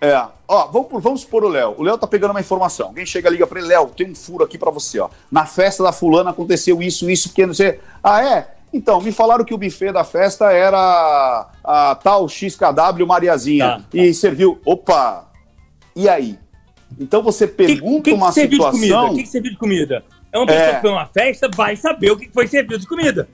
É. 0.00 0.14
Ó, 0.48 0.66
vamos, 0.68 0.88
por- 0.88 1.00
vamos 1.02 1.20
supor 1.20 1.44
o 1.44 1.48
Léo. 1.48 1.74
O 1.78 1.82
Léo 1.82 1.98
tá 1.98 2.06
pegando 2.06 2.30
uma 2.30 2.40
informação. 2.40 2.86
Alguém 2.88 3.04
chega, 3.04 3.28
liga 3.28 3.46
pra 3.46 3.58
ele, 3.58 3.68
Léo, 3.68 3.88
tem 3.94 4.10
um 4.10 4.14
furo 4.14 4.42
aqui 4.44 4.56
pra 4.56 4.70
você, 4.70 4.98
ó. 5.00 5.10
Na 5.30 5.44
festa 5.44 5.82
da 5.82 5.92
fulana 5.92 6.30
aconteceu 6.30 6.80
isso, 6.82 7.10
isso, 7.10 7.28
porque 7.28 7.44
não 7.46 7.52
sei. 7.52 7.78
Ah, 8.02 8.22
é? 8.24 8.53
Então, 8.74 9.00
me 9.00 9.12
falaram 9.12 9.44
que 9.44 9.54
o 9.54 9.58
buffet 9.58 9.92
da 9.92 10.02
festa 10.02 10.52
era 10.52 11.48
a 11.62 11.94
tal 12.02 12.28
XKW 12.28 13.06
Mariazinha. 13.06 13.78
Tá. 13.78 13.80
E 13.94 14.12
serviu. 14.12 14.60
Opa! 14.66 15.30
E 15.94 16.08
aí? 16.08 16.36
Então 16.98 17.22
você 17.22 17.46
que, 17.46 17.54
pergunta 17.54 18.00
o 18.00 18.02
que, 18.02 18.10
que 18.10 18.16
uma 18.16 18.32
serviu 18.32 18.58
de 18.58 18.64
comida? 18.64 18.82
situação. 18.86 19.12
O 19.12 19.14
que, 19.16 19.22
que 19.22 19.28
serviu 19.28 19.52
de 19.52 19.58
comida? 19.58 20.04
É 20.32 20.38
uma 20.38 20.46
pessoa 20.46 20.64
É. 20.66 20.74
que 20.74 20.80
foi 20.80 20.90
uma 20.90 21.06
festa, 21.06 21.48
vai 21.54 21.76
saber 21.76 22.10
o 22.10 22.16
que 22.16 22.26
que 22.26 22.32
foi 22.32 22.48
servido 22.48 22.78
de 22.78 22.86
comida. 22.88 23.28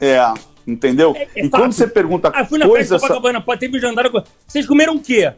É, 0.00 0.18
entendeu? 0.66 1.14
É- 1.16 1.28
é 1.34 1.44
e 1.44 1.50
quando 1.50 1.72
você 1.72 1.86
pergunta 1.86 2.30
Ah, 2.34 2.44
fui 2.44 2.58
na 2.58 2.66
coisas. 2.66 2.88
festa 2.88 3.06
Copacabana, 3.08 3.40
pô, 3.42 3.54
teve 3.56 3.78
jantar. 3.78 4.10
com- 4.10 4.22
Vocês 4.46 4.66
comeram 4.66 4.96
o 4.96 5.00
quê? 5.00 5.32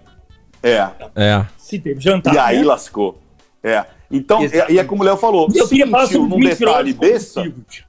É. 0.63 0.89
É. 1.17 1.45
Se 1.57 1.79
teve 1.79 2.01
jantar. 2.01 2.35
E 2.35 2.39
aí 2.39 2.59
né? 2.59 2.65
lascou. 2.65 3.21
É. 3.63 3.85
Então, 4.11 4.41
e, 4.45 4.73
e 4.75 4.79
é 4.79 4.85
como 4.85 5.03
o 5.03 5.05
Léo 5.05 5.17
falou, 5.17 5.49
Eu 5.55 5.65
se 5.65 5.69
queria 5.71 5.87
falar 5.89 6.05
mentiu 6.05 6.23
sobre 6.23 6.37
num 6.45 6.49
detalhe 6.49 6.93
besta, 6.93 7.43
compulsivos. 7.43 7.85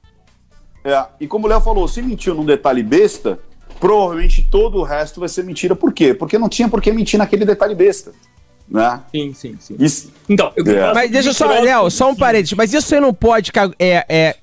É, 0.84 1.04
e 1.20 1.26
como 1.26 1.46
o 1.46 1.48
Léo 1.48 1.60
falou, 1.60 1.86
se 1.86 2.00
mentiu 2.02 2.34
num 2.34 2.44
detalhe 2.44 2.82
besta, 2.82 3.38
provavelmente 3.78 4.46
todo 4.50 4.78
o 4.78 4.82
resto 4.82 5.20
vai 5.20 5.28
ser 5.28 5.44
mentira. 5.44 5.74
Por 5.74 5.92
quê? 5.92 6.14
Porque 6.14 6.38
não 6.38 6.48
tinha 6.48 6.68
por 6.68 6.80
que 6.80 6.92
mentir 6.92 7.18
naquele 7.18 7.44
detalhe 7.44 7.74
besta. 7.74 8.12
Né? 8.68 9.00
Sim, 9.10 9.34
sim, 9.34 9.56
sim. 9.58 9.76
Isso, 9.78 10.12
Então, 10.28 10.52
eu 10.54 10.64
É. 10.64 10.94
Mas 10.94 11.10
deixa 11.10 11.32
só, 11.32 11.48
mentirosos 11.48 11.68
Léo, 11.68 11.90
só 11.90 12.10
um 12.10 12.14
parênteses. 12.14 12.56
Mas 12.56 12.72
isso 12.72 12.94
aí 12.94 13.00
não 13.00 13.12
pode 13.12 13.50
é, 13.80 14.04
é, 14.08 14.36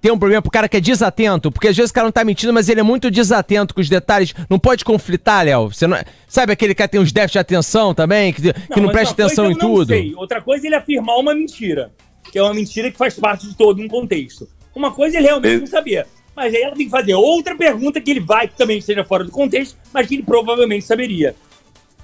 ter 0.00 0.10
um 0.10 0.18
problema 0.18 0.40
pro 0.40 0.50
cara 0.50 0.68
que 0.68 0.78
é 0.78 0.80
desatento, 0.80 1.52
porque 1.52 1.68
às 1.68 1.76
vezes 1.76 1.90
o 1.90 1.94
cara 1.94 2.06
não 2.06 2.12
tá 2.12 2.24
mentindo, 2.24 2.52
mas 2.52 2.68
ele 2.70 2.80
é 2.80 2.82
muito 2.82 3.10
desatento 3.10 3.74
com 3.74 3.80
os 3.80 3.88
detalhes. 3.88 4.34
Não 4.48 4.58
pode 4.58 4.82
conflitar, 4.84 5.44
Léo. 5.44 5.68
Você 5.72 5.86
não, 5.86 5.98
sabe 6.26 6.52
aquele 6.52 6.74
cara 6.74 6.88
que 6.88 6.92
tem 6.92 7.00
uns 7.00 7.12
déficits 7.12 7.32
de 7.32 7.38
atenção 7.38 7.92
também, 7.92 8.32
que, 8.32 8.52
que 8.52 8.80
não, 8.80 8.88
presta 8.88 9.12
atenção 9.12 9.44
eu 9.44 9.50
em 9.50 9.54
não 9.54 9.60
tudo? 9.60 9.88
sei. 9.88 10.14
Outra 10.16 10.40
coisa 10.40 10.64
é 10.64 10.68
ele 10.68 10.76
afirmar 10.76 11.16
uma 11.16 11.34
mentira, 11.34 11.92
que 12.32 12.38
é 12.38 12.42
uma 12.42 12.54
mentira 12.54 12.90
que 12.90 12.96
faz 12.96 13.14
parte 13.14 13.46
de 13.46 13.54
todo 13.54 13.82
um 13.82 13.88
contexto. 13.88 14.48
Uma 14.76 14.92
coisa 14.92 15.16
ele 15.16 15.26
realmente 15.26 15.60
não 15.60 15.66
sabia. 15.66 16.06
Mas 16.36 16.54
aí 16.54 16.60
ela 16.60 16.76
tem 16.76 16.84
que 16.84 16.90
fazer 16.90 17.14
outra 17.14 17.56
pergunta 17.56 17.98
que 17.98 18.10
ele 18.10 18.20
vai, 18.20 18.46
que 18.46 18.54
também 18.54 18.76
esteja 18.76 19.02
fora 19.02 19.24
do 19.24 19.30
contexto, 19.30 19.74
mas 19.90 20.06
que 20.06 20.16
ele 20.16 20.22
provavelmente 20.22 20.84
saberia. 20.84 21.34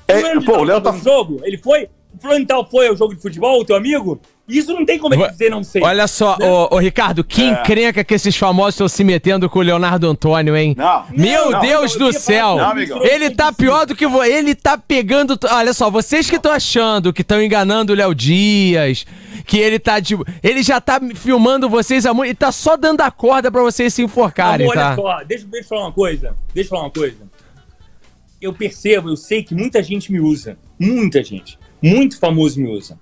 É, 0.09 0.39
de 0.39 0.45
pô, 0.47 0.57
o 0.57 0.65
Léo 0.65 0.81
tá- 0.81 0.93
jogo? 0.93 1.43
Ele 1.45 1.59
foi? 1.59 1.91
O 2.15 2.19
Fulano 2.19 2.41
de 2.41 2.47
tal 2.47 2.69
foi 2.69 2.89
ao 2.89 2.97
jogo 2.97 3.15
de 3.15 3.21
futebol, 3.21 3.61
o 3.61 3.65
teu 3.65 3.77
amigo? 3.77 4.19
Isso 4.49 4.73
não 4.75 4.85
tem 4.85 4.99
como 4.99 5.17
Va- 5.17 5.29
dizer 5.29 5.51
não 5.51 5.63
sei. 5.63 5.81
Olha 5.83 6.07
só, 6.09 6.37
Né? 6.37 6.47
ô, 6.51 6.69
ô, 6.75 6.79
Ricardo, 6.79 7.23
que 7.23 7.43
É. 7.43 7.49
encrenca 7.51 8.03
que 8.03 8.13
esses 8.13 8.37
famosos 8.37 8.75
estão 8.75 8.89
se 8.89 9.05
metendo 9.05 9.49
com 9.49 9.61
o 9.61 9.63
Leonardo 9.63 10.09
Antônio, 10.09 10.57
hein? 10.57 10.75
Não. 10.77 11.05
Meu 11.11 11.53
Não, 11.53 11.61
Deus 11.61 11.93
eu 11.95 11.99
do 12.01 12.13
céu! 12.13 12.57
Não. 12.57 12.77
Ele 13.05 13.31
tá 13.31 13.53
pior 13.53 13.87
do 13.87 13.95
que 13.95 14.07
vo... 14.07 14.23
ele 14.23 14.55
tá 14.55 14.77
pegando. 14.77 15.37
t- 15.37 15.47
Olha 15.47 15.73
só, 15.73 15.89
vocês 15.91 16.29
que 16.29 16.37
estão 16.37 16.51
achando 16.53 17.13
que 17.13 17.23
estão 17.23 17.41
enganando 17.43 17.93
o 17.93 17.97
Léo 17.97 18.13
Dias, 18.15 19.07
que 19.47 19.59
ele 19.59 19.79
tá 19.79 20.01
de. 20.01 20.17
Ele 20.43 20.63
já 20.63 20.81
tá 20.81 21.01
filmando 21.15 21.69
vocês 21.69 22.05
há 22.05 22.13
muito. 22.13 22.29
Ele 22.29 22.35
tá 22.35 22.51
só 22.51 22.77
dando 22.77 23.01
a 23.01 23.11
corda 23.13 23.51
pra 23.51 23.63
vocês 23.63 23.95
se 23.95 24.03
enforcarem, 24.03 24.67
Amor, 24.67 24.75
tá? 24.75 24.87
olha 24.89 24.97
só, 24.97 25.25
deixa, 25.25 25.47
deixa 25.47 25.65
eu 25.67 25.69
falar 25.69 25.83
uma 25.83 25.93
coisa. 25.93 26.37
Deixa 26.53 26.67
eu 26.67 26.71
falar 26.71 26.83
uma 26.83 26.91
coisa. 26.91 27.17
Eu 28.41 28.53
percebo, 28.53 29.09
eu 29.09 29.17
sei 29.17 29.43
que 29.45 29.55
muita 29.55 29.81
gente 29.83 30.11
me 30.11 30.19
usa. 30.19 30.59
Muita 30.79 31.23
gente. 31.23 31.57
Muito 31.81 32.19
famoso 32.19 32.61
me 32.61 32.69
usa. 32.69 32.99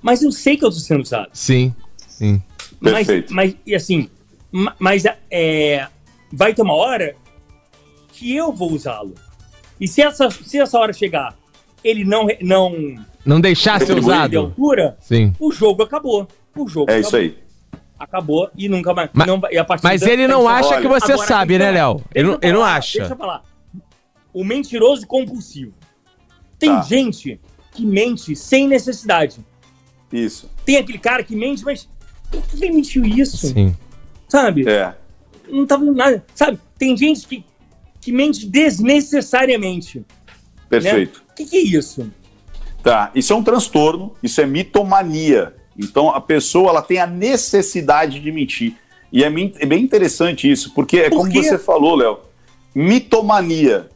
Mas 0.00 0.22
eu 0.22 0.30
sei 0.32 0.56
que 0.56 0.64
eu 0.64 0.70
tô 0.70 0.76
sendo 0.76 1.02
usado. 1.02 1.28
Sim, 1.32 1.74
sim. 2.06 2.42
Mas, 2.80 2.92
Perfeito. 3.06 3.34
mas 3.34 3.56
e 3.66 3.74
assim, 3.74 4.08
ma- 4.52 4.74
mas 4.78 5.02
é, 5.30 5.86
vai 6.32 6.54
ter 6.54 6.62
uma 6.62 6.74
hora 6.74 7.16
que 8.12 8.34
eu 8.34 8.52
vou 8.52 8.72
usá-lo. 8.72 9.14
E 9.80 9.86
se 9.88 10.02
essa, 10.02 10.30
se 10.30 10.58
essa 10.58 10.78
hora 10.78 10.92
chegar, 10.92 11.36
ele 11.82 12.04
não, 12.04 12.26
não 12.40 12.96
Não 13.24 13.40
deixar 13.40 13.78
ser 13.80 13.88
Retribui, 13.94 14.02
de 14.02 14.16
usado. 14.16 14.38
altura, 14.38 14.96
Sim. 15.00 15.32
o 15.38 15.50
jogo 15.52 15.82
acabou. 15.82 16.26
O 16.56 16.68
jogo 16.68 16.90
É 16.90 16.94
acabou. 16.94 17.08
isso 17.08 17.16
aí. 17.16 17.38
Acabou 17.98 18.50
e 18.56 18.68
nunca 18.68 18.94
mais. 18.94 19.10
Ma- 19.12 19.26
não 19.26 19.40
e 19.50 19.58
a 19.58 19.64
partir 19.64 19.82
Mas 19.84 20.00
da- 20.02 20.10
ele 20.10 20.28
não 20.28 20.48
acha 20.48 20.68
olha, 20.68 20.80
que 20.82 20.88
você 20.88 21.12
agora 21.12 21.26
sabe, 21.28 21.58
né. 21.58 21.70
Léo? 21.72 22.00
Ele, 22.14 22.28
eu 22.28 22.32
não- 22.32 22.38
ele 22.42 22.52
não 22.52 22.62
acha. 22.64 22.98
Deixa 23.00 23.14
eu 23.14 23.18
falar. 23.18 23.42
O 24.32 24.44
mentiroso 24.44 25.04
compulsivo. 25.06 25.74
Tem 26.58 26.70
Tá. 26.70 26.82
gente 26.82 27.40
que 27.72 27.84
mente 27.84 28.34
sem 28.36 28.68
necessidade. 28.68 29.40
Isso. 30.12 30.50
Tem 30.64 30.76
aquele 30.76 30.98
cara 30.98 31.22
que 31.22 31.36
mente, 31.36 31.64
mas 31.64 31.88
por 32.30 32.42
que 32.42 32.64
ele 32.64 32.74
mentiu 32.74 33.04
isso? 33.04 33.36
Sim. 33.36 33.74
Sabe? 34.28 34.68
É. 34.68 34.94
Não 35.48 35.66
tava 35.66 35.84
nada. 35.84 36.24
Sabe? 36.34 36.58
Tem 36.78 36.96
gente 36.96 37.26
que, 37.26 37.44
que 38.00 38.12
mente 38.12 38.46
desnecessariamente. 38.46 40.04
Perfeito. 40.68 41.22
O 41.30 41.34
que, 41.34 41.46
que 41.46 41.56
é 41.56 41.62
isso? 41.62 42.10
Tá, 42.82 43.10
isso 43.14 43.32
é 43.32 43.36
um 43.36 43.42
transtorno, 43.42 44.14
isso 44.22 44.40
é 44.40 44.46
mitomania. 44.46 45.54
Então 45.76 46.10
a 46.10 46.20
pessoa 46.20 46.70
ela 46.70 46.82
tem 46.82 46.98
a 46.98 47.06
necessidade 47.06 48.20
de 48.20 48.32
mentir. 48.32 48.76
E 49.12 49.24
é, 49.24 49.26
é 49.26 49.66
bem 49.66 49.82
interessante 49.82 50.50
isso, 50.50 50.74
porque 50.74 50.98
é 50.98 51.10
Por 51.10 51.18
como 51.18 51.30
quê? 51.32 51.42
você 51.42 51.58
falou, 51.58 51.96
Léo, 51.96 52.20
mitomania. 52.74 53.88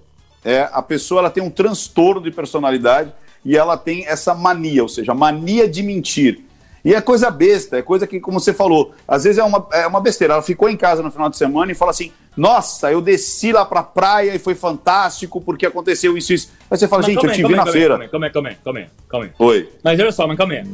É, 0.44 0.68
a 0.72 0.82
pessoa 0.82 1.20
ela 1.20 1.30
tem 1.30 1.42
um 1.42 1.50
transtorno 1.50 2.20
de 2.20 2.30
personalidade 2.30 3.12
e 3.44 3.56
ela 3.56 3.76
tem 3.76 4.06
essa 4.06 4.34
mania, 4.34 4.82
ou 4.82 4.88
seja, 4.88 5.14
mania 5.14 5.68
de 5.68 5.82
mentir. 5.82 6.40
E 6.84 6.94
é 6.94 7.00
coisa 7.00 7.30
besta, 7.30 7.78
é 7.78 7.82
coisa 7.82 8.06
que, 8.08 8.18
como 8.18 8.40
você 8.40 8.52
falou, 8.52 8.92
às 9.06 9.22
vezes 9.22 9.38
é 9.38 9.44
uma, 9.44 9.66
é 9.72 9.86
uma 9.86 10.00
besteira. 10.00 10.34
Ela 10.34 10.42
ficou 10.42 10.68
em 10.68 10.76
casa 10.76 11.00
no 11.02 11.12
final 11.12 11.28
de 11.30 11.36
semana 11.36 11.70
e 11.70 11.76
fala 11.76 11.92
assim: 11.92 12.10
Nossa, 12.36 12.90
eu 12.90 13.00
desci 13.00 13.52
lá 13.52 13.64
pra 13.64 13.84
praia 13.84 14.34
e 14.34 14.38
foi 14.40 14.56
fantástico 14.56 15.40
porque 15.40 15.64
aconteceu 15.64 16.16
isso 16.18 16.32
e 16.32 16.34
isso. 16.34 16.50
Aí 16.68 16.76
você 16.76 16.88
fala, 16.88 17.02
Mas 17.02 17.06
gente, 17.06 17.16
calma 17.16 17.30
eu 17.30 17.36
te 17.36 17.42
calma 17.42 17.56
vi 17.56 17.64
na 17.64 17.72
feira. 17.72 17.88
Calma 18.08 18.26
aí, 18.26 18.32
calma 18.32 18.48
aí, 18.48 18.56
calma 18.64 18.78
aí, 18.80 18.86
calma 19.08 19.26
aí. 19.26 19.32
Oi. 19.38 19.68
Mas 19.84 20.00
olha 20.00 20.10
só, 20.12 20.26
mas 20.26 20.36
calma 20.36 20.54
aí. 20.54 20.64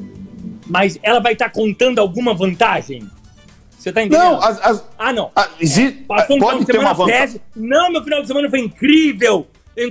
Mas 0.67 0.99
ela 1.03 1.21
vai 1.21 1.35
estar 1.35 1.51
contando 1.51 1.99
alguma 1.99 2.33
vantagem? 2.33 3.07
Você 3.79 3.93
tá 3.93 4.03
entendendo? 4.03 4.25
Não, 4.33 4.43
as, 4.43 4.61
as- 4.63 4.85
Ah, 4.99 5.13
não. 5.13 5.31
a- 5.37 5.49
exi- 5.61 5.91
Passou 6.09 6.37
um 6.37 6.39
final 6.39 6.51
pode 6.53 6.65
de 6.65 6.73
ter 6.73 6.79
uma 6.79 6.95
semana 6.95 7.13
vantagem. 7.13 7.41
Não, 7.55 7.93
meu 7.93 8.03
final 8.03 8.21
de 8.23 8.27
semana 8.29 8.49
foi 8.51 8.61
incrível. 8.61 9.47
Eu 9.77 9.91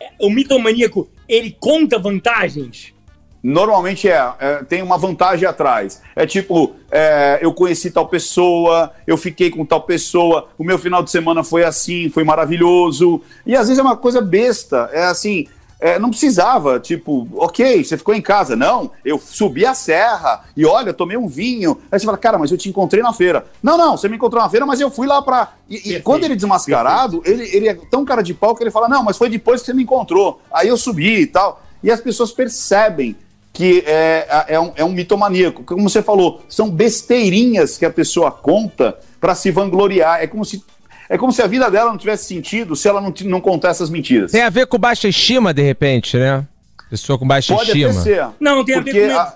É, 0.00 0.10
O 0.20 0.30
mitomaníaco, 0.30 1.08
ele 1.28 1.56
conta 1.58 1.98
vantagens. 1.98 2.94
Normalmente 3.42 4.08
é, 4.08 4.32
é, 4.40 4.64
tem 4.64 4.82
uma 4.82 4.98
vantagem 4.98 5.48
atrás. 5.48 6.02
É 6.16 6.26
tipo, 6.26 6.74
é, 6.90 7.38
eu 7.40 7.52
conheci 7.52 7.90
tal 7.90 8.08
pessoa, 8.08 8.92
eu 9.06 9.16
fiquei 9.16 9.50
com 9.50 9.64
tal 9.64 9.82
pessoa, 9.82 10.48
o 10.58 10.64
meu 10.64 10.78
final 10.78 11.02
de 11.02 11.10
semana 11.10 11.44
foi 11.44 11.64
assim, 11.64 12.10
foi 12.10 12.24
maravilhoso. 12.24 13.22
E 13.46 13.54
às 13.54 13.68
vezes 13.68 13.78
é 13.78 13.82
uma 13.82 13.96
coisa 13.96 14.20
besta. 14.20 14.90
É 14.92 15.04
assim, 15.04 15.46
é, 15.80 15.98
não 15.98 16.10
precisava, 16.10 16.80
tipo, 16.80 17.28
ok, 17.36 17.84
você 17.84 17.96
ficou 17.96 18.14
em 18.14 18.20
casa. 18.20 18.56
Não, 18.56 18.90
eu 19.04 19.18
subi 19.18 19.64
a 19.64 19.74
serra 19.74 20.44
e 20.56 20.66
olha, 20.66 20.92
tomei 20.92 21.16
um 21.16 21.28
vinho. 21.28 21.78
Aí 21.90 21.98
você 21.98 22.04
fala, 22.04 22.18
cara, 22.18 22.36
mas 22.36 22.50
eu 22.50 22.58
te 22.58 22.68
encontrei 22.68 23.02
na 23.02 23.12
feira. 23.12 23.46
Não, 23.62 23.78
não, 23.78 23.96
você 23.96 24.08
me 24.08 24.16
encontrou 24.16 24.42
na 24.42 24.50
feira, 24.50 24.66
mas 24.66 24.80
eu 24.80 24.90
fui 24.90 25.06
lá 25.06 25.22
pra. 25.22 25.52
E, 25.68 25.94
e 25.94 26.00
quando 26.00 26.24
ele 26.24 26.32
é 26.32 26.36
desmascarado, 26.36 27.22
ele, 27.24 27.44
ele 27.54 27.68
é 27.68 27.74
tão 27.74 28.04
cara 28.04 28.22
de 28.22 28.34
pau 28.34 28.56
que 28.56 28.62
ele 28.62 28.70
fala, 28.70 28.88
não, 28.88 29.04
mas 29.04 29.16
foi 29.16 29.28
depois 29.28 29.60
que 29.60 29.66
você 29.66 29.74
me 29.74 29.84
encontrou. 29.84 30.40
Aí 30.52 30.66
eu 30.66 30.76
subi 30.76 31.20
e 31.20 31.26
tal. 31.26 31.62
E 31.82 31.90
as 31.90 32.00
pessoas 32.00 32.32
percebem 32.32 33.16
que 33.52 33.82
é, 33.86 34.44
é, 34.48 34.60
um, 34.60 34.72
é 34.76 34.84
um 34.84 34.92
mitomaníaco. 34.92 35.62
Como 35.62 35.88
você 35.88 36.02
falou, 36.02 36.42
são 36.48 36.70
besteirinhas 36.70 37.78
que 37.78 37.84
a 37.84 37.90
pessoa 37.90 38.30
conta 38.30 38.98
para 39.20 39.34
se 39.34 39.50
vangloriar. 39.50 40.22
É 40.22 40.26
como 40.26 40.44
se. 40.44 40.62
É 41.08 41.16
como 41.16 41.32
se 41.32 41.40
a 41.42 41.46
vida 41.46 41.70
dela 41.70 41.90
não 41.90 41.96
tivesse 41.98 42.26
sentido 42.26 42.76
se 42.76 42.86
ela 42.88 43.00
não, 43.00 43.12
não 43.24 43.40
contar 43.40 43.70
essas 43.70 43.88
mentiras. 43.88 44.30
Tem 44.32 44.42
a 44.42 44.50
ver 44.50 44.66
com 44.66 44.78
baixa 44.78 45.08
estima, 45.08 45.54
de 45.54 45.62
repente, 45.62 46.16
né? 46.16 46.46
Pessoa 46.90 47.18
com 47.18 47.26
baixa 47.26 47.54
Pode 47.54 47.70
estima. 47.70 47.90
até 47.90 48.00
ser. 48.00 48.28
Não, 48.40 48.64
tem 48.64 48.74
a 48.76 48.80
ver 48.80 49.08
com 49.12 49.18
a- 49.18 49.34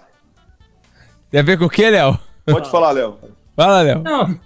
Tem 1.31 1.41
a 1.41 1.43
ver 1.43 1.59
com 1.59 1.65
o 1.65 1.71
quê, 1.71 1.89
Léo? 1.91 2.19
Pode 2.47 2.71
falar, 2.71 2.91
Léo. 2.93 3.17
Fala, 3.57 3.81
Léo. 3.83 4.03
Não, 4.03 4.39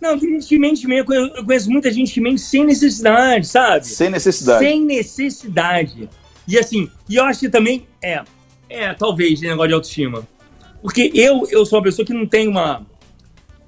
não, 0.00 0.18
tem 0.18 0.30
gente 0.32 0.46
que 0.46 0.58
mente 0.58 0.86
mesmo. 0.86 1.00
Eu 1.02 1.04
conheço- 1.04 1.36
eu 1.36 1.44
conheço 1.44 1.70
muita 1.70 1.90
gente 1.92 2.12
que 2.12 2.20
mente 2.20 2.40
sem 2.40 2.64
necessidade, 2.64 3.46
sabe? 3.46 3.86
Sem 3.86 4.10
necessidade. 4.10 4.64
Sem 4.64 4.80
necessidade. 4.82 6.08
E 6.46 6.58
assim, 6.58 6.90
e 7.08 7.16
eu 7.16 7.24
acho 7.24 7.40
que 7.40 7.48
também 7.48 7.86
é, 8.02 8.22
é, 8.68 8.92
talvez, 8.94 9.34
esse 9.34 9.46
negócio 9.46 9.68
de 9.68 9.74
autoestima. 9.74 10.26
Porque 10.82 11.10
eu, 11.14 11.46
eu 11.50 11.64
sou 11.66 11.78
uma 11.78 11.82
pessoa 11.84 12.04
que 12.04 12.12
não 12.12 12.26
tem 12.26 12.46
uma. 12.48 12.86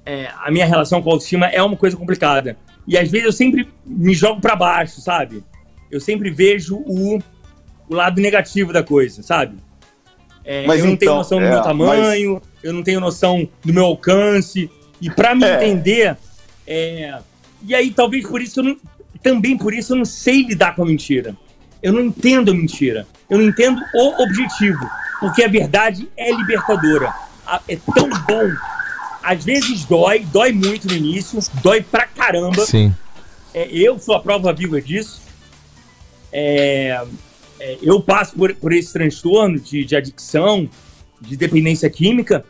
é, 0.05 0.29
a 0.43 0.49
minha 0.51 0.65
relação 0.65 1.01
com 1.01 1.09
a 1.09 1.13
autoestima 1.13 1.47
é 1.47 1.61
uma 1.61 1.75
coisa 1.75 1.97
complicada. 1.97 2.55
E 2.89 2.97
às 2.97 3.11
vezes 3.11 3.27
eu 3.27 3.31
sempre 3.31 3.69
me 3.85 4.15
jogo 4.15 4.41
pra 4.41 4.55
baixo, 4.55 4.99
sabe? 4.99 5.43
Eu 5.91 5.99
sempre 6.01 6.31
vejo 6.31 6.75
o, 6.77 7.19
o 7.87 7.93
lado 7.93 8.19
negativo 8.19 8.73
da 8.73 8.81
coisa, 8.81 9.21
sabe? 9.21 9.57
É, 10.43 10.65
Mas 10.65 10.79
eu 10.79 10.87
não 10.87 10.97
tenho 10.97 11.09
então, 11.09 11.17
noção 11.17 11.37
do 11.39 11.45
é, 11.45 11.49
meu 11.51 11.61
tamanho, 11.61 12.41
eu 12.63 12.73
não 12.73 12.81
tenho 12.81 12.99
noção 12.99 13.47
do 13.63 13.71
meu 13.71 13.85
alcance. 13.85 14.67
E 14.99 15.07
pra 15.07 15.35
me 15.35 15.45
É. 15.45 15.67
entender, 15.67 16.17
é, 16.65 17.19
e 17.63 17.75
aí 17.75 17.91
talvez 17.91 18.27
por 18.27 18.41
isso 18.41 18.59
eu 18.59 18.63
não, 18.63 18.77
também 19.21 19.55
por 19.55 19.71
isso 19.71 19.93
eu 19.93 19.97
não 19.97 20.05
sei 20.05 20.41
lidar 20.41 20.75
com 20.75 20.81
a 20.81 20.85
mentira. 20.85 21.37
Eu 21.83 21.93
não 21.93 22.01
entendo 22.01 22.49
a 22.49 22.55
mentira. 22.55 23.05
Eu 23.29 23.37
não 23.37 23.45
entendo 23.45 23.79
o 23.93 24.23
objetivo. 24.23 24.89
Porque 25.19 25.43
a 25.43 25.47
verdade 25.47 26.09
é 26.17 26.31
libertadora. 26.31 27.13
É 27.67 27.77
tão 27.93 28.09
bom. 28.09 28.49
Às 29.21 29.43
vezes 29.43 29.83
dói, 29.85 30.19
dói 30.31 30.51
muito 30.51 30.87
no 30.87 30.93
início, 30.93 31.39
dói 31.61 31.81
pra 31.81 32.05
caramba. 32.07 32.65
Sim. 32.65 32.93
É, 33.53 33.67
eu 33.71 33.99
sou 33.99 34.15
a 34.15 34.19
prova 34.19 34.53
viva 34.53 34.81
disso. 34.81 35.21
É, 36.31 37.01
é, 37.59 37.77
eu 37.81 38.01
passo 38.01 38.35
por, 38.35 38.53
por 38.55 38.71
esse 38.71 38.93
transtorno 38.93 39.59
de, 39.59 39.83
de 39.83 39.95
adicção, 39.95 40.69
de 41.19 41.35
dependência 41.35 41.89
química, 41.89 42.45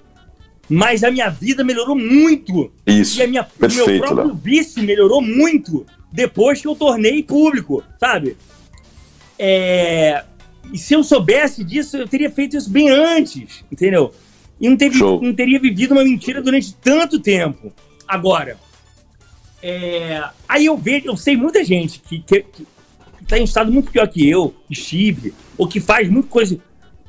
mas 0.70 1.04
a 1.04 1.10
minha 1.10 1.30
vida 1.30 1.64
melhorou 1.64 1.96
muito. 1.96 2.72
Isso. 2.86 3.20
E 3.20 3.24
a 3.24 3.28
minha, 3.28 3.42
o 3.42 3.46
meu 3.46 3.86
Perfeito, 3.86 4.06
próprio 4.06 4.36
vício 4.36 4.84
melhorou 4.84 5.22
muito 5.22 5.86
depois 6.12 6.62
que 6.62 6.68
eu 6.68 6.76
tornei 6.76 7.24
público, 7.24 7.84
sabe? 8.00 8.38
É, 9.38 10.24
e 10.72 10.78
se 10.78 10.94
eu 10.94 11.04
soubesse 11.04 11.64
disso, 11.64 11.98
eu 11.98 12.08
teria 12.08 12.30
feito 12.30 12.56
isso 12.56 12.70
bem 12.70 12.90
antes, 12.90 13.64
entendeu? 13.72 14.14
E 14.60 14.68
não, 14.70 14.76
teve, 14.78 15.00
não 15.00 15.34
teria 15.34 15.60
vivido 15.60 15.92
uma 15.94 16.04
mentira 16.04 16.42
durante 16.42 16.74
tanto 16.76 17.20
tempo. 17.20 17.72
Agora, 18.08 18.58
é, 19.62 20.24
aí 20.48 20.66
eu 20.66 20.78
vejo, 20.78 21.08
eu 21.08 21.18
sei 21.18 21.38
muita 21.38 21.64
gente 21.64 22.00
que, 22.00 22.20
que, 22.20 22.42
que 22.42 22.66
tá 23.28 23.38
em 23.38 23.44
estado 23.44 23.72
muito 23.72 23.92
pior 23.92 24.08
que 24.08 24.28
eu, 24.30 24.54
estive, 24.70 25.34
ou 25.58 25.68
que 25.68 25.80
faz 25.80 26.10
muita 26.10 26.28
coisa. 26.30 26.58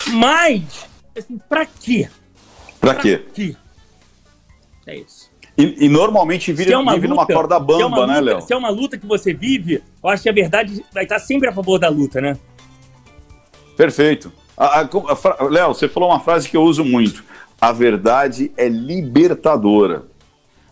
Mas, 0.09 0.86
assim, 1.16 1.39
pra 1.48 1.66
quê? 1.66 2.09
Pra 2.81 2.94
quê? 2.94 3.24
quê? 3.35 3.56
É 4.86 4.97
isso. 4.97 5.31
E, 5.59 5.85
e 5.85 5.89
normalmente 5.89 6.56
Se 6.56 6.72
é 6.72 6.78
uma 6.78 6.94
vive 6.94 7.06
numa 7.09 7.22
luta, 7.22 7.35
corda 7.35 7.55
se 7.56 7.60
é 7.60 7.85
uma 7.85 7.97
bamba, 7.97 8.06
né, 8.06 8.20
luta- 8.20 8.32
Léo? 8.36 8.40
Se 8.47 8.52
é 8.52 8.56
uma 8.56 8.70
luta 8.70 8.97
que 8.97 9.06
você 9.06 9.35
vive, 9.35 9.82
eu 10.02 10.09
acho 10.09 10.22
que 10.22 10.28
a 10.28 10.32
verdade 10.32 10.82
vai 10.93 11.02
estar 11.02 11.18
sempre 11.18 11.48
a 11.48 11.52
favor 11.52 11.78
da 11.78 11.89
luta, 11.89 12.20
né? 12.20 12.39
Perfeito. 13.77 14.32
Léo, 15.51 15.68
você 15.74 15.89
falou 15.89 16.10
uma 16.10 16.20
frase 16.20 16.48
que 16.48 16.56
eu 16.56 16.62
uso 16.62 16.85
muito. 16.85 17.24
A 17.60 17.72
verdade 17.72 18.50
é 18.56 18.68
libertadora. 18.68 20.04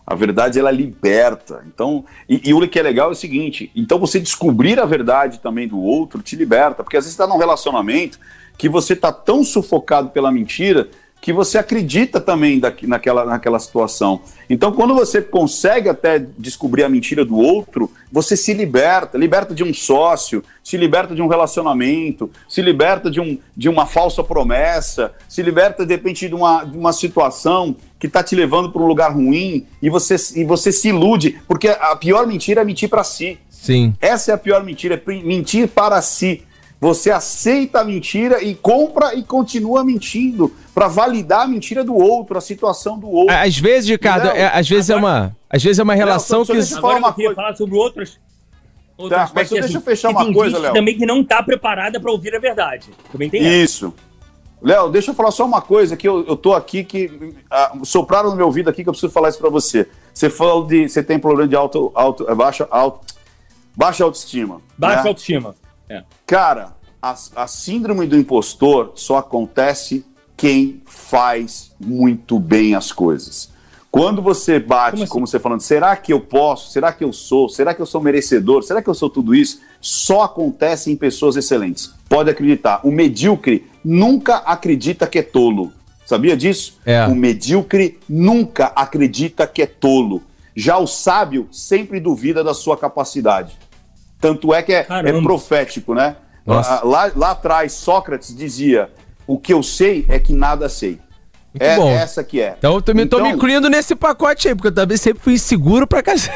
A 0.05 0.15
verdade, 0.15 0.57
ela 0.57 0.71
liberta. 0.71 1.63
Então, 1.67 2.03
e, 2.27 2.49
e 2.49 2.53
o 2.53 2.67
que 2.67 2.79
é 2.79 2.81
legal 2.81 3.09
é 3.09 3.11
o 3.11 3.15
seguinte: 3.15 3.71
então 3.75 3.99
você 3.99 4.19
descobrir 4.19 4.79
a 4.79 4.85
verdade 4.85 5.39
também 5.39 5.67
do 5.67 5.79
outro 5.79 6.23
te 6.23 6.35
liberta. 6.35 6.83
Porque 6.83 6.97
às 6.97 7.03
vezes 7.03 7.13
está 7.13 7.27
num 7.27 7.37
relacionamento 7.37 8.19
que 8.57 8.67
você 8.67 8.93
está 8.93 9.11
tão 9.11 9.43
sufocado 9.43 10.09
pela 10.09 10.31
mentira 10.31 10.89
que 11.21 11.33
você 11.33 11.57
acredita 11.57 12.19
também 12.21 12.59
daqui, 12.59 12.87
naquela, 12.87 13.25
naquela 13.25 13.59
situação. 13.59 14.21
Então, 14.49 14.71
quando 14.71 14.95
você 14.95 15.21
consegue 15.21 15.89
até 15.89 16.17
descobrir 16.37 16.83
a 16.83 16.89
mentira 16.89 17.25
do 17.25 17.37
outro, 17.37 17.91
você 18.11 18.37
se 18.37 18.53
liberta, 18.53 19.17
liberta 19.17 19.53
de 19.53 19.63
um 19.63 19.73
sócio, 19.73 20.43
se 20.63 20.77
liberta 20.77 21.13
de 21.13 21.21
um 21.21 21.27
relacionamento, 21.27 22.31
se 22.47 22.61
liberta 22.61 23.11
de, 23.11 23.19
um, 23.19 23.37
de 23.55 23.67
uma 23.67 23.85
falsa 23.85 24.23
promessa, 24.23 25.13
se 25.27 25.43
liberta, 25.43 25.85
de 25.85 25.93
repente, 25.93 26.27
de 26.27 26.33
uma, 26.33 26.63
de 26.63 26.77
uma 26.77 26.93
situação 26.93 27.75
que 27.99 28.07
está 28.07 28.23
te 28.23 28.35
levando 28.35 28.71
para 28.71 28.81
um 28.81 28.87
lugar 28.87 29.13
ruim 29.13 29.65
e 29.81 29.89
você, 29.89 30.15
e 30.35 30.45
você 30.45 30.71
se 30.71 30.87
ilude, 30.87 31.37
porque 31.47 31.67
a 31.67 31.95
pior 31.97 32.25
mentira 32.25 32.61
é 32.61 32.65
mentir 32.65 32.87
para 32.87 33.03
si. 33.03 33.37
Sim. 33.49 33.93
Essa 33.99 34.31
é 34.31 34.35
a 34.35 34.37
pior 34.37 34.63
mentira, 34.63 34.95
é 34.95 35.13
mentir 35.21 35.67
para 35.67 36.01
si. 36.01 36.43
Você 36.81 37.11
aceita 37.11 37.81
a 37.81 37.83
mentira 37.83 38.41
e 38.41 38.55
compra 38.55 39.13
e 39.13 39.21
continua 39.21 39.83
mentindo 39.83 40.53
para 40.73 40.87
validar 40.87 41.41
a 41.41 41.47
mentira 41.47 41.83
do 41.83 41.93
outro, 41.93 42.37
a 42.37 42.41
situação 42.41 42.97
do 42.97 43.09
outro. 43.09 43.35
Às 43.35 43.57
vezes, 43.57 43.89
Ricardo, 43.89 44.27
Léo, 44.27 44.35
é, 44.37 44.45
às 44.47 44.69
vezes 44.69 44.89
é 44.89 44.95
uma, 44.95 45.35
às 45.49 45.61
vezes 45.61 45.79
é 45.79 45.83
uma 45.83 45.93
relação 45.95 46.45
só 46.45 46.53
que 46.53 46.59
deixa 46.59 46.75
eu 46.75 46.81
falar 46.81 46.95
Agora 46.95 47.07
uma 47.07 47.13
coisa. 47.13 47.35
falar 47.35 47.55
sobre 47.55 47.75
outras. 47.75 48.19
outros 48.97 49.19
Tá, 49.19 49.29
mas 49.35 49.49
só 49.49 49.55
deixa 49.55 49.67
assim, 49.67 49.75
eu 49.75 49.81
fechar 49.81 50.15
que 50.15 50.23
uma 50.23 50.33
coisa, 50.33 50.57
Léo. 50.57 50.73
também 50.73 50.97
que 50.97 51.05
não 51.05 51.21
tá 51.21 51.43
preparada 51.43 51.99
para 51.99 52.11
ouvir 52.11 52.33
a 52.33 52.39
verdade. 52.39 52.87
Também 53.11 53.29
tem. 53.29 53.41
Isso. 53.61 53.93
Léo, 54.61 54.89
deixa 54.89 55.11
eu 55.11 55.15
falar 55.15 55.31
só 55.31 55.45
uma 55.45 55.61
coisa 55.61 55.97
que 55.97 56.07
eu, 56.07 56.25
eu 56.25 56.35
tô 56.35 56.53
aqui 56.53 56.83
que 56.83 57.33
ah, 57.49 57.73
sopraram 57.83 58.29
no 58.29 58.35
meu 58.35 58.45
ouvido 58.45 58.69
aqui 58.69 58.83
que 58.83 58.89
eu 58.89 58.93
preciso 58.93 59.11
falar 59.11 59.29
isso 59.29 59.39
para 59.39 59.49
você. 59.49 59.87
Você 60.13 60.29
falou 60.29 60.65
de 60.65 60.87
você 60.87 61.03
tem 61.03 61.19
problema 61.19 61.47
de 61.47 61.55
alto, 61.55 61.91
alto, 61.93 62.29
é, 62.29 62.35
baixa, 62.35 62.67
alto, 62.71 63.13
baixa 63.75 64.03
autoestima. 64.03 64.61
Baixa 64.77 65.03
né? 65.03 65.09
autoestima. 65.09 65.55
É. 65.89 66.03
Cara, 66.29 66.75
a, 67.01 67.15
a 67.37 67.47
síndrome 67.47 68.05
do 68.05 68.15
impostor 68.15 68.91
só 68.93 69.17
acontece 69.17 70.05
quem 70.37 70.79
faz 70.85 71.71
muito 71.79 72.37
bem 72.37 72.75
as 72.75 72.91
coisas. 72.91 73.49
Quando 73.89 74.21
você 74.21 74.59
bate, 74.59 74.97
Como 74.97 75.07
como, 75.07 75.23
assim? 75.23 75.31
você 75.31 75.39
falando, 75.39 75.61
será 75.61 75.95
que 75.95 76.13
eu 76.13 76.21
posso? 76.21 76.71
Será 76.71 76.93
que 76.93 77.03
eu 77.03 77.11
sou? 77.11 77.49
Será 77.49 77.73
que 77.73 77.81
eu 77.81 77.85
sou 77.87 77.99
merecedor? 77.99 78.61
Será 78.61 78.79
que 78.79 78.87
eu 78.87 78.93
sou 78.93 79.09
tudo 79.09 79.33
isso? 79.33 79.59
Só 79.81 80.21
acontece 80.21 80.91
em 80.91 80.95
pessoas 80.95 81.35
excelentes. 81.35 81.91
Pode 82.07 82.29
acreditar. 82.29 82.81
O 82.83 82.91
medíocre 82.91 83.65
nunca 83.83 84.35
acredita 84.35 85.07
que 85.07 85.17
é 85.17 85.23
tolo. 85.23 85.73
Sabia 86.05 86.37
disso? 86.37 86.77
É. 86.85 87.07
O 87.07 87.15
medíocre 87.15 87.97
nunca 88.07 88.67
acredita 88.75 89.47
que 89.47 89.63
é 89.63 89.65
tolo. 89.65 90.21
Já 90.55 90.77
o 90.77 90.85
sábio 90.85 91.47
sempre 91.51 91.99
duvida 91.99 92.43
da 92.43 92.53
sua 92.53 92.77
capacidade. 92.77 93.57
Tanto 94.19 94.53
é 94.53 94.61
que 94.61 94.73
é, 94.73 94.85
é 94.89 95.21
profético, 95.21 95.93
né? 95.93 96.15
Nossa. 96.45 96.75
Ah, 96.75 96.81
Lá, 96.85 97.11
lá 97.15 97.31
atrás, 97.31 97.73
Sócrates 97.73 98.35
dizia: 98.35 98.89
O 99.27 99.37
que 99.37 99.53
eu 99.53 99.61
sei 99.63 100.05
é 100.09 100.19
que 100.19 100.33
nada 100.33 100.67
sei. 100.69 100.99
Muito 101.53 101.63
é 101.63 101.75
bom. 101.77 101.89
essa 101.89 102.23
que 102.23 102.39
é. 102.39 102.55
Então 102.57 102.75
eu 102.75 102.81
também 102.81 103.07
tô 103.07 103.17
me 103.17 103.23
Então- 103.23 103.35
incluindo 103.37 103.69
nesse 103.69 103.95
pacote 103.95 104.47
aí, 104.47 104.53
porque 104.55 104.67
eu 104.67 104.73
também 104.75 104.97
sempre 104.97 105.23
fui 105.23 105.33
inseguro 105.33 105.87
pra 105.87 106.03
cacete. 106.03 106.35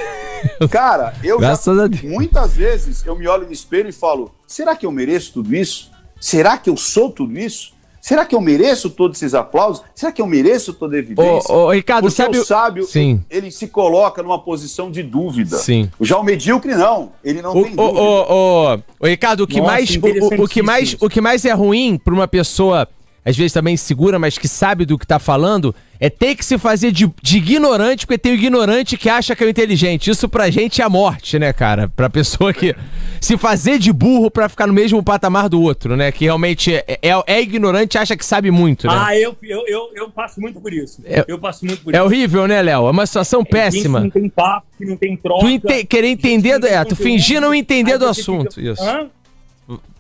Cara, 0.72 1.14
eu 1.24 1.40
já, 1.40 1.48
Graças 1.48 1.80
a 1.80 1.88
Deus. 1.88 2.02
muitas 2.04 2.54
vezes 2.54 3.06
eu 3.06 3.16
me 3.18 3.28
olho 3.28 3.46
no 3.46 3.52
espelho 3.52 3.90
e 3.90 3.94
falo: 3.94 4.34
será 4.48 4.76
que 4.76 4.86
eu 4.86 4.92
mereço 4.92 5.34
tudo 5.34 5.56
isso? 5.56 5.92
Será 6.20 6.58
que 6.58 6.70
eu 6.70 6.78
sou 6.78 7.12
tudo 7.12 7.38
isso? 7.38 7.73
Será 8.06 8.26
que 8.26 8.36
eu 8.36 8.42
mereço 8.42 8.90
todos 8.90 9.18
esses 9.18 9.34
aplausos? 9.34 9.82
Será 9.96 10.12
que 10.12 10.22
eu 10.22 10.28
mereço 10.28 10.74
toda 10.74 10.98
a 10.98 11.00
evidência? 11.00 11.56
Ô, 11.56 11.68
ô, 11.68 11.72
Ricardo, 11.72 12.04
Porque 12.04 12.22
sabe. 12.22 12.38
o 12.38 12.44
sábio, 12.44 12.84
Sim. 12.86 13.24
ele 13.30 13.50
se 13.50 13.66
coloca 13.66 14.22
numa 14.22 14.38
posição 14.38 14.92
de 14.92 15.02
dúvida. 15.02 15.56
Sim. 15.58 15.90
Já 16.02 16.18
o 16.18 16.24
medíocre 16.24 16.76
não, 16.76 17.14
ele 17.24 17.42
não 17.42 17.52
O, 17.52 17.64
tem 17.64 17.72
o, 17.72 17.76
dúvida. 17.78 18.02
o, 18.02 18.74
o, 18.74 18.80
o 19.00 19.08
Ricardo, 19.08 19.44
o 19.44 19.48
que, 19.48 19.60
Nossa, 19.62 19.72
mais, 19.72 19.96
o, 19.96 20.44
o- 20.44 20.48
que 20.50 20.62
mais, 20.62 20.98
o 21.00 21.08
que 21.10 21.22
mais 21.22 21.46
é 21.46 21.54
ruim 21.54 21.98
pra 21.98 22.14
uma 22.14 22.28
pessoa, 22.28 22.90
às 23.26 23.38
vezes 23.38 23.54
também 23.54 23.78
segura, 23.78 24.20
mas 24.20 24.38
que 24.38 24.48
sabe 24.48 24.86
do 24.86 24.98
que 24.98 25.08
tá 25.08 25.18
falando, 25.20 25.74
é 26.00 26.10
ter 26.10 26.36
que 26.36 26.44
se 26.44 26.58
fazer 26.58 26.92
de, 26.92 27.10
de 27.22 27.38
ignorante, 27.38 28.06
porque 28.06 28.18
tem 28.18 28.34
o 28.34 28.36
ignorante 28.36 28.98
que 28.98 29.08
acha 29.10 29.34
que 29.36 29.44
é 29.44 29.48
o 29.48 29.50
inteligente. 29.50 30.10
Isso 30.10 30.28
pra 30.28 30.50
gente 30.50 30.82
é 30.82 30.86
a 30.86 30.90
morte, 30.90 31.40
né, 31.40 31.54
cara? 31.54 31.88
Pra 31.96 32.10
pessoa 32.10 32.54
que 32.54 32.76
se 33.22 33.38
fazer 33.38 33.80
de 33.80 33.94
burro 33.94 34.30
pra 34.30 34.50
ficar 34.50 34.68
no 34.68 34.74
mesmo 34.74 35.02
patamar 35.02 35.48
do 35.48 35.62
outro, 35.62 35.96
né? 35.96 36.12
Que 36.12 36.26
realmente 36.26 36.74
é, 36.76 37.00
é, 37.02 37.24
é 37.26 37.42
ignorante 37.42 37.96
e 37.96 37.98
acha 37.98 38.18
que 38.18 38.26
sabe 38.26 38.52
muito, 38.52 38.88
né? 38.88 38.94
Ah, 38.98 39.18
eu, 39.18 39.36
eu, 39.42 39.64
eu, 39.68 39.90
eu 39.96 40.10
passo 40.10 40.42
muito 40.42 40.60
por 40.60 40.74
isso. 40.74 41.02
É- 41.06 41.24
eu 41.26 41.40
passo 41.40 41.66
muito 41.66 41.82
por 41.82 41.94
é 41.96 41.98
isso. 41.98 42.06
horrível, 42.06 42.46
né, 42.48 42.62
Léo? 42.62 42.88
É 42.88 42.92
uma 42.92 43.06
situação 43.06 43.40
gente 43.40 43.52
péssima. 43.52 44.00
que 44.00 44.04
não 44.04 44.12
tem 44.12 44.30
papo, 44.30 44.68
que 44.78 44.86
não 44.86 44.98
tem 44.98 45.16
troca. 45.16 45.40
Tu 45.46 45.48
ente- 45.50 45.86
querer 45.86 46.08
entender, 46.08 46.62
é, 46.66 46.84
tu 46.84 46.96
fingir 46.98 47.40
não 47.40 47.54
entender 47.54 47.98
do 47.98 48.06
assunto, 48.08 48.56
fica, 48.56 48.72
isso. 48.72 48.84
Aham. 48.84 49.08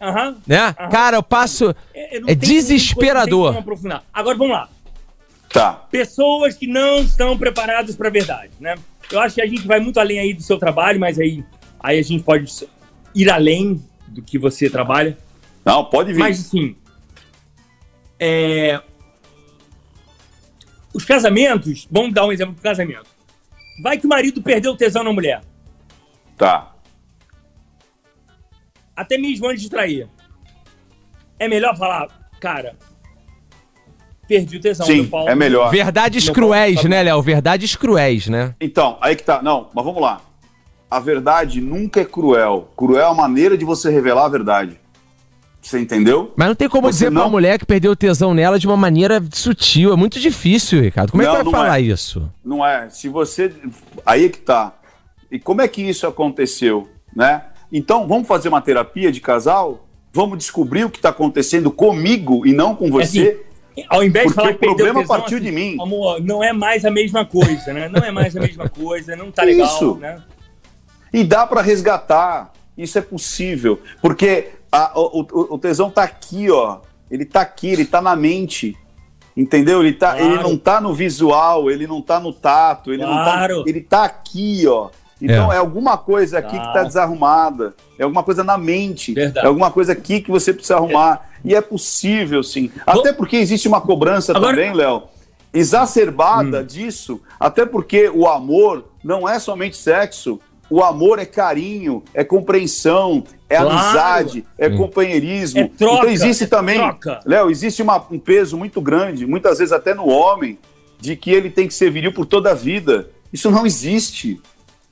Aham. 0.01 0.37
Né? 0.45 0.57
Aham. 0.77 0.89
Cara, 0.89 1.17
eu 1.17 1.23
passo. 1.23 1.75
É, 1.93 2.19
não 2.19 2.27
É 2.29 2.35
tem 2.35 2.35
como- 2.35 2.35
desesperador. 2.35 3.57
aprofundar. 3.57 4.03
Agora 4.13 4.37
vamos 4.37 4.53
lá. 4.53 4.69
Tá. 5.49 5.73
Pessoas 5.91 6.55
que 6.55 6.65
não 6.67 6.99
estão 6.99 7.37
preparadas 7.37 7.95
para 7.95 8.07
a 8.07 8.11
verdade, 8.11 8.51
né? 8.59 8.75
Eu 9.11 9.19
acho 9.19 9.35
que 9.35 9.41
a 9.41 9.45
gente 9.45 9.67
vai 9.67 9.79
muito 9.79 9.99
além 9.99 10.19
aí 10.19 10.33
do 10.33 10.41
seu 10.41 10.57
trabalho, 10.57 10.99
mas 10.99 11.19
aí, 11.19 11.43
aí 11.79 11.99
a 11.99 12.01
gente 12.01 12.23
pode 12.23 12.51
ir 13.13 13.29
além 13.29 13.83
do 14.07 14.21
que 14.21 14.37
você 14.39 14.69
trabalha. 14.69 15.17
Não, 15.63 15.85
pode 15.85 16.11
vir. 16.11 16.19
Mas 16.19 16.39
assim, 16.39 16.75
é... 18.19 18.81
os 20.93 21.05
casamentos, 21.05 21.87
vamos 21.91 22.13
dar 22.13 22.25
um 22.25 22.31
exemplo 22.31 22.55
do 22.55 22.61
casamento. 22.61 23.05
Vai 23.81 23.97
que 23.97 24.05
o 24.05 24.09
marido 24.09 24.41
perdeu 24.41 24.71
o 24.73 24.77
tesão 24.77 25.03
na 25.03 25.11
mulher, 25.13 25.41
Tá. 26.37 26.72
Até 28.95 29.17
mesmo 29.17 29.47
antes 29.47 29.61
de 29.63 29.69
trair. 29.69 30.07
É 31.39 31.47
melhor 31.47 31.75
falar, 31.77 32.07
cara, 32.39 32.75
perdi 34.27 34.57
o 34.57 34.61
tesão. 34.61 34.85
Sim, 34.85 35.01
meu 35.01 35.07
pau- 35.07 35.27
é 35.29 35.35
melhor. 35.35 35.69
Verdades 35.71 36.25
Meu 36.25 36.33
cruéis, 36.33 36.81
pau- 36.81 36.89
né, 36.89 37.03
Léo? 37.03 37.21
Verdades 37.21 37.75
cruéis, 37.75 38.27
né? 38.27 38.55
Então, 38.61 38.97
aí 39.01 39.15
que 39.15 39.23
tá. 39.23 39.41
Não, 39.41 39.69
mas 39.73 39.83
vamos 39.85 40.01
lá. 40.01 40.21
A 40.89 40.99
verdade 40.99 41.59
nunca 41.59 42.01
é 42.01 42.05
cruel. 42.05 42.69
Cruel 42.77 43.01
é 43.07 43.09
a 43.09 43.13
maneira 43.13 43.57
de 43.57 43.65
você 43.65 43.89
revelar 43.89 44.25
a 44.25 44.29
verdade. 44.29 44.79
Você 45.61 45.79
entendeu? 45.79 46.33
Mas 46.35 46.49
não 46.49 46.55
tem 46.55 46.67
como 46.67 46.87
Você 46.87 46.91
dizer 46.91 47.05
pra 47.05 47.13
não- 47.15 47.21
uma 47.21 47.29
mulher 47.29 47.57
que 47.57 47.65
perdeu 47.65 47.91
o 47.93 47.95
tesão 47.95 48.33
nela 48.33 48.59
de 48.59 48.67
uma 48.67 48.75
maneira 48.75 49.23
sutil. 49.31 49.93
É 49.93 49.95
muito 49.95 50.19
difícil, 50.19 50.81
Ricardo. 50.81 51.11
Como 51.11 51.23
é 51.23 51.25
Não, 51.25 51.37
que 51.37 51.43
vai 51.45 51.51
falar 51.53 51.79
é. 51.79 51.83
isso? 51.83 52.29
Não 52.43 52.65
é. 52.65 52.89
Se 52.89 53.07
você. 53.07 53.51
Aí 54.05 54.25
é 54.25 54.29
que 54.29 54.39
tá. 54.39 54.73
E 55.31 55.39
como 55.39 55.61
é 55.61 55.67
que 55.67 55.81
isso 55.81 56.05
aconteceu, 56.05 56.87
né? 57.15 57.43
Então, 57.73 58.07
vamos 58.07 58.27
fazer 58.27 58.47
uma 58.49 58.61
terapia 58.61 59.11
de 59.11 59.19
casal? 59.19 59.87
Vamos 60.13 60.37
descobrir 60.37 60.85
o 60.85 60.91
que 60.91 60.99
está 60.99 61.09
acontecendo 61.09 61.71
comigo 61.71 62.45
e 62.45 62.53
não 62.53 62.75
com 62.75 62.91
você? 62.91 63.43
Ao 63.89 64.03
invés 64.03 64.27
de 64.27 64.33
Porque 64.35 64.41
falar 64.47 64.55
o 64.55 64.59
problema 64.59 65.01
tesão, 65.01 65.17
partiu 65.17 65.39
de 65.39 65.51
mim. 65.51 65.75
Amor, 65.81 66.21
não 66.21 66.43
é 66.43 66.53
mais 66.53 66.85
a 66.85 66.91
mesma 66.91 67.25
coisa, 67.25 67.73
né? 67.73 67.89
Não 67.89 67.99
é 68.01 68.11
mais 68.11 68.37
a 68.37 68.39
mesma 68.39 68.69
coisa, 68.69 69.15
não 69.15 69.31
tá 69.31 69.41
legal, 69.41 69.65
Isso. 69.65 69.95
né? 69.95 70.21
E 71.11 71.23
dá 71.23 71.47
para 71.47 71.61
resgatar. 71.61 72.53
Isso 72.77 72.97
é 72.99 73.01
possível. 73.01 73.79
Porque 74.01 74.49
a- 74.71 74.91
o, 74.95 75.21
o- 75.21 75.53
o 75.55 75.57
tesão 75.57 75.89
tá 75.89 76.03
aqui, 76.03 76.51
ó. 76.51 76.81
Ele 77.09 77.25
tá 77.25 77.41
aqui, 77.41 77.69
ele 77.69 77.85
tá 77.85 77.99
na 77.99 78.15
mente. 78.15 78.77
Entendeu? 79.35 79.81
Ele, 79.81 79.93
tá, 79.93 80.11
Claro. 80.15 80.25
ele 80.35 80.43
não 80.43 80.55
tá 80.55 80.79
no 80.79 80.93
visual, 80.93 81.71
ele 81.71 81.87
não 81.87 81.99
tá 82.03 82.19
no 82.19 82.31
tato, 82.31 82.93
ele 82.93 83.01
Claro. 83.03 83.55
não 83.55 83.63
tá. 83.63 83.69
Ele 83.69 83.81
tá 83.81 84.03
aqui, 84.03 84.67
ó. 84.67 84.89
Então 85.25 85.51
é, 85.53 85.57
alguma 85.57 85.97
coisa 85.97 86.39
aqui 86.39 86.51
que 86.59 86.65
tá 86.65 86.73
Tá. 86.73 86.83
desarrumada. 86.83 87.73
É 87.97 88.03
alguma 88.03 88.23
coisa 88.23 88.43
na 88.43 88.57
mente. 88.57 89.13
Verdade. 89.13 89.45
É 89.45 89.47
alguma 89.47 89.71
coisa 89.71 89.93
aqui 89.93 90.19
que 90.21 90.29
você 90.29 90.51
precisa 90.53 90.75
arrumar. 90.75 91.29
E 91.45 91.55
é 91.55 91.61
possível, 91.61 92.43
sim. 92.43 92.69
Até 92.85 93.13
porque 93.13 93.37
existe 93.37 93.67
uma 93.67 93.79
cobrança 93.81 94.35
Agora- 94.35 94.55
também, 94.55 94.73
Léo, 94.73 95.03
exacerbada 95.53 96.63
disso. 96.63 97.21
Até 97.39 97.65
porque 97.65 98.09
o 98.13 98.27
amor 98.27 98.85
não 99.03 99.27
é 99.27 99.39
somente 99.39 99.75
sexo. 99.77 100.39
O 100.69 100.81
amor 100.83 101.19
é 101.19 101.25
carinho, 101.25 102.03
é 102.13 102.23
compreensão, 102.23 103.23
é 103.49 103.57
Claro. 103.57 103.69
amizade, 103.71 104.45
é 104.57 104.69
companheirismo. 104.69 105.59
É 105.61 105.67
troca, 105.67 105.97
então 105.97 106.09
existe 106.09 106.45
é 106.45 106.47
também. 106.47 106.79
Léo, 107.25 107.49
existe 107.51 107.81
uma- 107.81 108.03
um 108.09 108.17
peso 108.17 108.57
muito 108.57 108.81
grande, 108.81 109.25
muitas 109.25 109.59
vezes 109.59 109.71
até 109.71 109.93
no 109.93 110.07
homem, 110.07 110.57
de 110.99 111.15
que 111.15 111.31
ele 111.31 111.49
tem 111.49 111.67
que 111.67 111.73
ser 111.73 111.91
viril 111.91 112.13
por 112.13 112.25
toda 112.25 112.51
a 112.51 112.53
vida. 112.53 113.09
Isso 113.31 113.51
não 113.51 113.65
existe. 113.65 114.41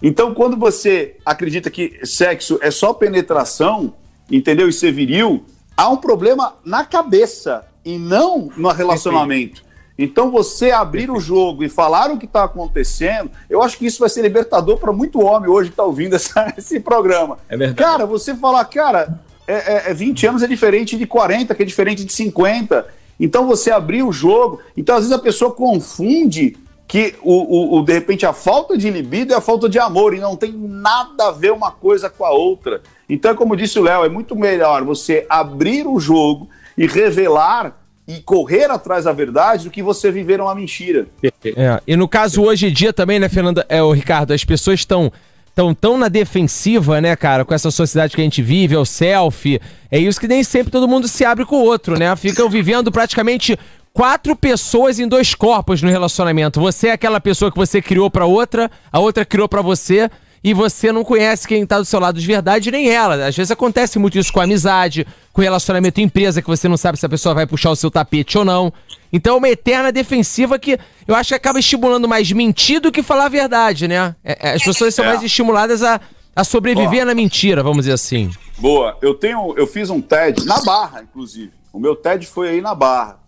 Então, 0.02 0.34
quando 0.34 0.58
você 0.58 1.16
acredita 1.26 1.70
que 1.70 2.00
sexo 2.06 2.58
é 2.62 2.72
só 2.72 2.94
penetração, 2.94 3.94
entendeu? 4.30 4.68
E 4.68 4.74
ser 4.74 4.92
viril, 4.92 5.46
há 5.78 5.90
um 5.90 5.98
problema 5.98 6.56
na 6.66 6.84
cabeça 6.86 7.66
e 7.86 7.98
não 7.98 8.50
no 8.58 8.70
relacionamento. 8.70 9.64
Então, 9.98 10.32
você 10.32 10.72
abrir 10.72 11.12
o 11.12 11.20
jogo 11.20 11.64
e 11.64 11.70
falar 11.70 12.10
o 12.10 12.18
que 12.18 12.26
está 12.26 12.44
acontecendo, 12.46 13.30
eu 13.48 13.62
acho 13.62 13.78
que 13.78 13.86
isso 13.86 14.00
vai 14.00 14.10
ser 14.10 14.24
libertador 14.24 14.78
para 14.78 14.92
muito 14.92 15.22
homem 15.22 15.50
hoje 15.50 15.70
que 15.70 15.74
está 15.74 15.84
ouvindo 15.84 16.16
essa- 16.16 16.52
esse 16.58 16.80
programa. 16.80 17.38
É 17.48 17.56
verdade. 17.56 17.78
Cara, 17.78 18.06
você 18.08 18.34
falar, 18.36 18.66
cara, 18.66 19.20
é, 19.48 19.54
é- 19.88 19.92
é 19.92 19.94
20 19.94 20.26
anos 20.26 20.42
é 20.42 20.48
diferente 20.48 20.98
de 20.98 21.06
40, 21.06 21.54
que 21.54 21.62
é 21.62 21.66
diferente 21.66 22.04
de 22.04 22.12
50. 22.14 22.88
Então 23.20 23.46
você 23.46 23.70
abrir 23.70 24.02
o 24.02 24.12
jogo. 24.12 24.60
Então, 24.76 24.96
às 24.96 25.02
vezes, 25.04 25.16
a 25.16 25.22
pessoa 25.22 25.52
confunde 25.52 26.58
que 26.92 27.16
o, 27.22 27.78
o- 27.78 27.80
o, 27.80 27.86
de 27.86 27.94
repente 27.94 28.26
a 28.26 28.34
falta 28.34 28.78
de 28.78 28.90
libido 28.90 29.32
é 29.34 29.38
a 29.38 29.40
falta 29.40 29.70
de 29.70 29.80
amor, 29.80 30.14
e 30.14 30.20
não 30.20 30.36
tem 30.36 30.52
nada 30.52 31.30
a 31.30 31.32
ver 31.32 31.54
uma 31.54 31.72
coisa 31.72 32.10
com 32.10 32.26
a 32.26 32.32
outra. 32.32 32.82
Então, 33.08 33.34
como 33.34 33.56
disse 33.56 33.80
o 33.80 33.82
Léo, 33.82 34.04
é 34.04 34.10
muito 34.10 34.36
melhor 34.36 34.84
você 34.84 35.26
abrir 35.30 35.88
o 35.88 35.98
jogo 36.02 36.50
e 36.78 36.86
revelar 36.86 37.78
e 38.06 38.20
correr 38.20 38.70
atrás 38.70 39.06
da 39.06 39.14
verdade 39.14 39.64
do 39.64 39.72
que 39.72 39.82
você 39.82 40.12
viver 40.12 40.42
uma 40.42 40.54
mentira. 40.54 41.08
É, 41.46 41.82
e 41.88 41.96
no 41.96 42.10
caso 42.10 42.42
hoje 42.44 42.68
em 42.68 42.74
dia 42.74 42.92
também, 42.92 43.20
né, 43.20 43.30
Fernanda, 43.30 43.66
é 43.70 43.82
o 43.82 43.94
Ricardo, 43.94 44.34
as 44.34 44.44
pessoas 44.44 44.82
estão 44.82 45.10
tão, 45.56 45.74
tão 45.74 45.98
na 45.98 46.10
defensiva, 46.10 47.00
né, 47.00 47.16
cara, 47.16 47.46
com 47.46 47.54
essa 47.54 47.72
sociedade 47.72 48.16
que 48.16 48.22
a 48.22 48.24
gente 48.26 48.42
vive, 48.42 48.76
é 48.76 48.78
o 48.80 48.84
selfie, 48.86 49.62
é 49.90 49.98
isso 49.98 50.20
que 50.20 50.28
nem 50.28 50.44
sempre 50.44 50.72
todo 50.72 50.90
mundo 50.90 51.08
se 51.08 51.24
abre 51.24 51.46
com 51.46 51.56
o 51.56 51.64
outro, 51.64 51.98
né? 51.98 52.14
Ficam 52.18 52.50
vivendo 52.50 52.92
praticamente 52.92 53.58
quatro 53.94 54.36
pessoas 54.36 55.00
em 55.00 55.08
dois 55.08 55.34
corpos 55.36 55.82
no 55.82 55.90
relacionamento. 55.90 56.60
Você 56.60 56.88
é 56.88 56.92
aquela 56.94 57.20
pessoa 57.20 57.52
que 57.52 57.58
você 57.58 57.82
criou 57.82 58.10
pra 58.10 58.26
outra, 58.26 58.70
a 58.92 59.00
outra 59.00 59.26
criou 59.26 59.48
pra 59.48 59.62
você, 59.62 60.10
e 60.44 60.56
você 60.56 60.92
não 60.92 61.04
conhece 61.04 61.48
quem 61.48 61.64
tá 61.68 61.78
do 61.78 61.86
seu 61.86 62.00
lado 62.00 62.20
de 62.20 62.26
verdade, 62.26 62.72
nem 62.72 62.90
ela. 62.90 63.28
Às 63.28 63.36
vezes 63.36 63.52
acontece 63.52 64.00
muito 64.00 64.18
isso 64.18 64.34
com 64.34 64.42
amizade, 64.42 65.06
com 65.32 65.40
relacionamento 65.40 66.02
em 66.02 66.06
empresa, 66.06 66.42
que 66.42 66.48
você 66.48 66.68
não 66.68 66.78
sabe 66.78 66.98
se 66.98 67.06
a 67.06 67.10
pessoa 67.10 67.36
vai 67.36 67.46
puxar 67.46 67.70
o 67.70 67.76
seu 67.76 67.92
tapete 67.92 68.40
ou 68.40 68.44
não. 68.44 68.74
Então 69.14 69.36
é 69.36 69.38
uma 69.38 69.50
eterna 69.50 69.92
defensiva 69.92 70.58
que 70.58 70.80
eu 71.08 71.14
acho 71.14 71.30
que 71.30 71.36
acaba 71.36 71.60
estimulando 71.60 72.08
mais 72.08 72.32
mentir 72.32 72.82
do 72.82 72.92
que 72.92 73.04
falar 73.04 73.26
a 73.26 73.30
verdade, 73.30 73.88
né? 73.88 74.16
É, 74.24 74.50
é, 74.50 74.54
as 74.54 74.64
pessoas 74.64 74.96
são 74.96 75.06
É. 75.06 75.10
mais 75.10 75.22
estimuladas 75.22 75.84
a, 75.84 76.02
a 76.36 76.44
sobreviver 76.44 77.04
Ó. 77.04 77.06
na 77.06 77.14
mentira, 77.14 77.62
vamos 77.62 77.80
dizer 77.80 77.94
assim. 77.94 78.32
Boa, 78.58 78.98
eu 79.00 79.14
tenho, 79.14 79.54
eu 79.56 79.68
fiz 79.68 79.92
um 79.92 80.02
TED 80.02 80.44
na 80.46 80.60
Barra, 80.64 81.04
inclusive. 81.04 81.52
O 81.72 81.80
meu 81.80 81.96
TED 81.96 82.26
foi 82.26 82.50
aí 82.50 82.62
na 82.62 82.74
Barra. 82.74 83.21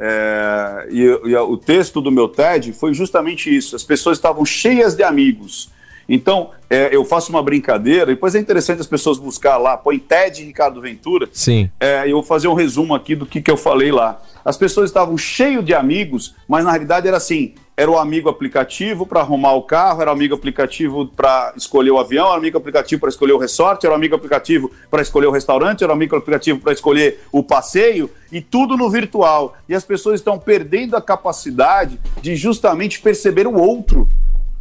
É, 0.00 0.88
e, 0.90 1.02
e 1.02 1.36
o 1.36 1.56
texto 1.56 2.00
do 2.00 2.10
meu 2.10 2.28
TED 2.28 2.72
foi 2.72 2.94
justamente 2.94 3.54
isso. 3.54 3.74
As 3.74 3.82
pessoas 3.82 4.18
estavam 4.18 4.44
cheias 4.44 4.94
de 4.94 5.02
amigos. 5.02 5.70
Então, 6.08 6.50
é, 6.70 6.88
eu 6.90 7.04
faço 7.04 7.30
uma 7.30 7.42
brincadeira, 7.42 8.06
depois 8.06 8.34
é 8.34 8.38
interessante 8.38 8.80
as 8.80 8.86
pessoas 8.86 9.18
buscar 9.18 9.58
lá, 9.58 9.76
põe 9.76 9.98
TED 9.98 10.42
Ricardo 10.44 10.80
Ventura, 10.80 11.28
Sim. 11.32 11.70
é, 11.78 12.04
eu 12.06 12.12
vou 12.12 12.22
fazer 12.22 12.48
um 12.48 12.54
resumo 12.54 12.94
aqui 12.94 13.14
do 13.14 13.26
que, 13.26 13.42
que 13.42 13.50
eu 13.50 13.56
falei 13.56 13.92
lá. 13.92 14.20
As 14.44 14.56
pessoas 14.56 14.88
estavam 14.88 15.18
cheias 15.18 15.64
de 15.64 15.74
amigos, 15.74 16.34
mas 16.48 16.64
na 16.64 16.70
realidade 16.70 17.06
era 17.06 17.18
assim: 17.18 17.54
era 17.78 17.90
o 17.90 17.96
amigo 17.96 18.28
aplicativo 18.28 19.06
para 19.06 19.20
arrumar 19.20 19.52
o 19.52 19.62
carro, 19.62 20.02
era 20.02 20.10
o 20.10 20.12
amigo 20.12 20.34
aplicativo 20.34 21.06
para 21.06 21.52
escolher 21.56 21.90
o 21.90 21.98
avião, 21.98 22.26
era 22.26 22.34
o 22.34 22.38
amigo 22.38 22.58
aplicativo 22.58 23.00
para 23.00 23.10
escolher 23.10 23.34
o 23.34 23.38
resort, 23.38 23.84
era 23.84 23.92
o 23.92 23.96
amigo 23.96 24.16
aplicativo 24.16 24.70
para 24.90 25.00
escolher 25.00 25.26
o 25.26 25.30
restaurante, 25.30 25.84
era 25.84 25.92
o 25.92 25.94
amigo 25.94 26.16
aplicativo 26.16 26.58
para 26.58 26.72
escolher 26.72 27.20
o 27.30 27.40
passeio, 27.40 28.10
e 28.32 28.40
tudo 28.40 28.76
no 28.76 28.90
virtual. 28.90 29.54
E 29.68 29.76
as 29.76 29.84
pessoas 29.84 30.18
estão 30.18 30.38
perdendo 30.38 30.96
a 30.96 31.00
capacidade 31.00 32.00
de 32.20 32.34
justamente 32.34 33.00
perceber 33.00 33.46
o 33.46 33.54
outro, 33.54 34.08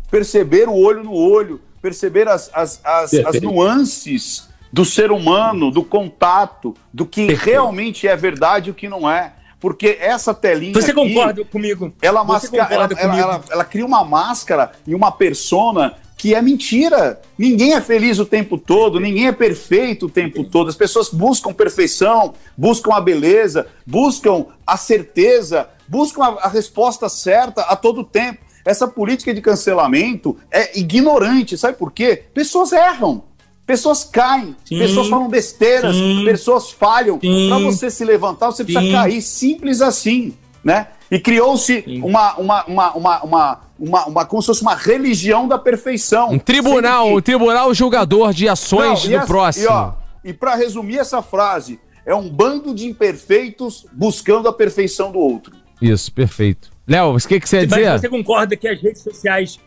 perceber 0.10 0.68
o 0.68 0.76
olho 0.76 1.04
no 1.04 1.14
olho, 1.14 1.62
perceber 1.82 2.28
as, 2.28 2.50
as, 2.54 2.80
as, 2.84 3.04
as 3.04 3.12
Perfeito. 3.12 3.46
nuances 3.48 4.48
do 4.72 4.84
ser 4.84 5.12
humano, 5.12 5.72
do 5.72 5.84
contato, 5.84 6.74
do 6.94 7.06
que 7.06 7.34
realmente 7.34 8.08
é 8.08 8.16
verdade 8.16 8.70
e 8.70 8.72
o 8.72 8.74
que 8.76 8.90
não 8.90 9.10
é. 9.10 9.34
Porque 9.60 9.98
essa 10.00 10.34
telinha. 10.34 10.74
Você 10.74 10.92
aqui, 10.92 10.94
concorda 10.94 11.44
comigo? 11.46 11.92
Ela, 12.02 12.24
masca- 12.24 12.56
ela, 12.56 12.66
concorda 12.68 12.94
ela, 12.96 13.10
comigo? 13.12 13.28
ela- 13.28 13.44
ela 13.50 13.64
cria 13.66 13.86
uma 13.86 14.04
máscara 14.04 14.72
e 14.86 14.94
uma 14.94 15.12
persona 15.12 15.96
que 16.16 16.36
é 16.36 16.42
mentira. 16.42 17.20
Ninguém 17.38 17.74
é 17.74 17.82
feliz 17.82 18.20
o 18.20 18.26
tempo 18.26 18.58
todo, 18.58 19.00
ninguém 19.00 19.28
é 19.28 19.32
perfeito 19.32 20.08
o 20.08 20.10
tempo 20.10 20.44
todo. 20.44 20.68
As 20.70 20.76
pessoas 20.76 21.10
buscam 21.10 21.54
perfeição, 21.54 22.34
buscam 22.56 22.94
a 22.94 23.02
beleza, 23.02 23.68
buscam 23.86 24.46
a 24.66 24.78
certeza, 24.78 25.68
buscam 25.88 26.24
a, 26.24 26.28
a 26.46 26.50
resposta 26.50 27.08
certa 27.10 27.62
a 27.64 27.76
todo 27.76 28.04
tempo. 28.04 28.40
Essa 28.68 28.88
política 28.88 29.34
de 29.34 29.40
cancelamento 29.42 30.36
é 30.52 30.78
ignorante, 30.78 31.58
sabe 31.58 31.78
por 31.78 31.92
quê? 31.92 32.24
Pessoas 32.34 32.74
erram. 32.74 33.24
Pessoas 33.66 34.04
caem, 34.04 34.56
Sim. 34.66 34.78
pessoas 34.80 35.08
falam 35.10 35.28
besteiras, 35.30 35.96
Sim. 35.96 36.24
pessoas 36.26 36.72
falham. 36.72 37.18
Para 37.20 37.60
você 37.60 37.90
se 37.90 38.04
levantar, 38.06 38.48
você 38.48 38.64
precisa 38.64 38.86
Sim. 38.86 38.92
cair. 38.92 39.22
Simples 39.22 39.82
assim, 39.82 40.34
né? 40.64 40.88
E 41.12 41.18
criou-se 41.20 41.84
uma, 42.04 42.36
uma, 42.36 42.66
uma, 42.66 42.94
uma, 42.94 43.24
uma, 43.24 43.60
uma, 43.80 44.06
uma- 44.08 44.26
como 44.26 44.42
se 44.42 44.48
fosse 44.48 44.62
uma 44.62 44.76
religião 44.76 45.48
da 45.48 45.58
perfeição. 45.58 46.32
Um 46.32 46.40
tribunal, 46.40 47.06
Sendo 47.06 47.14
um 47.14 47.16
que- 47.18 47.22
tribunal 47.24 47.74
julgador 47.74 48.34
de 48.34 48.48
ações 48.50 49.04
Não, 49.04 49.10
do 49.12 49.16
essa- 49.18 49.26
próximo. 49.28 49.66
E, 49.66 49.68
ó, 49.70 49.92
e 50.26 50.34
para 50.34 50.56
resumir 50.56 50.98
essa 51.00 51.22
frase, 51.22 51.80
é 52.06 52.14
um 52.16 52.30
bando 52.30 52.74
de 52.74 52.86
imperfeitos 52.86 53.86
buscando 53.94 54.48
a 54.50 54.54
perfeição 54.54 55.12
do 55.12 55.20
outro. 55.20 55.54
Isso, 55.82 56.12
perfeito. 56.12 56.70
Léo, 56.88 57.16
o 57.16 57.18
que, 57.20 57.40
que 57.40 57.50
você 57.50 57.58
ia 57.58 57.68
Mas 57.70 57.70
dizer? 57.70 58.00
você 58.00 58.10
concorda 58.10 58.56
que 58.56 58.68
as 58.68 58.82
redes 58.82 59.02
sociais 59.02 59.60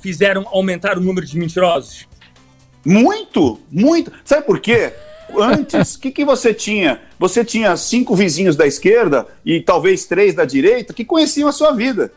fizeram 0.00 0.46
aumentar 0.48 0.96
o 0.96 1.00
número 1.00 1.26
de 1.26 1.38
mentirosos? 1.38 2.08
Muito, 2.84 3.60
muito. 3.70 4.10
Sabe 4.24 4.46
por 4.46 4.58
quê? 4.58 4.92
Antes, 5.38 5.94
o 5.94 6.00
que, 6.00 6.10
que 6.10 6.24
você 6.24 6.52
tinha? 6.52 7.00
Você 7.18 7.44
tinha 7.44 7.76
cinco 7.76 8.14
vizinhos 8.14 8.56
da 8.56 8.66
esquerda 8.66 9.26
e 9.44 9.60
talvez 9.60 10.06
três 10.06 10.34
da 10.34 10.44
direita 10.44 10.92
que 10.92 11.04
conheciam 11.04 11.48
a 11.48 11.52
sua 11.52 11.72
vida. 11.72 12.12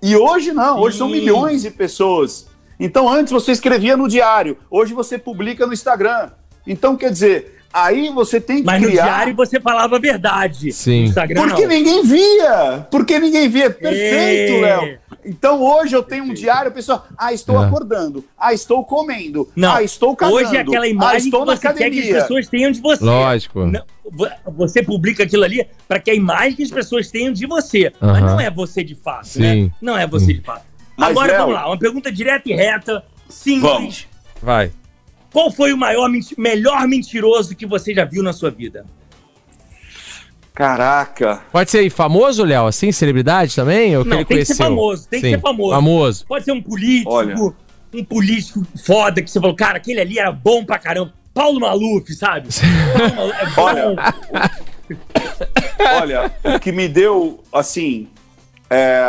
E 0.00 0.16
hoje 0.16 0.52
não, 0.52 0.78
hoje 0.80 0.96
são 0.96 1.08
Sim. 1.08 1.14
milhões 1.14 1.62
de 1.62 1.70
pessoas. 1.70 2.48
Então 2.78 3.08
antes 3.08 3.32
você 3.32 3.50
escrevia 3.52 3.96
no 3.96 4.08
diário, 4.08 4.56
hoje 4.70 4.94
você 4.94 5.18
publica 5.18 5.66
no 5.66 5.72
Instagram. 5.72 6.30
Então 6.66 6.96
quer 6.96 7.10
dizer, 7.10 7.57
aí 7.72 8.10
você 8.10 8.40
tem 8.40 8.58
que 8.58 8.64
Mas 8.64 8.80
no 8.82 8.88
criar. 8.88 9.04
diário 9.04 9.34
você 9.34 9.60
falava 9.60 9.96
a 9.96 9.98
verdade. 9.98 10.72
Sim. 10.72 11.02
No 11.02 11.06
Instagram 11.08 11.42
Porque 11.48 11.62
não. 11.62 11.68
ninguém 11.68 12.02
via! 12.04 12.86
Porque 12.90 13.18
ninguém 13.18 13.48
via. 13.48 13.70
Perfeito, 13.70 14.52
É. 14.54 14.60
Léo. 14.60 14.98
Então 15.24 15.60
hoje 15.62 15.94
eu 15.94 16.02
tenho 16.02 16.24
um 16.24 16.32
diário, 16.32 16.68
a 16.68 16.74
pessoa, 16.74 17.04
ah, 17.18 17.32
estou 17.32 17.62
É. 17.62 17.66
acordando, 17.66 18.24
ah, 18.38 18.54
estou 18.54 18.82
comendo, 18.84 19.48
Não. 19.54 19.72
ah, 19.74 19.82
estou 19.82 20.16
cagando, 20.16 20.36
Hoje 20.38 20.56
é 20.56 20.60
aquela 20.60 20.84
ah, 20.84 20.88
imagem 20.88 21.24
estou 21.26 21.40
que 21.44 21.46
você 21.56 21.60
quer 21.60 21.74
que 21.74 21.82
academia. 21.84 22.16
as 22.16 22.22
pessoas 22.22 22.48
tenham 22.48 22.70
de 22.70 22.80
você. 22.80 23.04
Lógico. 23.04 23.66
Não, 23.66 23.82
vo- 24.10 24.28
você 24.46 24.82
publica 24.82 25.24
aquilo 25.24 25.44
ali 25.44 25.66
para 25.86 25.98
que 26.00 26.10
a 26.10 26.14
imagem 26.14 26.54
que 26.54 26.62
as 26.62 26.70
pessoas 26.70 27.10
tenham 27.10 27.32
de 27.32 27.46
você. 27.46 27.92
Mas 28.00 28.10
Aham. 28.22 28.26
não 28.26 28.40
é 28.40 28.50
você 28.50 28.82
de 28.82 28.94
fato, 28.94 29.26
Sim. 29.28 29.40
né? 29.64 29.70
Não 29.82 29.98
é 29.98 30.06
você 30.06 30.32
de 30.32 30.40
fato. 30.40 30.62
Mas, 30.96 31.10
Agora 31.10 31.32
Léo- 31.32 31.40
vamos 31.42 31.54
lá, 31.54 31.66
uma 31.66 31.78
pergunta 31.78 32.10
direta 32.10 32.48
e 32.48 32.54
reta, 32.54 33.04
simples. 33.28 33.62
Vamos. 33.70 34.06
Vai. 34.42 34.70
Qual 35.32 35.50
foi 35.50 35.72
o 35.72 35.76
maior, 35.76 36.10
melhor 36.36 36.86
mentiroso 36.88 37.54
que 37.54 37.66
você 37.66 37.92
já 37.94 38.04
viu 38.04 38.22
na 38.22 38.32
sua 38.32 38.50
vida? 38.50 38.84
Caraca. 40.54 41.40
Pode 41.52 41.70
ser 41.70 41.88
famoso, 41.90 42.44
Léo? 42.44 42.66
Assim, 42.66 42.90
celebridade 42.90 43.54
também? 43.54 43.96
Ou 43.96 44.02
que 44.02 44.10
Não, 44.10 44.16
ele 44.18 44.24
tem 44.24 44.38
que 44.38 44.44
ser 44.44 44.56
conheceu? 44.56 44.66
famoso, 44.76 45.08
tem 45.08 45.20
que 45.20 45.26
Sim, 45.28 45.34
ser 45.34 45.40
famoso. 45.40 45.70
Famoso. 45.74 46.26
Pode 46.26 46.44
ser 46.44 46.52
um 46.52 46.60
político, 46.62 47.12
Olha. 47.12 47.36
um 47.94 48.04
político 48.04 48.66
foda 48.84 49.22
que 49.22 49.30
você 49.30 49.38
falou, 49.40 49.54
cara, 49.54 49.76
aquele 49.76 50.00
ali 50.00 50.18
era 50.18 50.32
bom 50.32 50.64
pra 50.64 50.78
caramba. 50.78 51.12
Paulo 51.32 51.60
Maluf, 51.60 52.12
sabe? 52.14 52.48
Paulo 52.98 53.14
Maluf 53.14 53.36
é 53.40 53.46
bom. 53.50 53.62
Olha. 53.62 53.94
Olha, 56.00 56.32
o 56.56 56.58
que 56.58 56.72
me 56.72 56.88
deu, 56.88 57.40
assim. 57.52 58.08
é, 58.68 59.00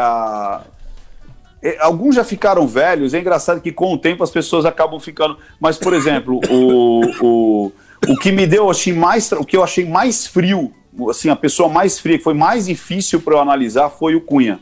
Alguns 1.79 2.15
já 2.15 2.23
ficaram 2.23 2.67
velhos, 2.67 3.13
é 3.13 3.19
engraçado 3.19 3.61
que 3.61 3.71
com 3.71 3.93
o 3.93 3.97
tempo 3.97 4.23
as 4.23 4.31
pessoas 4.31 4.65
acabam 4.65 4.99
ficando. 4.99 5.37
Mas, 5.59 5.77
por 5.77 5.93
exemplo, 5.93 6.39
o, 6.49 7.01
o, 7.21 7.71
O 8.07 8.17
que 8.17 8.31
me 8.31 8.47
deu, 8.47 8.69
assim, 8.69 8.93
mais, 8.93 9.31
o 9.31 9.43
que 9.43 9.57
eu 9.57 9.63
achei 9.63 9.85
mais 9.85 10.25
frio, 10.25 10.71
assim, 11.09 11.29
a 11.29 11.35
pessoa 11.35 11.67
mais 11.67 11.99
fria, 11.99 12.17
que 12.17 12.23
foi 12.23 12.33
mais 12.33 12.67
difícil 12.67 13.19
para 13.21 13.35
eu 13.35 13.39
analisar, 13.39 13.89
foi 13.89 14.15
o 14.15 14.21
Cunha. 14.21 14.59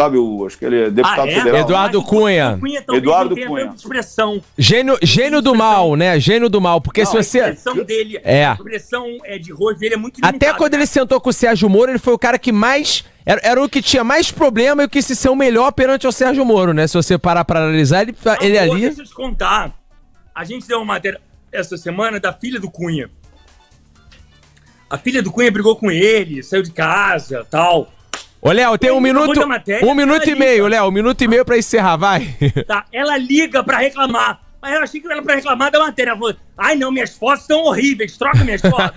Sabe, 0.00 0.16
o, 0.16 0.46
acho 0.46 0.56
que 0.58 0.64
ele 0.64 0.84
é 0.84 0.90
deputado 0.90 1.28
Ah, 1.28 1.30
é? 1.30 1.34
federal. 1.34 1.60
Eduardo 1.60 2.02
Cunha. 2.02 2.56
Cunha 2.58 2.80
talvez 2.82 3.02
Eduardo 3.02 3.36
Cunha. 3.36 3.72
expressão. 3.76 4.42
Gênio, 4.56 4.98
gênio 5.02 5.42
do 5.42 5.54
mal, 5.54 5.94
né? 5.94 6.18
Gênio 6.18 6.48
do 6.48 6.58
mal. 6.60 6.80
Porque 6.80 7.04
se 7.04 7.14
Não, 7.14 7.22
você. 7.22 7.40
A 7.40 7.48
expressão 7.50 7.84
dele, 7.84 8.18
É. 8.24 8.46
a 8.46 8.52
expressão 8.54 9.04
é, 9.24 9.38
de 9.38 9.52
rosto 9.52 9.78
dele 9.80 9.94
é 9.94 9.98
muito 9.98 10.18
Até 10.20 10.28
limitada, 10.28 10.56
quando 10.56 10.72
né? 10.72 10.78
ele 10.78 10.86
sentou 10.86 11.20
com 11.20 11.28
o 11.28 11.32
Sérgio 11.32 11.68
Moro, 11.68 11.90
ele 11.90 11.98
foi 11.98 12.14
o 12.14 12.18
cara 12.18 12.38
que 12.38 12.50
mais. 12.50 13.04
Era, 13.26 13.40
era 13.44 13.62
o 13.62 13.68
que 13.68 13.82
tinha 13.82 14.02
mais 14.02 14.30
problema 14.30 14.82
e 14.82 14.86
o 14.86 14.88
que 14.88 15.02
se 15.02 15.14
ser 15.14 15.28
o 15.28 15.36
melhor 15.36 15.70
perante 15.72 16.06
o 16.06 16.12
Sérgio 16.12 16.44
Moro, 16.46 16.72
né? 16.72 16.86
Se 16.86 16.94
você 16.94 17.18
parar 17.18 17.44
pra 17.44 17.60
analisar, 17.60 18.02
ele, 18.02 18.16
Não, 18.24 18.36
ele 18.40 18.58
ali. 18.58 18.80
Deixa 18.80 19.02
eu 19.02 19.06
te 19.06 19.14
contar. 19.14 19.74
A 20.34 20.44
gente 20.44 20.66
deu 20.66 20.78
uma 20.78 20.86
matéria 20.94 21.20
essa 21.52 21.76
semana 21.76 22.18
da 22.18 22.32
filha 22.32 22.58
do 22.58 22.70
Cunha. 22.70 23.10
A 24.88 24.96
filha 24.98 25.22
do 25.22 25.30
Cunha 25.30 25.50
brigou 25.52 25.76
com 25.76 25.90
ele, 25.90 26.42
saiu 26.42 26.62
de 26.62 26.72
casa 26.72 27.46
tal. 27.50 27.92
Ô, 28.42 28.50
Léo, 28.52 28.78
tem 28.78 28.90
um 28.90 29.00
minuto. 29.00 29.40
Um 29.82 29.94
minuto 29.94 30.28
e 30.28 30.34
meio. 30.34 30.66
Léo. 30.66 30.86
Um 30.86 30.90
minuto 30.90 31.22
e 31.22 31.28
meio 31.28 31.44
pra 31.44 31.58
encerrar, 31.58 31.96
vai. 31.96 32.34
Tá? 32.66 32.84
Ela 32.92 33.16
liga 33.18 33.62
pra 33.62 33.78
reclamar. 33.78 34.40
Mas 34.62 34.74
eu 34.74 34.82
achei 34.82 35.00
que 35.00 35.10
era 35.10 35.22
pra 35.22 35.34
reclamar 35.36 35.70
da 35.70 35.78
matéria. 35.78 36.10
Ela 36.10 36.18
falou, 36.18 36.36
ai 36.56 36.74
não, 36.76 36.90
minhas 36.92 37.16
fotos 37.16 37.42
estão 37.42 37.62
horríveis, 37.64 38.16
troca 38.16 38.44
minhas 38.44 38.60
fotos. 38.60 38.90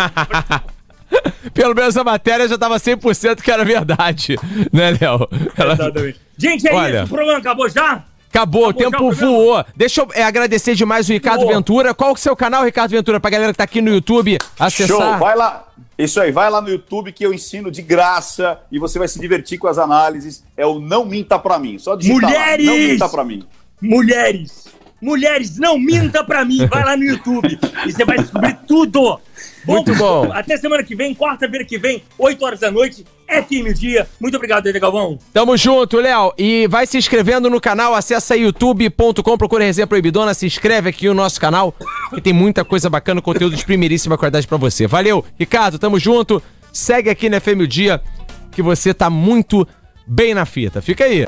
Pelo 1.53 1.75
menos 1.75 1.95
a 1.95 2.03
matéria 2.03 2.47
já 2.47 2.57
tava 2.57 2.75
100% 2.77 3.41
que 3.41 3.51
era 3.51 3.63
verdade, 3.63 4.35
né, 4.71 4.91
Léo? 4.99 5.27
Ela- 5.55 5.73
Exatamente. 5.73 6.19
Gente, 6.37 6.67
é 6.67 6.73
Olha. 6.73 7.03
isso. 7.03 7.13
O 7.13 7.15
programa 7.15 7.39
acabou 7.39 7.69
já? 7.69 8.03
Acabou, 8.33 8.65
o 8.65 8.69
Acabou 8.69 8.81
já 8.81 8.87
o 8.87 8.91
tempo 8.91 9.11
voou. 9.11 9.65
Deixa 9.75 10.01
eu 10.01 10.07
é, 10.15 10.23
agradecer 10.23 10.73
demais 10.73 11.07
o 11.07 11.13
Ricardo 11.13 11.41
Voou. 11.41 11.53
Ventura. 11.53 11.93
Qual 11.93 12.15
que 12.15 12.19
é 12.19 12.21
o 12.21 12.23
seu 12.23 12.35
canal, 12.35 12.63
Ricardo 12.63 12.89
Ventura, 12.89 13.19
pra 13.19 13.29
galera 13.29 13.53
que 13.53 13.57
tá 13.57 13.63
aqui 13.63 13.79
no 13.79 13.91
YouTube 13.91 14.39
acessar? 14.59 14.87
Show, 14.87 15.17
vai 15.19 15.35
lá. 15.35 15.67
Isso 15.95 16.19
aí, 16.19 16.31
vai 16.31 16.49
lá 16.49 16.59
no 16.59 16.69
YouTube 16.69 17.11
que 17.11 17.23
eu 17.23 17.31
ensino 17.31 17.69
de 17.69 17.83
graça 17.83 18.59
e 18.71 18.79
você 18.79 18.97
vai 18.97 19.07
se 19.07 19.19
divertir 19.19 19.59
com 19.59 19.67
as 19.67 19.77
análises. 19.77 20.43
É 20.57 20.65
o 20.65 20.79
Não 20.79 21.05
Minta 21.05 21.37
Pra 21.37 21.59
Mim. 21.59 21.77
Só 21.77 21.95
digitar 21.95 22.29
Mulheres! 22.29 22.65
lá, 22.65 22.71
Não 22.71 22.79
Minta 22.79 23.09
Pra 23.09 23.23
Mim. 23.23 23.43
Mulheres, 23.79 24.65
mulheres, 25.01 25.57
não 25.57 25.77
minta 25.77 26.23
pra 26.23 26.45
mim. 26.45 26.65
Vai 26.67 26.85
lá 26.85 26.95
no 26.95 27.03
YouTube 27.03 27.59
e 27.85 27.91
você 27.91 28.05
vai 28.05 28.17
descobrir 28.17 28.57
tudo. 28.65 29.19
Muito 29.65 29.95
bom. 29.95 30.31
Até 30.31 30.57
semana 30.57 30.83
que 30.83 30.95
vem, 30.95 31.15
quarta-feira 31.15 31.65
que 31.65 31.77
vem, 31.77 32.03
8 32.17 32.45
horas 32.45 32.59
da 32.59 32.71
noite. 32.71 33.05
É 33.27 33.41
firme 33.41 33.71
o 33.71 33.73
dia. 33.73 34.07
Muito 34.19 34.35
obrigado, 34.35 34.63
Dede 34.63 34.79
Galvão. 34.79 35.17
Tamo 35.33 35.55
junto, 35.57 35.97
Léo. 35.99 36.33
E 36.37 36.67
vai 36.67 36.85
se 36.85 36.97
inscrevendo 36.97 37.49
no 37.49 37.59
canal, 37.59 37.95
acessa 37.95 38.35
youtube.com, 38.35 39.37
procura 39.37 39.63
Resenha 39.63 39.87
Proibidona, 39.87 40.33
se 40.33 40.45
inscreve 40.45 40.89
aqui 40.89 41.07
no 41.07 41.13
nosso 41.13 41.39
canal, 41.39 41.73
que 42.13 42.21
tem 42.21 42.33
muita 42.33 42.63
coisa 42.63 42.89
bacana, 42.89 43.21
conteúdo 43.21 43.55
de 43.55 43.65
primeiríssima 43.65 44.17
qualidade 44.17 44.45
pra 44.45 44.57
você. 44.57 44.85
Valeu, 44.85 45.25
Ricardo, 45.39 45.79
tamo 45.79 45.99
junto. 45.99 46.43
Segue 46.71 47.09
aqui 47.09 47.29
na 47.29 47.39
FM 47.39 47.61
o 47.61 47.67
Dia, 47.67 48.01
que 48.51 48.61
você 48.61 48.93
tá 48.93 49.09
muito 49.09 49.67
bem 50.07 50.33
na 50.33 50.45
fita. 50.45 50.81
Fica 50.81 51.05
aí. 51.05 51.25